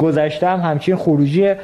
گذشته 0.05 0.48
هم 0.48 0.61
همچین 0.61 0.96
خروجی 0.96 1.55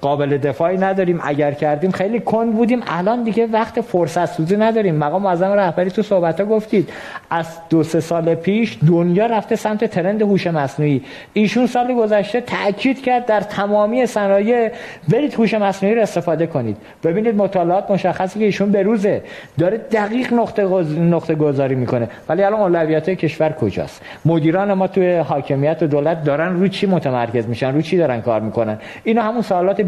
قابل 0.00 0.36
دفاعی 0.36 0.78
نداریم. 0.78 1.20
اگر 1.22 1.52
کردیم 1.52 1.90
خیلی 1.90 2.20
کند 2.20 2.54
بودیم. 2.54 2.80
الان 2.86 3.22
دیگه 3.22 3.46
وقت 3.46 3.80
فرصت 3.80 4.26
سوزی 4.26 4.56
نداریم. 4.56 4.94
مقام 4.94 5.22
معظم 5.22 5.52
رهبری 5.52 5.90
تو 5.90 6.02
صحبت 6.02 6.40
ها 6.40 6.46
گفتید 6.46 6.88
از 7.30 7.46
دو 7.70 7.82
سه 7.82 8.00
سال 8.00 8.34
پیش 8.34 8.78
دنیا 8.88 9.26
رفته 9.26 9.56
سمت 9.56 9.84
ترند 9.84 10.22
هوش 10.22 10.46
مصنوعی. 10.46 11.02
ایشون 11.32 11.66
سال 11.66 11.94
گذشته 11.94 12.40
تاکید 12.40 13.02
کرد 13.02 13.26
در 13.26 13.40
تمامی 13.40 14.06
صنایع 14.06 14.70
برید 15.08 15.34
هوش 15.34 15.54
مصنوعی 15.54 15.94
رو 15.94 16.02
استفاده 16.02 16.46
کنید. 16.46 16.76
ببینید 17.04 17.34
مطالعات 17.34 17.90
مشخصی 17.90 18.38
که 18.38 18.44
ایشون 18.44 18.70
به 18.70 18.82
روزه 18.82 19.22
داره 19.58 19.76
دقیق 19.76 20.34
نقطه, 20.34 20.62
نقطه 21.00 21.34
گذاری 21.34 21.74
می‌کنه. 21.74 22.08
ولی 22.28 22.42
الان 22.42 22.60
اولویت 22.60 23.10
کشور 23.10 23.52
کجاست؟ 23.52 24.02
مدیران 24.24 24.72
ما 24.72 24.86
توی 24.86 25.16
حاکمیت 25.16 25.82
و 25.82 25.86
دولت 25.86 26.24
دارن 26.24 26.60
رو 26.60 26.68
چی 26.68 26.86
متمرکز 26.86 27.45
میشن 27.46 27.74
رو 27.74 27.82
چی 27.82 27.96
دارن 27.96 28.20
کار 28.20 28.40
می‌کنن؟ 28.40 28.78
اینا 29.04 29.22
همون 29.22 29.42
سوالات 29.42 29.80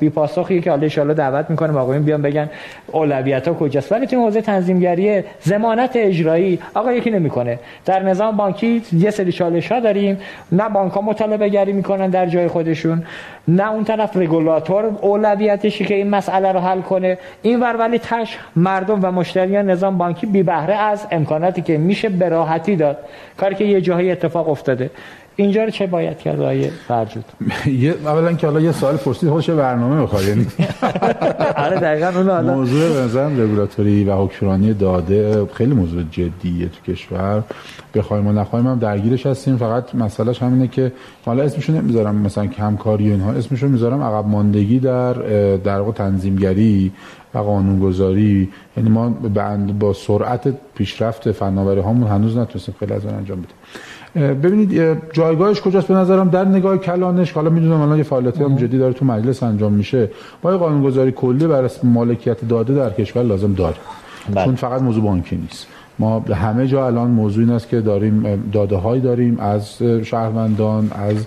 بی 0.00 0.10
پاسخی 0.10 0.60
که 0.60 0.70
حالا 0.70 0.88
ان 0.96 1.12
دعوت 1.12 1.50
می‌کنه 1.50 1.78
آقایون 1.78 2.02
بیان 2.02 2.22
بگن 2.22 2.50
اولویت 2.92 3.48
ها 3.48 3.54
کجاست. 3.54 3.92
ولی 3.92 4.06
تو 4.06 4.16
حوزه 4.16 4.40
تنظیمگری 4.40 5.22
ضمانت 5.42 5.90
اجرایی 5.94 6.58
آقا 6.74 6.92
یکی 6.92 7.10
نمی‌کنه. 7.10 7.58
در 7.84 8.02
نظام 8.02 8.36
بانکی 8.36 8.82
یه 8.92 9.10
سری 9.10 9.32
چالش 9.32 9.72
ها 9.72 9.80
داریم. 9.80 10.18
نه 10.52 10.68
بانک 10.68 10.92
ها 10.92 11.00
مطالبه 11.00 11.48
گری 11.48 11.72
می‌کنن 11.72 12.10
در 12.10 12.26
جای 12.26 12.48
خودشون 12.48 13.02
نه 13.48 13.72
اون 13.72 13.84
طرف 13.84 14.16
رگولاتور 14.16 14.84
اولویتشی 14.84 15.84
که 15.84 15.94
این 15.94 16.10
مسئله 16.10 16.52
رو 16.52 16.60
حل 16.60 16.80
کنه. 16.80 17.18
این 17.42 17.60
ور 17.60 17.76
ولی 17.76 17.98
تش 17.98 18.38
مردم 18.56 19.04
و 19.04 19.10
مشتریان 19.12 19.70
نظام 19.70 19.98
بانکی 19.98 20.26
بی 20.26 20.42
بهره 20.42 20.74
از 20.74 21.06
امکاناتی 21.10 21.62
که 21.62 21.78
میشه 21.78 22.08
به 22.08 22.28
راحتی 22.28 22.76
داد. 22.76 22.98
کاری 23.36 23.54
که 23.54 23.64
یه 23.64 23.80
جایی 23.80 24.10
اتفاق 24.10 24.48
افتاده. 24.48 24.90
اینجا 25.36 25.64
رو 25.64 25.70
چه 25.70 25.86
باید 25.86 26.18
کرد 26.18 26.40
آیه 26.40 26.72
فرجود؟ 26.88 27.24
اولا 28.06 28.32
که 28.32 28.46
حالا 28.46 28.60
یه 28.60 28.72
سوال 28.72 28.96
پرسید 28.96 29.30
خودش 29.30 29.50
برنامه 29.50 30.00
می‌خواد 30.00 30.24
یعنی 30.24 30.46
آره 31.64 31.76
دقیقاً 31.76 32.20
اون 32.20 32.50
موضوع 32.50 32.88
به 32.88 33.00
نظرم 33.00 33.40
رگولاتوری 33.40 34.04
و 34.04 34.14
حکمرانی 34.14 34.74
داده 34.74 35.46
خیلی 35.54 35.74
موضوع 35.74 36.02
جدیه 36.02 36.68
تو 36.68 36.92
کشور. 36.92 37.42
بخوایم 37.94 38.26
و 38.26 38.32
نخوایم 38.32 38.66
هم 38.66 38.78
درگیرش 38.78 39.26
هستیم. 39.26 39.56
فقط 39.56 39.94
مسئلهش 39.94 40.42
همینه 40.42 40.68
که 40.68 40.92
حالا 41.24 41.42
اسمشو 41.42 41.72
نمی‌ذارم 41.72 42.16
مثلا 42.16 42.46
کمکاری 42.46 43.10
اینها 43.10 43.32
اسمشو 43.32 43.68
می‌ذارم 43.68 44.02
عقب 44.02 44.26
ماندگی 44.26 44.78
در 44.78 45.12
در 45.56 45.78
واقع 45.78 45.92
تنظیمگری 45.92 46.92
و 47.34 47.38
قانونگذاری. 47.38 48.48
یعنی 48.76 48.88
ما 48.88 49.08
با 49.80 49.92
سرعت 49.92 50.54
پیشرفت 50.74 51.32
فناوری 51.32 51.80
هامون 51.80 52.08
هنوز 52.08 52.36
نتونستیم 52.36 52.74
خیلی 52.80 52.92
از 52.92 53.06
انجام 53.06 53.38
بدیم. 53.42 53.56
ببینید 54.16 54.98
جایگاهش 55.12 55.60
کجاست؟ 55.60 55.88
به 55.88 55.94
نظرم 55.94 56.28
در 56.28 56.44
نگاه 56.44 56.78
کلانش 56.78 57.32
حالا 57.32 57.50
می‌دونم 57.50 57.80
الان 57.80 57.96
یه 57.96 58.02
فعالیتی 58.02 58.44
هم 58.44 58.56
جدی 58.56 58.78
داره 58.78 58.92
تو 58.92 59.04
مجلس 59.04 59.42
انجام 59.42 59.72
میشه. 59.72 60.10
ما 60.44 60.52
یه 60.52 60.56
قانونگذاری 60.56 61.12
کلی 61.12 61.46
برای 61.46 61.70
مالکیت 61.82 62.48
داده 62.48 62.74
در 62.74 62.90
کشور 62.90 63.22
لازم 63.22 63.52
داریم 63.52 63.76
بله. 64.34 64.44
چون 64.44 64.54
فقط 64.54 64.82
موضوع 64.82 65.04
بانکی 65.04 65.36
نیست. 65.36 65.66
ما 65.98 66.20
همه 66.20 66.66
جا 66.66 66.86
الان 66.86 67.10
موضوع 67.10 67.44
این 67.44 67.52
است 67.52 67.68
که 67.68 67.80
داریم 67.80 68.44
داده 68.52 68.76
هایی 68.76 69.02
داریم 69.02 69.40
از 69.40 69.82
شهروندان 69.82 70.90
از 70.94 71.26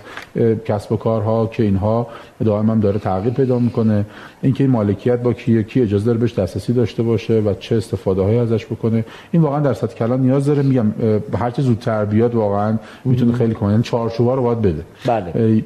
کسب 0.64 0.92
و 0.92 0.96
کارها 0.96 1.46
که 1.46 1.62
اینها 1.62 2.06
دائما 2.44 2.72
هم 2.72 2.80
داره 2.80 2.98
تغییر 2.98 3.34
پیدا 3.34 3.58
می‌کنه. 3.58 4.06
اینکه 4.42 4.64
این 4.64 4.70
مالکیت 4.70 5.22
با 5.22 5.32
کیه 5.32 5.62
کی 5.62 5.82
اجازه 5.82 6.06
داره 6.06 6.18
بهش 6.18 6.38
دسترسی 6.38 6.72
داشته 6.72 7.02
باشه 7.02 7.40
و 7.40 7.54
چه 7.54 7.76
استفاده 7.76 8.22
هایی 8.22 8.38
ازش 8.38 8.66
بکنه 8.66 9.04
این 9.32 9.42
واقعا 9.42 9.60
در 9.60 9.74
سطح 9.74 9.94
کلان 9.94 10.20
نیاز 10.20 10.46
داره. 10.46 10.62
میگم 10.62 10.86
هر 11.38 11.50
چه 11.50 11.62
زودتر 11.62 12.04
بیاد 12.04 12.34
واقعا 12.34 12.78
می‌تونه 13.04 13.32
خیلی 13.32 13.54
کنه. 13.54 13.70
یعنی 13.70 13.82
چارچوبا 13.82 14.34
رو 14.34 14.42
باید 14.42 14.62
بده. 14.62 14.82
بله. 15.06 15.62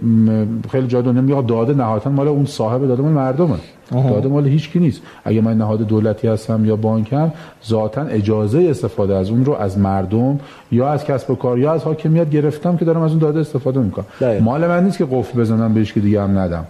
خیلی 0.70 0.86
جا 0.86 1.02
دنیا 1.02 1.22
میگه 1.22 1.42
داده 1.42 1.74
نهایتا 1.74 2.10
مال 2.10 2.28
اون 2.28 2.46
صاحب 2.46 2.86
داده 2.86 3.02
مال 3.02 3.12
مردمه. 3.12 3.56
داده 3.90 4.28
مال 4.28 4.46
هیچ 4.46 4.70
کی 4.70 4.78
نیست. 4.78 5.02
اگه 5.24 5.40
من 5.40 5.58
نهاد 5.58 5.82
دولتی 5.86 6.28
هستم 6.28 6.64
یا 6.64 6.76
بانکم 6.76 7.32
ذاتا 7.66 8.02
اجازه 8.02 8.66
استفاده 8.70 9.14
از 9.14 9.30
اون 9.30 9.44
رو 9.44 9.54
از 9.54 9.78
مردم 9.78 10.40
یا 10.72 10.88
از 10.88 11.04
کسب 11.04 11.30
و 11.30 11.34
کار 11.34 11.58
یا 11.58 11.72
از 11.72 11.82
حاکمیت 11.82 12.30
گرفتم 12.30 12.76
که 12.76 12.84
دارم 12.84 13.02
از 13.02 13.10
اون 13.10 13.20
داده 13.20 13.40
استفاده 13.40 13.80
می‌کنم. 13.80 14.04
مال 14.40 14.66
من 14.66 14.84
نیست 14.84 14.98
که 14.98 15.04
قفل 15.04 15.40
بزنم 15.40 15.74
بهش 15.74 15.92
که 15.92 16.00
دیگه 16.00 16.22
هم 16.22 16.38
ندم. 16.38 16.64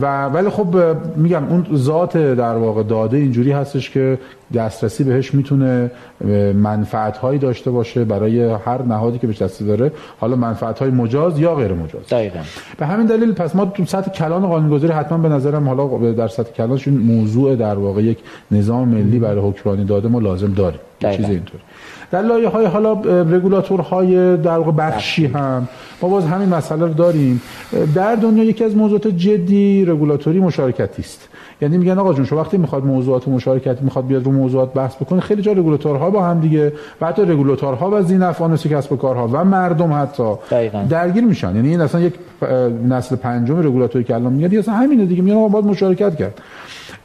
و 0.00 0.26
ولی 0.26 0.48
خب 0.48 0.76
میگم 1.16 1.44
اون 1.48 1.66
ذات 1.74 2.16
در 2.16 2.56
واقع 2.56 2.82
داده 2.82 3.16
اینجوری 3.16 3.52
هستش 3.52 3.90
که 3.90 4.18
دسترسی 4.54 5.04
بهش 5.04 5.34
می‌تونه 5.34 5.90
منفعت 6.54 7.16
هایی 7.16 7.38
داشته 7.38 7.70
باشه 7.70 8.04
برای 8.04 8.40
هر 8.40 8.82
نهادی 8.82 9.18
که 9.18 9.26
بهش 9.26 9.42
دسترسی 9.42 9.66
داره. 9.66 9.92
حالا 10.20 10.36
منفعت 10.36 10.78
های 10.78 10.90
مجاز 10.90 11.38
یا 11.38 11.54
غیر 11.54 11.72
مجاز. 11.72 12.06
دقیقاً. 12.10 12.38
به 12.78 12.86
همین 12.86 13.06
دلیل 13.06 13.32
پس 13.32 13.56
ما 13.56 13.64
تو 13.64 13.84
سطح 13.84 14.10
کلان 14.10 14.46
قانونگذاری 14.46 14.92
حتما 14.92 15.18
به 15.18 15.28
نظرم 15.28 15.68
حالا 15.68 16.12
در 16.12 16.28
سطح 16.28 16.52
کلانش 16.52 16.88
موضوع 16.88 17.56
در 17.56 17.74
واقع 17.74 18.02
یک 18.02 18.18
نظام 18.50 18.88
ملی 18.88 19.18
برای 19.18 19.50
حکمرانی 19.50 19.84
داده 19.84 20.08
ما 20.08 20.18
لازم 20.18 20.52
داریم. 20.52 20.80
چیز 21.00 21.24
اینطوری. 21.24 21.62
در 22.10 22.22
لایه 22.22 22.48
های 22.48 22.66
حالا 22.66 22.94
های 23.90 24.36
در 24.36 24.58
بخشی 24.60 25.26
هم. 25.26 25.68
ما 26.02 26.08
باز 26.08 26.24
همین 26.24 26.48
مسئله 26.48 26.86
رو 26.86 26.94
داریم. 26.94 27.42
در 27.94 28.14
دنیا 28.14 28.44
یکی 28.44 28.64
از 28.64 28.76
موضوعات 28.76 29.06
جدی 29.06 29.84
رگولاتوری 29.84 30.40
مشارکتی 30.40 31.02
است. 31.02 31.28
یعنی 31.60 31.78
میگن 31.78 31.98
آقا 31.98 32.12
جون 32.12 32.24
شما 32.24 32.40
وقتی 32.40 32.58
می‌خواد 32.58 32.84
موضوعات 32.84 33.28
مشارکتی 33.28 33.84
می‌خواد 33.84 34.06
بیاد 34.06 34.24
رو 34.24 34.32
موضوعات 34.32 34.72
بحث 34.72 34.96
بکنه 34.96 35.20
خیلی 35.20 35.42
جا 35.42 35.52
رگولاتورها 35.52 36.10
با 36.10 36.24
هم 36.24 36.40
دیگه 36.40 36.72
و 37.00 37.06
حتی 37.06 37.22
رگولاتورها 37.22 37.90
و 37.90 38.02
زینفعان 38.02 38.56
کسب 38.56 38.92
و 38.92 38.96
کارها 38.96 39.28
و 39.32 39.44
مردم 39.44 39.92
حتی 39.92 40.34
دقیقا. 40.50 40.82
درگیر 40.88 41.24
میشن. 41.24 41.56
یعنی 41.56 41.68
این 41.68 41.80
اصلا 41.80 42.00
یک 42.00 42.14
نسل 42.88 43.16
پنجم 43.16 43.58
رگولاتوری 43.58 44.04
که 44.04 44.14
الان 44.14 44.32
میاد 44.32 44.54
اصلا 44.54 44.74
همینه 44.74 45.04
دیگه. 45.04 45.22
میگن 45.22 45.48
باید 45.48 45.64
مشارکت 45.64 46.16
کرد. 46.16 46.40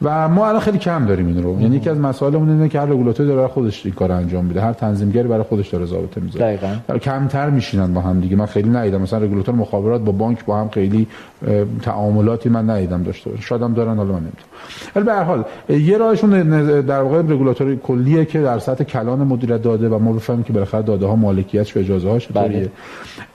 و 0.02 0.30
ما 0.30 0.48
الان 0.48 0.60
خیلی 0.60 0.78
کم 0.78 1.06
داریم 1.06 1.28
این 1.28 1.44
رو. 1.44 1.62
یعنی 1.62 1.76
یکی 1.76 1.90
از 1.90 1.98
مسائلمون 1.98 2.50
اینه 2.50 2.70
که 2.70 2.80
هر 2.80 2.86
رگولاتوری 2.86 3.30
داره 3.30 3.48
خودش 3.48 3.86
این 3.86 3.96
کار 3.96 4.12
انجام 4.12 4.46
میده. 4.46 4.62
هر 4.62 4.74
تنظیمگری 4.74 5.28
برای 5.28 5.44
خودش 5.44 5.70
داره 5.70 5.86
ضابطه 5.86 6.22
می‌ذاره. 6.22 6.60
کمتر 7.02 7.50
میشینن 7.50 7.94
با 7.94 8.02
هم 8.02 8.20
دیگه. 8.20 8.36
من 8.36 8.46
خیلی 8.46 8.70
ندیدم. 8.70 9.02
مثلا 9.02 9.20
رگولاتور 9.20 9.56
مخابرات 9.56 10.02
با 10.02 10.12
بانک 10.12 10.46
با 10.46 10.58
هم 10.58 10.70
خیلی 10.70 11.08
تعاملاتی 11.82 12.50
من 12.50 12.70
ندیدم 12.70 13.04
داشته 13.04 13.30
باشه 13.30 13.42
شاید 13.42 13.62
هم 13.62 13.74
دارن 13.74 13.98
حالا 13.98 14.12
من 14.12 14.20
نمی‌دونم. 14.20 14.36
ولی 14.96 15.06
به 15.06 15.14
هر 15.14 15.24
حال 15.24 15.44
یه 15.70 15.98
راهشون 15.98 16.30
در 16.82 17.02
واقع 17.02 17.18
رگولاتور 17.18 17.76
کلیه 17.76 18.26
که 18.26 18.42
در 18.42 18.60
سطح 18.60 18.84
کلان 18.84 19.20
مدیریت 19.20 19.62
داده 19.62 19.90
و 19.90 20.00
ما 20.00 20.14
بفهمیم 20.14 20.44
که 20.44 20.54
بالاخره 20.54 20.82
داده 20.82 21.06
ها 21.06 21.16
مالکیتش 21.16 21.78
و 21.78 21.80
اجازه 21.80 22.10
هاش 22.10 22.28
چطوریه. 22.28 22.72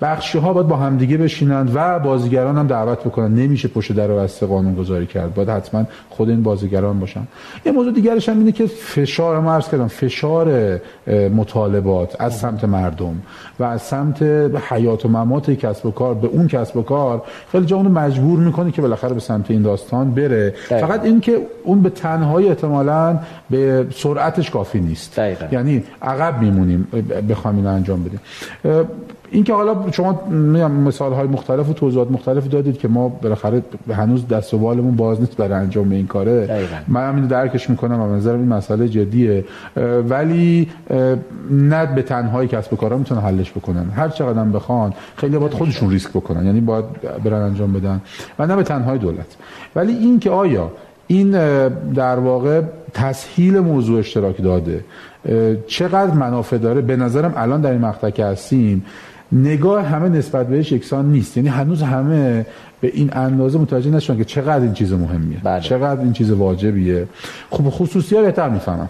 بخشی 0.01 0.39
ها 0.39 0.53
باید 0.53 0.69
با 0.69 0.77
همدیگه 0.77 1.17
بشینند 1.17 1.71
و 1.75 1.99
بازیگران 1.99 2.59
هم 2.59 2.67
دعوت 2.67 3.01
بکنن. 3.05 3.35
نمیشه 3.35 3.69
پشت 3.69 3.93
در 3.93 4.09
بسته 4.09 4.47
قانون 4.47 4.75
گذاری 4.75 5.07
کرد. 5.07 5.35
باید 5.35 5.49
حتما 5.49 5.85
خود 6.11 6.29
این 6.29 6.43
بازیگران 6.57 7.01
باشن. 7.01 7.27
یه 7.67 7.73
موضوع 7.73 7.93
دیگرش 7.93 8.29
هم 8.29 8.39
اینه 8.39 8.53
که 8.53 8.67
فشار 8.67 9.41
ما 9.41 9.55
عرض 9.55 9.69
کردم 9.69 9.89
فشار 9.89 10.81
مطالبات 11.29 12.17
از 12.21 12.39
سمت 12.39 12.65
مردم 12.65 13.15
و 13.59 13.65
از 13.65 13.83
سمت 13.83 14.23
حیات 14.69 15.05
و 15.05 15.09
ممات 15.09 15.51
کسب 15.51 15.87
و 15.87 15.91
کار 15.91 16.15
به 16.15 16.27
اون 16.27 16.49
کسب 16.49 16.77
و 16.77 16.83
کار 16.83 17.23
خیلی 17.53 17.67
جا 17.67 17.77
اونو 17.77 17.89
مجبور 17.89 18.39
می‌کنه 18.39 18.73
که 18.73 18.83
بالاخره 18.83 19.15
به 19.15 19.21
سمت 19.21 19.51
این 19.51 19.63
داستان 19.63 20.15
بره. 20.15 20.55
فقط 20.69 21.05
اینکه 21.05 21.47
اون 21.65 21.83
به 21.83 21.91
تنهایی 21.91 22.49
احتمالاً 22.49 23.19
به 23.51 23.87
سرعتش 23.95 24.51
کافی 24.51 24.81
نیست. 24.81 25.17
دقیقا. 25.17 25.47
یعنی 25.53 25.85
عقب 26.03 26.41
میمونیم 26.41 26.89
بخوام 27.29 27.57
این 27.57 27.67
انجام 27.67 28.05
بدیم. 28.05 28.21
این 29.31 29.45
که 29.45 29.55
حالا 29.55 29.91
شما 29.93 30.27
مثال 30.69 31.13
های 31.13 31.27
مختلف 31.27 31.69
و 31.69 31.73
توضیحات 31.73 32.11
مختلف 32.11 32.49
دادید 32.49 32.79
که 32.79 32.89
ما 32.89 33.09
بالاخره 33.09 33.63
هنوز 33.93 34.29
دست 34.29 34.55
و 34.55 34.59
بالمون 34.59 34.97
باز 34.97 35.21
نیست 35.21 35.37
برای 35.37 35.53
انجام 35.53 35.91
این 35.91 36.07
کاره. 36.07 36.47
دقیقا. 36.47 36.77
من 36.89 37.09
هم 37.09 37.15
اینو 37.15 37.29
درکش 37.29 37.71
می‌کنم 37.71 38.01
و 38.01 38.17
نظرم 38.17 38.39
این 38.39 38.49
مسئله 38.49 38.89
جدیه. 38.89 39.45
ولی 40.09 40.69
نه 41.51 41.87
به 41.87 42.03
تنهایی 42.03 42.49
کسب 42.49 42.73
و 42.73 42.77
کارا 42.77 42.99
می‌تونن 42.99 43.21
حلش 43.21 43.51
بکنن. 43.51 43.91
هر 43.91 44.09
چقدر 44.09 44.45
بخوان 44.45 44.93
خیلی 45.17 45.39
باید 45.39 45.53
خودشون 45.53 45.91
ریسک 45.91 46.11
بکنن. 46.11 46.47
یعنی 46.47 46.61
باید 46.61 46.85
برن 47.25 47.43
انجام 47.43 47.73
بدن. 47.73 48.01
و 48.39 48.47
نه 48.47 48.57
به 48.57 48.63
تنهایی 48.63 48.99
دولت. 48.99 49.37
ولی 49.77 49.93
این 49.93 50.19
که 50.19 50.31
آیا 50.31 50.73
این 51.07 51.31
در 51.95 52.19
واقع 52.19 52.61
تسهیل 52.95 53.59
موضوع 53.59 53.99
اشتراک 53.99 54.43
داده 54.43 54.85
چقدر 55.67 56.15
منافع 56.15 56.59
داره؟ 56.59 56.81
به 56.81 56.97
نظرم 56.97 57.33
الان 57.37 57.61
در 57.61 57.71
این 57.71 57.81
مقطع 57.81 58.11
که 58.11 58.25
هستیم 58.25 58.85
نگاه 59.33 59.85
همه 59.85 60.09
نسبت 60.09 60.49
بهش 60.49 60.73
یکسان 60.73 61.13
نیست. 61.13 61.37
یعنی 61.37 61.49
هنوز 61.49 61.83
همه 61.83 62.47
به 62.81 62.91
این 62.95 63.11
اندازه 63.13 63.59
متوجه 63.59 63.91
نشدن 63.91 64.17
که 64.17 64.25
چقدر 64.25 64.65
این 64.65 64.73
چیز 64.73 64.93
مهمیه. 64.93 65.39
بله. 65.45 65.61
چقدر 65.61 66.01
این 66.01 66.13
چیز 66.13 66.31
واجبیه. 66.31 67.09
خب 67.51 67.65
خصوصی 67.71 68.17
ها 68.17 68.23
بهتر 68.23 68.49
می‌فهمم. 68.49 68.89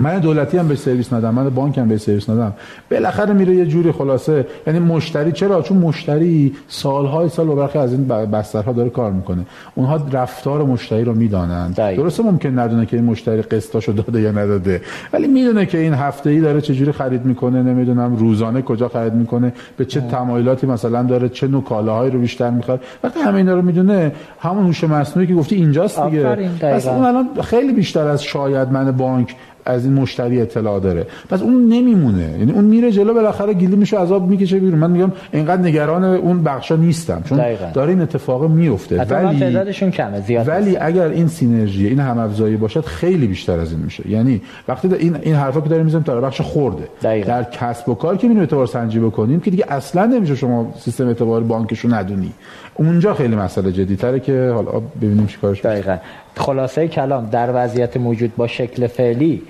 من 0.00 0.18
دولتی 0.18 0.58
هم 0.58 0.68
به 0.68 0.76
سرویس 0.76 1.12
ندم 1.12 1.34
من 1.34 1.48
بانک 1.48 1.78
هم 1.78 1.88
به 1.88 1.98
سرویس 1.98 2.30
ندم. 2.30 2.52
بالاخره 2.90 3.32
میره 3.32 3.54
یه 3.54 3.66
جوری 3.66 3.92
خلاصه 3.92 4.46
یعنی 4.66 4.78
مشتری 4.78 5.32
چرا؟ 5.32 5.62
چون 5.62 5.78
مشتری 5.78 6.52
سالهای 6.68 7.28
سال 7.28 7.48
و 7.48 7.56
برخی 7.56 7.78
از 7.78 7.92
این 7.92 8.06
بسترها 8.06 8.72
داره 8.72 8.90
کار 8.90 9.12
می‌کنه. 9.12 9.46
اونها 9.74 10.00
رفتار 10.12 10.62
مشتری 10.62 11.04
رو 11.04 11.14
می‌دانن 11.14 11.70
درسته 11.70 12.22
ممکن 12.22 12.58
ندونه 12.58 12.86
که 12.86 12.96
این 12.96 13.04
مشتری 13.04 13.42
قسطاشو 13.42 13.92
داده 13.92 14.20
یا 14.20 14.30
نداده 14.30 14.80
ولی 15.12 15.26
می‌دونه 15.26 15.66
که 15.66 15.78
این 15.78 15.94
هفته 15.94 16.30
ای 16.30 16.40
داره 16.40 16.60
چه 16.60 16.74
جوری 16.74 16.92
خرید 16.92 17.24
می‌کنه 17.24 17.62
نمی‌دونم 17.62 18.16
روزانه 18.16 18.62
کجا 18.62 18.88
خرید 18.88 19.14
می‌کنه 19.14 19.52
به 19.76 19.84
چه 19.84 20.00
تمایلاتی 20.00 20.66
مثلا 20.66 21.02
داره 21.02 21.28
چه 21.28 21.48
نوع 21.48 21.62
کالاهایی 21.62 22.10
رو 22.10 22.20
بیشتر 22.20 22.50
می‌خواد. 22.50 22.80
وقتی 23.04 23.20
همه 23.20 23.36
اینا 23.36 23.54
رو 23.54 23.62
می‌دونه 23.62 24.12
همون 24.40 24.64
هوش 24.66 24.84
مصنوعی 24.84 25.28
که 25.28 25.34
گفتی 25.34 25.54
اینجاست 25.54 26.02
دیگه. 26.02 26.36
پس 26.60 26.86
اون 26.86 27.04
الان 27.04 27.28
خیلی 27.42 27.72
بیشتر 27.72 28.06
از 28.06 28.22
شاید 28.22 28.72
من 28.72 28.90
بانک 28.90 29.36
از 29.66 29.84
این 29.84 29.94
مشتری 29.94 30.40
اطلاع 30.40 30.80
داره. 30.80 31.06
پس 31.28 31.42
اون 31.42 31.68
نمیمونه. 31.68 32.36
یعنی 32.38 32.52
اون 32.52 32.64
میره 32.64 32.92
جلو 32.92 33.14
بالاخره 33.14 33.52
گیلی 33.52 33.76
میشه 33.76 33.98
عذاب 33.98 34.28
می‌کشه 34.28 34.58
بیرون. 34.58 34.78
من 34.78 34.90
میگم 34.90 35.12
اینقدر 35.32 35.62
نگران 35.62 36.04
اون 36.04 36.42
بخشا 36.42 36.76
نیستم 36.76 37.22
چون 37.28 37.38
دقیقا. 37.38 37.70
داره 37.74 37.90
این 37.90 38.00
اتفاق 38.00 38.50
میفته. 38.50 39.02
ولی 39.02 39.38
تعدادشون 39.40 39.90
کمه 39.90 40.20
زیاد 40.20 40.48
ولی 40.48 40.76
اگر 40.76 41.08
این 41.08 41.28
سینرژی 41.28 41.86
این 41.86 42.00
هم 42.00 42.18
افزایی 42.18 42.56
باشد 42.56 42.84
خیلی 42.84 43.26
بیشتر 43.26 43.58
از 43.58 43.72
این 43.72 43.80
میشه. 43.80 44.10
یعنی 44.10 44.42
وقتی 44.68 44.88
این 44.94 45.16
این 45.22 45.34
حرفا 45.34 45.60
که 45.60 45.68
داریم 45.68 45.84
می‌زنیم 45.84 46.04
تا 46.04 46.20
بخش 46.20 46.40
خورده. 46.40 46.88
دقیقا. 47.02 47.28
در 47.28 47.42
کسب 47.42 47.88
و 47.88 47.94
کار 47.94 48.16
که 48.16 48.26
می‌تونیم 48.26 48.40
اعتبار 48.40 48.66
سنجی 48.66 49.00
بکنیم 49.00 49.40
که 49.40 49.50
دیگه 49.50 49.64
اصلا 49.68 50.06
نمیشه 50.06 50.34
شما 50.34 50.74
سیستم 50.78 51.06
اعتبار 51.06 51.42
بانکشو 51.42 51.94
ندونی. 51.94 52.32
اونجا 52.74 53.14
خیلی 53.14 53.36
مسئله 53.36 53.72
جدی 53.72 53.96
تره 53.96 54.20
که 54.20 54.50
حالا 54.54 54.70
ببینیم 55.02 55.26
چیکارش 55.26 55.64
دقیقاً. 55.64 55.96
خلاصه 56.36 56.88
کلام 56.88 57.26
در 57.26 57.50
وضعیت 57.54 57.96
موجود 57.96 58.36
با 58.36 58.46
شکل 58.46 58.86
فعلی 58.86 59.42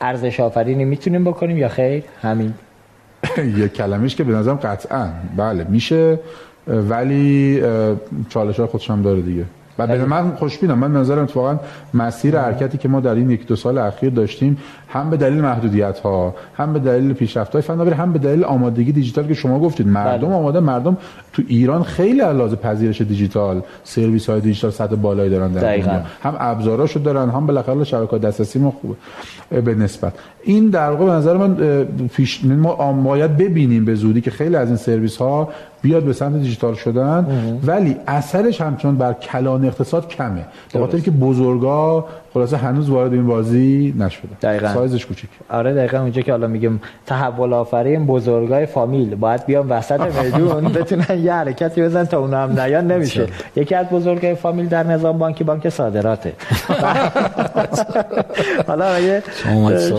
ارزش 0.00 0.40
آفرینی 0.40 0.84
می‌تونیم 0.84 1.24
بکنیم 1.24 1.56
یا 1.56 1.68
خیر؟ 1.68 2.02
همین. 2.22 2.54
یه 3.58 3.68
کلمش 3.68 4.16
که 4.16 4.24
به 4.24 4.32
نظرم 4.32 4.56
قطعا. 4.56 5.08
بله 5.36 5.66
میشه 5.68 6.18
ولی 6.66 7.62
چالش 8.28 8.56
های 8.56 8.66
خودش 8.66 8.90
هم 8.90 9.02
داره 9.02 9.20
دیگه. 9.20 9.44
و 9.78 9.86
به 9.86 10.04
من 10.04 10.36
خوشبینم. 10.36 10.78
من 10.78 10.92
نظرم 10.92 11.22
اتفاقا 11.22 11.58
مسیر 11.94 12.38
حرکتی 12.38 12.78
که 12.78 12.88
ما 12.88 13.00
در 13.00 13.14
این 13.14 13.30
یک 13.30 13.46
دو 13.46 13.56
سال 13.56 13.78
اخیر 13.78 14.10
داشتیم 14.10 14.58
هم 14.88 15.10
به 15.10 15.16
دلیل 15.16 15.40
محدودیت 15.40 15.98
ها 15.98 16.34
هم 16.56 16.72
به 16.72 16.78
دلیل 16.78 17.12
پیشرفت 17.12 17.52
های 17.52 17.62
فناوری 17.62 17.94
هم 17.94 18.12
به 18.12 18.18
دلیل 18.18 18.44
آمادگی 18.44 18.92
دیجیتال 18.92 19.26
که 19.26 19.34
شما 19.34 19.58
گفتید 19.58 19.86
مردم 19.86 20.26
بله. 20.26 20.36
آماده 20.36 20.60
مردم 20.60 20.96
تو 21.38 21.44
ایران 21.48 21.82
خیلی 21.82 22.20
علاوه 22.20 22.56
پذیرش 22.56 23.00
دیجیتال 23.00 23.62
سرویس 23.84 24.30
های 24.30 24.40
دیجیتال 24.40 24.70
سطح 24.70 24.94
بالایی 24.94 25.30
دارن 25.30 25.52
در 25.52 25.76
دنیا. 25.76 26.02
هم 26.22 26.36
ابزاراشو 26.38 27.00
دارن 27.00 27.30
هم 27.30 27.46
بالاخره 27.46 27.84
شبکه 27.84 28.18
دسترسی 28.18 28.58
ما 28.58 28.70
خوبه 28.70 28.96
به 29.60 29.74
نسبت. 29.74 30.12
این 30.44 30.70
در 30.70 30.90
واقع 30.90 31.04
به 31.04 31.12
نظر 31.12 31.36
من 31.36 31.54
پیش 32.16 32.44
ما 32.44 32.92
باید 32.92 33.36
ببینیم 33.36 33.84
به 33.84 33.94
زودی 33.94 34.20
که 34.20 34.30
خیلی 34.30 34.56
از 34.56 34.68
این 34.68 34.76
سرویس 34.76 35.16
ها 35.16 35.48
بیاد 35.82 36.02
به 36.02 36.12
سمت 36.12 36.42
دیجیتال 36.42 36.74
شدن 36.74 37.26
ولی 37.66 37.96
اثرش 38.06 38.60
همچنان 38.60 38.96
بر 38.96 39.12
کلان 39.12 39.64
اقتصاد 39.64 40.08
کمه. 40.08 40.44
به 40.72 40.78
خاطر 40.78 40.98
که 40.98 41.10
بزرگا 41.10 42.06
خلاصه 42.34 42.56
هنوز 42.56 42.90
وارد 42.90 43.12
این 43.12 43.26
بازی 43.26 43.94
نشده. 43.98 44.28
دقیقاً. 44.42 44.68
سایزش 44.74 45.06
کوچیک. 45.06 45.30
آره 45.50 45.74
دقیقاً 45.74 45.98
اونجا 45.98 46.22
که 46.22 46.32
حالا 46.32 46.46
میگم 46.46 46.78
تحول 47.06 47.52
آفرین 47.52 48.06
بزرگای 48.06 48.66
فامیل. 48.66 49.14
باید 49.14 49.46
بیان 49.46 49.68
وسط 49.68 50.00
میدون. 50.24 50.64
بتونن 50.64 51.24
یه 51.24 51.32
حرکتی 51.32 51.82
بزنن 51.82 52.06
تا 52.06 52.18
اون 52.18 52.34
هم 52.34 52.60
نیان 52.60 52.86
نمیشه. 52.86 53.26
یکی 53.56 53.74
از 53.74 53.86
بزرگای 53.86 54.34
فامیل 54.34 54.68
در 54.68 54.82
نظام 54.82 55.18
بانکی 55.18 55.44
بانک 55.44 55.68
صادراته. 55.68 56.32
حالا 58.66 59.00
یه 59.00 59.22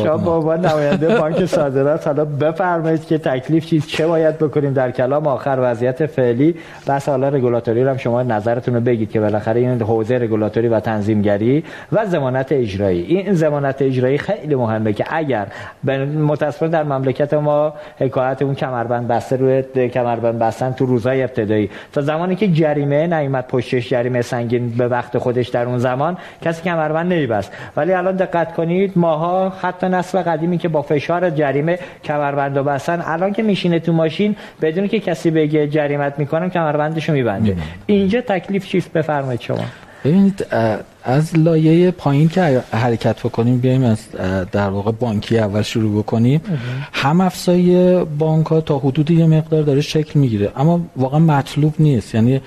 شما 0.04 0.40
با 0.40 0.56
نماینده 0.56 1.20
بانک 1.20 1.46
صادرات 1.46 2.08
حالا 2.08 2.26
بفرمایید 2.26 3.06
که 3.06 3.18
تکلیف 3.18 3.66
چیز 3.66 3.88
چه 3.88 4.08
باید 4.08 4.38
بکنیم 4.38 4.74
در 4.74 4.92
کلام 4.92 5.28
آخر 5.28 5.58
وضعیت 5.62 6.06
فعلی. 6.06 6.56
بس 6.88 7.10
حالا 7.10 7.30
رگولاتوری 7.30 7.82
هم 7.82 7.98
شما 7.98 8.24
نظرتون 8.24 8.74
رو 8.76 8.82
بگید 8.82 9.12
که 9.12 9.20
بالاخره 9.20 9.60
این 9.60 9.82
حوزه 9.82 10.18
رگولاتوری 10.18 10.68
و 10.68 10.80
تنظیمگری 10.80 11.64
و 11.92 12.06
زمانت 12.30 12.52
اجرایی. 12.52 13.02
این 13.04 13.34
زمانت 13.34 13.82
اجرایی 13.82 14.18
خیلی 14.18 14.56
مهمه 14.56 14.94
که 14.94 15.06
اگر 15.10 15.48
متاسفانه 16.28 16.72
در 16.72 16.84
مملکت 16.84 17.34
ما 17.34 17.74
حکایت 17.98 18.42
اون 18.42 18.56
کمربند 18.56 19.08
بسته 19.08 19.36
روی 19.36 19.90
کمربند 19.90 20.40
بستن 20.40 20.72
تو 20.72 20.86
روزهای 20.86 21.24
ابتدایی. 21.24 21.70
تا 21.94 22.02
زمانی 22.02 22.36
که 22.36 22.48
جریمه 22.48 23.08
نیامد 23.08 23.48
پشتش 23.48 23.90
جریمه 23.90 24.22
سنگین 24.22 24.70
به 24.70 24.88
وقت 24.88 25.18
خودش 25.18 25.48
در 25.48 25.66
اون 25.66 25.78
زمان 25.78 26.18
کسی 26.42 26.64
کمربند 26.64 27.14
نمیبست. 27.14 27.52
ولی 27.78 27.94
الان 27.94 28.16
دقت 28.16 28.54
کنید 28.54 28.94
ماها 28.96 29.50
حتی 29.62 29.90
نسل 29.90 30.22
قدیمی 30.22 30.58
که 30.58 30.68
با 30.68 30.82
فشار 30.82 31.30
جریمه 31.30 31.80
کمربند 32.04 32.58
رو 32.58 32.64
بستن 32.64 33.04
الان 33.06 33.34
که 33.34 33.44
میشینه 33.44 33.80
تو 33.80 33.94
ماشین 33.94 34.36
بدون 34.62 34.88
که 34.88 35.00
کسی 35.00 35.32
بگه 35.32 35.68
جریمت 35.68 36.20
می‌کنم 36.20 36.50
کمربندشو 36.50 37.14
میبنده. 37.14 37.56
اینجا 37.86 38.22
تکلیف 38.22 38.66
چیست؟ 38.68 38.94
بفرمایید 38.94 39.42
شما. 39.42 39.66
ببینید 40.04 40.46
از 41.04 41.38
لایه 41.38 41.92
پایین 41.92 42.30
که 42.30 42.42
حرکت 42.72 43.20
بکنیم 43.20 43.58
بیایم 43.58 43.84
از 43.84 44.00
در 44.52 44.70
واقع 44.70 44.92
بانکی 44.92 45.40
اول 45.40 45.62
شروع 45.62 46.04
بکنیم. 46.04 46.42
هم 46.94 47.22
افزایی 47.22 48.04
بانک 48.04 48.48
ها 48.48 48.62
تا 48.62 48.78
حدود 48.80 49.12
یه 49.12 49.26
مقدار 49.26 49.64
داره 49.64 49.82
شکل 49.82 50.20
می‌گیره. 50.20 50.52
اما 50.56 50.82
واقعا 50.96 51.20
مطلوب 51.20 51.74
نیست. 51.80 52.16
یعنی 52.16 52.42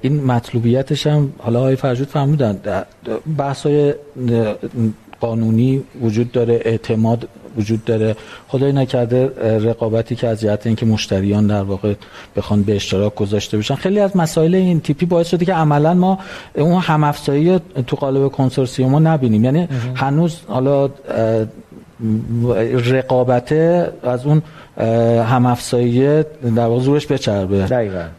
این 0.00 0.24
مطلوبیتش 0.24 1.06
هم 1.06 1.32
حالا 1.38 1.60
های 1.60 1.76
فرجود 1.76 2.08
فرمودن 2.08 2.58
بحث 3.38 3.66
های 3.66 3.94
قانونی 5.20 5.82
وجود 6.02 6.32
داره 6.32 6.60
اعتماد 6.64 7.28
وجود 7.58 7.84
داره. 7.84 8.16
خدای 8.48 8.72
نکرده 8.72 9.26
رقابتی 9.58 10.16
که 10.16 10.28
از 10.28 10.40
جهت 10.40 10.66
اینکه 10.66 10.86
مشتریان 10.86 11.46
در 11.46 11.62
واقع 11.62 11.94
بخوان 12.36 12.62
به 12.62 12.76
اشتراک 12.76 13.14
گذاشته 13.14 13.58
بشن. 13.58 13.74
خیلی 13.74 14.00
از 14.00 14.16
مسائل 14.16 14.54
این 14.54 14.80
تیپی 14.80 15.06
باعث 15.06 15.28
شده 15.28 15.44
که 15.44 15.54
عملا 15.54 15.94
ما 15.94 16.18
اون 16.54 16.80
هم 16.80 17.04
افزایی 17.04 17.60
تو 17.86 17.96
قالب 17.96 18.28
کنسورسیوم 18.28 18.90
ما 18.90 18.98
نبینیم. 18.98 19.44
یعنی 19.44 19.68
هنوز 19.94 20.40
حالا 20.46 20.90
رقابته 22.90 23.92
از 24.02 24.26
اون 24.26 24.42
هم 25.24 25.46
افزایی 25.46 26.22
در 26.56 26.66
واقع 26.66 26.80
زورش 26.80 27.06
بچربه. 27.06 27.66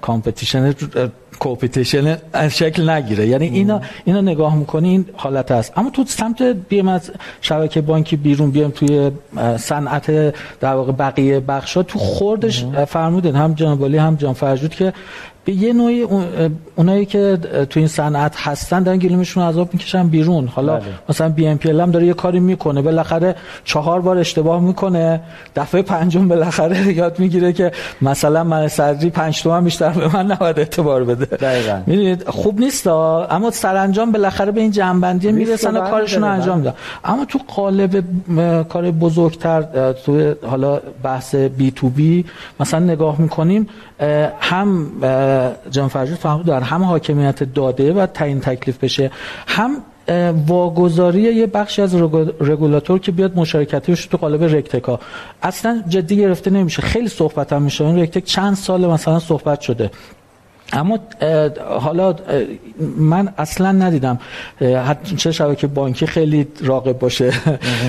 competition 0.02 0.74
coopetition 1.40 2.18
شکل 2.50 2.90
نگیره. 2.90 3.28
یعنی 3.28 3.48
اینا 3.48 3.82
اینا 4.06 4.22
نگاه 4.22 4.56
می‌کنی 4.56 4.90
این 4.90 5.06
حالت 5.16 5.52
هست 5.52 5.78
اما 5.78 5.90
تو 5.90 6.04
سمت 6.08 6.42
بیم 6.42 6.88
از 6.88 7.12
شبکه 7.42 7.82
بانکی 7.82 8.16
بیرون 8.16 8.52
بیام 8.52 8.72
توی 8.72 9.12
صنعت 9.58 10.12
در 10.60 10.74
واقع 10.74 10.92
بقیه 10.92 11.40
بخشا 11.40 11.84
تو 11.84 12.00
خوردش 12.00 12.66
فرمودن 12.88 13.36
هم 13.36 13.54
جناب 13.54 13.84
هم 13.84 14.16
جان 14.16 14.34
فرجود 14.34 14.76
که 14.76 14.94
به 15.46 15.54
یه 15.54 15.74
نوعی 15.74 16.08
اونایی 16.76 17.06
که 17.06 17.38
تو 17.70 17.80
این 17.80 17.88
صنعت 17.88 18.36
هستن 18.38 18.84
دارن 18.84 18.98
گلومشون 18.98 19.44
عذاب 19.44 19.70
می‌کشن 19.74 20.08
بیرون. 20.08 20.48
حالا 20.48 20.76
بله. 20.76 20.86
مثلا 21.10 21.30
بی 21.30 21.48
ام 21.48 21.58
پی 21.58 21.80
هم 21.80 21.92
داره 21.92 22.06
یه 22.06 22.14
کاری 22.14 22.40
می‌کنه. 22.40 22.82
بالاخره 22.82 23.36
چهار 23.64 24.02
بار 24.02 24.18
اشتباه 24.18 24.62
می‌کنه. 24.62 25.22
دفعه 25.56 25.82
پنجم 25.82 26.28
بالاخره 26.28 26.94
یاد 27.02 27.20
می‌گیره 27.20 27.54
که 27.54 27.72
مثلا 28.02 28.44
من 28.44 28.68
صدری 28.68 29.10
5 29.10 29.44
تومن 29.44 29.64
بیشتر 29.64 29.90
به 29.90 30.08
من 30.18 30.32
نباید 30.32 30.60
اعتبار 30.60 31.04
بده. 31.04 31.26
دقیقاً. 31.26 31.82
می‌دونید؟ 31.86 32.30
خوب 32.30 32.60
نیست 32.60 32.88
اما 32.88 33.52
سرانجام 33.52 34.12
بالاخره 34.12 34.52
به 34.52 34.62
این 34.62 34.72
جنبندی 34.72 35.32
می‌رسن 35.32 35.78
و 35.78 35.90
کارشون 35.90 36.24
رو 36.24 36.30
انجام 36.30 36.58
میدن 36.58 36.74
اما 37.06 37.26
تو 37.26 37.40
قالب 37.48 38.04
کار 38.70 38.92
بزرگتر 38.92 39.92
تو 40.06 40.34
حالا 40.48 40.80
بحث 41.04 41.36
بی 41.36 41.72
تو 41.72 41.90
بی 41.90 42.26
مثلا 42.60 42.80
نگاه 42.80 43.22
می‌کنیم 43.22 43.68
هم 44.40 44.88
جان 45.72 45.88
فهمید 45.88 46.46
در 46.46 46.65
هم 46.66 46.84
حاکمیت 46.84 47.44
داده 47.44 47.94
و 47.94 48.06
تعیین 48.06 48.40
تکلیف 48.40 48.84
بشه 48.84 49.12
هم 49.48 49.78
واگذاری 50.48 51.22
یه 51.22 51.48
بخشی 51.48 51.82
از 51.82 51.96
رگولاتور 52.40 53.00
که 53.00 53.12
بیاد 53.12 53.38
مشارکتیش 53.38 54.06
تو 54.06 54.18
قالب 54.18 54.44
رکتکا 54.44 55.00
اصلا 55.44 55.84
جدی 55.88 56.18
گرفته 56.18 56.52
نمیشه. 56.52 56.82
خیلی 56.82 57.08
صحبت 57.08 57.54
هم 57.54 57.62
میشه. 57.62 57.86
این 57.86 58.00
رکتک 58.00 58.24
چند 58.24 58.56
سال 58.56 58.88
مثلا 58.88 59.20
صحبت 59.20 59.62
شده. 59.62 59.92
اما 60.76 61.00
حالا 61.80 62.16
من 62.98 63.34
اصلا 63.38 63.72
ندیدم 63.72 64.20
چه 65.18 65.32
شبکه 65.32 65.68
بانکی 65.68 66.06
خیلی 66.06 66.48
راقب 66.62 67.00
باشه 67.00 67.32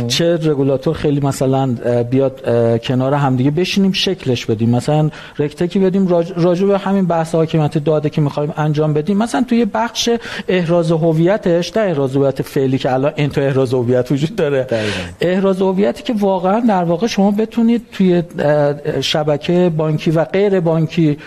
چه 0.09 0.35
رگولاتور 0.35 0.95
خیلی 0.95 1.21
مثلا 1.21 1.67
بیاد 2.11 2.41
کنار 2.81 3.15
همدیگه 3.15 3.51
بشینیم 3.51 3.93
شکلش 3.93 4.47
بدیم. 4.47 4.71
مثلا 4.71 5.11
رکتکی 5.39 5.79
بدیم 5.79 6.09
راجع 6.37 6.67
به 6.67 6.79
همین 6.79 7.07
بحث 7.07 7.35
حاکمیت 7.35 7.79
داده 7.79 8.11
که 8.11 8.21
می‌خوایم 8.21 8.53
انجام 8.57 8.93
بدیم. 8.93 9.17
مثلا 9.17 9.45
توی 9.49 9.65
بخش 9.65 10.11
احراز 10.49 10.93
هویتش 10.93 11.77
نه 11.77 11.83
احراز 11.83 12.17
هویت 12.17 12.43
فعلی 12.43 12.79
که 12.79 12.93
الان 12.93 13.13
انتو 13.17 13.41
احراز 13.41 13.75
هویت 13.75 14.13
وجود 14.13 14.37
داره. 14.37 14.67
احراز 15.21 15.63
هویتی 15.63 16.03
که 16.03 16.15
واقعا 16.19 16.61
در 16.61 16.85
واقع 16.85 17.07
شما 17.07 17.31
بتونید 17.31 17.83
توی 17.93 18.23
شبکه 19.01 19.73
بانکی 19.77 20.11
و 20.11 20.25
غیر 20.25 20.61
بانکی 20.61 21.19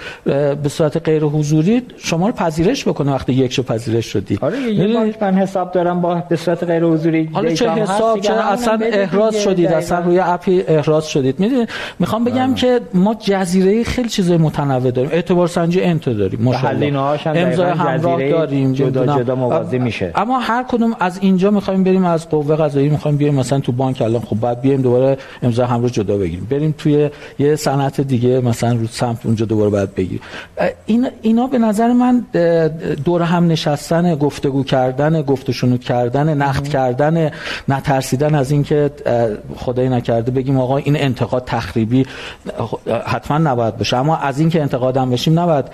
به 0.63 0.69
صورت 0.69 0.97
غیر 0.97 1.23
حضوری 1.49 1.81
شما 1.97 2.27
رو 2.27 2.33
پذیرش 2.33 2.87
بکنه 2.87 3.11
وقتی 3.11 3.33
یک 3.33 3.53
شو 3.53 3.63
پذیرش 3.63 4.05
شدی. 4.05 4.37
آره 4.41 4.61
یه 4.61 4.93
بانک 4.93 5.23
من 5.23 5.33
حساب 5.33 5.71
دارم 5.71 6.01
با 6.01 6.23
به 6.29 6.35
صورت 6.35 6.63
غیر 6.63 6.83
حضوری 6.83 7.29
حالا 7.33 7.53
چه 7.53 7.69
حساب 7.69 8.19
چه 8.19 8.33
اصلا 8.33 8.79
احراز 8.81 9.35
شدید 9.35 9.67
اصلا 9.67 9.99
روی 9.99 10.19
اپی 10.19 10.63
احراز 10.67 11.07
شدید. 11.07 11.39
می‌دونید 11.39 11.69
می‌خوام 11.99 12.23
بگم 12.23 12.49
آه. 12.49 12.55
که 12.55 12.79
ما 12.93 13.13
جزیره 13.13 13.83
خیلی 13.83 14.09
چیزای 14.09 14.37
متنوع 14.37 14.91
داریم. 14.91 15.11
اعتبار 15.13 15.47
سنجی 15.47 15.81
انت 15.81 16.09
داریم 16.09 16.39
ماشاءالله. 16.41 16.99
امضای 17.25 17.71
همراه 17.71 18.29
داریم 18.29 18.73
جدا 18.73 19.19
جدا 19.19 19.35
موازی 19.35 19.79
میشه. 19.79 20.11
اما 20.15 20.39
هر 20.39 20.63
کدوم 20.63 20.95
از 20.99 21.19
اینجا 21.21 21.51
می‌خوایم 21.51 21.83
بریم 21.83 22.05
از 22.05 22.29
قوه 22.29 22.55
قضاییه 22.55 22.91
می‌خوایم 22.91 23.17
بیایم 23.17 23.35
مثلا 23.35 23.59
تو 23.59 23.71
بانک 23.71 24.01
الان 24.01 24.21
خب 24.21 24.39
بعد 24.39 24.61
بیایم 24.61 24.81
دوباره 24.81 25.17
امضای 25.43 25.65
همراه 25.65 25.89
جدا 25.89 26.17
بگیریم. 26.17 26.47
بریم 26.49 26.75
توی 26.77 27.09
یه 27.39 27.55
صنعت 27.55 28.01
دیگه 28.01 28.41
مثلا 28.41 28.73
رو 28.73 28.87
سمت 28.87 29.25
اونجا 29.25 29.45
دوباره 29.45 29.69
بعد 29.69 29.95
بگیریم. 29.95 30.21
این 31.21 31.28
اینا 31.29 31.47
به 31.47 31.57
نظر 31.57 31.93
من 31.93 32.25
دور 33.05 33.21
هم 33.21 33.47
نشستن 33.47 34.15
گفتگو 34.15 34.63
کردن 34.63 35.21
گفتشونو 35.21 35.77
کردن 35.77 36.33
نقد 36.33 36.67
کردن 36.67 37.31
نترسیدن 37.67 38.35
از 38.35 38.51
اینکه 38.51 38.91
خدای 39.55 39.89
نکرده 39.89 40.31
بگیم 40.31 40.59
آقا 40.59 40.77
این 40.77 40.97
انتقاد 40.97 41.43
تخریبی 41.45 42.05
حتما 43.05 43.37
نباید 43.37 43.77
باشه. 43.77 43.97
اما 43.97 44.17
از 44.17 44.39
اینکه 44.39 44.61
انتقادم 44.61 45.09
بشیم 45.09 45.39
نباید 45.39 45.65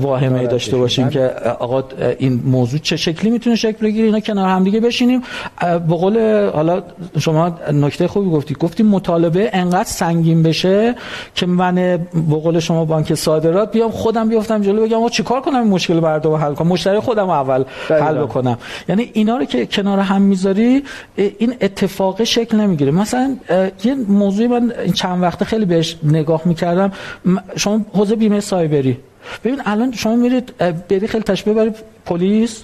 واهمه 0.00 0.46
داشته 0.46 0.76
باشیم 0.76 1.08
که 1.08 1.30
آقا 1.58 1.84
این 2.18 2.42
موضوع 2.44 2.80
چه 2.80 2.96
شکلی 2.96 3.30
می‌تونه 3.30 3.56
شکل 3.56 3.86
بگیره؟ 3.86 4.06
اینا 4.06 4.20
کنار 4.20 4.48
هم 4.48 4.64
دیگه 4.64 4.80
بشینیم. 4.80 5.22
به 5.60 5.96
قول 5.96 6.48
حالا 6.50 6.82
شما 7.18 7.56
نکته 7.72 8.08
خوبی 8.08 8.30
گفتی 8.30 8.54
گفتی 8.54 8.82
مطالبه 8.82 9.50
انقدر 9.52 9.84
سنگین 9.84 10.42
بشه 10.42 10.94
که 11.34 11.46
من 11.46 11.74
به 12.30 12.36
قول 12.42 12.58
شما 12.58 12.84
بانک 12.84 13.14
صادرات 13.14 13.72
بیام 13.72 13.90
خودم 13.90 14.28
بیافتم 14.28 14.62
جلو 14.62 14.79
بگم 14.80 14.96
آقا 14.96 15.08
چیکار 15.08 15.40
کنم 15.40 15.62
این 15.62 15.70
مشکل 15.70 16.00
مردم 16.00 16.34
حل 16.34 16.54
کنم؟ 16.54 16.68
مشتری 16.68 17.00
خودم 17.00 17.30
اول 17.30 17.64
حل 17.88 18.18
بکنم. 18.18 18.58
یعنی 18.88 19.10
اینا 19.12 19.36
رو 19.36 19.44
که 19.44 19.66
کنار 19.66 19.98
هم 19.98 20.22
می‌ذاری 20.22 20.82
این 21.16 21.54
اتفاق 21.60 22.24
شکل 22.24 22.56
نمی‌گیره. 22.56 22.90
مثلا 22.90 23.36
یه 23.84 23.94
موضوعی 23.94 24.48
من 24.48 24.72
چند 24.94 25.22
وقته 25.22 25.44
خیلی 25.44 25.64
بهش 25.64 25.96
نگاه 26.02 26.42
می‌کردم. 26.44 26.92
شما 27.56 27.80
حوزه 27.92 28.16
بیمه 28.16 28.40
سایبری. 28.40 28.98
ببین 29.44 29.60
الان 29.66 29.92
شما 29.92 30.16
میرید 30.16 30.56
بری 30.88 31.06
خیلی 31.06 31.24
تشبیه 31.24 31.54
برای 31.54 31.72
پلیس 32.06 32.62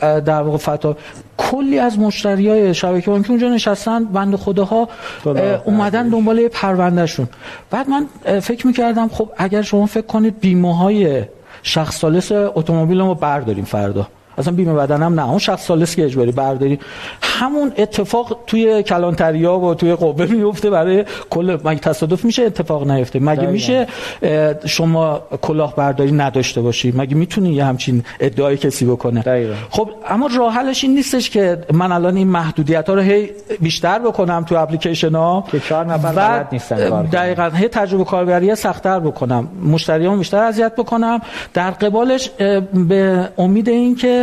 در 0.00 0.42
واقع 0.42 0.58
فتا 0.58 0.96
کلی 1.36 1.78
از 1.78 1.98
مشتری 1.98 2.48
های 2.48 2.74
شبکه 2.74 3.10
بانکی 3.10 3.28
اونجا 3.28 3.48
نشستن 3.48 4.04
بند 4.04 4.36
خداها 4.36 4.88
اومدن 5.64 6.08
دنبال 6.08 6.48
پروندهشون. 6.48 7.28
بعد 7.70 7.86
من 7.88 8.06
فکر 8.40 8.66
می‌کردم 8.66 9.08
خب 9.08 9.30
اگر 9.36 9.62
شما 9.62 9.86
فکر 9.86 10.06
کنید 10.06 10.40
بیمه 10.40 10.76
های 10.76 11.22
شخص 11.62 11.98
سالس 11.98 12.32
اتومبیل 12.32 13.00
رو 13.00 13.14
برداریم 13.14 13.64
فردا. 13.64 14.06
اصلا 14.38 14.52
بیمه 14.54 14.72
بدن 14.72 15.02
هم 15.02 15.20
نه. 15.20 15.28
اون 15.28 15.38
شخص 15.38 15.66
سالس 15.66 15.96
که 15.96 16.04
اجباری 16.04 16.32
برداری. 16.32 16.78
همون 17.22 17.72
اتفاق 17.78 18.38
توی 18.46 18.82
کلانتریا 18.82 19.58
و 19.58 19.74
توی 19.74 19.94
قوه 19.94 20.26
میفته 20.26 20.70
برای 20.70 21.04
کل 21.30 21.58
مگه 21.64 21.80
تصادف 21.80 22.24
میشه؟ 22.24 22.42
اتفاق 22.42 22.90
نیفته. 22.90 23.18
مگه 23.18 23.46
میشه 23.46 23.86
شما 24.66 25.20
کلاه 25.42 25.76
برداری 25.76 26.12
نداشته 26.12 26.60
باشی؟ 26.60 26.92
مگه 26.96 27.14
می‌تونی 27.14 27.52
یه 27.54 27.64
همچین 27.64 28.04
ادعای 28.20 28.56
کسی 28.56 28.84
بکنه؟ 28.84 29.22
دقیقا. 29.22 29.54
خب 29.70 29.90
اما 30.08 30.28
راه 30.36 30.54
حلش 30.54 30.84
این 30.84 30.94
نیستش 30.94 31.30
که 31.30 31.58
من 31.72 31.92
الان 31.92 32.16
این 32.16 32.28
محدودیت 32.28 32.88
ها 32.88 32.94
رو 32.94 33.00
هی 33.00 33.30
بیشتر 33.60 33.98
بکنم 33.98 34.44
تو 34.44 34.54
اپلیکیشن 34.54 35.14
ها 35.14 35.44
که 35.52 35.60
چهار 35.60 35.86
نفر 35.86 36.12
بلد 36.12 36.48
نیستن 36.52 37.02
دقیقاً 37.02 37.50
هی 37.54 37.68
تجربه 37.68 38.04
کاربری 38.04 38.54
سخت‌تر 38.54 39.00
بکنم. 39.00 39.48
مشتریامو 39.64 40.18
بیشتر 40.18 40.38
اذیت 40.38 40.76
بکنم. 40.76 41.20
در 41.54 41.70
قبالش 41.70 42.30
به 42.88 43.28
امید 43.38 43.68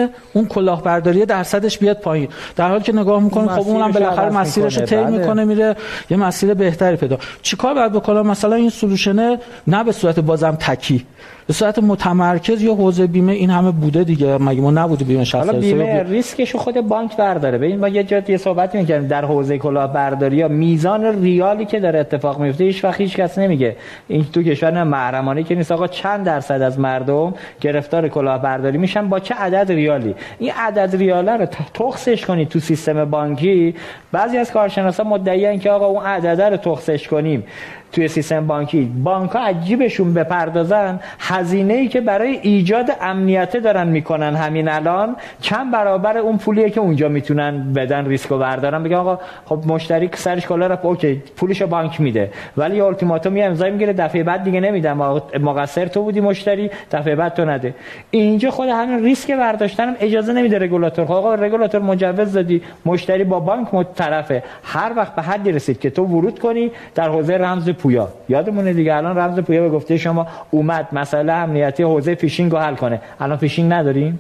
اینکه 0.01 0.15
اون 0.33 0.45
کلاهبرداری 0.45 1.25
درصدش 1.25 1.77
بیاد 1.77 1.99
پایین. 1.99 2.27
در 2.55 2.69
حالی 2.69 2.83
که 2.83 2.93
نگاه 2.93 3.23
می‌کنیم 3.23 3.47
خب 3.47 3.67
اونم 3.67 3.91
بالاخره 3.91 4.29
مسیرش 4.29 4.77
رو 4.77 4.85
طی 4.85 4.95
بله. 4.95 5.17
می‌کنه 5.17 5.45
میره 5.45 5.75
یه 6.09 6.17
مسیر 6.17 6.53
بهتری 6.53 6.95
پیدا. 6.95 7.17
چیکار 7.41 7.73
باید 7.73 7.91
بکنم 7.91 8.27
مثلا 8.27 8.55
این 8.55 8.69
سولوشن 8.69 9.37
نه 9.67 9.83
به 9.83 9.91
صورت 9.91 10.19
بازم 10.19 10.57
تکی. 10.59 11.05
به 11.47 11.53
صورت 11.53 11.79
متمرکز 11.79 12.61
یا 12.61 12.73
حوزه 12.73 13.07
بیمه 13.07 13.33
این 13.33 13.49
همه 13.49 13.71
بوده 13.71 14.03
دیگه. 14.03 14.37
مگه 14.37 14.61
ما 14.61 14.71
نبوده 14.71 15.05
بیمه 15.05 15.23
شخصی 15.23 15.47
حالا 15.47 15.59
بیمه 15.59 16.03
ریسکشو 16.03 16.57
خود 16.57 16.81
بانک 16.81 17.17
برداره. 17.17 17.57
ببین 17.57 17.79
ما 17.79 17.87
یه 17.87 18.03
جایی 18.03 18.37
صحبت 18.37 18.75
می‌کردیم 18.75 19.07
در 19.07 19.25
حوزه 19.25 19.57
کلاهبرداری 19.57 20.37
یا 20.37 20.47
میزان 20.47 21.21
ریالی 21.21 21.65
که 21.65 21.79
داره 21.79 21.99
اتفاق 21.99 22.39
میفته 22.39 22.63
هیچ 22.63 22.83
وقت 22.83 23.01
هیچ 23.01 23.15
کس 23.15 23.37
نمیگه. 23.37 23.75
این 24.07 24.25
تو 24.33 24.43
کشور 24.43 24.71
نه 24.71 24.83
محرمانه 24.83 25.43
که 25.43 25.55
نیست. 25.55 25.71
آقا 25.71 25.87
چند 25.87 26.25
درصد 26.25 26.61
از 26.61 26.79
مردم 26.79 27.33
گرفتار 27.61 28.07
کلاهبرداری 28.07 28.77
میشن؟ 28.77 29.09
با 29.09 29.19
چه 29.19 29.35
عدد 29.35 29.71
ریالی؟ 29.71 30.15
این 30.39 30.51
عدد 30.57 30.95
ریاله 30.95 31.37
رو 31.37 31.45
تخصش 31.45 32.25
کنید 32.25 32.49
تو 32.49 32.59
سیستم 32.59 33.05
بانکی. 33.05 33.75
بعضی 34.11 34.37
از 34.37 34.51
کارشناسا 34.51 35.03
مدعیان 35.03 35.59
که 35.59 35.71
آقا 35.71 35.85
اون 35.85 36.05
عدد 36.05 36.41
رو 36.41 36.57
تخصش 36.57 37.07
کنیم. 37.07 37.43
توی 37.91 38.07
سیستم 38.07 38.47
بانکی. 38.47 38.91
بانک 39.03 39.31
ها 39.31 39.39
عجیبشون 39.39 40.13
بپردازن 40.13 40.99
هزینه 41.19 41.73
ای 41.73 41.87
که 41.87 42.01
برای 42.01 42.39
ایجاد 42.41 42.91
امنیت 43.01 43.57
دارن 43.57 43.87
می‌کنن 43.87 44.35
همین 44.35 44.67
الان 44.67 45.15
چند 45.41 45.71
برابر 45.71 46.17
اون 46.17 46.37
پولیه 46.37 46.69
که 46.69 46.79
اونجا 46.79 47.09
می‌تونن 47.09 47.73
بدن 47.73 48.05
ریسک 48.05 48.31
و 48.31 48.37
بردارن. 48.37 48.83
بگن 48.83 48.95
آقا 48.95 49.19
خب 49.45 49.63
مشتری 49.67 50.09
سرش 50.13 50.45
کلا 50.45 50.67
رفت 50.67 50.85
okay 50.85 51.21
پولشو 51.37 51.67
بانک 51.67 52.01
میده. 52.01 52.31
ولی 52.57 52.81
التیماتوم 52.81 53.37
یه 53.37 53.45
امضا 53.45 53.69
می‌گیره 53.69 53.93
دفعه 53.93 54.23
بعد 54.23 54.43
دیگه 54.43 54.59
نمیدم 54.59 54.97
مقصر 55.41 55.85
تو 55.85 56.03
بودی 56.03 56.21
مشتری 56.21 56.71
دفعه 56.91 57.15
بعد 57.15 57.33
تو 57.33 57.45
نده. 57.45 57.73
اینجا 58.11 58.51
خود 58.51 58.69
همین 58.69 59.03
ریسک 59.03 59.31
برداشتن 59.31 59.95
اجازه 59.99 60.33
نمیده 60.33 60.59
رگولاتور. 60.59 61.05
خب 61.05 61.11
آقا 61.11 61.35
رگولاتور 61.35 61.81
مجوز 61.81 62.33
دادی 62.33 62.61
مشتری 62.85 63.23
با 63.23 63.39
بانک 63.39 63.67
طرفه 63.95 64.43
هر 64.63 64.91
وقت 64.95 65.15
به 65.15 65.21
حدی 65.21 65.51
رسید 65.51 65.79
که 65.79 65.89
تو 65.89 66.03
ورود 66.03 66.39
کنی 66.39 66.71
در 66.95 67.09
حوزه 67.09 67.37
رمز 67.37 67.69
پویا. 67.81 68.07
یادمونه 68.29 68.73
دیگه 68.73 68.95
الان 68.95 69.17
رمز 69.17 69.39
پویا 69.39 69.61
به 69.61 69.69
گفته 69.69 69.97
شما 69.97 70.27
اومد. 70.51 70.87
مسئله 70.91 71.33
امنیتی 71.33 71.83
حوزه 71.83 72.15
فیشینگ 72.15 72.51
رو 72.51 72.57
حل 72.57 72.75
کنه. 72.75 73.01
الان 73.19 73.37
فیشینگ 73.37 73.73
نداریم؟ 73.73 74.19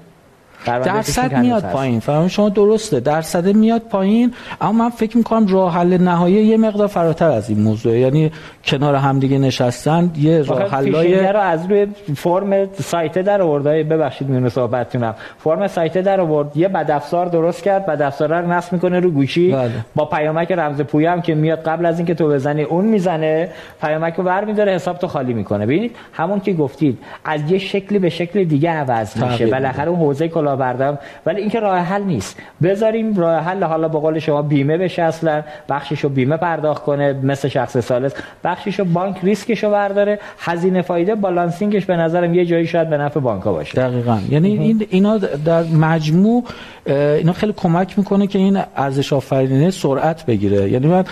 درصد 0.65 1.37
میاد 1.37 1.63
پایین. 1.63 1.99
فهم 1.99 2.27
شما 2.27 2.49
درسته. 2.49 2.99
درصد 2.99 3.47
میاد 3.47 3.81
پایین. 3.81 4.33
اما 4.61 4.71
من 4.71 4.89
فکر 4.89 5.17
می‌کنم 5.17 5.47
راه 5.47 5.73
حل 5.73 5.97
نهایی 5.97 6.35
یه 6.35 6.57
مقدار 6.57 6.87
فراتر 6.87 7.29
از 7.29 7.49
این 7.49 7.59
موضوع 7.59 7.97
یعنی 7.97 8.31
کنار 8.65 8.95
همدیگه 8.95 9.37
نشستن 9.37 10.11
یه 10.17 10.41
راه 10.41 10.61
حلای 10.61 11.27
رو 11.27 11.39
از 11.39 11.65
روی 11.69 11.87
فرم 12.15 12.67
سایت 12.73 13.17
در 13.17 13.41
آورد. 13.41 13.63
ببخشید 13.63 14.29
میونه 14.29 14.49
صحبتتونم. 14.49 15.15
فرم 15.39 15.67
سایت 15.67 15.97
در 15.97 16.21
آورد. 16.21 16.57
یه 16.57 16.67
بد 16.67 16.91
افزار 16.91 17.25
درست 17.25 17.63
کرد. 17.63 17.85
بد 17.85 18.01
افزار 18.01 18.41
رو 18.41 18.51
نصب 18.51 18.73
می‌کنه 18.73 18.99
رو 18.99 19.11
گوشی. 19.11 19.51
بله. 19.51 19.71
با 19.95 20.05
پیامک 20.05 20.51
رمز 20.51 20.81
پویا 20.81 21.19
که 21.19 21.35
میاد 21.35 21.59
قبل 21.59 21.85
از 21.85 21.97
اینکه 21.97 22.13
تو 22.13 22.27
بزنی 22.27 22.63
اون 22.63 22.85
می‌زنه. 22.85 23.49
پیامک 23.81 24.13
رو 24.13 24.23
برمیداره 24.23 24.75
حساب 24.75 24.97
تو 24.97 25.07
خالی 25.07 25.33
می‌کنه. 25.33 25.65
ببینید 25.65 25.95
همون 26.13 26.39
که 26.39 26.53
گفتید 26.53 26.99
از 27.25 27.51
یه 27.51 27.57
شکلی 27.57 27.99
به 27.99 28.09
شکل 28.09 28.43
دیگه 28.43 28.69
عوض 28.69 29.23
میشه. 29.23 29.47
بالاخره 29.47 29.89
اون 29.89 29.99
حوزه 29.99 30.27
کلاهبرداری 30.55 30.97
ولی 31.25 31.41
اینکه 31.41 31.59
راه 31.59 31.77
حل 31.77 32.03
نیست. 32.03 32.37
بذاریم 32.63 33.17
راه 33.17 33.43
حل 33.43 33.63
حالا 33.63 33.87
به 33.87 33.99
قول 33.99 34.19
شما 34.19 34.41
بیمه 34.41 34.77
بشه 34.77 35.01
اصلا 35.01 35.43
بخششو 35.69 36.09
بیمه 36.09 36.37
پرداخت 36.37 36.83
کنه 36.83 37.13
مثل 37.13 37.47
شخص 37.47 37.79
ثالث. 37.79 38.13
بخششو 38.43 38.85
بانک 38.85 39.17
ریسکشو 39.23 39.71
برداره. 39.71 40.19
هزینه 40.39 40.81
فایده 40.81 41.15
بالانسینگش 41.15 41.85
به 41.85 41.95
نظرم 41.95 42.33
یه 42.33 42.45
جایی 42.45 42.67
شاید 42.67 42.89
به 42.89 42.97
نفع 42.97 43.19
بانک‌ها 43.19 43.53
باشه. 43.53 43.73
دقیقاً. 43.81 44.19
یعنی 44.29 44.57
این 44.57 44.87
اینا 44.89 45.17
در 45.17 45.63
مجموع 45.63 46.43
اینا 46.85 47.33
خیلی 47.33 47.53
کمک 47.57 47.97
می‌کنه 47.97 48.27
که 48.27 48.39
این 48.39 48.61
ارزش 48.75 49.13
آفرینی 49.13 49.71
سرعت 49.71 50.25
بگیره. 50.25 50.69
یعنی 50.69 50.87
من 50.87 51.03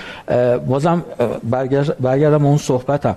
بازم 0.67 1.03
برگردم 1.99 2.45
اون 2.45 2.57
صحبتم. 2.57 3.15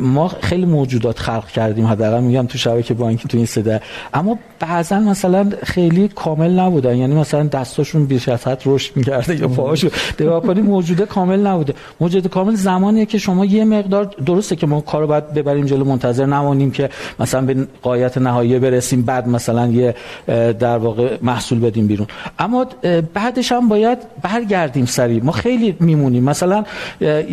ما 0.00 0.28
خیلی 0.28 0.66
موجودات 0.66 1.18
خلق 1.18 1.46
کردیم. 1.46 1.86
حداقل 1.86 2.20
میگم 2.20 2.46
تو 2.46 2.58
شبکه 2.58 2.94
بانکی 2.94 3.28
تو 3.28 3.36
این 3.36 3.46
سده 3.46 3.80
اما 4.14 4.38
بعضا 4.60 4.98
مثلا 5.00 5.25
مثلا 5.26 5.50
خیلی 5.62 6.08
کامل 6.08 6.50
نبودن. 6.50 6.96
یعنی 6.96 7.14
مثلا 7.14 7.42
دستاشون 7.42 8.06
بیش 8.06 8.28
از 8.28 8.46
حد 8.46 8.62
رشد 8.66 8.96
می‌کرده 8.96 9.40
یا 9.40 9.48
پاهاشون. 9.48 9.90
نگاه 10.20 10.42
کنی 10.42 10.60
موجوده 10.60 11.06
کامل 11.06 11.46
نبوده. 11.46 11.74
موجود 12.00 12.26
کامل 12.26 12.54
زمانیه 12.54 13.06
که 13.06 13.18
شما 13.18 13.44
یه 13.44 13.64
مقدار 13.64 14.04
درسته 14.26 14.56
که 14.56 14.66
ما 14.66 14.80
کارو 14.80 15.06
باید 15.06 15.34
ببریم 15.34 15.66
جلو 15.66 15.84
منتظر 15.84 16.26
نمانیم 16.26 16.70
که 16.70 16.90
مثلا 17.20 17.40
به 17.40 17.66
قایت 17.82 18.18
نهایی 18.18 18.58
برسیم 18.58 19.02
بعد 19.02 19.28
مثلا 19.28 19.66
یه 19.66 19.94
در 20.58 20.78
واقع 20.78 21.16
محصول 21.22 21.58
بدیم 21.58 21.86
بیرون. 21.86 22.06
اما 22.38 22.66
بعدش 23.14 23.52
هم 23.52 23.68
باید 23.68 23.98
برگردیم 24.22 24.84
سریع. 24.84 25.24
ما 25.24 25.32
خیلی 25.32 25.76
میمونیم. 25.80 26.24
مثلا 26.24 26.64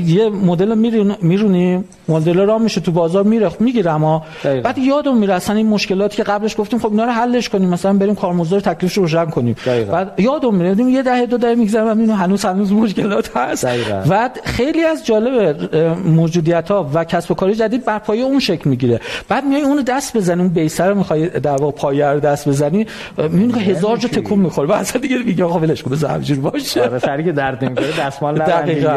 یه 0.06 0.30
مدل 0.30 0.78
میرونیم 1.22 1.84
مدل 2.08 2.40
را 2.40 2.58
میشه 2.58 2.82
تو 2.82 2.92
بازار 2.92 3.24
میره 3.24 3.52
می‌گیره 3.60 3.92
اما 3.92 4.24
بعد 4.44 4.78
یادم 4.78 5.18
میره 5.18 5.34
اصلا 5.34 5.56
این 5.56 5.68
مشکلاتی 5.68 6.18
که 6.18 6.24
قبلش 6.24 6.58
گفتیم 6.58 6.80
خب 6.80 6.92
اینا 6.92 7.06
رو 7.06 7.12
حلش 7.12 7.50
کنیم. 7.50 7.70
مثلا 7.70 7.83
بریم 7.92 8.16
کارمزد 8.16 8.60
تکلیفش 8.60 8.98
رو 8.98 9.04
روشن 9.04 9.26
کنیم. 9.26 9.56
دقیقا. 9.66 9.92
بعد 9.92 10.20
یادم 10.20 10.56
میره 10.56 10.92
یه 10.92 11.04
دهه 11.04 11.26
دو 11.26 11.38
دهه 11.38 11.56
میگذره 11.56 11.98
اینو 11.98 12.14
هنوز 12.14 12.46
هنوز 12.46 12.72
مشکلات 12.72 13.38
هست. 13.38 13.68
و 14.10 14.30
خیلی 14.44 14.84
از 14.84 15.06
جالب 15.06 15.58
موجودیت 16.06 16.72
ها 16.72 16.90
و 16.94 17.04
کسب 17.04 17.32
و 17.32 17.34
کار 17.34 17.54
جدید 17.54 17.86
بر 17.86 18.00
پایه 18.00 18.24
اون 18.24 18.40
شکل 18.40 18.70
می‌گیره. 18.70 19.00
بعد 19.30 19.46
میای 19.46 19.62
اونو 19.62 19.82
دست 19.82 20.18
بزنی 20.18 20.42
اون 20.42 20.50
بیسر 20.50 20.90
رو 20.90 20.96
می‌خوای 20.96 21.30
در 21.30 21.56
واقع 21.56 21.72
پایه 21.72 22.06
رو 22.06 22.20
دست 22.20 22.50
بزنی 22.50 22.88
می‌بینی 23.18 23.54
که 23.54 23.60
هزار 23.60 23.98
جا 23.98 24.10
تکون 24.10 24.40
می‌خوره. 24.40 24.68
بعد 24.68 24.82
اصلا 24.82 25.02
دیگه 25.02 25.18
میگه 25.18 25.44
آقا 25.44 25.60
ولش 25.60 25.84
کن 25.84 25.92
بذار 25.92 26.10
همینجوری 26.10 26.42
باشه. 26.42 26.82
آره 26.82 27.00
سری 27.00 27.24
که 27.24 27.32
درد 27.32 27.64
نمی‌کنه 27.64 27.86
دستمال 28.00 28.42
نبندید 28.42 28.88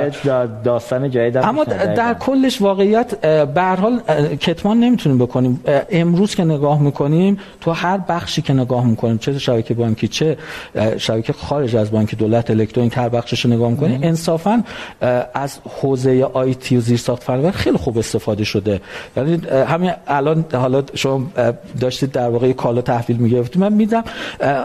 داستان 0.64 1.10
جدید 1.10 1.36
اما 1.36 1.64
در 1.64 2.14
کلش 2.14 2.62
واقعیت 2.62 3.20
به 3.54 3.60
هر 3.62 3.76
حال 3.76 4.00
کتمان 4.40 4.80
نمی‌تونیم 4.80 5.18
بکنیم. 5.18 5.60
امروز 5.90 6.34
که 6.34 6.44
نگاه 6.44 6.82
می‌کنیم 6.82 7.38
تو 7.60 7.70
هر 7.70 7.98
بخشی 8.08 8.42
که 8.42 8.52
نگاه 8.52 8.75
می‌کنیم 8.84 9.18
چه 9.18 9.38
شبکه 9.38 9.74
بانکی 9.74 10.08
چه 10.08 10.36
شبکه 10.98 11.32
خارج 11.32 11.76
از 11.76 11.90
بانک 11.90 12.14
دولت 12.14 12.50
الکترونیک 12.50 12.96
هر 12.96 13.08
بخشش 13.08 13.44
رو 13.44 13.50
نگاه 13.52 13.70
می‌کنیم 13.70 14.00
انصافا 14.02 14.64
از 15.34 15.58
حوزه 15.80 16.30
آی 16.32 16.54
تی 16.54 16.76
و 16.76 16.80
زیر 16.80 16.98
ساخت 16.98 17.22
فرآورد 17.22 17.54
خیلی 17.54 17.76
خوب 17.76 17.98
استفاده 17.98 18.44
شده. 18.44 18.80
یعنی 19.16 19.40
همین 19.46 19.90
الان 20.06 20.44
حالا 20.52 20.82
شما 20.94 21.26
داشتید 21.80 22.12
در 22.12 22.28
واقع 22.28 22.52
کالا 22.52 22.82
تحویل 22.82 23.16
می‌گرفتید. 23.16 23.62
من 23.62 23.72
میدم 23.72 24.04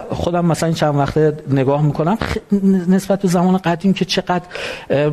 خودم 0.09 0.45
مثلا 0.45 0.67
این 0.67 0.75
چند 0.75 0.95
وقته 0.95 1.33
نگاه 1.49 1.81
می‌کنم. 1.81 2.17
نسبت 2.87 3.21
به 3.21 3.27
زمان 3.27 3.57
قدیم 3.57 3.93
که 3.93 4.05
چقدر 4.05 4.43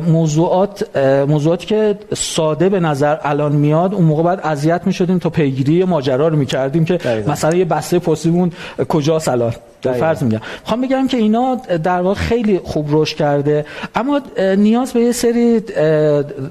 موضوعات 0.07 0.97
موضوعاتی 1.27 1.67
که 1.67 1.99
ساده 2.13 2.69
به 2.69 2.79
نظر 2.79 3.17
الان 3.23 3.51
میاد 3.51 3.93
اون 3.93 4.05
موقع 4.05 4.23
بعد 4.23 4.39
اذیت 4.43 4.81
می‌شدیم 4.85 5.19
تا 5.19 5.29
پیگیری 5.29 5.83
ماجرا 5.83 6.27
رو 6.27 6.37
می‌کردیم 6.37 6.85
که 6.85 6.93
دقیقا. 6.97 7.31
مثلا 7.31 7.55
یه 7.55 7.65
بسته 7.65 7.99
پستیمون 7.99 8.51
کجا 8.89 9.21
الان 9.27 9.53
فرض 9.81 10.23
میگم. 10.23 10.41
می‌خوام 10.61 10.81
بگم 10.81 11.07
که 11.07 11.17
اینا 11.17 11.55
در 11.83 12.01
واقع 12.01 12.15
خیلی 12.19 12.59
خوب 12.63 12.87
رشد 12.91 13.15
کرده. 13.15 13.65
اما 13.95 14.21
نیاز 14.57 14.93
به 14.93 14.99
یه 14.99 15.11
سری 15.11 15.61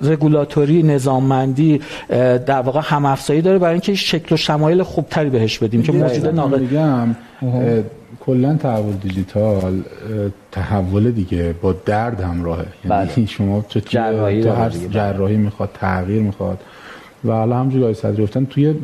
رگولاتوری 0.03 0.83
نظاممندی 0.83 1.81
در 2.47 2.61
واقع 2.61 2.81
هم 2.83 3.05
افزایی 3.05 3.43
داره 3.43 3.59
برای 3.59 3.73
اینکه 3.73 3.95
شکل 3.95 4.35
و 4.35 4.37
شمایل 4.37 4.83
خوبتری 4.83 5.31
بهش 5.31 5.59
بدیم 5.59 5.83
که 5.83 5.93
موجود 5.93 6.27
ناقل 6.27 6.61
میگم 6.61 7.17
کلا 8.21 8.55
تحول 8.55 8.93
دیجیتال 8.93 9.83
تحول 10.53 11.11
دیگه 11.11 11.55
با 11.63 11.73
درد 11.73 12.21
همراهه. 12.21 12.67
یعنی 12.85 13.07
بله. 13.17 13.27
شما 13.27 13.65
چه 13.69 13.81
جراحی, 13.81 14.43
جراحی 14.91 15.37
می‌خواد 15.37 15.71
تغییر 15.81 16.23
می‌خواد 16.23 16.59
و 17.25 17.33
حالا 17.33 17.57
همونجوری 17.57 17.83
آقای 17.83 17.95
صدری 17.95 18.23
گفتن 18.23 18.45
توی 18.45 18.75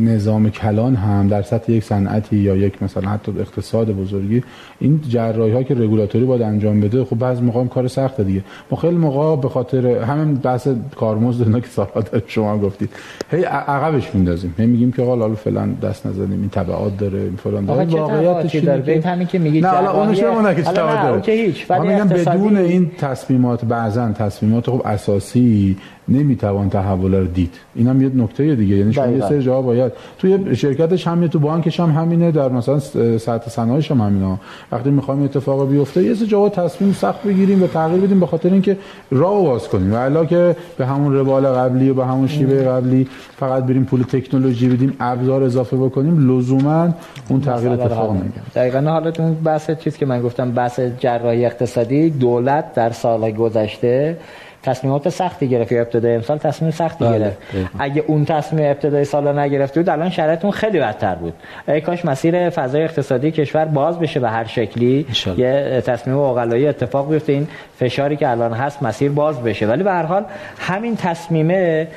نظام 0.00 0.50
کلان 0.50 0.96
هم 0.96 1.28
در 1.28 1.42
سطح 1.42 1.72
یک 1.72 1.84
صنعتی 1.84 2.36
یا 2.36 2.56
یک 2.56 2.82
مثلا 2.82 3.08
حتی 3.08 3.32
اقتصاد 3.40 3.90
بزرگی 3.90 4.42
این 4.80 5.00
جراحی 5.08 5.52
ها 5.52 5.62
که 5.62 5.74
رگولاتوری 5.74 6.24
باید 6.24 6.42
انجام 6.42 6.80
بده 6.80 7.04
خب 7.04 7.18
بعضی 7.18 7.42
موقع 7.42 7.64
کار 7.64 7.88
سخته 7.88 8.24
دیگه. 8.24 8.44
ما 8.70 8.78
خیلی 8.78 8.96
موقع 8.96 9.42
به 9.42 9.48
خاطر 9.48 9.86
همین 9.86 10.34
بحث 10.34 10.68
کارمزد 10.96 11.42
اینا 11.42 11.60
که 11.60 11.68
سالات 11.68 12.22
شما 12.26 12.58
گفتید 12.58 12.90
هی 13.30 13.42
عقبش 13.44 14.14
میندازیم. 14.14 14.54
هی 14.58 14.66
میگیم 14.66 14.92
که 14.92 15.02
حالا 15.02 15.34
فعلا 15.34 15.68
دست 15.82 16.06
نزنیم 16.06 16.40
این 16.40 16.48
تبعات 16.48 16.98
داره 16.98 17.18
این 17.18 17.36
فلان 17.36 17.64
داره. 17.64 17.84
واقعیتش 17.84 18.56
داره؟ 18.56 19.02
همین 19.04 19.26
که 19.26 19.38
میگید 19.38 19.66
نه 19.66 19.70
حالا 19.70 20.02
اونش 20.02 20.22
نه 20.22 20.54
که 20.54 20.62
داره 20.62 21.80
میگم 21.80 22.08
بدون 22.08 22.56
این 22.56 22.90
تصمیمات 22.98 23.64
بعضن 23.64 24.12
تصمیمات 24.12 24.70
خب 24.70 24.82
اساسی 24.84 25.76
نمی‌توان 26.10 26.70
تحول 26.70 27.14
رو 27.14 27.26
دید. 27.26 27.54
اینم 27.74 28.02
یه 28.02 28.10
نکته 28.14 28.54
دیگه. 28.54 28.76
یعنی 28.76 28.92
شما 28.92 29.06
یه 29.06 29.28
سری 29.28 29.42
جاها 29.42 29.62
باید 29.62 29.92
توی 30.18 30.56
شرکتش 30.56 31.06
هم 31.06 31.26
تو 31.26 31.38
بانکش 31.38 31.80
هم 31.80 31.90
همینه 31.90 32.30
در 32.30 32.48
مثلا 32.48 32.78
سطح 33.18 33.50
صنایعش 33.50 33.90
هم 33.90 34.00
همینا 34.00 34.38
وقتی 34.72 34.90
می‌خوایم 34.90 35.22
اتفاق 35.22 35.68
بیفته 35.70 36.02
یه 36.02 36.14
سری 36.14 36.26
جاها 36.26 36.48
تصمیم 36.48 36.92
سخت 36.92 37.22
بگیریم 37.22 37.62
و 37.62 37.66
تغییر 37.66 38.00
بدیم 38.00 38.20
به 38.20 38.26
خاطر 38.26 38.52
اینکه 38.52 38.76
راه 39.10 39.44
باز 39.44 39.68
کنیم. 39.68 39.94
و 39.94 40.24
که 40.24 40.56
به 40.78 40.86
همون 40.86 41.12
روال 41.14 41.46
قبلی 41.46 41.90
و 41.90 41.94
به 41.94 42.06
همون 42.06 42.28
شیوه 42.28 42.62
قبلی 42.62 43.08
فقط 43.36 43.64
بریم 43.64 43.84
پول 43.84 44.02
تکنولوژی 44.02 44.68
بدیم 44.68 44.96
ابزار 45.00 45.42
اضافه 45.42 45.76
بکنیم 45.76 46.30
لزوما 46.30 46.88
اون 47.28 47.40
تغییر 47.40 47.72
اتفاق 47.72 48.10
نمیفته 48.10 48.40
دقیقاً. 48.54 48.80
حالا 48.80 49.12
بحث 49.44 49.70
چیزی 49.70 49.98
که 49.98 50.06
من 50.06 50.22
گفتم 50.22 50.50
بحث 50.50 50.80
جراحی 50.80 51.46
اقتصادی 51.46 52.10
دولت 52.10 52.74
در 52.74 52.90
سال 52.90 53.30
گذشته 53.30 54.16
تصمیمات 54.62 55.08
سختی 55.08 55.48
گرفت 55.48 55.72
یا 55.72 55.80
ابتدای 55.80 56.14
امسال 56.14 56.38
تصمیم 56.38 56.70
سختی 56.70 57.04
بله. 57.04 57.18
گرفت. 57.18 57.38
اگه 57.78 58.04
اون 58.06 58.24
تصمیم 58.24 58.70
ابتدای 58.70 59.04
سال 59.04 59.38
نگرفت 59.38 59.78
بود 59.78 59.88
الان 59.88 60.10
شرایطمون 60.10 60.52
خیلی 60.52 60.80
بدتر 60.80 61.14
بود. 61.14 61.32
ای 61.68 61.80
کاش 61.80 62.04
مسیر 62.04 62.50
فضای 62.50 62.82
اقتصادی 62.82 63.30
کشور 63.30 63.64
باز 63.64 63.98
بشه 63.98 64.20
به 64.20 64.30
هر 64.30 64.44
شکلی. 64.44 65.06
یه 65.36 65.82
تصمیم 65.86 66.16
اوغلایی 66.16 66.66
اتفاق 66.66 67.10
بیفته. 67.10 67.32
این 67.32 67.48
فشاری 67.78 68.16
که 68.16 68.28
الان 68.28 68.52
هست 68.52 68.82
مسیر 68.82 69.10
باز 69.10 69.42
بشه. 69.42 69.66
ولی 69.66 69.82
به 69.82 69.92
هر 69.92 70.02
حال 70.02 70.24
همین 70.58 70.96
تصمیمه 70.96 71.88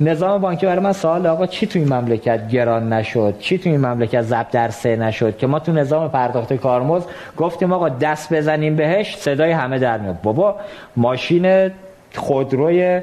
نظام 0.00 0.40
بانکی 0.40 0.66
برای 0.66 0.84
من 0.84 0.92
سوال 0.92 1.26
آقا 1.26 1.46
چی 1.46 1.66
تو 1.66 1.78
این 1.78 1.88
مملکت 1.88 2.48
گران 2.48 2.92
نشد؟ 2.92 3.34
چی 3.38 3.58
تو 3.58 3.70
این 3.70 3.80
مملکت 3.80 4.22
ضبط 4.22 4.50
در 4.50 4.68
سه 4.68 4.96
نشد؟ 4.96 5.36
که 5.36 5.46
ما 5.46 5.58
تو 5.58 5.72
نظام 5.72 6.08
پرداخت 6.08 6.52
کارمز 6.52 7.02
گفتیم 7.36 7.72
آقا 7.72 7.88
دست 7.88 8.32
بزنیم 8.32 8.76
بهش 8.76 9.16
صدای 9.16 9.50
همه 9.50 9.78
در 9.78 9.98
میاد. 9.98 10.20
بابا 10.22 10.56
ماشین 10.96 11.70
خودروی 12.14 13.00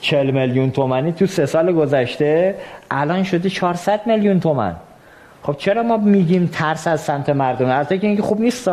40 0.00 0.30
میلیون 0.30 0.70
تومنی 0.70 1.12
تو 1.12 1.26
سه 1.26 1.46
سال 1.46 1.72
گذشته 1.72 2.54
الان 2.90 3.22
شده 3.22 3.50
400 3.50 4.06
میلیون 4.06 4.40
تومن 4.40 4.76
خب 5.42 5.56
چرا 5.56 5.82
ما 5.82 5.96
میگیم 5.96 6.50
ترس 6.52 6.86
از 6.86 7.00
سمت 7.00 7.28
مردم؟ 7.28 7.70
البته 7.70 7.98
که 7.98 8.06
اینکه 8.06 8.22
خوب 8.22 8.40
نیست 8.40 8.68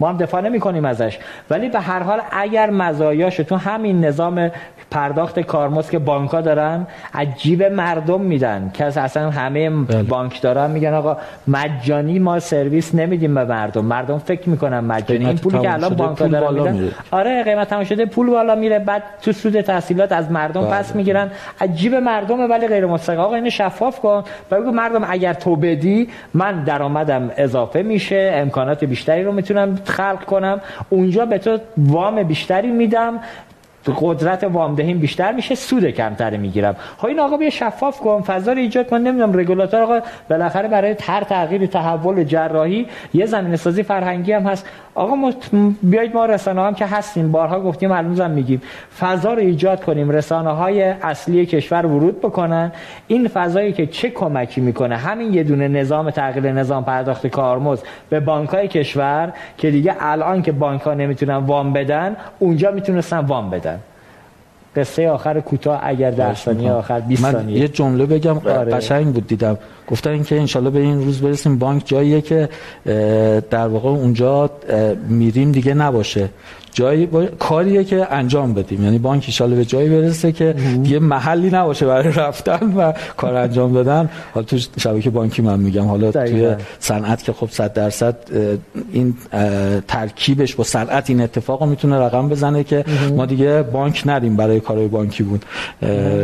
ما 0.00 0.08
هم 0.08 0.16
دفاع 0.16 0.40
نمی 0.40 0.60
کنیم 0.60 0.84
ازش. 0.84 1.18
ولی 1.50 1.68
به 1.68 1.80
هر 1.80 2.02
حال 2.02 2.20
اگر 2.30 2.70
مزایاش 2.70 3.36
تو 3.36 3.56
همین 3.56 4.04
نظام 4.04 4.50
پرداخت 4.90 5.40
کارمز 5.40 5.90
که 5.90 5.98
بانک 5.98 6.30
دارن 6.30 6.86
عجیب 7.14 7.62
مردم 7.62 8.20
میدن. 8.20 8.70
که 8.74 8.84
اصلا 8.84 9.30
همه 9.30 9.70
بله. 9.70 10.02
بانک 10.02 10.42
دارن 10.42 10.70
میگن 10.70 10.94
آقا 10.94 11.16
مجانی 11.48 12.18
ما 12.18 12.38
سرویس 12.38 12.94
نمیدیم 12.94 13.34
به 13.34 13.44
مردم. 13.44 13.84
مردم 13.84 14.18
فکر 14.18 14.48
می‌کنن 14.48 14.80
مجانی. 14.80 15.26
این 15.26 15.36
پولی 15.36 15.58
که 15.58 15.72
الان 15.72 15.94
بانک 15.94 16.18
دارن 16.18 16.54
میدن. 16.54 16.90
آره 17.10 17.42
قیمت 17.42 17.68
تمام 17.68 17.84
شده 17.84 18.06
پول 18.06 18.30
بالا 18.30 18.54
میره. 18.54 18.78
بعد 18.78 19.02
تو 19.22 19.32
سود 19.32 19.60
تحصیلات 19.60 20.12
از 20.12 20.30
مردم 20.30 20.60
بله. 20.60 20.70
پس 20.70 20.94
می‌گیرن. 20.96 21.30
عجیب 21.60 21.94
مردمه 21.94 22.46
ولی 22.46 22.68
غیر 22.68 22.86
مستقیم 22.86 23.20
آقا 23.20 23.34
اینو 23.34 23.50
شفاف 23.50 24.00
کن. 24.00 24.24
و 24.50 24.60
بگو 24.60 24.70
مردم 24.70 25.04
اگر 25.08 25.32
تو 25.32 25.56
بدی 25.56 26.08
من 26.34 26.64
درآمدم 26.64 27.30
اضافه 27.36 27.82
میشه. 27.82 28.32
امکانات 28.34 28.84
بیشتری 28.84 29.24
رو 29.24 29.32
می‌تونم 29.32 29.78
خلق 29.84 30.24
کنم. 30.24 30.60
اونجا 30.90 31.26
به 31.26 31.38
تو 31.38 31.58
وام 31.76 32.22
بیشتری 32.22 32.70
میدم. 32.70 33.20
قدرت 33.88 34.44
وامدهیم 34.44 34.98
بیشتر 34.98 35.32
میشه 35.32 35.54
سود 35.54 35.90
کمتری 35.90 36.38
می‌گیرم. 36.38 36.76
ها 36.98 37.08
این 37.08 37.20
آقا 37.20 37.36
بیا 37.36 37.50
شفاف 37.50 38.00
کن 38.00 38.20
فضا 38.20 38.52
رو 38.52 38.58
ایجاد 38.58 38.86
کن. 38.86 38.98
نمی‌دونم 38.98 39.38
رگولاتور 39.38 39.82
آقا 39.82 40.00
بالاخره 40.30 40.68
برای 40.68 40.96
هر 41.02 41.24
تغییر 41.24 41.66
تحول 41.66 42.24
جراحی 42.24 42.86
یه 43.14 43.26
زمینه 43.26 43.56
سازی 43.56 43.82
فرهنگی 43.82 44.32
هم 44.32 44.42
هست. 44.42 44.66
آقا 44.94 45.14
ما 45.14 45.32
بیایید 45.82 46.14
ما 46.14 46.26
رسانه 46.26 46.62
هم 46.62 46.74
که 46.74 46.86
هستیم. 46.86 47.32
بارها 47.32 47.60
گفتیم 47.60 47.92
هم 47.92 48.30
میگیم. 48.30 48.62
فضا 49.00 49.34
رو 49.34 49.40
ایجاد 49.40 49.84
کنیم. 49.84 50.10
رسانه 50.10 50.50
های 50.50 50.82
اصلی 50.82 51.46
کشور 51.46 51.86
ورود 51.86 52.20
بکنن. 52.20 52.72
این 53.06 53.28
فضایی 53.28 53.72
که 53.72 53.86
چه 53.86 54.10
کمکی 54.10 54.60
می‌کنه؟ 54.60 54.96
همین 54.96 55.34
یه 55.34 55.42
دونه 55.42 55.68
نظام 55.68 56.10
تغییر 56.10 56.52
نظام 56.52 56.84
پرداخت 56.84 57.26
کارمز 57.26 57.82
به 58.10 58.20
بانک 58.20 58.48
های 58.48 58.68
کشور 58.68 59.32
که 59.58 59.70
دیگه 59.70 59.96
الان 60.00 60.42
که 60.42 60.52
بانک 60.52 60.80
ها 60.80 60.94
نمی‌تونن 60.94 61.36
وام 61.36 61.72
بدن 61.72 62.16
اونجا 62.38 62.70
می‌تونستن 62.70 63.18
وام 63.18 63.50
بدن. 63.50 63.69
قصه 64.76 65.08
آخر 65.10 65.40
کوتاه 65.40 65.80
اگر 65.82 66.10
در 66.10 66.34
ثانیه 66.34 66.72
آخر 66.72 67.00
20 67.00 67.32
ثانیه. 67.32 67.58
یه 67.58 67.68
جمله 67.68 68.06
بگم 68.06 68.38
آره. 68.38 68.72
قشنگ 68.72 69.06
بود 69.06 69.26
دیدم. 69.26 69.58
گفتن 69.88 70.10
اینکه 70.10 70.40
انشالله 70.40 70.70
به 70.70 70.78
این 70.80 71.04
روز 71.04 71.20
برسیم. 71.20 71.58
بانک 71.58 71.82
جاییه 71.86 72.20
که 72.20 72.48
در 73.50 73.68
واقع 73.68 73.88
اونجا 73.88 74.50
میریم 75.08 75.52
دیگه 75.52 75.74
نباشه. 75.74 76.28
جایی 76.72 77.08
کاریه 77.38 77.84
که 77.84 78.12
انجام 78.12 78.54
بدیم. 78.54 78.84
یعنی 78.84 78.98
بانک 78.98 79.24
ایشاله 79.26 79.56
به 79.56 79.64
جایی 79.64 79.88
برسه 79.88 80.32
که 80.32 80.54
دیگه 80.82 80.98
محلی 80.98 81.50
نباشه 81.50 81.86
برای 81.86 82.12
رفتن 82.12 82.74
و 82.76 82.92
کار 83.16 83.34
انجام 83.34 83.72
دادن 83.72 84.08
حالا 84.32 84.46
تو 84.46 84.58
شبکه 84.78 85.10
بانکی 85.10 85.42
من 85.42 85.60
میگم. 85.60 85.84
حالا 85.84 86.12
توی 86.12 86.54
صنعت 86.78 87.24
که 87.24 87.32
خب 87.32 87.48
100 87.50 87.72
درصد 87.72 88.16
این 88.92 89.14
ترکیبش 89.88 90.54
با 90.54 90.64
صنعت 90.64 91.10
این 91.10 91.20
اتفاق 91.20 91.64
می‌تونه 91.64 91.98
رقم 91.98 92.28
بزنه 92.28 92.64
که 92.64 92.84
ما 93.16 93.26
دیگه 93.26 93.62
بانک 93.62 94.02
ندیم 94.06 94.36
برای 94.36 94.60
کارهای 94.60 94.88
بانکی 94.88 95.22
بود. 95.22 95.44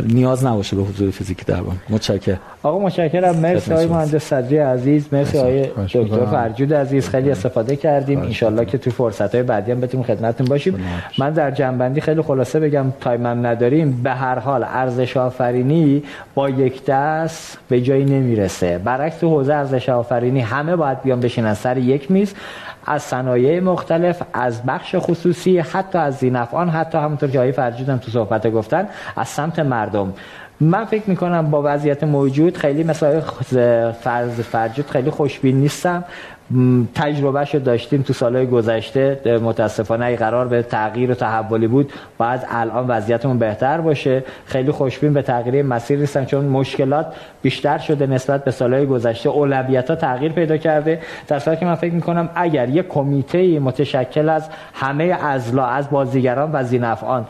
نیاز 0.08 0.44
نباشه 0.44 0.76
به 0.76 0.82
حضور 0.82 1.10
فیزیکی 1.10 1.44
در 1.44 1.60
بانک. 1.60 1.78
متشکرم. 1.90 2.38
آقا 2.62 2.78
متشکرم. 2.78 3.36
مرسی 3.36 3.72
آقای 3.72 3.86
مهندس 3.86 4.24
صدری 4.24 4.58
عزیز. 4.58 5.04
مرسی 5.12 5.38
آقای 5.38 5.66
دکتر 5.94 6.26
فرجود 6.26 6.74
عزیز. 6.74 7.08
خیلی 7.08 7.30
استفاده 7.30 7.76
کردیم. 7.76 8.20
ان 8.42 8.64
که 8.64 8.78
تو 8.78 8.90
فرصت 8.90 9.34
های 9.34 9.42
بعدی 9.42 9.72
هم 9.72 9.80
بتونیم 9.80 10.06
خدمتتون 10.36 10.46
باشیم. 10.46 10.84
من 11.18 11.30
در 11.30 11.50
جنبندی 11.50 12.00
خیلی 12.00 12.22
خلاصه 12.22 12.60
بگم 12.60 12.92
تایمم 13.00 13.46
نداریم. 13.46 14.02
به 14.02 14.10
هر 14.10 14.38
حال 14.38 14.64
ارزش 14.64 15.16
آفرینی 15.16 16.02
با 16.34 16.48
یک 16.48 16.84
دست 16.84 17.58
به 17.68 17.80
جایی 17.80 18.04
نمی‌رسه. 18.04 18.78
برعکس 18.78 19.18
تو 19.18 19.28
حوزه 19.28 19.54
ارزش 19.54 19.88
آفرینی 19.88 20.40
همه 20.40 20.76
باید 20.76 21.02
بیان 21.02 21.20
بشینن 21.20 21.54
سر 21.54 21.78
یک 21.78 22.10
میز. 22.10 22.34
از 22.86 23.02
صنایع 23.02 23.60
مختلف 23.60 24.22
از 24.32 24.62
بخش 24.62 24.94
خصوصی 24.98 25.58
حتی 25.58 25.98
از 25.98 26.14
زینفعان 26.14 26.68
حتی 26.68 26.98
همونطور 26.98 27.30
که 27.30 27.38
آقای 27.38 27.52
فرجود 27.52 27.96
تو 27.96 28.10
صحبت 28.10 28.46
گفتن 28.46 28.88
از 29.16 29.28
سمت 29.28 29.58
مردم. 29.58 30.12
من 30.60 30.84
فکر 30.84 31.02
می‌کنم 31.06 31.50
با 31.50 31.62
وضعیت 31.64 32.04
موجود 32.04 32.56
خیلی 32.56 32.84
مثلا 32.84 33.20
فرض 33.92 34.40
فرجود 34.40 34.86
خیلی 34.90 35.10
خوشبین 35.10 35.56
نیستم. 35.56 36.04
تجربهش 36.94 37.54
رو 37.54 37.60
داشتیم 37.60 38.02
تو 38.02 38.12
سالهای 38.12 38.46
گذشته. 38.46 39.20
متاسفانه 39.42 40.04
ای 40.04 40.16
قرار 40.16 40.48
به 40.48 40.62
تغییر 40.62 41.10
و 41.10 41.14
تحولی 41.14 41.66
بود 41.66 41.92
باید 42.18 42.40
الان 42.50 42.86
وضعیتمون 42.88 43.38
بهتر 43.38 43.80
باشه. 43.80 44.24
خیلی 44.46 44.70
خوشبین 44.70 45.12
به 45.12 45.22
تغییر 45.22 45.62
مسیر 45.62 45.98
نیستم 45.98 46.24
چون 46.24 46.44
مشکلات 46.44 47.14
بیشتر 47.42 47.78
شده 47.78 48.06
نسبت 48.06 48.44
به 48.44 48.50
سالهای 48.50 48.86
گذشته. 48.86 49.28
اولویت 49.28 49.90
ها 49.90 49.96
تغییر 49.96 50.32
پیدا 50.32 50.56
کرده. 50.56 51.00
در 51.28 51.38
صورتی 51.38 51.60
که 51.60 51.66
من 51.66 51.74
فکر 51.74 51.94
می‌کنم 51.94 52.28
اگر 52.34 52.68
یک 52.68 52.88
کمیته 52.88 53.58
متشکل 53.58 54.28
از 54.28 54.48
همه 54.74 55.04
ازلا 55.04 55.66
از 55.66 55.90
بازیگران 55.90 56.50
و 56.52 56.62
زینفعان 56.62 57.26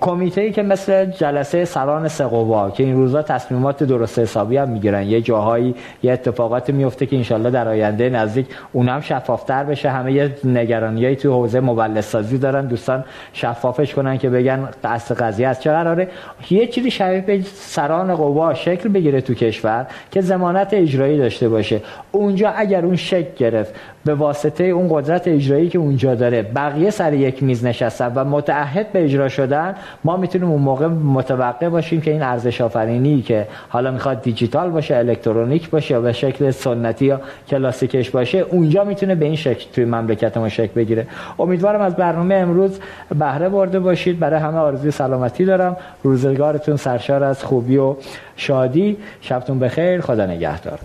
کمیته 0.00 0.40
ای 0.40 0.52
که 0.52 0.62
مثل 0.62 1.04
جلسه 1.04 1.64
سران 1.64 2.08
سقوا 2.08 2.70
که 2.70 2.82
این 2.84 2.94
روزا 2.94 3.22
تصمیمات 3.22 3.84
درست 3.84 4.18
حسابی 4.18 4.56
هم 4.56 4.68
می‌گیرن. 4.68 5.02
یه 5.02 5.20
جاهایی 5.20 5.74
یه 6.02 6.12
اتفاقات 6.12 6.70
میفته 6.70 7.06
که 7.06 7.16
انشالله 7.16 7.50
در 7.50 7.68
آینده 7.68 8.10
نزدیک 8.10 8.46
اونم 8.72 9.00
شفافتر 9.00 9.64
بشه. 9.64 9.90
همه 9.90 10.12
یه 10.12 10.34
نگرانیایی 10.44 11.16
تو 11.16 11.32
حوزه 11.32 11.60
مولد 11.60 12.00
سازی 12.00 12.38
دارن 12.38 12.66
دوستان 12.66 13.04
شفافش 13.32 13.94
کنن 13.94 14.18
که 14.18 14.30
بگن 14.30 14.68
اصل 14.84 15.14
قضیه 15.14 15.48
از 15.48 15.62
چه 15.62 15.70
قراره؟ 15.70 16.08
یه 16.50 16.66
چیزی 16.66 16.90
شبیه 16.90 17.20
به 17.20 17.40
سران 17.54 18.14
قوا 18.14 18.54
شکل 18.54 18.88
بگیره 18.88 19.20
تو 19.20 19.34
کشور 19.34 19.86
که 20.10 20.20
ضمانت 20.20 20.68
اجرایی 20.74 21.18
داشته 21.18 21.48
باشه. 21.48 21.80
اونجا 22.12 22.50
اگر 22.50 22.84
اون 22.84 22.96
شکل 22.96 23.30
گرفت 23.36 23.74
به 24.04 24.14
واسطه 24.14 24.64
اون 24.64 24.88
قدرت 24.90 25.28
اجرایی 25.28 25.68
که 25.68 25.78
اونجا 25.78 26.14
داره. 26.14 26.42
بقیه 26.42 26.90
سر 26.90 27.12
یک 27.12 27.42
میز 27.42 27.64
نشستن 27.64 28.12
و 28.14 28.24
متعهد 28.24 28.92
به 28.92 29.04
اجرا 29.04 29.28
شدن 29.28 29.74
ما 30.04 30.16
می‌تونیم 30.16 30.50
اون 30.50 30.62
موقع 30.62 30.86
متوقع 30.86 31.68
باشیم 31.68 32.00
که 32.00 32.10
این 32.10 32.22
ارزش 32.22 32.60
آفرینی 32.60 33.22
که 33.22 33.46
حالا 33.68 33.90
می‌خواد 33.90 34.22
دیجیتال 34.22 34.70
باشه 34.70 34.96
الکترونیک 34.96 35.70
باشه 35.70 35.94
یا 35.94 36.00
به 36.00 36.12
شکل 36.12 36.50
سنتی 36.50 37.04
یا 37.04 37.20
کلاسیکش 37.48 38.10
باشه 38.10 38.38
اونجا 38.38 38.84
می‌تونه 38.84 39.14
به 39.14 39.24
این 39.24 39.36
شکل 39.36 39.66
توی 39.72 39.84
مملکت 39.84 40.36
ما 40.36 40.48
شکل 40.48 40.72
بگیره. 40.74 41.06
امیدوارم 41.38 41.80
از 41.80 41.96
برنامه 41.96 42.34
امروز 42.34 42.80
بهره 43.18 43.48
برده 43.48 43.80
باشید. 43.80 44.18
برای 44.18 44.40
همه 44.40 44.58
آرزوی 44.58 44.90
سلامتی 44.90 45.44
دارم. 45.44 45.76
روزگارتون 46.02 46.76
سرشار 46.76 47.24
از 47.24 47.44
خوبی 47.44 47.76
و 47.76 47.96
شادی. 48.36 48.96
شبتون 49.20 49.58
بخیر. 49.58 50.00
خدا 50.00 50.26
نگهدار. 50.26 50.78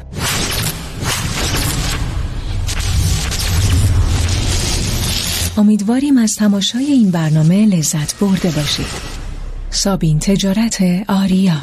امیدواریم 5.57 6.17
از 6.17 6.35
تماشای 6.35 6.85
این 6.85 7.11
برنامه 7.11 7.65
لذت 7.65 8.19
برده 8.19 8.51
باشید. 8.51 8.85
سابین 9.69 10.19
تجارت 10.19 10.84
آریا 11.07 11.61